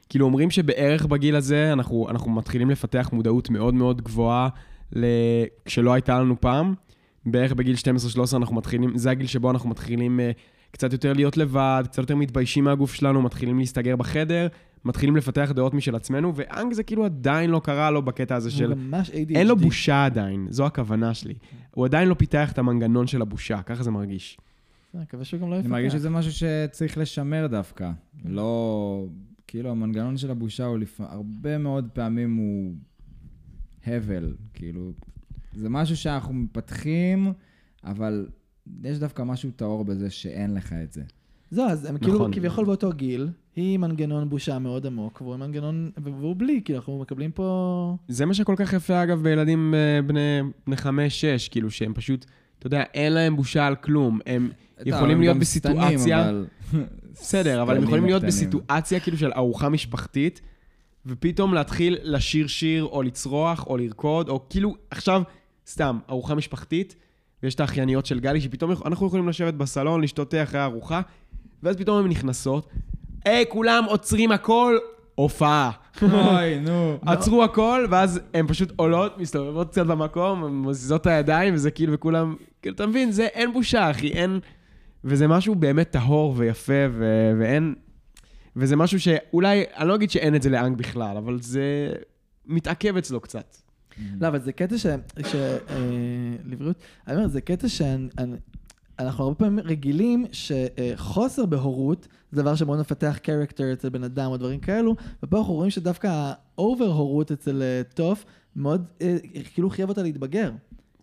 כאילו 0.09 0.27
אומרים 0.27 0.51
שבערך 0.51 1.07
בגיל 1.07 1.37
הזה 1.37 1.73
אנחנו 1.73 2.07
אנחנו 2.11 2.31
מתחילים 2.31 2.71
לפתח 2.71 3.11
מודעות 3.13 3.51
מאוד 3.51 3.75
מאוד 3.75 4.03
גבוהה 4.03 4.49
כשלא 5.65 5.93
הייתה 5.93 6.21
לנו 6.21 6.41
פעם. 6.41 6.75
בערך 7.27 7.53
בגיל 7.53 7.77
12-13 7.77 8.37
אנחנו 8.37 8.57
מתחילים, 8.57 8.99
זה 8.99 9.11
הגיל 9.11 9.27
שבו 9.27 9.51
אנחנו 9.51 9.69
מתחילים 9.69 10.21
אה, 10.21 10.31
קצת 10.71 10.93
יותר 10.93 11.13
להיות 11.13 11.37
לבד, 11.37 11.83
קצת 11.87 11.99
יותר 11.99 12.17
מתביישים 12.17 12.65
מהגוף 12.65 12.95
שלנו, 12.95 13.23
מתחילים 13.23 13.59
להסתגר 13.59 13.97
בחדר, 13.97 14.47
מתחילים 14.85 15.17
לפתח 15.17 15.53
דעות 15.55 15.75
משל 15.75 15.97
עצמנו, 15.97 16.33
ואנג 16.37 16.73
זה 16.73 16.83
כאילו 16.83 17.05
עדיין 17.05 17.51
לא 17.51 17.61
קרה 17.65 17.91
לו 17.91 18.03
בקטע 18.03 18.35
הזה 18.35 18.51
של... 18.51 18.71
גם 18.71 18.91
ממש 18.91 19.11
ADHD. 19.11 19.35
אין 19.35 19.47
לו 19.47 19.57
בושה 19.57 20.05
עדיין, 20.05 20.47
זו 20.51 20.67
הכוונה 20.67 21.15
שלי. 21.15 21.35
הוא 21.71 21.85
עדיין 21.85 22.09
לא 22.09 22.15
פיתח 22.15 22.53
את 22.53 22.59
המנגנון 22.59 23.07
של 23.07 23.23
הבושה, 23.23 23.63
ככה 23.63 23.83
זה 23.83 23.91
מרגיש. 23.91 24.39
אני 24.95 25.03
מקווה 25.03 25.25
שהוא 25.25 25.41
גם 25.41 25.51
לא 25.51 25.55
אני 25.55 25.61
יפתח. 25.61 25.73
מרגיש 25.73 25.93
שזה 25.93 26.11
משהו 26.11 26.33
שצריך 26.33 26.99
לשמר 26.99 27.47
דווקא. 27.47 27.91
לא... 28.25 29.07
כאילו, 29.55 29.71
המנגנון 29.71 30.17
של 30.17 30.31
הבושה 30.31 30.65
הוא 30.65 30.79
לפ... 30.79 31.01
הרבה 31.01 31.59
מאוד 31.59 31.89
פעמים 31.93 32.37
הוא 32.37 32.75
הבל. 33.87 34.35
כאילו, 34.55 34.93
זה 35.55 35.69
משהו 35.69 35.97
שאנחנו 35.97 36.35
מפתחים, 36.35 37.33
אבל 37.85 38.27
יש 38.85 38.99
דווקא 38.99 39.23
משהו 39.23 39.51
טהור 39.57 39.85
בזה 39.85 40.11
שאין 40.11 40.55
לך 40.55 40.73
את 40.73 40.93
זה. 40.93 41.03
זהו, 41.51 41.69
אז 41.69 41.85
הם 41.85 41.99
כאילו 41.99 42.15
נכון. 42.15 42.35
כביכול 42.35 42.65
באותו 42.65 42.93
גיל, 42.93 43.29
היא 43.57 43.79
מנגנון 43.79 44.29
בושה 44.29 44.59
מאוד 44.59 44.87
עמוק, 44.87 45.21
והוא 45.21 45.37
מנגנון, 45.37 45.91
והוא 46.03 46.37
בלי, 46.39 46.61
כאילו, 46.65 46.79
אנחנו 46.79 47.01
מקבלים 47.01 47.31
פה... 47.31 47.97
זה 48.09 48.27
מה 48.27 48.35
שכל 48.35 48.55
כך 48.57 48.73
יפה, 48.73 49.03
אגב, 49.03 49.23
בילדים 49.23 49.75
אה, 49.75 50.03
בני, 50.03 50.41
בני 50.67 50.77
חמש-שש, 50.77 51.49
כאילו, 51.49 51.71
שהם 51.71 51.95
פשוט, 51.95 52.27
אתה 52.59 52.67
יודע, 52.67 52.83
אין 52.95 53.13
להם 53.13 53.37
בושה 53.37 53.67
על 53.67 53.77
כלום. 53.77 54.19
הם 54.27 54.51
יכולים 54.87 55.21
להיות 55.21 55.37
בסיטואציה... 55.37 56.23
אבל- 56.23 56.47
בסדר, 57.15 57.63
אבל 57.63 57.77
הם 57.77 57.83
יכולים 57.83 58.05
להיות. 58.05 58.23
בסיטואציה 58.23 59.01
כאילו 59.01 59.19
של 59.19 59.33
ארוחה 59.37 59.69
משפחתית, 59.69 60.41
ופתאום 61.07 61.55
להתחיל 61.55 61.99
לשיר 62.03 62.47
שיר, 62.47 62.85
או 62.85 63.03
לצרוח, 63.03 63.67
או 63.67 63.77
לרקוד, 63.77 64.29
או 64.29 64.49
כאילו, 64.51 64.75
עכשיו, 64.91 65.23
סתם, 65.67 65.99
ארוחה 66.11 66.35
משפחתית, 66.35 66.97
ויש 67.43 67.55
את 67.55 67.61
האחייניות 67.61 68.07
של 68.07 68.21
גלי, 68.21 68.41
שפתאום 68.41 68.73
אנחנו 68.85 69.07
יכולים 69.07 69.29
לשבת 69.29 69.55
בסלון, 69.55 70.01
לשתות 70.01 70.31
תה 70.31 70.43
אחרי 70.43 70.61
הארוחה, 70.61 71.01
ואז 71.63 71.77
פתאום 71.77 72.05
הן 72.05 72.11
נכנסות, 72.11 72.69
היי, 73.25 73.45
כולם 73.49 73.85
עוצרים 73.85 74.33
הכל, 74.33 74.79
הופעה. 75.15 75.71
אוי, 76.03 76.59
נו. 76.67 76.99
עצרו 77.07 77.45
הכל, 77.45 77.87
ואז 77.91 78.21
הן 78.35 78.47
פשוט 78.47 78.73
עולות, 78.77 79.19
מסתובבות 79.19 79.71
קצת 79.71 79.87
במקום, 79.87 80.67
מזיזות 80.69 81.01
את 81.01 81.07
הידיים, 81.07 81.55
וזה 81.55 81.71
כאילו, 81.71 81.93
וכולם, 81.93 82.35
כאילו, 82.63 82.75
אתה 82.75 82.87
מבין, 82.87 83.13
זה 83.13 83.25
אין 83.25 83.53
בושה, 83.53 83.91
אחי, 83.91 84.09
אין... 84.09 84.41
וזה 85.05 85.29
משהו 85.29 85.55
באמת 85.55 85.91
טהור 85.91 86.35
ויפה, 86.37 86.87
ו... 86.91 87.33
ואין... 87.39 87.75
וזה 88.57 88.77
משהו 88.77 89.01
שאולי, 89.01 89.65
אני 89.77 89.89
לא 89.89 89.95
אגיד 89.95 90.11
שאין 90.11 90.35
את 90.35 90.43
זה 90.43 90.51
לאנג 90.51 90.79
בכלל, 90.79 91.17
אבל 91.17 91.41
זה 91.41 91.93
מתעכב 92.47 92.97
אצלו 92.97 93.21
קצת. 93.21 93.57
לא, 94.21 94.29
אבל 94.29 94.41
זה 94.41 94.53
קטע 94.53 94.79
ש... 94.79 94.87
ש... 95.27 95.35
אה, 95.35 96.37
לבריאות, 96.45 96.77
אני 97.07 97.17
אומר, 97.17 97.29
זה 97.29 97.41
קטע 97.41 97.69
שאנחנו 97.69 99.25
הרבה 99.25 99.35
פעמים 99.35 99.61
רגילים 99.61 100.27
שחוסר 100.33 101.47
בהורות 101.47 102.09
זה 102.33 102.43
דבר 102.43 102.55
שמאוד 102.55 102.81
מפתח 102.81 103.19
קרקטר 103.23 103.73
אצל 103.73 103.89
בן 103.89 104.05
אדם 104.05 104.31
או 104.31 104.37
דברים 104.37 104.61
כאלו, 104.61 104.95
ופה 105.23 105.39
אנחנו 105.39 105.55
רואים 105.55 105.71
שדווקא 105.71 106.33
ה 106.59 106.64
over 106.64 106.87
הורות 106.87 107.33
אצל 107.33 107.63
אה, 107.63 107.83
טוף 107.95 108.25
מאוד, 108.57 108.87
אה, 109.03 109.17
כאילו 109.55 109.71
חייב 109.71 109.89
אותה 109.89 110.03
להתבגר. 110.03 110.51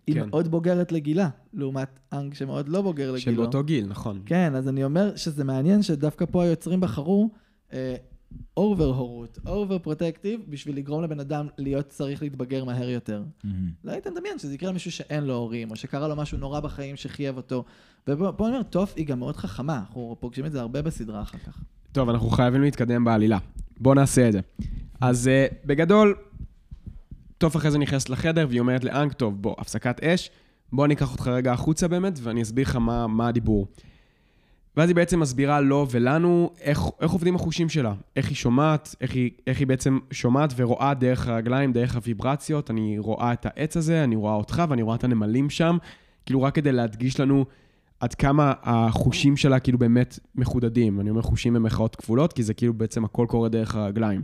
היא 0.06 0.14
כן. 0.14 0.28
מאוד 0.30 0.48
בוגרת 0.48 0.92
לגילה, 0.92 1.28
לעומת 1.54 1.98
אנג 2.12 2.34
שמאוד 2.34 2.68
לא 2.68 2.82
בוגר 2.82 3.12
לגילו. 3.12 3.20
שבאותו 3.20 3.64
גיל, 3.64 3.86
נכון. 3.86 4.22
כן, 4.26 4.54
אז 4.54 4.68
אני 4.68 4.84
אומר 4.84 5.16
שזה 5.16 5.44
מעניין 5.44 5.82
שדווקא 5.82 6.24
פה 6.30 6.44
היוצרים 6.44 6.80
בחרו 6.80 7.30
אה, 7.72 7.94
over 8.56 8.84
הורות, 8.84 9.38
over 9.46 9.78
protective, 9.78 10.40
בשביל 10.48 10.76
לגרום 10.76 11.02
לבן 11.02 11.20
אדם 11.20 11.46
להיות 11.58 11.88
צריך 11.88 12.22
להתבגר 12.22 12.64
מהר 12.64 12.88
יותר. 12.88 13.22
לא 13.84 13.92
היית 13.92 14.06
מדמיין 14.06 14.38
שזה 14.38 14.54
יקרה 14.54 14.70
למישהו 14.70 14.92
שאין 14.92 15.24
לו 15.24 15.34
הורים, 15.34 15.70
או 15.70 15.76
שקרה 15.76 16.08
לו 16.08 16.16
משהו 16.16 16.38
נורא 16.38 16.60
בחיים 16.60 16.96
שחייב 16.96 17.36
אותו. 17.36 17.64
ופה 18.08 18.46
אני 18.46 18.54
אומר, 18.54 18.62
טוב, 18.62 18.92
היא 18.96 19.06
גם 19.06 19.18
מאוד 19.18 19.36
חכמה, 19.36 19.78
אנחנו 19.78 20.16
פוגשים 20.20 20.46
את 20.46 20.52
זה 20.52 20.60
הרבה 20.60 20.82
בסדרה 20.82 21.22
אחר 21.22 21.38
כך. 21.38 21.62
טוב, 21.92 22.08
אנחנו 22.08 22.30
חייבים 22.30 22.62
להתקדם 22.62 23.04
בעלילה. 23.04 23.38
בואו 23.80 23.94
נעשה 23.94 24.28
את 24.28 24.32
זה. 24.32 24.40
אז 25.00 25.26
uh, 25.26 25.54
בגדול, 25.66 26.14
טוב 27.42 27.56
אחרי 27.56 27.70
זה 27.70 27.78
נכנסת 27.78 28.10
לחדר, 28.10 28.46
והיא 28.48 28.60
אומרת 28.60 28.84
לאנג, 28.84 29.12
טוב, 29.12 29.42
בוא, 29.42 29.54
הפסקת 29.58 30.04
אש, 30.04 30.30
בוא 30.72 30.84
אני 30.84 30.94
אקח 30.94 31.12
אותך 31.12 31.28
רגע 31.28 31.52
החוצה 31.52 31.88
באמת, 31.88 32.18
ואני 32.22 32.42
אסביר 32.42 32.66
לך 32.68 32.76
מה, 32.76 33.06
מה 33.06 33.28
הדיבור. 33.28 33.66
ואז 34.76 34.88
היא 34.88 34.96
בעצם 34.96 35.20
מסבירה 35.20 35.60
לו 35.60 35.86
ולנו 35.90 36.50
איך, 36.60 36.82
איך 37.00 37.12
עובדים 37.12 37.34
החושים 37.34 37.68
שלה, 37.68 37.94
איך 38.16 38.28
היא 38.28 38.36
שומעת, 38.36 38.94
איך 39.00 39.14
היא, 39.14 39.30
איך 39.46 39.58
היא 39.58 39.66
בעצם 39.66 39.98
שומעת 40.10 40.52
ורואה 40.56 40.94
דרך 40.94 41.28
הרגליים, 41.28 41.72
דרך 41.72 41.96
הוויברציות, 41.96 42.70
אני 42.70 42.98
רואה 42.98 43.32
את 43.32 43.46
העץ 43.46 43.76
הזה, 43.76 44.04
אני 44.04 44.16
רואה 44.16 44.34
אותך 44.34 44.62
ואני 44.68 44.82
רואה 44.82 44.96
את 44.96 45.04
הנמלים 45.04 45.50
שם, 45.50 45.78
כאילו 46.26 46.42
רק 46.42 46.54
כדי 46.54 46.72
להדגיש 46.72 47.20
לנו 47.20 47.44
עד 48.00 48.14
כמה 48.14 48.52
החושים 48.62 49.36
שלה 49.36 49.60
כאילו 49.60 49.78
באמת 49.78 50.18
מחודדים. 50.34 51.00
אני 51.00 51.10
אומר 51.10 51.22
חושים 51.22 51.54
במחאות 51.54 51.96
כפולות, 51.96 52.32
כי 52.32 52.42
זה 52.42 52.54
כאילו 52.54 52.74
בעצם 52.74 53.04
הכל 53.04 53.26
קורה 53.28 53.48
דרך 53.48 53.74
הרגליים. 53.74 54.22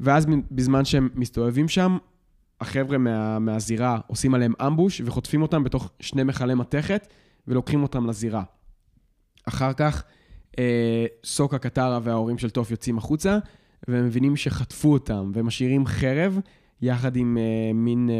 ואז 0.00 0.26
בזמן 0.50 0.84
שהם 0.84 1.08
מסתובבים 1.14 1.68
שם, 1.68 1.98
החבר'ה 2.60 2.98
מה, 2.98 3.38
מהזירה 3.38 3.98
עושים 4.06 4.34
עליהם 4.34 4.52
אמבוש 4.66 5.00
וחוטפים 5.04 5.42
אותם 5.42 5.64
בתוך 5.64 5.90
שני 6.00 6.24
מכלי 6.24 6.54
מתכת 6.54 7.06
ולוקחים 7.48 7.82
אותם 7.82 8.06
לזירה. 8.06 8.42
אחר 9.48 9.72
כך 9.72 10.04
אה, 10.58 11.06
סוקה 11.24 11.58
קטרה 11.58 11.98
וההורים 12.02 12.38
של 12.38 12.50
טוף 12.50 12.70
יוצאים 12.70 12.98
החוצה, 12.98 13.38
והם 13.88 14.06
מבינים 14.06 14.36
שחטפו 14.36 14.92
אותם, 14.92 15.30
ומשאירים 15.34 15.86
חרב 15.86 16.40
יחד 16.82 17.16
עם 17.16 17.38
אה, 17.38 17.72
מין 17.74 18.10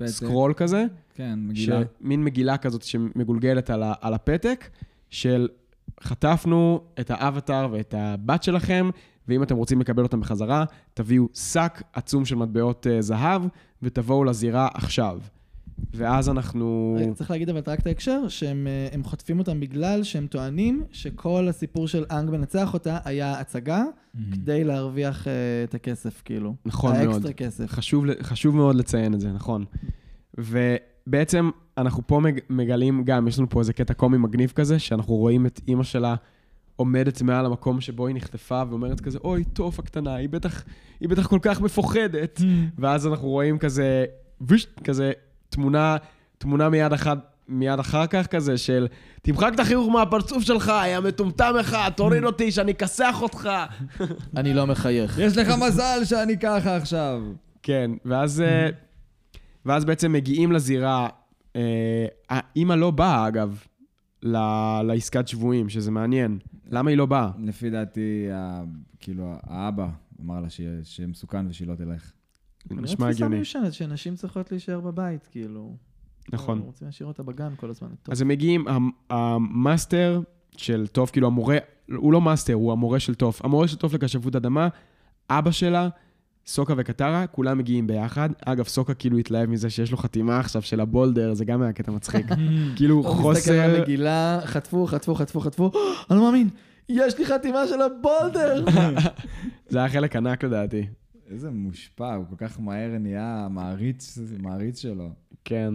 אה, 0.00 0.06
סקרול 0.06 0.54
כזה. 0.54 0.84
כן, 1.14 1.38
מגילה. 1.38 1.80
ש... 1.80 1.84
מין 2.00 2.24
מגילה 2.24 2.56
כזאת 2.56 2.82
שמגולגלת 2.82 3.70
על, 3.70 3.82
ה... 3.82 3.92
על 4.00 4.14
הפתק, 4.14 4.68
של 5.10 5.48
חטפנו 6.02 6.80
את 7.00 7.10
האבטאר 7.10 7.68
ואת 7.72 7.94
הבת 7.98 8.42
שלכם, 8.42 8.90
ואם 9.28 9.42
אתם 9.42 9.56
רוצים 9.56 9.80
לקבל 9.80 10.02
אותם 10.02 10.20
בחזרה, 10.20 10.64
תביאו 10.94 11.28
שק 11.34 11.82
עצום 11.92 12.24
של 12.24 12.34
מטבעות 12.34 12.86
uh, 12.86 13.00
זהב, 13.00 13.42
ותבואו 13.82 14.24
לזירה 14.24 14.68
עכשיו. 14.74 15.18
ואז 15.94 16.28
אנחנו... 16.28 16.96
צריך 17.14 17.30
להגיד 17.30 17.48
אבל 17.48 17.60
רק 17.66 17.80
את 17.80 17.86
ההקשר, 17.86 18.28
שהם 18.28 18.66
אה, 18.66 19.02
חוטפים 19.04 19.38
אותם 19.38 19.60
בגלל 19.60 20.02
שהם 20.02 20.26
טוענים 20.26 20.84
שכל 20.92 21.48
הסיפור 21.48 21.88
של 21.88 22.04
אנג 22.10 22.30
מנצח 22.30 22.74
אותה 22.74 22.98
היה 23.04 23.40
הצגה, 23.40 23.82
mm-hmm. 23.82 24.18
כדי 24.32 24.64
להרוויח 24.64 25.24
uh, 25.24 25.28
את 25.64 25.74
הכסף, 25.74 26.22
כאילו. 26.24 26.54
נכון 26.64 26.92
מאוד. 26.96 27.08
האקסטרה 27.08 27.32
כסף. 27.32 27.66
חשוב, 27.66 28.04
חשוב 28.22 28.56
מאוד 28.56 28.76
לציין 28.76 29.14
את 29.14 29.20
זה, 29.20 29.32
נכון. 29.32 29.64
ובעצם 30.38 31.50
אנחנו 31.78 32.02
פה 32.06 32.20
מגלים 32.50 33.04
גם, 33.04 33.28
יש 33.28 33.38
לנו 33.38 33.48
פה 33.50 33.60
איזה 33.60 33.72
קטע 33.72 33.94
קומי 33.94 34.18
מגניב 34.18 34.52
כזה, 34.54 34.78
שאנחנו 34.78 35.14
רואים 35.14 35.46
את 35.46 35.60
אימא 35.68 35.82
שלה 35.82 36.14
עומדת 36.76 37.22
מעל 37.22 37.46
המקום 37.46 37.80
שבו 37.80 38.06
היא 38.06 38.16
נחטפה, 38.16 38.62
ואומרת 38.70 39.00
כזה, 39.00 39.18
אוי, 39.24 39.44
טוב 39.44 39.76
הקטנה, 39.78 40.14
היא 40.14 40.28
בטח, 40.28 40.64
היא 41.00 41.08
בטח 41.08 41.26
כל 41.26 41.38
כך 41.42 41.60
מפוחדת. 41.60 42.40
Mm. 42.40 42.44
ואז 42.78 43.06
אנחנו 43.06 43.28
רואים 43.28 43.58
כזה, 43.58 44.04
ויש, 44.40 44.66
כזה 44.84 45.12
תמונה, 45.48 45.96
תמונה 46.38 46.68
מיד 46.68 46.92
אחד, 46.92 47.16
מיד 47.48 47.78
אחר 47.78 48.06
כך 48.06 48.26
כזה 48.26 48.58
של, 48.58 48.86
תמחק 49.22 49.50
את 49.54 49.60
החיוך 49.60 49.88
מהפרצוף 49.88 50.42
שלך, 50.42 50.72
יא 50.86 51.00
מטומטם 51.00 51.54
אחד, 51.60 51.90
תוריד 51.96 52.24
אותי 52.24 52.52
שאני 52.52 52.72
אכסח 52.72 53.18
אותך. 53.22 53.50
אני 54.36 54.54
לא 54.54 54.66
מחייך. 54.66 55.18
יש 55.24 55.36
לך 55.36 55.48
מזל 55.66 56.04
שאני 56.04 56.38
ככה 56.38 56.76
עכשיו. 56.76 57.22
כן, 57.62 57.90
ואז, 58.04 58.40
אה, 58.40 58.68
ואז 59.66 59.84
בעצם 59.84 60.12
מגיעים 60.12 60.52
לזירה, 60.52 61.08
אה, 61.56 62.06
האימא 62.28 62.74
לא 62.74 62.90
באה, 62.90 63.28
אגב, 63.28 63.64
לעסקת 64.84 65.28
שבויים, 65.28 65.68
שזה 65.68 65.90
מעניין. 65.90 66.38
למה 66.70 66.90
היא 66.90 66.98
לא 66.98 67.06
באה? 67.06 67.30
לפי 67.38 67.70
דעתי, 67.70 68.26
כאילו, 69.00 69.32
האבא 69.42 69.88
אמר 70.20 70.40
לה 70.40 70.48
שמסוכן 70.82 71.46
ושהיא 71.48 71.68
לא 71.68 71.74
תלך. 71.74 72.12
נשמע 72.70 73.08
הגיוני. 73.08 73.26
אני 73.26 73.36
מיושנת 73.36 73.72
שנשים 73.72 74.14
צריכות 74.14 74.52
להישאר 74.52 74.80
בבית, 74.80 75.26
כאילו. 75.26 75.76
נכון. 76.32 76.58
רוצים 76.58 76.86
להשאיר 76.86 77.06
אותה 77.06 77.22
בגן 77.22 77.52
כל 77.56 77.70
הזמן. 77.70 77.88
אז 78.08 78.20
הם 78.20 78.28
מגיעים, 78.28 78.64
המאסטר 79.10 80.20
של 80.56 80.86
טוף, 80.86 81.10
כאילו 81.10 81.26
המורה, 81.26 81.58
הוא 81.96 82.12
לא 82.12 82.20
master, 82.20 82.54
הוא 82.54 82.72
המורה 82.72 83.00
של 83.00 83.14
טוף. 83.14 83.44
המורה 83.44 83.68
של 83.68 83.76
טוף 83.76 83.94
לכשפות 83.94 84.36
אדמה, 84.36 84.68
אבא 85.30 85.50
שלה, 85.50 85.88
סוקה 86.46 86.74
וקטרה, 86.76 87.26
כולם 87.26 87.58
מגיעים 87.58 87.86
ביחד. 87.86 88.28
אגב, 88.44 88.64
סוקה 88.64 88.94
כאילו 88.94 89.18
התלהב 89.18 89.50
מזה 89.50 89.70
שיש 89.70 89.90
לו 89.90 89.96
חתימה 89.96 90.40
עכשיו 90.40 90.62
של 90.62 90.80
הבולדר, 90.80 91.34
זה 91.34 91.44
גם 91.44 91.62
היה 91.62 91.72
קטע 91.72 91.92
מצחיק. 91.92 92.26
כאילו 92.76 93.02
חוסר... 93.02 93.22
הוא 93.22 93.32
מסתכל 93.32 93.52
על 93.52 93.76
המגילה, 93.76 94.40
חטפו, 94.44 94.86
חטפו, 94.86 95.14
חטפו, 95.14 95.40
חטפו, 95.40 95.70
אני 96.10 96.18
לא 96.18 96.24
מאמין, 96.24 96.48
יש 96.88 97.18
לי 97.18 97.26
חתימה 97.26 97.66
של 97.66 97.80
הבולדר! 97.82 98.64
זה 99.68 99.78
היה 99.78 99.88
חלק 99.88 100.16
ענק 100.16 100.44
לדעתי. 100.44 100.86
איזה 101.30 101.50
מושפע, 101.50 102.14
הוא 102.14 102.24
כל 102.30 102.36
כך 102.46 102.60
מהר 102.60 102.98
נהיה 102.98 103.46
מעריץ, 103.50 104.18
מעריץ 104.38 104.78
שלו. 104.78 105.10
כן. 105.44 105.74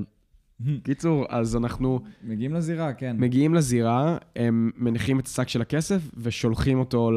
קיצור, 0.83 1.25
אז 1.29 1.55
אנחנו... 1.55 1.99
מגיעים 2.23 2.53
לזירה, 2.53 2.93
כן. 2.93 3.15
מגיעים 3.19 3.53
לזירה, 3.53 4.17
הם 4.35 4.71
מניחים 4.77 5.19
את 5.19 5.25
השק 5.25 5.47
של 5.47 5.61
הכסף 5.61 6.01
ושולחים 6.17 6.79
אותו 6.79 7.11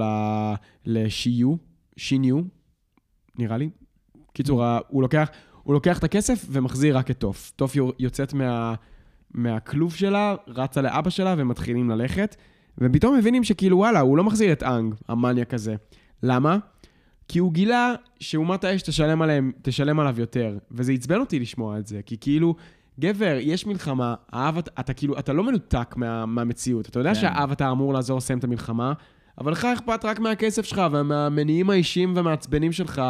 לשיו, 0.87 1.55
שיניו, 1.97 2.41
נראה 3.39 3.57
לי. 3.57 3.71
קיצור, 4.33 4.65
הוא 4.89 5.03
לוקח, 5.03 5.29
הוא 5.63 5.75
לוקח 5.75 5.99
את 5.99 6.05
הכסף 6.05 6.47
ומחזיר 6.51 6.97
רק 6.97 7.11
את 7.11 7.19
טוף. 7.19 7.53
טוף 7.57 7.77
יוצאת 7.99 8.33
מה, 8.33 8.75
מהכלוב 9.35 9.95
שלה, 9.95 10.35
רצה 10.49 10.83
לאבא 10.83 11.11
שלה 11.11 11.35
ומתחילים 11.39 11.91
ללכת, 11.91 12.37
ופתאום 12.79 13.17
מבינים 13.17 13.45
שכאילו, 13.45 13.79
וואלה, 13.79 14.01
הוא 14.01 14.17
לא 14.17 14.25
מחזיר 14.25 14.53
את 14.53 14.63
אנג, 14.63 14.95
המאניאק 15.09 15.55
הזה. 15.55 15.75
למה? 16.23 16.59
כי 17.29 17.39
הוא 17.39 17.53
גילה 17.53 17.95
שאומת 18.21 18.65
האש 18.65 18.83
תשלם, 18.83 19.23
עליהם, 19.23 19.53
תשלם 19.63 20.01
עליו 20.01 20.21
יותר. 20.21 20.59
וזה 20.71 20.93
עצבן 20.93 21.21
אותי 21.21 21.39
לשמוע 21.39 21.79
את 21.79 21.87
זה, 21.87 22.01
כי 22.07 22.17
כאילו, 22.21 22.55
גבר, 23.01 23.37
יש 23.41 23.67
מלחמה, 23.67 24.15
האב, 24.33 24.59
אתה, 24.59 24.71
אתה 24.81 24.95
כאילו, 24.95 25.19
אתה 25.19 25.33
לא 25.33 25.45
מנותק 25.45 25.95
מה, 25.97 26.27
מהמציאות. 26.27 26.89
אתה 26.89 27.01
יודע 27.01 27.15
כן. 27.15 27.21
שהאב 27.21 27.51
אתה 27.51 27.71
אמור 27.71 27.93
לעזור 27.93 28.17
לסיים 28.17 28.39
את 28.39 28.45
המלחמה, 28.45 28.93
אבל 29.39 29.53
לך 29.53 29.65
אכפת 29.65 30.05
רק 30.05 30.19
מהכסף 30.19 30.65
שלך 30.65 30.83
ומהמניעים 30.93 31.71
האישיים 31.71 32.17
והמעצבנים 32.17 32.73
שלך. 32.73 33.03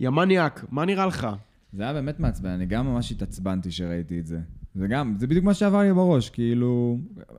יא 0.00 0.10
מניאק, 0.10 0.64
מה 0.70 0.84
נראה 0.84 1.06
לך? 1.06 1.26
זה 1.72 1.82
היה 1.82 1.92
באמת 1.92 2.20
מעצבן, 2.20 2.48
אני 2.48 2.66
גם 2.66 2.86
ממש 2.86 3.12
התעצבנתי 3.12 3.70
שראיתי 3.70 4.20
את 4.20 4.26
זה. 4.26 4.38
זה 4.74 4.86
גם, 4.86 5.14
זה 5.18 5.26
בדיוק 5.26 5.44
מה 5.44 5.54
שעבר 5.54 5.78
לי 5.78 5.92
בראש, 5.92 6.30
כאילו, 6.30 6.98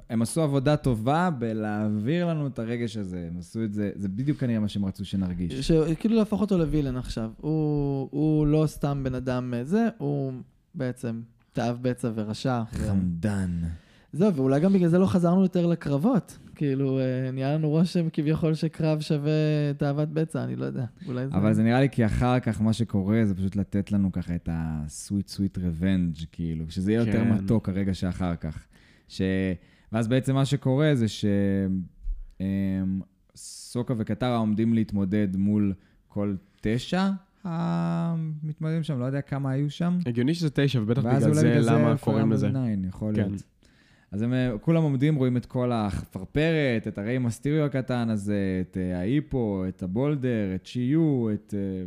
הם 0.09 0.21
עשו 0.21 0.41
עבודה 0.41 0.77
טובה 0.77 1.29
בלהעביר 1.29 2.27
לנו 2.27 2.47
את 2.47 2.59
הרגש 2.59 2.97
הזה, 2.97 3.27
הם 3.31 3.39
עשו 3.39 3.63
את 3.63 3.73
זה, 3.73 3.91
זה 3.95 4.07
בדיוק 4.09 4.37
כנראה 4.37 4.59
מה 4.59 4.67
שהם 4.67 4.85
רצו 4.85 5.05
שנרגיש. 5.05 5.71
כאילו 5.99 6.15
להפוך 6.15 6.41
אותו 6.41 6.57
לווילן 6.57 6.97
עכשיו. 6.97 7.31
הוא, 7.37 8.07
הוא 8.11 8.47
לא 8.47 8.63
סתם 8.67 9.01
בן 9.03 9.15
אדם 9.15 9.53
זה, 9.63 9.87
הוא 9.97 10.33
בעצם 10.75 11.21
תאב 11.53 11.77
בצע 11.81 12.11
ורשע. 12.15 12.63
חמדן. 12.71 13.49
זהו, 14.13 14.35
ואולי 14.35 14.59
גם 14.59 14.73
בגלל 14.73 14.89
זה 14.89 14.99
לא 14.99 15.05
חזרנו 15.05 15.41
יותר 15.41 15.67
לקרבות. 15.67 16.37
כאילו, 16.59 16.99
אה, 16.99 17.31
נהיה 17.31 17.53
לנו 17.53 17.69
רושם 17.69 18.09
כביכול 18.13 18.53
שקרב 18.53 19.01
שווה 19.01 19.31
תאוות 19.77 20.09
בצע, 20.09 20.43
אני 20.43 20.55
לא 20.55 20.65
יודע. 20.65 20.85
אולי 21.07 21.27
זה... 21.27 21.35
אבל 21.35 21.53
זה 21.53 21.63
נראה 21.63 21.79
לי 21.79 21.89
כי 21.89 22.05
אחר 22.05 22.39
כך 22.39 22.61
מה 22.61 22.73
שקורה 22.73 23.21
זה 23.25 23.35
פשוט 23.35 23.55
לתת 23.55 23.91
לנו 23.91 24.11
ככה 24.11 24.35
את 24.35 24.49
ה-sweet 24.49 25.35
sweet 25.35 25.57
revenge, 25.57 26.25
כאילו, 26.31 26.65
שזה 26.69 26.91
יהיה 26.91 27.05
כן. 27.05 27.11
יותר 27.11 27.23
מתוק 27.23 27.69
הרגע 27.69 27.93
שאחר 27.93 28.35
כך. 28.35 28.67
ש... 29.07 29.21
ואז 29.91 30.07
בעצם 30.07 30.35
מה 30.35 30.45
שקורה 30.45 30.91
זה 30.95 31.05
שסוקה 33.35 33.93
אמ, 33.93 33.99
וקטרה 33.99 34.37
עומדים 34.37 34.73
להתמודד 34.73 35.35
מול 35.35 35.73
כל 36.07 36.35
תשע 36.61 37.09
המתמודדים 37.43 38.83
שם, 38.83 38.99
לא 38.99 39.05
יודע 39.05 39.21
כמה 39.21 39.51
היו 39.51 39.69
שם. 39.69 39.99
הגיוני 40.05 40.33
שזה 40.33 40.49
תשע, 40.53 40.81
ובטח 40.81 41.01
בגלל 41.01 41.33
זה 41.33 41.59
למה 41.59 41.97
קוראים 41.97 42.31
לזה. 42.31 42.49
יכול 42.87 43.15
כן. 43.15 43.21
להיות. 43.21 43.43
אז 44.11 44.21
הם 44.21 44.33
אה, 44.33 44.51
כולם 44.61 44.83
עומדים, 44.83 45.15
רואים 45.15 45.37
את 45.37 45.45
כל 45.45 45.71
החפרפרת, 45.71 46.87
את 46.87 46.97
הרי 46.97 47.17
מסטיריו 47.17 47.65
הקטן 47.65 48.09
הזה, 48.09 48.61
את 48.61 48.77
אה, 48.77 48.99
ההיפו, 48.99 49.63
את 49.67 49.83
הבולדר, 49.83 50.55
את 50.55 50.65
שיו, 50.65 51.29
את... 51.33 51.53
אה, 51.57 51.83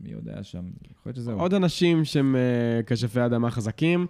מי 0.00 0.10
יודע 0.10 0.42
שם, 0.42 0.64
יכול 0.90 1.02
להיות 1.06 1.16
שזהו. 1.16 1.38
עוד 1.38 1.54
אנשים 1.54 2.04
שהם 2.04 2.36
כשפי 2.86 3.24
אדמה 3.24 3.50
חזקים, 3.50 4.06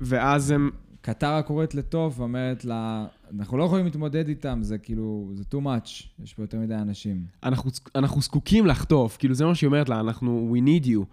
ואז 0.00 0.50
הם... 0.50 0.70
קטרה 1.02 1.42
קוראת 1.42 1.74
לטוב 1.74 2.20
ואומרת 2.20 2.64
לה, 2.64 3.06
אנחנו 3.38 3.58
לא 3.58 3.64
יכולים 3.64 3.84
להתמודד 3.84 4.28
איתם, 4.28 4.58
זה 4.62 4.78
כאילו, 4.78 5.30
זה 5.34 5.44
too 5.52 5.64
much, 5.64 6.06
יש 6.22 6.34
פה 6.34 6.42
יותר 6.42 6.58
מדי 6.58 6.74
אנשים. 6.74 7.24
אנחנו, 7.42 7.70
אנחנו 7.94 8.20
זקוקים 8.20 8.66
לחטוף, 8.66 9.16
כאילו 9.16 9.34
זה 9.34 9.44
מה 9.44 9.54
שהיא 9.54 9.66
אומרת 9.66 9.88
לה, 9.88 10.00
אנחנו, 10.00 10.54
we 10.54 10.58
need 10.58 10.86
you. 10.86 11.04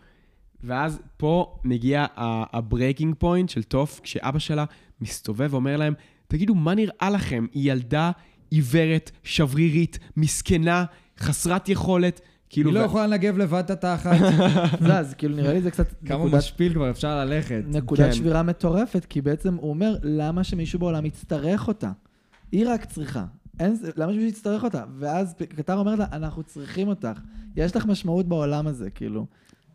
ואז 0.64 1.00
פה 1.18 1.60
מגיע 1.64 2.06
ה 2.18 2.29
breaking 2.29 3.16
point 3.18 3.50
של 3.50 3.64
טוף, 3.64 4.00
כשאבא 4.04 4.40
שלה 4.40 4.66
מסתובב 5.02 5.54
ואומר 5.54 5.78
להם, 5.78 5.94
תגידו, 6.28 6.56
מה 6.56 6.76
נראה 6.76 7.10
לכם? 7.10 7.46
היא 7.54 7.72
ילדה 7.72 8.12
עיוורת, 8.50 9.12
שברירית, 9.24 10.00
מסכנה, 10.18 10.86
חסרת 11.20 11.70
יכולת. 11.70 12.22
כאילו, 12.50 12.70
היא 12.70 12.80
לא 12.80 12.84
יכולה 12.84 13.08
לנגב 13.08 13.38
לבד 13.38 13.64
את 13.66 13.70
התחת. 13.70 14.18
זה, 14.88 14.98
אז 14.98 15.14
כאילו 15.14 15.36
נראה 15.36 15.54
לי 15.54 15.62
זה 15.62 15.72
קצת 15.72 15.88
כמה 16.06 16.26
משפיל 16.26 16.74
כבר 16.74 16.90
אפשר 16.90 17.26
ללכת. 17.26 17.62
נקודת 17.68 18.06
כן. 18.06 18.14
שבירה 18.14 18.44
מטורפת, 18.44 19.06
כי 19.06 19.22
בעצם 19.22 19.56
הוא 19.56 19.70
אומר, 19.70 19.96
למה 20.04 20.44
שמישהו 20.44 20.80
בעולם 20.80 21.06
יצטרך 21.06 21.68
אותה? 21.68 21.92
היא 22.52 22.68
רק 22.70 22.86
צריכה. 22.86 23.26
אין, 23.60 23.76
למה 23.96 24.14
שמישהו 24.14 24.30
יצטרך 24.30 24.64
אותה? 24.64 24.84
ואז 25.00 25.36
קטר 25.56 25.78
אומר 25.78 25.96
לה, 25.96 26.06
אנחנו 26.12 26.44
צריכים 26.44 26.88
אותך. 26.88 27.20
יש 27.56 27.76
לך 27.76 27.86
משמעות 27.86 28.28
בעולם 28.28 28.68
הזה, 28.68 28.90
כאילו. 28.90 29.26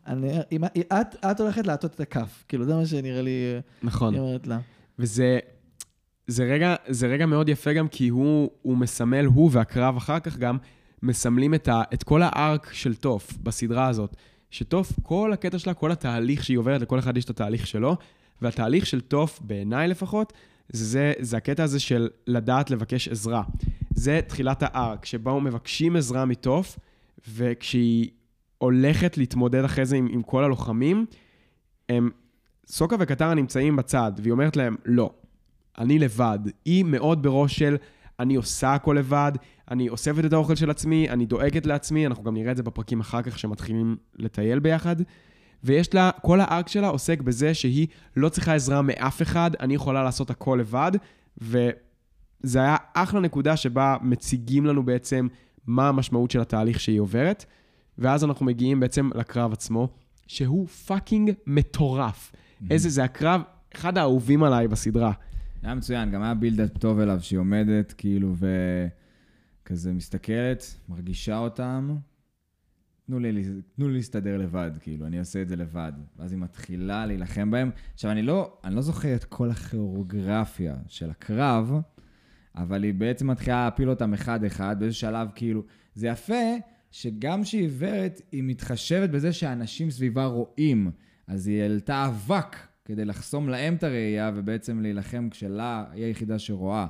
אני, 0.06 0.32
אם, 0.52 0.64
את, 0.64 1.24
את 1.30 1.40
הולכת 1.40 1.66
להטות 1.66 1.94
את 1.94 2.00
הכף, 2.00 2.44
כאילו, 2.48 2.64
זה 2.64 2.74
מה 2.74 2.86
שנראה 2.86 3.22
לי, 3.22 3.60
נכון. 3.82 4.14
היא 4.14 4.20
אומרת 4.20 4.46
לה. 4.46 4.58
וזה 4.98 5.38
זה 6.26 6.44
רגע, 6.44 6.74
זה 6.88 7.06
רגע 7.06 7.26
מאוד 7.26 7.48
יפה 7.48 7.72
גם 7.72 7.88
כי 7.88 8.08
הוא, 8.08 8.50
הוא 8.62 8.76
מסמל, 8.76 9.24
הוא 9.24 9.50
והקרב 9.52 9.96
אחר 9.96 10.20
כך 10.20 10.36
גם, 10.36 10.58
מסמלים 11.02 11.54
את, 11.54 11.68
ה, 11.68 11.82
את 11.94 12.02
כל 12.02 12.22
הארק 12.22 12.72
של 12.72 12.94
טוף 12.94 13.36
בסדרה 13.42 13.88
הזאת. 13.88 14.16
שטוף, 14.50 14.92
כל 15.02 15.32
הקטע 15.32 15.58
שלה, 15.58 15.74
כל 15.74 15.92
התהליך 15.92 16.44
שהיא 16.44 16.58
עוברת, 16.58 16.80
לכל 16.80 16.98
אחד 16.98 17.16
יש 17.16 17.24
את 17.24 17.30
התהליך 17.30 17.66
שלו, 17.66 17.96
והתהליך 18.42 18.86
של 18.86 19.00
טוף, 19.00 19.40
בעיניי 19.42 19.88
לפחות, 19.88 20.32
זה, 20.68 21.12
זה 21.18 21.36
הקטע 21.36 21.62
הזה 21.62 21.80
של 21.80 22.08
לדעת 22.26 22.70
לבקש 22.70 23.08
עזרה. 23.08 23.42
זה 23.94 24.20
תחילת 24.26 24.62
הארק, 24.62 25.04
שבו 25.04 25.40
מבקשים 25.40 25.96
עזרה 25.96 26.24
מטוף, 26.24 26.78
וכשהיא 27.34 28.10
הולכת 28.64 29.18
להתמודד 29.18 29.64
אחרי 29.64 29.86
זה 29.86 29.96
עם, 29.96 30.08
עם 30.10 30.22
כל 30.22 30.44
הלוחמים, 30.44 31.06
הם, 31.88 32.10
סוקה 32.66 32.96
וקטרה 33.00 33.34
נמצאים 33.34 33.76
בצד, 33.76 34.12
והיא 34.16 34.32
אומרת 34.32 34.56
להם, 34.56 34.76
לא, 34.84 35.12
אני 35.78 35.98
לבד. 35.98 36.38
היא 36.64 36.84
מאוד 36.84 37.22
בראש 37.22 37.58
של 37.58 37.76
אני 38.20 38.34
עושה 38.34 38.74
הכל 38.74 38.96
לבד, 38.98 39.32
אני 39.70 39.88
אוספת 39.88 40.24
את 40.24 40.32
האוכל 40.32 40.54
של 40.54 40.70
עצמי, 40.70 41.10
אני 41.10 41.26
דואגת 41.26 41.66
לעצמי, 41.66 42.06
אנחנו 42.06 42.24
גם 42.24 42.34
נראה 42.34 42.50
את 42.50 42.56
זה 42.56 42.62
בפרקים 42.62 43.00
אחר 43.00 43.22
כך 43.22 43.38
שמתחילים 43.38 43.96
לטייל 44.16 44.58
ביחד. 44.58 44.96
ויש 45.64 45.94
לה, 45.94 46.10
כל 46.22 46.40
ה 46.40 46.47
arc 46.47 46.68
שלה 46.68 46.88
עוסק 46.88 47.20
בזה 47.20 47.54
שהיא 47.54 47.86
לא 48.16 48.28
צריכה 48.28 48.54
עזרה 48.54 48.82
מאף 48.82 49.22
אחד, 49.22 49.50
אני 49.60 49.74
יכולה 49.74 50.04
לעשות 50.04 50.30
הכל 50.30 50.58
לבד, 50.60 50.92
וזה 51.38 52.58
היה 52.58 52.76
אחלה 52.94 53.20
נקודה 53.20 53.56
שבה 53.56 53.96
מציגים 54.02 54.66
לנו 54.66 54.82
בעצם 54.82 55.28
מה 55.66 55.88
המשמעות 55.88 56.30
של 56.30 56.40
התהליך 56.40 56.80
שהיא 56.80 57.00
עוברת, 57.00 57.44
ואז 57.98 58.24
אנחנו 58.24 58.46
מגיעים 58.46 58.80
בעצם 58.80 59.10
לקרב 59.14 59.52
עצמו, 59.52 59.88
שהוא 60.26 60.66
fucking 60.66 61.32
מטורף. 61.46 62.32
איזה, 62.70 62.88
זה 62.88 63.04
הקרב, 63.04 63.40
אחד 63.74 63.98
האהובים 63.98 64.42
עליי 64.42 64.68
בסדרה. 64.68 65.12
היה 65.62 65.74
מצוין, 65.74 66.10
גם 66.10 66.22
היה 66.22 66.34
בילדאפ 66.34 66.78
טוב 66.78 67.00
אליו, 67.00 67.18
שהיא 67.20 67.38
עומדת, 67.38 67.92
כאילו, 67.92 68.34
וכזה 69.62 69.92
מסתכלת, 69.92 70.64
מרגישה 70.88 71.38
אותם. 71.38 71.96
תנו 73.06 73.18
לי, 73.18 73.44
תנו 73.76 73.88
לי 73.88 73.94
להסתדר 73.94 74.38
לבד, 74.38 74.70
כאילו, 74.80 75.06
אני 75.06 75.18
עושה 75.18 75.42
את 75.42 75.48
זה 75.48 75.56
לבד. 75.56 75.92
ואז 76.18 76.32
היא 76.32 76.40
מתחילה 76.40 77.06
להילחם 77.06 77.50
בהם. 77.50 77.70
עכשיו, 77.94 78.10
אני 78.10 78.22
לא, 78.22 78.58
אני 78.64 78.74
לא 78.74 78.80
זוכר 78.80 79.14
את 79.14 79.24
כל 79.24 79.50
הכיאורוגרפיה 79.50 80.76
של 80.88 81.10
הקרב, 81.10 81.72
אבל 82.54 82.82
היא 82.82 82.94
בעצם 82.94 83.30
מתחילה 83.30 83.64
להפיל 83.64 83.90
אותם 83.90 84.14
אחד-אחד, 84.14 84.76
באיזשהו 84.80 85.00
שלב, 85.00 85.28
כאילו, 85.34 85.62
זה 85.94 86.06
יפה 86.06 86.42
שגם 86.94 87.42
כשהיא 87.42 87.60
עיוורת, 87.60 88.20
היא 88.32 88.42
מתחשבת 88.42 89.10
בזה 89.10 89.32
שאנשים 89.32 89.90
סביבה 89.90 90.26
רואים. 90.26 90.90
אז 91.26 91.46
היא 91.46 91.62
העלתה 91.62 92.06
אבק 92.06 92.56
כדי 92.84 93.04
לחסום 93.04 93.48
להם 93.48 93.74
את 93.74 93.84
הראייה, 93.84 94.30
ובעצם 94.34 94.80
להילחם 94.80 95.28
כשלה, 95.30 95.84
היא 95.92 96.04
היחידה 96.04 96.38
שרואה. 96.38 96.86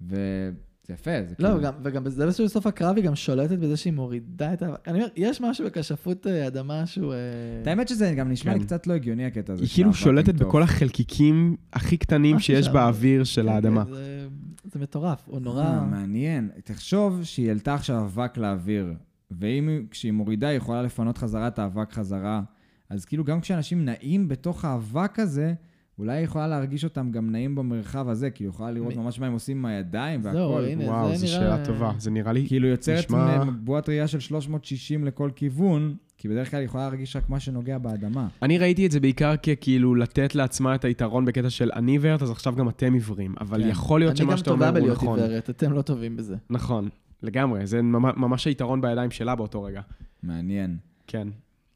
וזה 0.00 0.52
יפה, 0.88 1.10
זה 1.28 1.34
לא, 1.38 1.48
כאילו... 1.48 1.58
וגם, 1.60 1.72
וגם 1.82 2.04
בזה 2.04 2.26
בסוף 2.26 2.46
בסוף 2.46 2.66
הקרב 2.66 2.96
היא 2.96 3.04
גם 3.04 3.14
שולטת 3.14 3.58
בזה 3.58 3.76
שהיא 3.76 3.92
מורידה 3.92 4.52
את 4.52 4.62
ה... 4.62 4.66
אני 4.86 4.98
אומר, 4.98 5.08
יש 5.16 5.40
משהו 5.40 5.66
בכשפות 5.66 6.26
אה, 6.26 6.46
אדמה 6.46 6.86
שהוא... 6.86 7.12
אה, 7.12 7.18
את 7.62 7.66
האמת 7.66 7.88
שזה 7.88 8.14
גם 8.14 8.30
נשמע 8.30 8.52
לי 8.52 8.60
כן. 8.60 8.66
קצת 8.66 8.86
לא 8.86 8.92
הגיוני 8.92 9.26
הקטע 9.26 9.52
הזה. 9.52 9.62
היא 9.62 9.70
כאילו 9.74 9.94
שולטת. 9.94 10.34
בכל 10.34 10.62
החלקיקים 10.62 11.56
הכי 11.72 11.96
קטנים 11.96 12.36
משהו 12.36 12.46
שיש 12.46 12.66
שם. 12.66 12.72
באוויר 12.72 13.24
של 13.24 13.42
כן, 13.42 13.48
האדמה. 13.48 13.84
כן, 13.84 13.92
זה, 13.92 14.26
זה 14.64 14.80
מטורף, 14.80 15.22
הוא 15.26 15.40
נורא... 15.40 15.64
אה, 15.64 15.84
מעניין. 15.84 16.50
תחשוב 16.64 17.24
שהיא 17.24 17.48
העלתה 17.48 17.74
עכשיו 17.74 18.04
אבק 18.04 18.38
לאוויר, 18.38 18.94
ואם 19.38 19.68
היא- 19.68 19.80
כשהיא 19.90 20.12
מורידה, 20.12 20.48
היא 20.48 20.56
יכולה 20.56 20.82
לפנות 20.82 21.18
חזרה 21.18 21.46
את 21.48 21.58
האבק 21.58 21.92
חזרה. 21.92 22.42
אז 22.90 23.04
כאילו 23.04 23.24
גם 23.24 23.40
כשאנשים 23.40 23.84
נעים 23.84 24.28
בתוך 24.28 24.64
האבק 24.64 25.18
הזה, 25.18 25.54
אולי 25.98 26.12
היא 26.16 26.24
יכולה 26.24 26.46
להרגיש 26.48 26.84
אותם 26.84 27.10
גם 27.10 27.30
נעים 27.30 27.54
במרחב 27.54 28.08
הזה, 28.08 28.30
כי 28.30 28.44
היא 28.44 28.48
יכולה 28.48 28.70
לראות 28.70 28.96
מ- 28.96 29.00
ממש 29.00 29.20
מה 29.20 29.26
הם 29.26 29.32
עושים 29.32 29.56
עם 29.58 29.64
הידיים 29.66 30.22
זהו, 30.22 30.32
והכל. 30.50 30.64
הנה, 30.64 30.84
וואו, 30.84 31.08
זה 31.08 31.16
זו 31.16 31.26
נראה- 31.26 31.36
שאלה 31.40 31.64
טובה. 31.64 31.92
זה 31.98 32.10
נראה 32.10 32.32
לי... 32.32 32.46
כאילו 32.46 32.68
יוצרת 32.68 32.98
נשמע- 33.04 33.44
בועת 33.60 33.88
ראייה 33.88 34.08
של 34.08 34.20
360 34.20 35.04
לכל 35.04 35.30
כיוון, 35.36 35.94
כי 36.18 36.28
בדרך 36.28 36.50
כלל 36.50 36.60
היא 36.60 36.66
יכולה 36.66 36.84
להרגיש 36.84 37.16
רק 37.16 37.28
מה 37.30 37.40
שנוגע 37.40 37.78
באדמה. 37.78 38.28
אני 38.42 38.58
ראיתי 38.58 38.86
את 38.86 38.90
זה 38.90 39.00
בעיקר 39.00 39.34
ככאילו 39.36 39.94
לתת 39.94 40.34
לעצמה 40.34 40.74
את 40.74 40.84
היתרון 40.84 41.24
בקטע 41.24 41.50
של 41.50 41.70
אני 41.74 41.92
עיוורת, 41.92 42.22
אז 42.22 42.30
עכשיו 42.30 42.54
גם 42.56 42.68
אתם 42.68 42.92
עיוורים. 42.94 43.34
אבל 43.40 43.62
כן. 43.62 43.68
יכול 43.68 44.00
להיות 44.00 44.10
אני 44.10 44.18
שמה 44.18 44.30
גם 44.30 44.36
שאתה 44.36 44.50
אומר 44.50 44.66
טובה 44.66 44.78
הוא 44.78 44.84
בלהיות 44.84 45.02
נכון. 45.02 45.18
עיוורת, 45.18 45.50
אתם 45.50 45.72
לא 45.72 45.82
טובים 45.82 46.16
בזה. 46.16 46.36
נכון, 46.50 46.88
לגמרי. 47.24 47.66
זה 47.66 47.82
ממש- 47.82 48.46
היתרון 48.46 48.80
בידיים 48.80 49.10
שלה 49.10 49.34
באותו 49.34 49.62
רגע. 49.62 49.80
מעניין. 50.22 50.76
כן. 51.06 51.28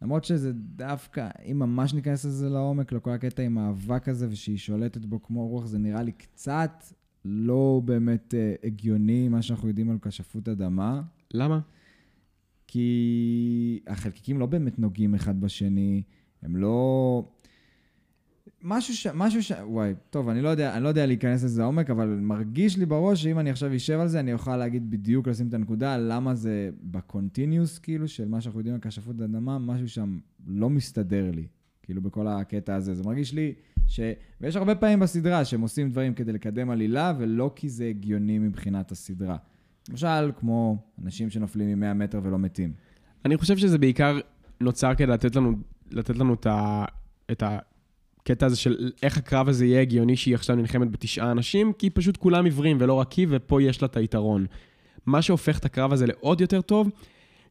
למרות 0.02 0.24
שזה 0.24 0.52
דווקא, 0.54 1.28
אם 1.50 1.58
ממש 1.58 1.94
ניכנס 1.94 2.24
לזה 2.24 2.48
לעומק, 2.48 2.92
לכל 2.92 3.10
הקטע 3.10 3.42
עם 3.42 3.58
האבק 3.58 4.08
הזה 4.08 4.28
ושהיא 4.30 4.56
שולטת 4.58 5.04
בו 5.04 5.22
כמו 5.22 5.48
רוח, 5.48 5.66
זה 5.66 5.78
נראה 5.78 6.02
לי 6.02 6.12
קצת 6.12 6.84
לא 7.24 7.82
באמת 7.84 8.34
אה, 8.34 8.54
הגיוני, 8.64 9.28
מה 9.28 9.42
שאנחנו 9.42 9.68
יודעים 9.68 9.90
על 9.90 9.98
כשפות 10.02 10.48
אדמה, 10.48 11.02
למה? 11.34 11.60
כי 12.66 13.80
החלקיקים 13.86 14.38
לא 14.38 14.46
באמת 14.46 14.78
נוגעים 14.78 15.14
אחד 15.14 15.40
בשני, 15.40 16.02
הם 16.42 16.56
לא... 16.56 17.22
משהו 18.62 18.94
ש... 18.94 19.06
משהו 19.14 19.42
ש... 19.42 19.52
וואי, 19.66 19.94
טוב, 20.10 20.28
אני 20.28 20.40
לא 20.40 20.48
יודע, 20.48 20.74
אני 20.74 20.82
לא 20.82 20.88
יודע 20.88 21.06
להיכנס 21.06 21.44
לזה 21.44 21.62
לעומק, 21.62 21.90
אבל 21.90 22.06
מרגיש 22.06 22.76
לי 22.76 22.86
בראש 22.86 23.22
שאם 23.22 23.38
אני 23.38 23.50
עכשיו 23.50 23.76
אשב 23.76 23.98
על 24.00 24.08
זה, 24.08 24.20
אני 24.20 24.32
אוכל 24.32 24.56
להגיד 24.56 24.90
בדיוק, 24.90 25.28
לשים 25.28 25.48
את 25.48 25.54
הנקודה, 25.54 25.96
למה 25.96 26.34
זה 26.34 26.70
ב 26.82 26.90
continuous, 26.90 27.78
כאילו, 27.78 28.08
של 28.08 28.28
מה 28.28 28.40
שאנחנו 28.40 28.60
יודעים 28.60 28.74
על 28.74 28.80
כשפות 28.80 29.20
אדמה, 29.20 29.58
משהו 29.58 29.88
שם 29.88 30.18
לא 30.46 30.70
מסתדר 30.70 31.30
לי, 31.30 31.46
כאילו, 31.82 32.02
בכל 32.02 32.26
הקטע 32.26 32.74
הזה. 32.74 32.94
זה 32.94 33.02
מרגיש 33.02 33.34
לי 33.34 33.54
ש... 33.86 34.00
ויש 34.40 34.56
הרבה 34.56 34.74
פעמים 34.74 35.00
בסדרה 35.00 35.44
שהם 35.44 35.60
עושים 35.60 35.90
דברים 35.90 36.14
כדי 36.14 36.32
לקדם 36.32 36.70
עלילה, 36.70 37.12
ולא 37.18 37.52
כי 37.56 37.68
זה 37.68 37.86
הגיוני 37.86 38.38
מבחינת 38.38 38.92
הסדרה. 38.92 39.36
למשל, 39.88 40.32
כמו 40.36 40.78
אנשים 41.04 41.30
שנופלים 41.30 41.80
מ-100 41.80 41.94
מטר 41.94 42.20
ולא 42.22 42.38
מתים. 42.38 42.72
אני 43.24 43.36
חושב 43.36 43.56
שזה 43.56 43.78
בעיקר 43.78 44.18
נוצר 44.60 44.94
כדי 44.94 45.06
לתת 45.06 45.36
לנו, 45.36 45.52
לתת 45.90 46.16
לנו 46.16 46.34
את, 46.34 46.46
ה, 46.46 46.84
את 47.30 47.42
הקטע 48.30 48.46
הזה 48.46 48.56
של 48.56 48.90
איך 49.02 49.18
הקרב 49.18 49.48
הזה 49.48 49.66
יהיה 49.66 49.80
הגיוני 49.80 50.16
שהיא 50.16 50.34
עכשיו 50.34 50.56
נלחמת 50.56 50.90
בתשעה 50.90 51.30
אנשים, 51.30 51.72
כי 51.72 51.90
פשוט 51.90 52.16
כולם 52.16 52.44
עיוורים 52.44 52.76
ולא 52.80 52.92
רק 52.94 53.12
היא, 53.12 53.26
ופה 53.30 53.62
יש 53.62 53.82
לה 53.82 53.86
את 53.86 53.96
היתרון. 53.96 54.46
מה 55.06 55.22
שהופך 55.22 55.58
את 55.58 55.64
הקרב 55.64 55.92
הזה 55.92 56.06
לעוד 56.06 56.40
יותר 56.40 56.60
טוב, 56.60 56.90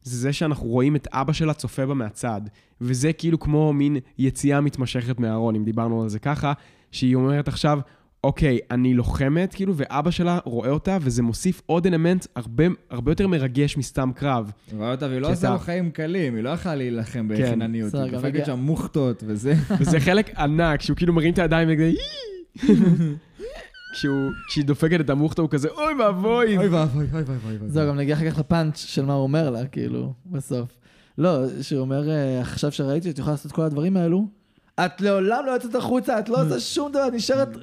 זה 0.02 0.18
זה 0.18 0.32
שאנחנו 0.32 0.66
רואים 0.66 0.96
את 0.96 1.08
אבא 1.10 1.32
שלה 1.32 1.54
צופה 1.54 1.86
בה 1.86 1.94
מהצד. 1.94 2.40
וזה 2.80 3.12
כאילו 3.12 3.40
כמו 3.40 3.72
מין 3.72 3.96
יציאה 4.18 4.60
מתמשכת 4.60 5.20
מהארון, 5.20 5.54
אם 5.54 5.64
דיברנו 5.64 6.02
על 6.02 6.08
זה 6.08 6.18
ככה, 6.18 6.52
שהיא 6.92 7.14
אומרת 7.14 7.48
עכשיו, 7.48 7.80
אוקיי, 8.24 8.58
אני 8.70 8.94
לוחמת, 8.94 9.54
כאילו, 9.54 9.72
ואבא 9.76 10.10
שלה 10.10 10.38
רואה 10.44 10.70
אותה, 10.70 10.98
וזה 11.00 11.22
מוסיף 11.22 11.62
עוד 11.66 11.86
אלמנט 11.86 12.26
הרבה, 12.36 12.64
הרבה 12.90 13.12
יותר 13.12 13.28
מרגש 13.28 13.76
מסתם 13.76 14.10
קרב. 14.14 14.50
רואה 14.72 14.90
אותה 14.90 15.06
והיא 15.06 15.18
לא. 15.18 15.30
עושה 15.30 15.50
לו 15.50 15.58
חיים 15.58 15.90
קלים, 15.90 16.34
היא 16.34 16.44
לא 16.44 16.50
יכלה 16.50 16.74
להילחם 16.74 17.28
בחינניות, 17.28 17.88
בסדר, 17.88 18.02
היא 18.02 18.12
דופקת 18.12 18.46
שם 18.46 18.58
מוכתות 18.58 19.24
וזה. 19.26 19.54
וזה 19.80 20.00
חלק 20.00 20.30
ענק, 20.38 20.82
שהוא 20.82 20.96
כאילו 20.96 21.12
מרים 21.12 21.32
את 21.32 21.38
הידיים 21.38 21.68
וכזה... 21.72 21.92
כשהוא, 23.92 24.30
כשהיא 24.48 24.64
דופקת 24.64 25.00
את 25.00 25.10
המוכתה 25.10 25.42
הוא 25.42 25.50
כזה, 25.50 25.68
אוי 25.68 25.94
ואבוי. 25.98 26.56
אוי 26.58 26.68
ואבוי, 26.68 27.06
אוי 27.12 27.22
ואבוי. 27.22 27.68
זהו, 27.68 27.88
גם 27.88 27.96
נגיע 27.96 28.14
אחר 28.14 28.30
כך 28.30 28.38
לפאנץ' 28.38 28.76
של 28.76 29.04
מה 29.04 29.12
הוא 29.12 29.22
אומר 29.22 29.50
לה, 29.50 29.66
כאילו, 29.66 30.12
בסוף. 30.26 30.78
לא, 31.18 31.62
שהוא 31.62 31.80
אומר, 31.80 32.10
אה, 32.10 32.40
עכשיו 32.40 32.72
שראיתי 32.72 33.08
שאת 33.08 33.18
יכולה 33.18 33.32
לעשות 33.32 33.46
את 33.46 33.52
כל 33.56 33.62
הדברים 33.62 33.96
האלו, 33.96 34.26
את 34.84 35.00
לעולם 35.00 35.42
לא 35.46 35.50
יוצאת 35.50 35.74
החוצה, 35.74 36.18
את 36.18 36.28
לא 36.28 36.42
עושה 36.42 36.60
שום 36.60 36.92
דבר, 36.92 37.08
את 37.08 37.12
נשארת 37.12 37.56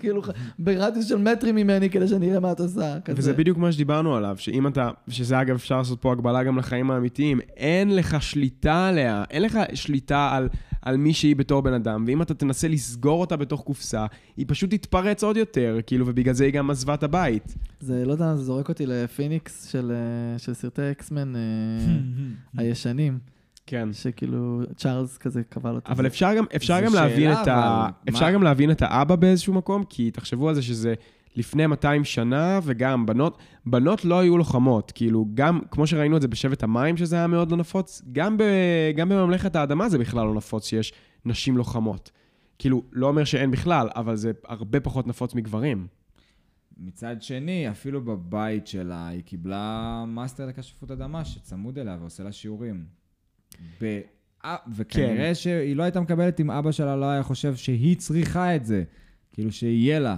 כאילו 0.00 0.22
ברדיוס 0.58 1.08
של 1.08 1.16
מטרים 1.18 1.54
ממני 1.54 1.90
כדי 1.90 2.08
שאני 2.08 2.30
אראה 2.30 2.40
מה 2.40 2.52
את 2.52 2.60
עושה. 2.60 3.00
כזה. 3.00 3.18
וזה 3.18 3.32
בדיוק 3.32 3.58
מה 3.58 3.72
שדיברנו 3.72 4.16
עליו, 4.16 4.36
שאם 4.38 4.66
אתה, 4.66 4.90
שזה 5.08 5.40
אגב 5.40 5.54
אפשר 5.54 5.78
לעשות 5.78 6.02
פה 6.02 6.12
הגבלה 6.12 6.44
גם 6.44 6.58
לחיים 6.58 6.90
האמיתיים, 6.90 7.40
אין 7.56 7.96
לך 7.96 8.22
שליטה 8.22 8.88
עליה, 8.88 9.24
אין 9.30 9.42
לך 9.42 9.58
שליטה 9.74 10.30
על, 10.32 10.48
על 10.82 10.96
מי 10.96 11.14
שהיא 11.14 11.36
בתור 11.36 11.60
בן 11.60 11.72
אדם, 11.72 12.04
ואם 12.06 12.22
אתה 12.22 12.34
תנסה 12.34 12.68
לסגור 12.68 13.20
אותה 13.20 13.36
בתוך 13.36 13.60
קופסה, 13.60 14.06
היא 14.36 14.46
פשוט 14.48 14.70
תתפרץ 14.70 15.24
עוד 15.24 15.36
יותר, 15.36 15.78
כאילו, 15.86 16.06
ובגלל 16.06 16.34
זה 16.34 16.44
היא 16.44 16.52
גם 16.52 16.70
עזבה 16.70 16.94
את 16.94 17.02
הבית. 17.02 17.54
זה, 17.80 18.04
לא 18.04 18.12
יודע, 18.12 18.36
זה 18.36 18.44
זורק 18.44 18.68
אותי 18.68 18.86
לפיניקס 18.86 19.70
של, 19.70 19.92
אה, 19.94 20.38
של 20.38 20.54
סרטי 20.54 20.90
אקסמן 20.90 21.36
אה, 21.36 21.40
הישנים, 22.62 23.18
כן. 23.66 23.92
שכאילו 23.92 24.62
צ'ארלס 24.76 25.18
כזה 25.18 25.42
קבל 25.42 25.74
אותי. 25.74 25.92
אבל 25.92 26.06
אפשר 26.06 26.34
גם, 26.36 26.44
אפשר 26.56 26.80
גם 26.80 26.94
להבין 26.94 27.30
שאלה, 27.30 27.42
את 27.42 27.48
ה... 27.48 27.86
אבל 28.04 28.08
אפשר 28.08 28.30
גם 28.30 28.42
להבין 28.42 28.70
את 28.70 28.82
האבא 28.82 29.16
באיזשהו 29.16 29.54
מקום, 29.54 29.84
כי 29.88 30.10
תחשבו 30.10 30.48
על 30.48 30.54
זה 30.54 30.62
שזה 30.62 30.94
לפני 31.36 31.66
200 31.66 32.04
שנה, 32.04 32.60
וגם 32.62 33.06
בנות, 33.06 33.38
בנות 33.66 34.04
לא 34.04 34.20
היו 34.20 34.38
לוחמות. 34.38 34.92
כאילו, 34.94 35.26
גם, 35.34 35.60
כמו 35.70 35.86
שראינו 35.86 36.16
את 36.16 36.22
זה 36.22 36.28
בשבט 36.28 36.62
המים, 36.62 36.96
שזה 36.96 37.16
היה 37.16 37.26
מאוד 37.26 37.50
לא 37.50 37.56
נפוץ, 37.56 38.02
גם, 38.12 38.36
ב, 38.38 38.42
גם 38.96 39.08
בממלכת 39.08 39.56
האדמה 39.56 39.88
זה 39.88 39.98
בכלל 39.98 40.26
לא 40.26 40.34
נפוץ 40.34 40.66
שיש 40.66 40.92
נשים 41.24 41.56
לוחמות. 41.56 42.10
כאילו, 42.58 42.82
לא 42.92 43.06
אומר 43.06 43.24
שאין 43.24 43.50
בכלל, 43.50 43.88
אבל 43.96 44.16
זה 44.16 44.32
הרבה 44.48 44.80
פחות 44.80 45.06
נפוץ 45.06 45.34
מגברים. 45.34 45.86
מצד 46.76 47.22
שני, 47.22 47.70
אפילו 47.70 48.04
בבית 48.04 48.66
שלה, 48.66 49.08
היא 49.08 49.22
קיבלה 49.22 50.04
master 50.08 50.46
לכשפות 50.46 50.90
אדמה 50.90 51.24
שצמוד 51.24 51.78
אליה 51.78 51.96
ועושה 52.00 52.22
לה 52.22 52.32
שיעורים. 52.32 52.84
ב... 53.80 54.00
אה, 54.44 54.56
וכנראה 54.74 55.28
כן. 55.28 55.34
שהיא 55.34 55.76
לא 55.76 55.82
הייתה 55.82 56.00
מקבלת 56.00 56.40
אם 56.40 56.50
אבא 56.50 56.72
שלה 56.72 56.96
לא 56.96 57.04
היה 57.04 57.22
חושב 57.22 57.56
שהיא 57.56 57.96
צריכה 57.96 58.56
את 58.56 58.66
זה. 58.66 58.82
כאילו, 59.32 59.52
שיהיה 59.52 59.98
לה. 59.98 60.16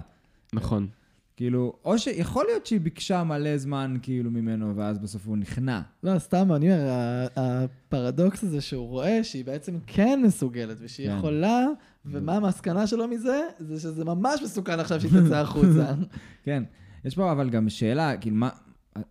נכון. 0.52 0.88
כאילו, 1.36 1.72
או 1.84 1.98
שיכול 1.98 2.44
להיות 2.48 2.66
שהיא 2.66 2.80
ביקשה 2.80 3.24
מלא 3.24 3.58
זמן 3.58 3.96
כאילו 4.02 4.30
ממנו, 4.30 4.76
ואז 4.76 4.98
בסוף 4.98 5.26
הוא 5.26 5.36
נכנע. 5.36 5.80
לא, 6.02 6.18
סתם, 6.18 6.52
אני 6.52 6.72
אומר, 6.72 6.88
הפרדוקס 7.36 8.44
הזה 8.44 8.60
שהוא 8.60 8.88
רואה 8.88 9.24
שהיא 9.24 9.44
בעצם 9.44 9.78
כן 9.86 10.20
מסוגלת, 10.24 10.76
ושהיא 10.80 11.08
כן. 11.10 11.16
יכולה, 11.18 11.66
ומה 12.06 12.36
המסקנה 12.36 12.86
שלו 12.86 13.08
מזה? 13.08 13.40
זה 13.58 13.80
שזה 13.80 14.04
ממש 14.04 14.42
מסוכן 14.42 14.80
עכשיו 14.80 15.00
שהיא 15.00 15.10
תצא 15.24 15.36
החוצה. 15.36 15.94
כן. 16.44 16.62
יש 17.04 17.14
פה 17.14 17.32
אבל 17.32 17.50
גם 17.50 17.68
שאלה, 17.68 18.16
כאילו, 18.16 18.36
מה... 18.36 18.48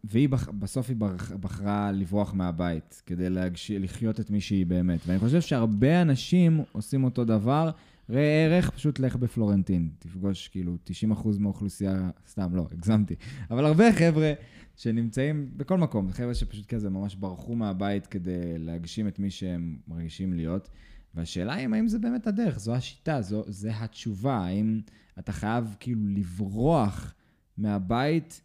והיא 0.03 0.29
בח... 0.29 0.49
בסוף 0.49 0.89
היא 0.89 0.97
בח... 0.97 1.31
בחרה 1.31 1.91
לברוח 1.91 2.33
מהבית 2.33 3.01
כדי 3.05 3.29
להגש... 3.29 3.71
לחיות 3.71 4.19
את 4.19 4.29
מי 4.29 4.41
שהיא 4.41 4.65
באמת. 4.65 4.99
ואני 5.07 5.19
חושב 5.19 5.41
שהרבה 5.41 6.01
אנשים 6.01 6.61
עושים 6.71 7.03
אותו 7.03 7.25
דבר. 7.25 7.71
ראה 8.09 8.45
ערך, 8.45 8.69
פשוט 8.69 8.99
לך 8.99 9.15
בפלורנטין. 9.15 9.89
תפגוש 9.99 10.47
כאילו 10.47 10.75
90% 11.11 11.27
מהאוכלוסייה, 11.39 12.09
סתם, 12.27 12.55
לא, 12.55 12.67
הגזמתי. 12.71 13.15
אבל 13.51 13.65
הרבה 13.65 13.93
חבר'ה 13.93 14.33
שנמצאים 14.75 15.49
בכל 15.57 15.77
מקום, 15.77 16.11
חבר'ה 16.11 16.33
שפשוט 16.33 16.65
כזה 16.65 16.89
ממש 16.89 17.15
ברחו 17.15 17.55
מהבית 17.55 18.07
כדי 18.07 18.57
להגשים 18.57 19.07
את 19.07 19.19
מי 19.19 19.29
שהם 19.29 19.77
מרגישים 19.87 20.33
להיות. 20.33 20.69
והשאלה 21.15 21.53
היא 21.53 21.67
האם 21.73 21.87
זה 21.87 21.99
באמת 21.99 22.27
הדרך, 22.27 22.59
זו 22.59 22.75
השיטה, 22.75 23.21
זו, 23.21 23.43
זה 23.47 23.71
התשובה, 23.75 24.37
האם 24.37 24.81
אתה 25.19 25.31
חייב 25.31 25.75
כאילו 25.79 26.01
לברוח 26.07 27.13
מהבית 27.57 28.41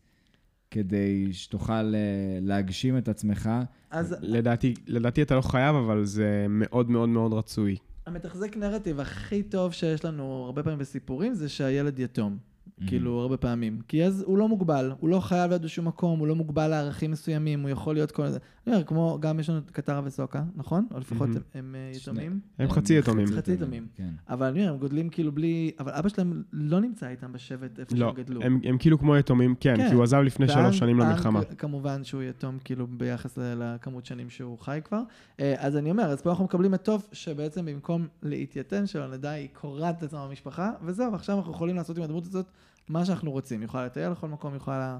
כדי 0.70 1.32
שתוכל 1.32 1.72
אה, 1.72 2.38
להגשים 2.42 2.98
את 2.98 3.08
עצמך. 3.08 3.50
אז 3.90 4.16
לדעתי, 4.20 4.74
לדעתי 4.86 5.22
אתה 5.22 5.34
לא 5.34 5.40
חייב, 5.40 5.76
אבל 5.76 6.04
זה 6.04 6.46
מאוד 6.48 6.90
מאוד 6.90 7.08
מאוד 7.08 7.32
רצוי. 7.32 7.76
המתחזק 8.06 8.56
נרטיב 8.56 9.00
הכי 9.00 9.42
טוב 9.42 9.72
שיש 9.72 10.04
לנו 10.04 10.42
הרבה 10.46 10.62
פעמים 10.62 10.78
בסיפורים 10.78 11.34
זה 11.34 11.48
שהילד 11.48 11.98
יתום. 11.98 12.38
כאילו, 12.86 13.20
הרבה 13.20 13.36
פעמים. 13.36 13.80
כי 13.88 14.04
אז 14.04 14.24
הוא 14.26 14.38
לא 14.38 14.48
מוגבל, 14.48 14.92
הוא 15.00 15.08
לא 15.08 15.20
חייב 15.20 15.50
להיות 15.50 15.62
בשום 15.62 15.88
מקום, 15.88 16.18
הוא 16.18 16.26
לא 16.26 16.34
מוגבל 16.34 16.68
לערכים 16.68 17.10
מסוימים, 17.10 17.60
הוא 17.60 17.70
יכול 17.70 17.94
להיות 17.94 18.10
כל 18.10 18.28
זה. 18.28 18.38
אני 18.66 18.74
אומר, 18.74 18.86
כמו, 18.86 19.18
גם 19.20 19.40
יש 19.40 19.50
לנו 19.50 19.58
את 19.58 19.70
קטרה 19.70 20.00
וסוקה, 20.04 20.42
נכון? 20.56 20.86
או 20.94 20.98
לפחות 20.98 21.28
מהמם. 21.28 21.40
הם, 21.54 21.64
הם 21.64 21.74
אה, 21.74 21.96
יתומים. 21.96 22.40
הם 22.58 22.70
חצי 22.70 22.98
יתומים. 22.98 23.26
חצי 23.26 23.52
יתומים. 23.52 23.86
כן. 23.96 24.08
אבל 24.28 24.46
אני 24.46 24.60
אומר, 24.60 24.72
הם 24.72 24.78
גודלים 24.78 25.08
כאילו 25.08 25.32
בלי... 25.32 25.70
אבל 25.80 25.92
אבא 25.92 26.08
שלהם 26.08 26.42
לא 26.52 26.80
נמצא 26.80 27.08
איתם 27.08 27.32
בשבט 27.32 27.78
איפה 27.78 27.96
לא, 27.96 28.06
שהם 28.06 28.24
גדלו. 28.24 28.42
הם, 28.42 28.60
הם 28.64 28.78
כאילו 28.78 28.98
כמו 28.98 29.16
יתומים, 29.16 29.54
כן, 29.60 29.76
כן. 29.76 29.88
כי 29.88 29.94
הוא 29.94 30.02
עזב 30.02 30.18
לפני 30.18 30.48
שלוש 30.48 30.78
שנים 30.78 30.98
למלחמה. 30.98 31.44
כמובן 31.44 32.04
שהוא 32.04 32.22
יתום 32.22 32.58
כאילו 32.64 32.86
ביחס 32.86 33.38
לכמות 33.38 34.06
שנים 34.06 34.30
שהוא 34.30 34.58
חי 34.58 34.80
כבר. 34.84 35.02
אה, 35.40 35.54
אז 35.58 35.76
אני 35.76 35.90
אומר, 35.90 36.04
אז 36.04 36.22
פה 36.22 36.30
אנחנו 36.30 36.44
מקבלים 36.44 36.74
את 36.74 36.82
טוב, 36.82 37.06
שבעצם 37.12 37.64
במקום 37.66 38.06
להתייתן 38.22 38.86
שלו, 38.86 39.08
נדע, 39.08 39.30
היא 39.30 39.48
קורעת 39.52 39.98
את 39.98 40.02
עצמה 40.02 40.26
במשפחה, 40.28 40.72
וזהו, 40.82 41.12
ועכשיו 41.12 41.38
אנחנו 41.38 41.52
יכולים 41.52 41.76
לעשות 41.76 41.96
עם 41.96 42.02
הדמות 42.02 42.26
הזאת 42.26 42.46
מה 42.88 43.04
שאנחנו 43.04 43.30
רוצים. 43.30 43.60
היא 43.60 43.64
יכולה 43.64 43.86
לטייל 43.86 44.12
לכל 44.12 44.28
מקום, 44.28 44.52
היא 44.52 44.56
יכולה... 44.56 44.98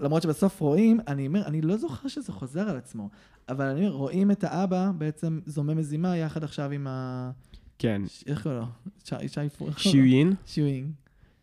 למרות 0.00 0.22
שבסוף 0.22 0.60
רואים, 0.60 1.00
אני 1.08 1.26
אומר, 1.26 1.46
אני 1.46 1.60
לא 1.60 1.76
זוכר 1.76 2.08
שזה 2.08 2.32
חוזר 2.32 2.68
על 2.68 2.76
עצמו, 2.76 3.08
אבל 3.48 3.64
אני 3.64 3.80
אומר, 3.80 3.92
רואים 3.96 4.30
את 4.30 4.44
האבא 4.44 4.90
בעצם 4.98 5.40
זומם 5.46 5.76
מזימה 5.76 6.16
יחד 6.16 6.44
עכשיו 6.44 6.70
עם 6.70 6.86
ה... 6.86 7.30
כן. 7.78 8.02
ש- 8.06 8.24
איך 8.26 8.42
קוראים 8.42 8.60
לו? 8.60 8.66
שי- 9.04 9.28
פור... 9.48 9.70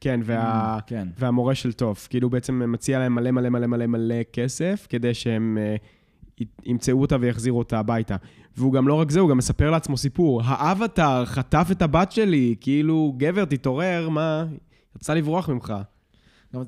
כן, 0.02 0.20
וה... 0.24 0.78
כן. 0.88 1.08
והמורה 1.20 1.56
של 1.56 1.74
טוף. 1.74 2.08
כאילו, 2.08 2.30
בעצם 2.30 2.72
מציע 2.72 3.00
להם 3.00 3.16
מלא 3.16 3.32
מלא 3.32 3.50
מלא 3.50 3.68
מלא 3.68 3.86
מלא 3.86 4.16
כסף, 4.34 4.88
כדי 4.90 5.14
שהם 5.14 5.58
י- 6.42 6.44
ימצאו 6.66 7.02
אותה 7.02 7.16
ויחזירו 7.22 7.60
אותה 7.60 7.80
הביתה. 7.80 8.16
והוא 8.58 8.74
גם 8.74 8.88
לא 8.88 8.94
רק 8.94 9.12
זה, 9.12 9.20
הוא 9.20 9.30
גם 9.30 9.38
מספר 9.38 9.72
לעצמו 9.72 9.98
סיפור. 9.98 10.42
האבטאר 10.46 11.26
חטף 11.26 11.68
את 11.72 11.82
הבת 11.82 12.12
שלי, 12.12 12.56
כאילו, 12.62 13.14
גבר, 13.18 13.46
תתעורר, 13.46 14.10
מה? 14.10 14.46
יצא 15.02 15.14
לברוח 15.14 15.50
ממך. 15.50 15.74
גם 16.54 16.62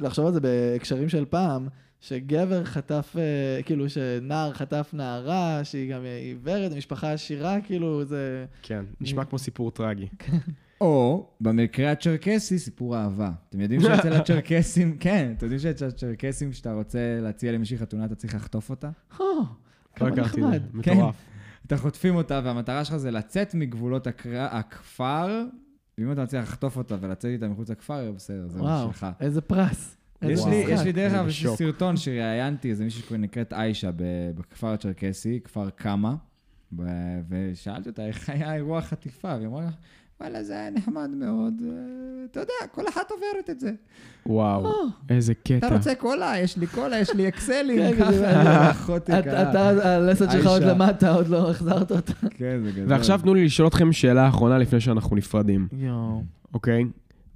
לחשוב- 0.00 0.26
על 0.26 0.32
זה 0.32 0.40
בהקשרים 0.40 1.08
של 1.08 1.24
פעם, 1.24 1.68
שגבר 2.00 2.64
חטף, 2.64 3.16
אה, 3.18 3.62
כאילו 3.62 3.90
שנער 3.90 4.52
חטף 4.52 4.90
נערה, 4.92 5.60
שהיא 5.64 5.94
גם 5.94 6.00
עיוורת, 6.04 6.72
משפחה 6.76 7.12
עשירה, 7.12 7.56
כאילו 7.60 8.04
זה... 8.04 8.44
כן, 8.62 8.84
נשמע 9.00 9.24
כמו 9.24 9.38
סיפור 9.38 9.70
טרגי. 9.70 10.08
או, 10.80 11.26
במקרה 11.40 11.90
הצ'רקסי, 11.92 12.58
סיפור 12.58 12.96
אהבה. 12.96 13.30
אתם 13.48 13.60
יודעים 13.60 13.80
שאצל 13.80 14.12
הצ'רקסים, 14.20 14.96
כן, 15.00 15.32
אתם 15.36 15.46
יודעים 15.46 15.58
שאצל 15.60 15.86
הצ'רקסים, 15.86 16.50
כשאתה 16.50 16.72
רוצה 16.72 16.98
להציע 17.22 17.52
למישהי 17.52 17.78
חתונה, 17.78 18.04
אתה 18.04 18.14
צריך 18.14 18.34
לחטוף 18.34 18.70
אותה? 18.70 18.90
"הו, 19.16 19.24
לא 19.44 19.46
כמה 19.96 20.10
נחמד. 20.10 20.62
מטורף. 20.72 21.14
אתה 21.66 21.76
חוטפים 21.76 22.14
אותה, 22.16 22.40
והמטרה 22.44 22.84
שלך 22.84 22.96
זה 22.96 23.10
לצאת 23.10 23.54
מגבולות. 23.54 24.06
הכפר, 24.34 25.44
ואם 25.98 26.12
אתה 26.12 26.22
מצליח 26.22 26.42
לחטוף 26.44 26.76
אותה 26.76 26.96
ולצאת 27.00 27.24
איתה 27.24 27.48
מחוץ 27.48 27.70
לכפר, 27.70 28.12
בסדר, 28.16 28.48
זה 28.48 28.60
וואו, 28.62 28.88
שלך. 28.92 29.06
איזה 29.20 29.40
פרס. 29.40 29.96
יש 30.22 30.46
לי. 30.46 30.54
יש 30.68 30.80
לי 30.80 30.92
דרך 30.92 31.12
אגב, 31.12 31.28
יש 31.28 31.42
לי 31.42 31.46
בשוק. 31.50 31.58
סרטון 31.58 31.96
שראיינתי, 31.96 32.70
איזה 32.70 32.84
מישהי 32.84 33.02
שנקראת 33.08 33.52
איישה 33.52 33.90
בכפר 34.36 34.66
הצ'רקסי, 34.66 35.40
כפר 35.44 35.70
קאמה, 35.70 36.14
ו- 36.78 36.84
ושאלתי 37.28 37.88
אותה 37.88 38.06
איך 38.06 38.28
היה 38.30 38.54
אירוע 38.54 38.78
החטיפה, 38.78 39.34
והיא 39.36 39.46
אמרה, 39.46 39.70
וואלה, 40.20 40.42
זה 40.42 40.52
היה 40.52 40.70
נחמד 40.70 41.10
מאוד, 41.10 41.54
אה, 41.64 41.68
אתה 42.30 42.40
יודע, 42.40 42.52
כל 42.72 42.88
אחת 42.88 43.10
עוברת 43.10 43.50
את 43.50 43.60
זה. 43.60 43.72
וואו, 44.26 44.66
איזה 45.08 45.32
אתה 45.32 45.58
קטע. 45.66 45.74
רוצה 45.76 45.94
קולה? 45.94 46.38
יש 46.38 46.56
לי 46.56 46.66
קולה, 46.66 46.98
יש 46.98 47.10
לי 47.10 47.28
אקסלים, 47.28 47.96
כן. 47.96 49.18
אתה, 49.18 49.68
הלסת 49.96 50.30
שלך 50.30 50.46
עוד. 50.46 50.62
למטה, 50.62 51.14
עוד 51.14 51.28
לא 51.28 51.50
החזרת 51.50 51.92
אותה. 51.92 52.12
כן, 52.30 52.60
זה 52.64 52.72
גדול. 52.72 52.84
ועכשיו 52.92 53.20
תנו 53.22 53.34
לי 53.34 53.44
לשאול 53.44 53.68
אתכם 53.68 53.92
שאלה 53.92 54.28
אחרונה 54.28 54.58
לפני 54.58 54.80
שאנחנו 54.80 55.16
נפרדים, 55.16 55.68
יואו. 55.72 56.22
אוקיי? 56.54 56.84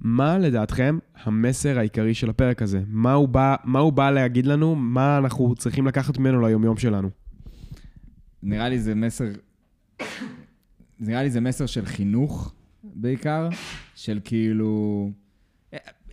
מה 0.01 0.37
לדעתכם 0.37 0.97
המסר 1.23 1.79
העיקרי 1.79 2.13
של 2.13 2.29
הפרק 2.29 2.61
הזה? 2.61 2.81
מה 2.87 3.13
הוא 3.13 3.27
בא, 3.27 3.55
מה 3.63 3.79
הוא 3.79 3.93
בא 3.93 4.11
להגיד 4.11 4.45
לנו? 4.45 4.75
מה 4.75 5.17
אנחנו 5.17 5.55
צריכים 5.55 5.87
לקחת 5.87 6.17
ממנו 6.17 6.47
ליומיום 6.47 6.77
שלנו? 6.77 7.09
נראה 8.43 8.69
לי 8.69 8.79
זה 8.79 8.95
מסר, 8.95 9.25
נראה 10.99 11.23
לי 11.23 11.29
זה 11.29 11.41
מסר 11.41 11.65
של 11.65 11.85
חינוך 11.85 12.54
בעיקר, 12.93 13.49
של 13.95 14.19
כאילו... 14.23 15.11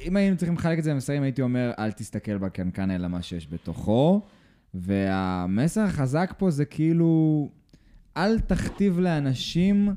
אם 0.07 0.17
היינו 0.17 0.37
צריכים 0.37 0.55
לחלק 0.55 0.79
את 0.79 0.85
זה 0.85 0.93
למסרים, 0.93 1.23
הייתי 1.23 1.43
אומר, 1.43 1.73
אל 1.79 1.93
תסתכל 1.93 2.39
בקנקן 2.39 2.91
אלא 2.91 3.09
מה 3.09 3.23
שיש 3.23 3.49
בתוכו. 3.53 4.23
והמסר 4.75 5.81
החזק 5.81 6.35
פה 6.39 6.51
זה 6.51 6.65
כאילו, 6.65 7.49
אל 8.17 8.41
תכתיב 8.41 8.99
לאנשים 8.99 9.89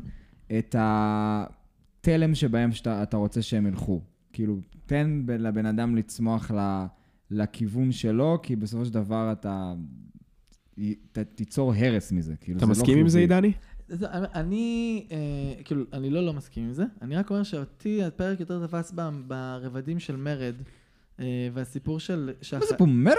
את 0.57 0.76
התלם 0.80 2.35
שבהם 2.35 2.72
שאתה 2.72 3.03
אתה 3.03 3.18
רוצה 3.18 3.41
שהם 3.41 3.68
ילכו. 3.68 4.02
כאילו, 4.34 4.57
תן 4.85 5.22
לבן 5.27 5.65
אדם 5.65 5.95
לצמוח 5.95 6.52
ל, 6.52 6.85
לכיוון 7.31 7.91
שלו, 7.91 8.39
כי 8.43 8.56
בסופו 8.56 8.85
של 8.85 8.93
דבר 8.93 9.31
אתה 9.31 9.73
ת, 11.11 11.18
תיצור 11.35 11.73
הרס 11.73 12.11
מזה. 12.11 12.35
כאילו, 12.41 12.57
אתה 12.57 12.65
לא 12.65 12.72
מסכים 12.72 12.97
עם 12.97 13.07
זה. 13.07 13.19
עידני? 13.19 13.52
זה- 13.90 14.07
אני, 14.12 15.06
אה, 15.12 15.18
כאילו, 15.64 15.84
אני 15.94 16.10
לא 16.10 16.26
לא 16.26 16.34
מסכים 16.34 16.64
עם 16.64 16.74
זה. 16.74 16.84
אני 17.02 17.16
רק 17.16 17.30
אומר 17.30 17.44
שאותי 17.44 18.03
הפרק 18.03 18.40
יותר 18.40 18.68
תפס 18.68 18.91
ב- 18.95 19.22
ברבדים 19.28 19.99
של 19.99 20.16
מרד, 20.16 20.56
אה, 21.20 21.26
והסיפור 21.53 21.99
של... 21.99 22.34
מה 22.53 22.66
זה 22.70 22.78
פה, 22.78 22.86
מרד? 22.86 23.16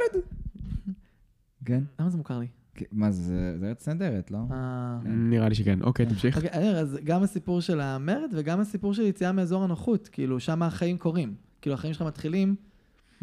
כן. 1.64 1.82
למה 2.00 2.10
זה 2.10 2.16
מוכר 2.18 2.38
לי? 2.38 2.46
כן, 2.74 2.84
מה 2.92 3.10
זה, 3.10 3.56
זה- 3.58 3.66
ארץ 3.68 3.88
נהדרת, 3.88 4.30
לא? 4.30 4.38
אה, 4.50 4.98
נראה 5.04 5.48
לי 5.48 5.54
שכן. 5.54 5.82
אוקיי, 5.82 6.06
תמשיך. 6.06 6.36
אוקיי, 6.36 6.70
אז 6.80 6.98
גם 7.04 7.22
הסיפור 7.22 7.60
של 7.60 7.80
המרד 7.80 8.30
וגם 8.32 8.60
הסיפור 8.60 8.94
של 8.94 9.02
יציאה 9.02 9.32
מאזור 9.32 9.64
הנוחות, 9.64 10.08
כאילו, 10.08 10.40
שם 10.40 10.62
החיים 10.62 10.98
קורים. 10.98 11.34
כאילו, 11.60 11.74
החיים 11.74 11.94
שלך 11.94 12.02
מתחילים 12.02 12.54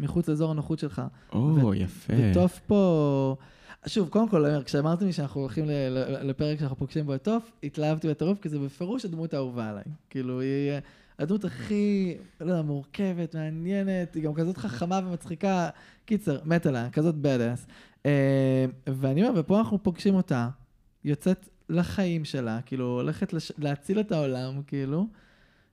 מחוץ 0.00 0.28
לאזור 0.28 0.50
הנוחות 0.50 0.78
שלך. 0.78 1.02
או, 1.32 1.74
יפה. 1.74 2.12
וטוף 2.30 2.60
פה... 2.66 3.36
שוב, 3.86 4.08
קודם 4.08 4.28
כל, 4.28 4.46
אומר, 4.46 4.64
כשאמרתם 4.64 5.06
לי 5.06 5.12
שאנחנו 5.12 5.40
הולכים 5.40 5.64
לפרק 6.22 6.58
שאנחנו 6.58 6.76
פוגשים 6.76 7.06
בו 7.06 7.14
את 7.14 7.22
טוף, 7.22 7.52
התלהבתי 7.62 8.08
בטירוף, 8.08 8.40
כי 8.40 8.48
זה 8.48 8.58
בפירוש 8.58 9.04
הדמות 9.04 9.34
האהובה 9.34 9.68
עליי. 9.68 9.84
כאילו, 10.10 10.40
היא 10.40 10.70
אה, 10.70 10.78
הדמות 11.18 11.44
הכי, 11.44 12.16
לא 12.40 12.50
יודע, 12.50 12.62
מורכבת, 12.62 13.34
מעניינת, 13.34 14.14
היא 14.14 14.22
גם 14.22 14.34
כזאת 14.34 14.56
חכמה 14.56 15.00
ומצחיקה. 15.04 15.68
קיצר, 16.04 16.38
מת 16.44 16.66
עליה, 16.66 16.90
כזאת 16.90 17.14
badass. 17.14 17.70
אה, 18.06 18.66
ואני 18.86 19.28
אומר, 19.28 19.40
ופה 19.40 19.58
אנחנו 19.58 19.82
פוגשים 19.82 20.14
אותה, 20.14 20.48
יוצאת 21.04 21.48
לחיים 21.68 22.24
שלה, 22.24 22.60
כאילו, 22.66 22.86
הולכת 22.86 23.32
לש... 23.32 23.52
להציל 23.58 24.00
את 24.00 24.12
העולם, 24.12 24.62
כאילו, 24.66 25.06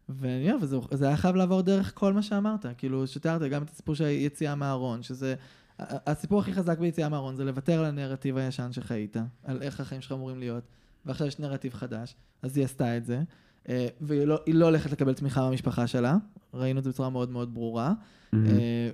ויואו, 0.09 0.61
וזה 0.61 0.77
זה 0.91 1.07
היה 1.07 1.17
חייב 1.17 1.35
לעבור 1.35 1.61
דרך 1.61 1.91
כל 1.95 2.13
מה 2.13 2.21
שאמרת. 2.21 2.65
כאילו, 2.77 3.07
שתיארת 3.07 3.41
גם 3.41 3.63
את 3.63 3.69
הסיפור 3.69 3.95
של 3.95 4.03
היציאה 4.03 4.55
מהארון, 4.55 5.03
שזה... 5.03 5.35
הסיפור 5.81 6.39
הכי 6.39 6.53
חזק 6.53 6.79
ביציאה 6.79 7.09
מהארון 7.09 7.35
זה 7.35 7.43
לוותר 7.43 7.79
על 7.79 7.85
הנרטיב 7.85 8.37
הישן 8.37 8.71
שחיית, 8.71 9.17
על 9.43 9.61
איך 9.61 9.79
החיים 9.79 10.01
שלך 10.01 10.11
אמורים 10.11 10.39
להיות, 10.39 10.63
ועכשיו 11.05 11.27
יש 11.27 11.39
נרטיב 11.39 11.73
חדש, 11.73 12.15
אז 12.41 12.57
היא 12.57 12.65
עשתה 12.65 12.97
את 12.97 13.05
זה, 13.05 13.23
אה, 13.69 13.87
והיא 14.01 14.25
לא, 14.25 14.39
לא 14.47 14.65
הולכת 14.65 14.91
לקבל 14.91 15.13
תמיכה 15.13 15.41
מהמשפחה 15.41 15.87
שלה, 15.87 16.17
ראינו 16.53 16.79
את 16.79 16.83
זה 16.83 16.89
בצורה 16.89 17.09
מאוד 17.09 17.29
מאוד 17.29 17.53
ברורה. 17.53 17.93
אה, 18.33 18.39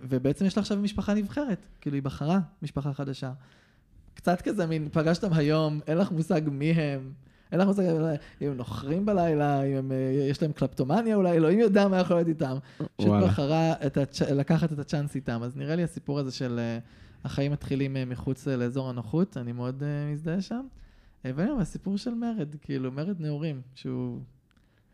ובעצם 0.03 0.45
יש 0.45 0.57
לה 0.57 0.61
עכשיו 0.61 0.77
משפחה 0.77 1.13
נבחרת, 1.13 1.67
כאילו 1.81 1.95
היא 1.95 2.03
בחרה 2.03 2.39
משפחה 2.61 2.93
חדשה. 2.93 3.31
קצת 4.13 4.41
כזה 4.41 4.65
מין, 4.65 4.89
פגשתם 4.91 5.33
היום, 5.33 5.79
אין 5.87 5.97
לך 5.97 6.11
מושג 6.11 6.41
מי 6.51 6.71
הם, 6.71 7.11
אין 7.51 7.59
לך 7.59 7.67
מושג 7.67 7.83
אם 8.41 8.47
הם 8.47 8.57
נוחרים 8.57 9.05
בלילה, 9.05 9.63
אם 9.63 9.75
הם, 9.75 9.91
אה, 9.91 9.97
יש 10.29 10.41
להם 10.41 10.51
קלפטומניה 10.51 11.15
אולי, 11.15 11.31
אלוהים 11.31 11.59
יודע 11.59 11.87
מה 11.87 11.97
יכול 11.97 12.15
להיות 12.15 12.27
איתם. 12.27 12.57
פשוט. 12.97 13.11
בחרה 13.23 13.73
את 13.85 13.97
הצ'... 13.97 14.21
לקחת 14.21 14.73
את 14.73 14.79
הצ'אנס 14.79 15.15
איתם. 15.15 15.43
אז 15.43 15.57
נראה 15.57 15.75
לי 15.75 15.83
הסיפור 15.83 16.19
הזה 16.19 16.31
של 16.31 16.59
אה, 16.59 16.79
החיים 17.23 17.51
מתחילים 17.51 17.97
אה, 17.97 18.05
מחוץ 18.05 18.47
לאזור 18.47 18.89
הנוחות, 18.89 19.37
אני 19.37 19.51
מאוד 19.51 19.83
אה, 19.83 20.11
מזדהה 20.13 20.41
שם. 20.41 20.61
אה, 21.25 21.31
והיום 21.35 21.59
הסיפור 21.59 21.97
של 21.97 22.13
מרד, 22.13 22.55
כאילו 22.61 22.91
מרד 22.91 23.15
נעורים, 23.21 23.61
שהוא 23.75 24.19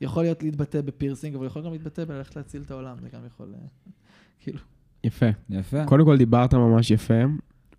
יכול 0.02 0.24
להיות 0.24 0.44
להתבטא 0.44 0.82
בפירסינג, 0.82 1.36
אבל 1.36 1.46
יכול 1.46 1.66
גם 1.66 1.72
להתבטא 1.72 2.06
בללכת 2.06 2.36
להציל 2.36 2.62
את 2.62 2.72
העולם, 2.72 2.98
זה 3.02 3.10
גם 3.14 3.26
יכול, 3.26 3.54
כאילו. 4.42 4.60
יפה. 5.04 5.26
יפה. 5.50 5.86
קודם 5.86 6.06
כל 6.06 6.18
דיברת 6.18 6.54
ממש 6.54 6.92
יפה, 6.92 7.14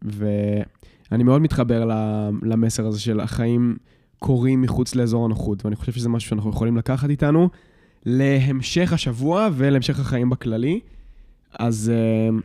ואני 0.03 1.25
מאוד 1.25 1.41
מתחבר 1.43 1.85
ל- 1.85 2.31
למסר 2.43 2.87
הזה 2.87 3.01
של 3.01 3.21
החיים 3.21 3.77
קורים 4.25 4.63
מחוץ 4.63 4.95
לאזור 4.95 5.25
הנוחות, 5.25 5.65
ואני 5.65 5.77
חושב 5.77 5.93
שזה 5.93 6.09
משהו 6.09 6.31
שאנחנו 6.31 6.51
יכולים 6.51 6.77
לקחת 6.77 7.11
איתנו 7.11 7.49
להמשך 8.07 8.93
השבוע 8.93 9.49
ולהמשך 9.53 10.01
החיים 10.01 10.31
בכללי. 10.31 10.81
אז 11.59 11.93
uh, 11.93 12.43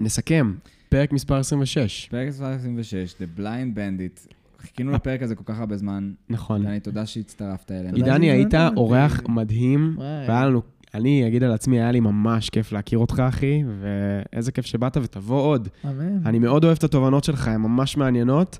נסכם, 0.00 0.54
פרק 0.88 1.12
מספר 1.12 1.36
26. 1.36 2.08
פרק 2.10 2.28
מספר 2.28 2.46
26, 2.46 3.14
The 3.14 3.38
Blind 3.38 3.76
Bandit. 3.76 4.32
חיכינו 4.58 4.92
לפרק 4.92 5.22
הזה 5.22 5.34
כל 5.34 5.42
כך 5.46 5.58
הרבה 5.58 5.76
זמן. 5.76 6.12
נכון. 6.28 6.62
דני, 6.62 6.80
תודה 6.80 7.06
שהצטרפת 7.06 7.70
אלינו. 7.70 7.96
עידני, 7.96 8.30
היית. 8.30 8.54
אורח 8.76 9.20
מדהים. 9.28 9.96
והיה 9.98 10.46
לנו, 10.46 10.62
אני 10.94 11.26
אגיד 11.26 11.42
על 11.42 11.52
עצמי, 11.52 11.80
היה 11.80 11.92
לי 11.92 12.00
ממש 12.00 12.50
כיף 12.50 12.72
להכיר 12.72 12.98
אותך, 12.98 13.22
אחי, 13.28 13.62
ואיזה 13.80 14.52
כיף 14.52 14.66
שבאת, 14.66 14.96
ותבוא 14.96 15.42
עוד. 15.42 15.68
אמן. 15.84 16.26
אני 16.26 16.38
מאוד 16.38 16.64
אוהב 16.64 16.76
את 16.76 16.84
התובנות 16.84 17.24
שלך, 17.24 17.48
הן 17.48 17.60
ממש 17.60 17.96
מעניינות. 17.96 18.58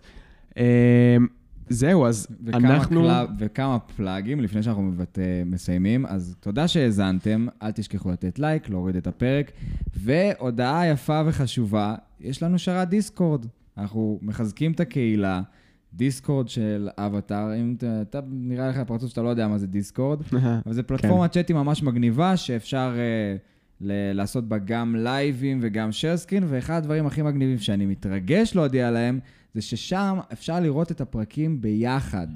אה, 1.71 1.77
זהו, 1.77 2.07
אז 2.07 2.27
וכמה, 2.45 2.75
אנחנו... 2.75 3.03
קלאב, 3.03 3.29
וכמה 3.39 3.79
plug־ים 3.79 4.41
לפני 4.41 4.63
שאנחנו 4.63 4.83
מבט... 4.83 5.19
מסיימים. 5.47 6.07
אז 6.07 6.37
תודה 6.41 6.69
שהאזנתם, 6.69 7.47
אל 7.63 7.71
תשכחו 7.71 8.11
לתת 8.11 8.39
לייק, 8.39 8.69
להוריד 8.69 8.97
את 8.97 9.07
הפרק. 9.07 9.51
והודעה 9.97 10.87
יפה 10.87 11.23
וחשובה, 11.27 11.95
יש 12.21 12.43
לנו 12.43 12.59
שרת 12.59 12.89
דיסקורד. 12.89 13.47
אנחנו 13.79 14.19
מחזקים 14.23 14.73
את 14.73 14.81
הקהילה. 14.81 15.43
דיסקורד 15.97 16.49
של 16.49 16.89
אבטאר, 16.99 17.55
אם 17.61 17.75
אתה, 17.79 18.03
אתה 18.03 18.21
נראה 18.31 18.69
לך 18.69 18.79
פרצוף 18.79 19.11
שאתה 19.11 19.23
לא 19.23 19.29
יודע 19.29 19.49
מה 19.49 19.59
זה 19.59 19.67
דיסקורד, 19.67 20.23
אבל 20.67 20.75
זו 20.75 20.83
פלטפורמת 20.87 21.33
צ'אטים 21.33 21.57
ממש 21.57 21.83
מגניבה, 21.83 22.37
שאפשר 22.37 22.95
uh, 22.95 23.39
ל- 23.81 24.13
לעשות 24.13 24.49
בה 24.49 24.59
גם 24.59 24.97
לייבים 24.97 25.59
וגם 25.63 25.93
share 25.93 26.14
screen, 26.14 26.45
ואחד 26.49 26.75
הדברים 26.75 27.07
הכי 27.07 27.23
מגניבים 27.23 27.59
שאני 27.59 27.87
מתרגש 27.87 28.55
להודיע 28.55 28.91
להם, 28.91 29.21
זה 29.57 29.63
ששם 29.63 30.19
אפשר 30.33 30.61
לראות 30.61 30.91
את 30.93 31.01
הפרקים 31.01 31.61
ביחד. 31.61 32.27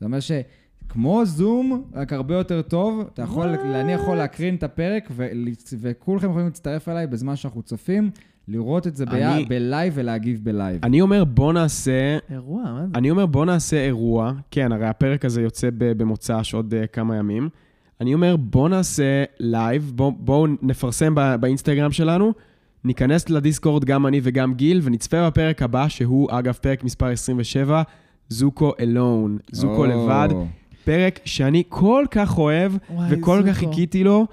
זה 0.00 0.06
אומר 0.06 0.18
שכמו 0.20 1.22
זום, 1.24 1.84
רק 1.94 2.12
הרבה 2.12 2.34
יותר 2.34 2.62
טוב, 2.62 3.04
אתה 3.14 3.22
יכול, 3.22 3.54
What? 3.54 3.60
אני 3.60 3.92
יכול 3.92 4.16
להקרין 4.16 4.54
את 4.54 4.62
הפרק, 4.62 5.08
ול- 5.16 5.48
וכולכם 5.80 6.28
יכולים 6.30 6.46
להצטרף 6.46 6.88
אליי 6.88 7.06
בזמן 7.06 7.36
שאנחנו 7.36 7.62
צופים, 7.62 8.10
לראות 8.48 8.86
את 8.86 8.96
זה 8.96 9.04
אני- 9.04 9.44
בלייב 9.44 9.92
ולהגיב 9.96 10.40
בלייב. 10.42 10.80
אני 10.84 11.00
אומר, 11.00 11.24
בוא 11.24 11.52
נעשה... 11.52 12.18
אירוע, 12.30 12.62
מה 12.62 12.86
זה? 12.86 12.98
אני 12.98 13.10
אומר, 13.10 13.26
בוא 13.26 13.44
נעשה 13.46 13.84
אירוע. 13.84 14.32
כן, 14.50 14.72
הרי 14.72 14.86
הפרק 14.86 15.24
הזה 15.24 15.42
יוצא 15.42 15.68
ב- 15.78 15.92
במוצ"ש 15.92 16.54
עוד 16.54 16.74
uh, 16.74 16.86
כמה 16.86 17.16
ימים. 17.16 17.48
אני 18.00 18.14
אומר, 18.14 18.36
בוא 18.36 18.68
נעשה 18.68 19.24
לייב, 19.40 19.92
בואו 19.94 20.12
בוא 20.12 20.48
נפרסם 20.62 21.14
ב- 21.14 21.36
באינסטגרם 21.40 21.92
שלנו, 21.92 22.32
ניכנס 22.86 23.30
לדיסקורד 23.30 23.84
גם 23.84 24.06
אני 24.06 24.20
וגם 24.22 24.54
גיל, 24.54 24.80
ונצפה 24.82 25.26
בפרק 25.26 25.62
הבא, 25.62 25.88
שהוא 25.88 26.28
אגב 26.30 26.54
פרק 26.54 26.84
מספר 26.84 27.06
27, 27.06 27.82
זוקו 28.28 28.72
אלון. 28.80 29.38
זוקו 29.52 29.76
או. 29.76 29.86
לבד. 29.86 30.28
פרק 30.84 31.20
שאני 31.24 31.62
כל 31.68 32.04
כך 32.10 32.38
אוהב, 32.38 32.72
וואי, 32.90 33.08
וכל 33.10 33.42
כך 33.46 33.60
זוקו. 33.60 33.70
חיכיתי 33.70 34.04
לו, 34.04 34.26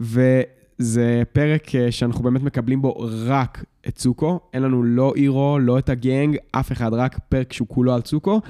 וזה 0.00 1.22
פרק 1.32 1.74
אה, 1.74 1.92
שאנחנו 1.92 2.24
באמת 2.24 2.42
מקבלים 2.42 2.82
בו 2.82 3.08
רק 3.26 3.64
את 3.88 3.94
צוקו. 3.94 4.40
אין 4.54 4.62
לנו 4.62 4.82
לא 4.82 5.12
אירו, 5.16 5.58
לא 5.58 5.78
את 5.78 5.88
הגנג, 5.88 6.36
אף 6.52 6.72
אחד, 6.72 6.94
רק 6.94 7.18
פרק 7.28 7.52
שהוא 7.52 7.68
כולו 7.68 7.94
על 7.94 8.00
צוקו. 8.00 8.40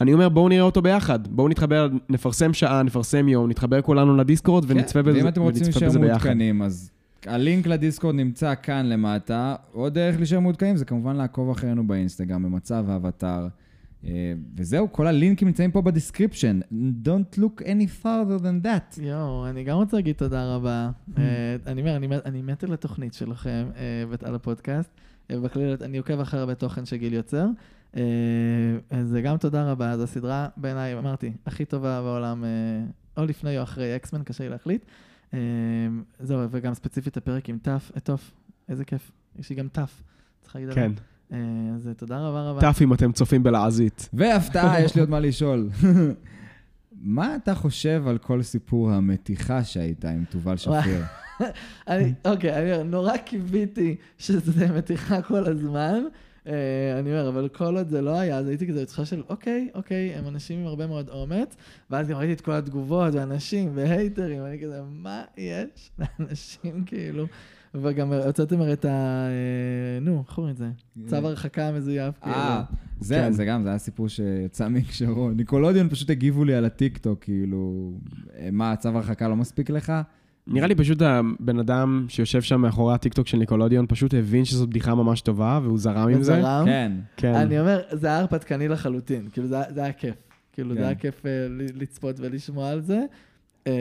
אני 0.00 0.12
אומר, 0.12 0.28
בואו 0.28 0.48
נראה 0.48 0.62
אותו 0.62 0.82
ביחד. 0.82 1.28
בואו 1.28 1.48
נתחבר, 1.48 1.88
נפרסם 2.08 2.52
שעה, 2.52 2.82
נפרסם 2.82 3.28
יום, 3.28 3.50
נתחבר 3.50 3.82
כולנו 3.82 4.16
לדיסקורד 4.16 4.64
ונצפה 4.68 5.02
כן, 5.02 5.08
בזה 5.08 5.18
ואם 5.18 5.28
אתם 5.28 5.40
רוצים 5.40 5.62
להישאר 5.62 5.88
ביחד. 5.88 6.00
מעודכנים, 6.00 6.62
אז 6.62 6.90
הלינק 7.26 7.66
לדיסקורד 7.66 8.14
נמצא 8.14 8.54
כאן 8.62 8.86
למטה. 8.86 9.54
עוד 9.72 9.94
דרך 9.94 10.16
להישאר 10.16 10.40
מעודכנים 10.40 10.76
זה 10.76 10.84
כמובן 10.84 11.16
לעקוב 11.16 11.50
אחרינו 11.50 11.86
באינסטגרם, 11.86 12.42
במצב 12.42 12.84
האבטר. 12.90 13.48
אה, 14.04 14.10
וזהו, 14.56 14.92
כל 14.92 15.06
הלינקים 15.06 15.48
נמצאים 15.48 15.70
פה 15.70 15.82
ב 15.82 15.88
description. 15.88 16.60
Don't 17.04 17.38
look 17.38 17.62
any 17.62 18.02
farther 18.04 18.42
than 18.42 18.66
that. 18.66 19.00
יואו, 19.02 19.46
אני 19.50 19.64
גם 19.64 19.76
רוצה 19.76 19.96
להגיד 19.96 20.16
תודה 20.16 20.54
רבה. 20.54 20.90
אה, 21.18 21.22
אני 21.66 21.80
אומר, 21.80 21.96
אני 21.96 22.06
מת- 22.06 22.26
אני 22.26 22.42
מת 22.42 22.64
על 22.64 22.72
התוכנית 22.72 23.14
שלכם 23.14 23.66
אה, 23.76 23.82
ועל 24.22 24.34
הפודקאסט. 24.34 24.90
אה, 25.30 25.40
בכללי, 25.40 25.74
אני 25.80 25.98
עוקב 25.98 26.20
אחרי 26.20 26.40
הרבה 26.40 26.54
תוכן 26.54 26.84
שגיל 26.84 27.12
יוצר. 27.14 27.46
אה, 27.96 28.02
אז 28.90 29.08
זה 29.08 29.20
גם 29.22 29.36
תודה 29.36 29.70
רבה, 29.70 29.96
זו 29.96 30.02
הסדרה 30.02 30.48
בעיניי, 30.56 30.98
אמרתי, 30.98 31.32
הכי 31.46 31.64
טובה 31.64 32.02
בעולם, 32.02 32.44
אה, 32.44 32.48
או 33.16 33.24
לפני 33.26 33.58
או 33.58 33.62
אחרי 33.62 33.96
X-Men, 33.96 34.22
קשה 34.24 34.44
לי 34.44 34.50
להחליט. 34.50 34.84
אה, 35.36 35.40
זהו, 36.18 36.40
וגם 36.50 36.74
ספציפית 36.74 37.16
הפרק 37.16 37.48
עם 37.48 37.58
תף, 37.62 37.90
אה, 37.96 38.00
טוב, 38.00 38.30
איזה 38.68 38.84
כיף, 38.84 39.12
יש 39.38 39.50
לי 39.50 39.56
גם 39.56 39.68
תף, 39.68 40.02
צריך 40.42 40.56
להגיד 40.56 40.72
כן, 40.72 40.80
עליו. 40.80 40.92
אה, 41.32 41.74
אז 41.74 41.90
תודה 41.96 42.18
רבה 42.18 42.50
רבה. 42.50 42.60
טף 42.60 42.82
אם 42.82 42.92
אתם 42.92 43.12
צופים 43.12 43.42
בלעזית. 43.42 44.08
והפתעה, 44.12 44.80
יש 44.84 44.94
לי 44.94 45.00
עוד 45.00 45.10
מה 45.10 45.20
לשאול. 45.20 45.68
מה 46.92 47.36
אתה 47.36 47.54
חושב 47.54 48.02
על 48.06 48.18
כל 48.18 48.42
סיפור 48.42 48.90
המתיחה 48.90 49.64
שהייתה 49.64 50.10
עם 50.10 50.24
תובל 50.24 50.56
שפיר? 50.56 51.04
אני, 51.88 52.12
אוקיי, 52.24 52.74
אני 52.74 52.88
נורא 52.88 53.16
קיוויתי 53.16 53.96
שזה 54.18 54.72
מתיחה 54.78 55.22
כל 55.22 55.46
הזמן. 55.46 56.02
אה, 56.46 56.98
אני 56.98 57.10
אומר, 57.10 57.28
אבל 57.28 57.48
כל 57.48 57.76
עוד 57.76 57.88
זה 57.88 58.02
לא 58.02 58.18
היה, 58.18 58.38
אז 58.38 58.48
הייתי 58.48 58.68
כזה 58.68 58.82
בתחושה 58.82 59.04
של, 59.04 59.22
אוקיי, 59.28 59.68
אוקיי, 59.74 60.14
הם 60.14 60.28
אנשים 60.28 60.60
עם 60.60 60.66
הרבה 60.66 60.86
מאוד 60.86 61.08
אומץ, 61.08 61.56
ואז 61.90 62.08
גם 62.08 62.18
ראיתי 62.18 62.32
את 62.32 62.40
כל 62.40 62.52
התגובות, 62.52 63.14
ואנשים, 63.14 63.70
והייטרים, 63.74 64.42
ואני 64.42 64.62
כזה, 64.62 64.80
מה 64.88 65.22
יש 65.36 65.90
לאנשים, 65.98 66.84
כאילו? 66.86 67.26
וגם 67.74 68.12
הוצאתם 68.12 68.60
הרי 68.60 68.72
את 68.72 68.84
ה... 68.84 68.88
אה, 69.28 70.00
נו, 70.00 70.22
איך 70.26 70.34
קוראים 70.34 70.54
לזה? 70.54 70.70
צו 71.06 71.16
הרחקה 71.16 71.68
המזויף, 71.68 72.18
כאילו. 72.18 72.36
אה, 72.36 72.62
זה, 73.00 73.14
כן. 73.14 73.32
זה 73.32 73.44
גם, 73.44 73.62
זה 73.62 73.68
היה 73.68 73.78
סיפור 73.78 74.08
שיצא 74.08 74.68
מקשרו. 74.68 75.30
ניקולודיון 75.30 75.88
פשוט 75.88 76.10
הגיבו 76.10 76.44
לי 76.44 76.54
על 76.54 76.64
הטיקטוק, 76.64 77.24
כאילו, 77.24 77.92
אה, 78.38 78.48
מה, 78.52 78.76
צו 78.76 78.88
הרחקה 78.88 79.28
לא 79.28 79.36
מספיק 79.36 79.70
לך? 79.70 79.92
נראה 80.46 80.66
לי 80.66 80.74
פשוט 80.74 81.02
הבן 81.02 81.58
אדם 81.58 82.06
שיושב 82.08 82.42
שם 82.42 82.60
מאחורי 82.60 82.94
הטיקטוק 82.94 83.26
של 83.26 83.38
ניקולודיון 83.38 83.86
פשוט 83.88 84.14
הבין 84.14 84.44
שזו 84.44 84.66
בדיחה 84.66 84.94
ממש 84.94 85.20
טובה, 85.20 85.60
והוא 85.62 85.78
זרם 85.78 86.08
עם 86.08 86.22
זה. 86.22 86.38
וזרם. 86.38 86.64
כן. 86.66 86.92
כן. 87.16 87.34
אני 87.34 87.60
אומר, 87.60 87.80
זה 87.92 88.06
היה 88.06 88.18
הרפתקני 88.18 88.68
לחלוטין, 88.68 89.28
כאילו 89.32 89.46
זה, 89.46 89.56
זה 89.74 89.82
היה 89.82 89.92
כיף. 89.92 90.14
כאילו 90.52 90.74
כן. 90.74 90.80
זה 90.80 90.86
היה 90.86 90.94
כיף 90.94 91.26
אה, 91.26 91.30
לצפות 91.74 92.20
ולשמוע 92.20 92.68
על 92.70 92.80
זה. 92.80 93.00
אה, 93.66 93.72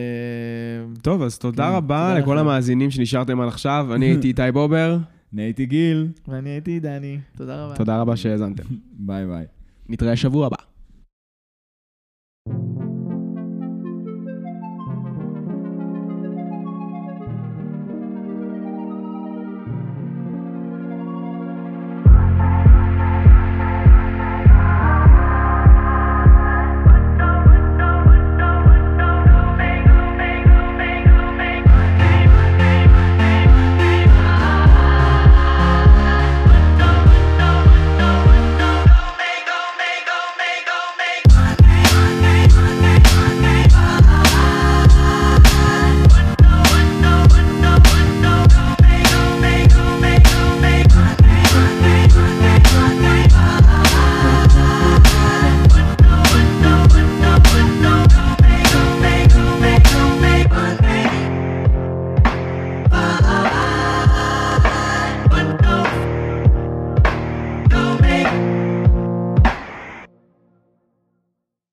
טוב, 1.01 1.21
אז 1.21 1.37
תודה 1.37 1.69
כן, 1.69 1.75
רבה 1.75 2.07
תודה 2.09 2.19
לכל 2.19 2.35
לכם. 2.35 2.47
המאזינים 2.47 2.91
שנשארתם 2.91 3.41
עד 3.41 3.47
עכשיו. 3.47 3.87
אני 3.95 4.05
הייתי 4.05 4.27
איתי 4.27 4.51
בובר, 4.53 4.97
נהייתי 5.33 5.65
גיל. 5.65 6.07
ואני 6.27 6.49
הייתי 6.49 6.79
דני, 6.79 7.19
תודה 7.37 7.65
רבה. 7.65 7.75
תודה 7.75 8.01
רבה 8.01 8.15
שהאזנתם. 8.15 8.63
ביי 9.07 9.25
ביי. 9.25 9.45
נתראה 9.89 10.15
שבוע 10.15 10.45
הבא. 10.45 10.57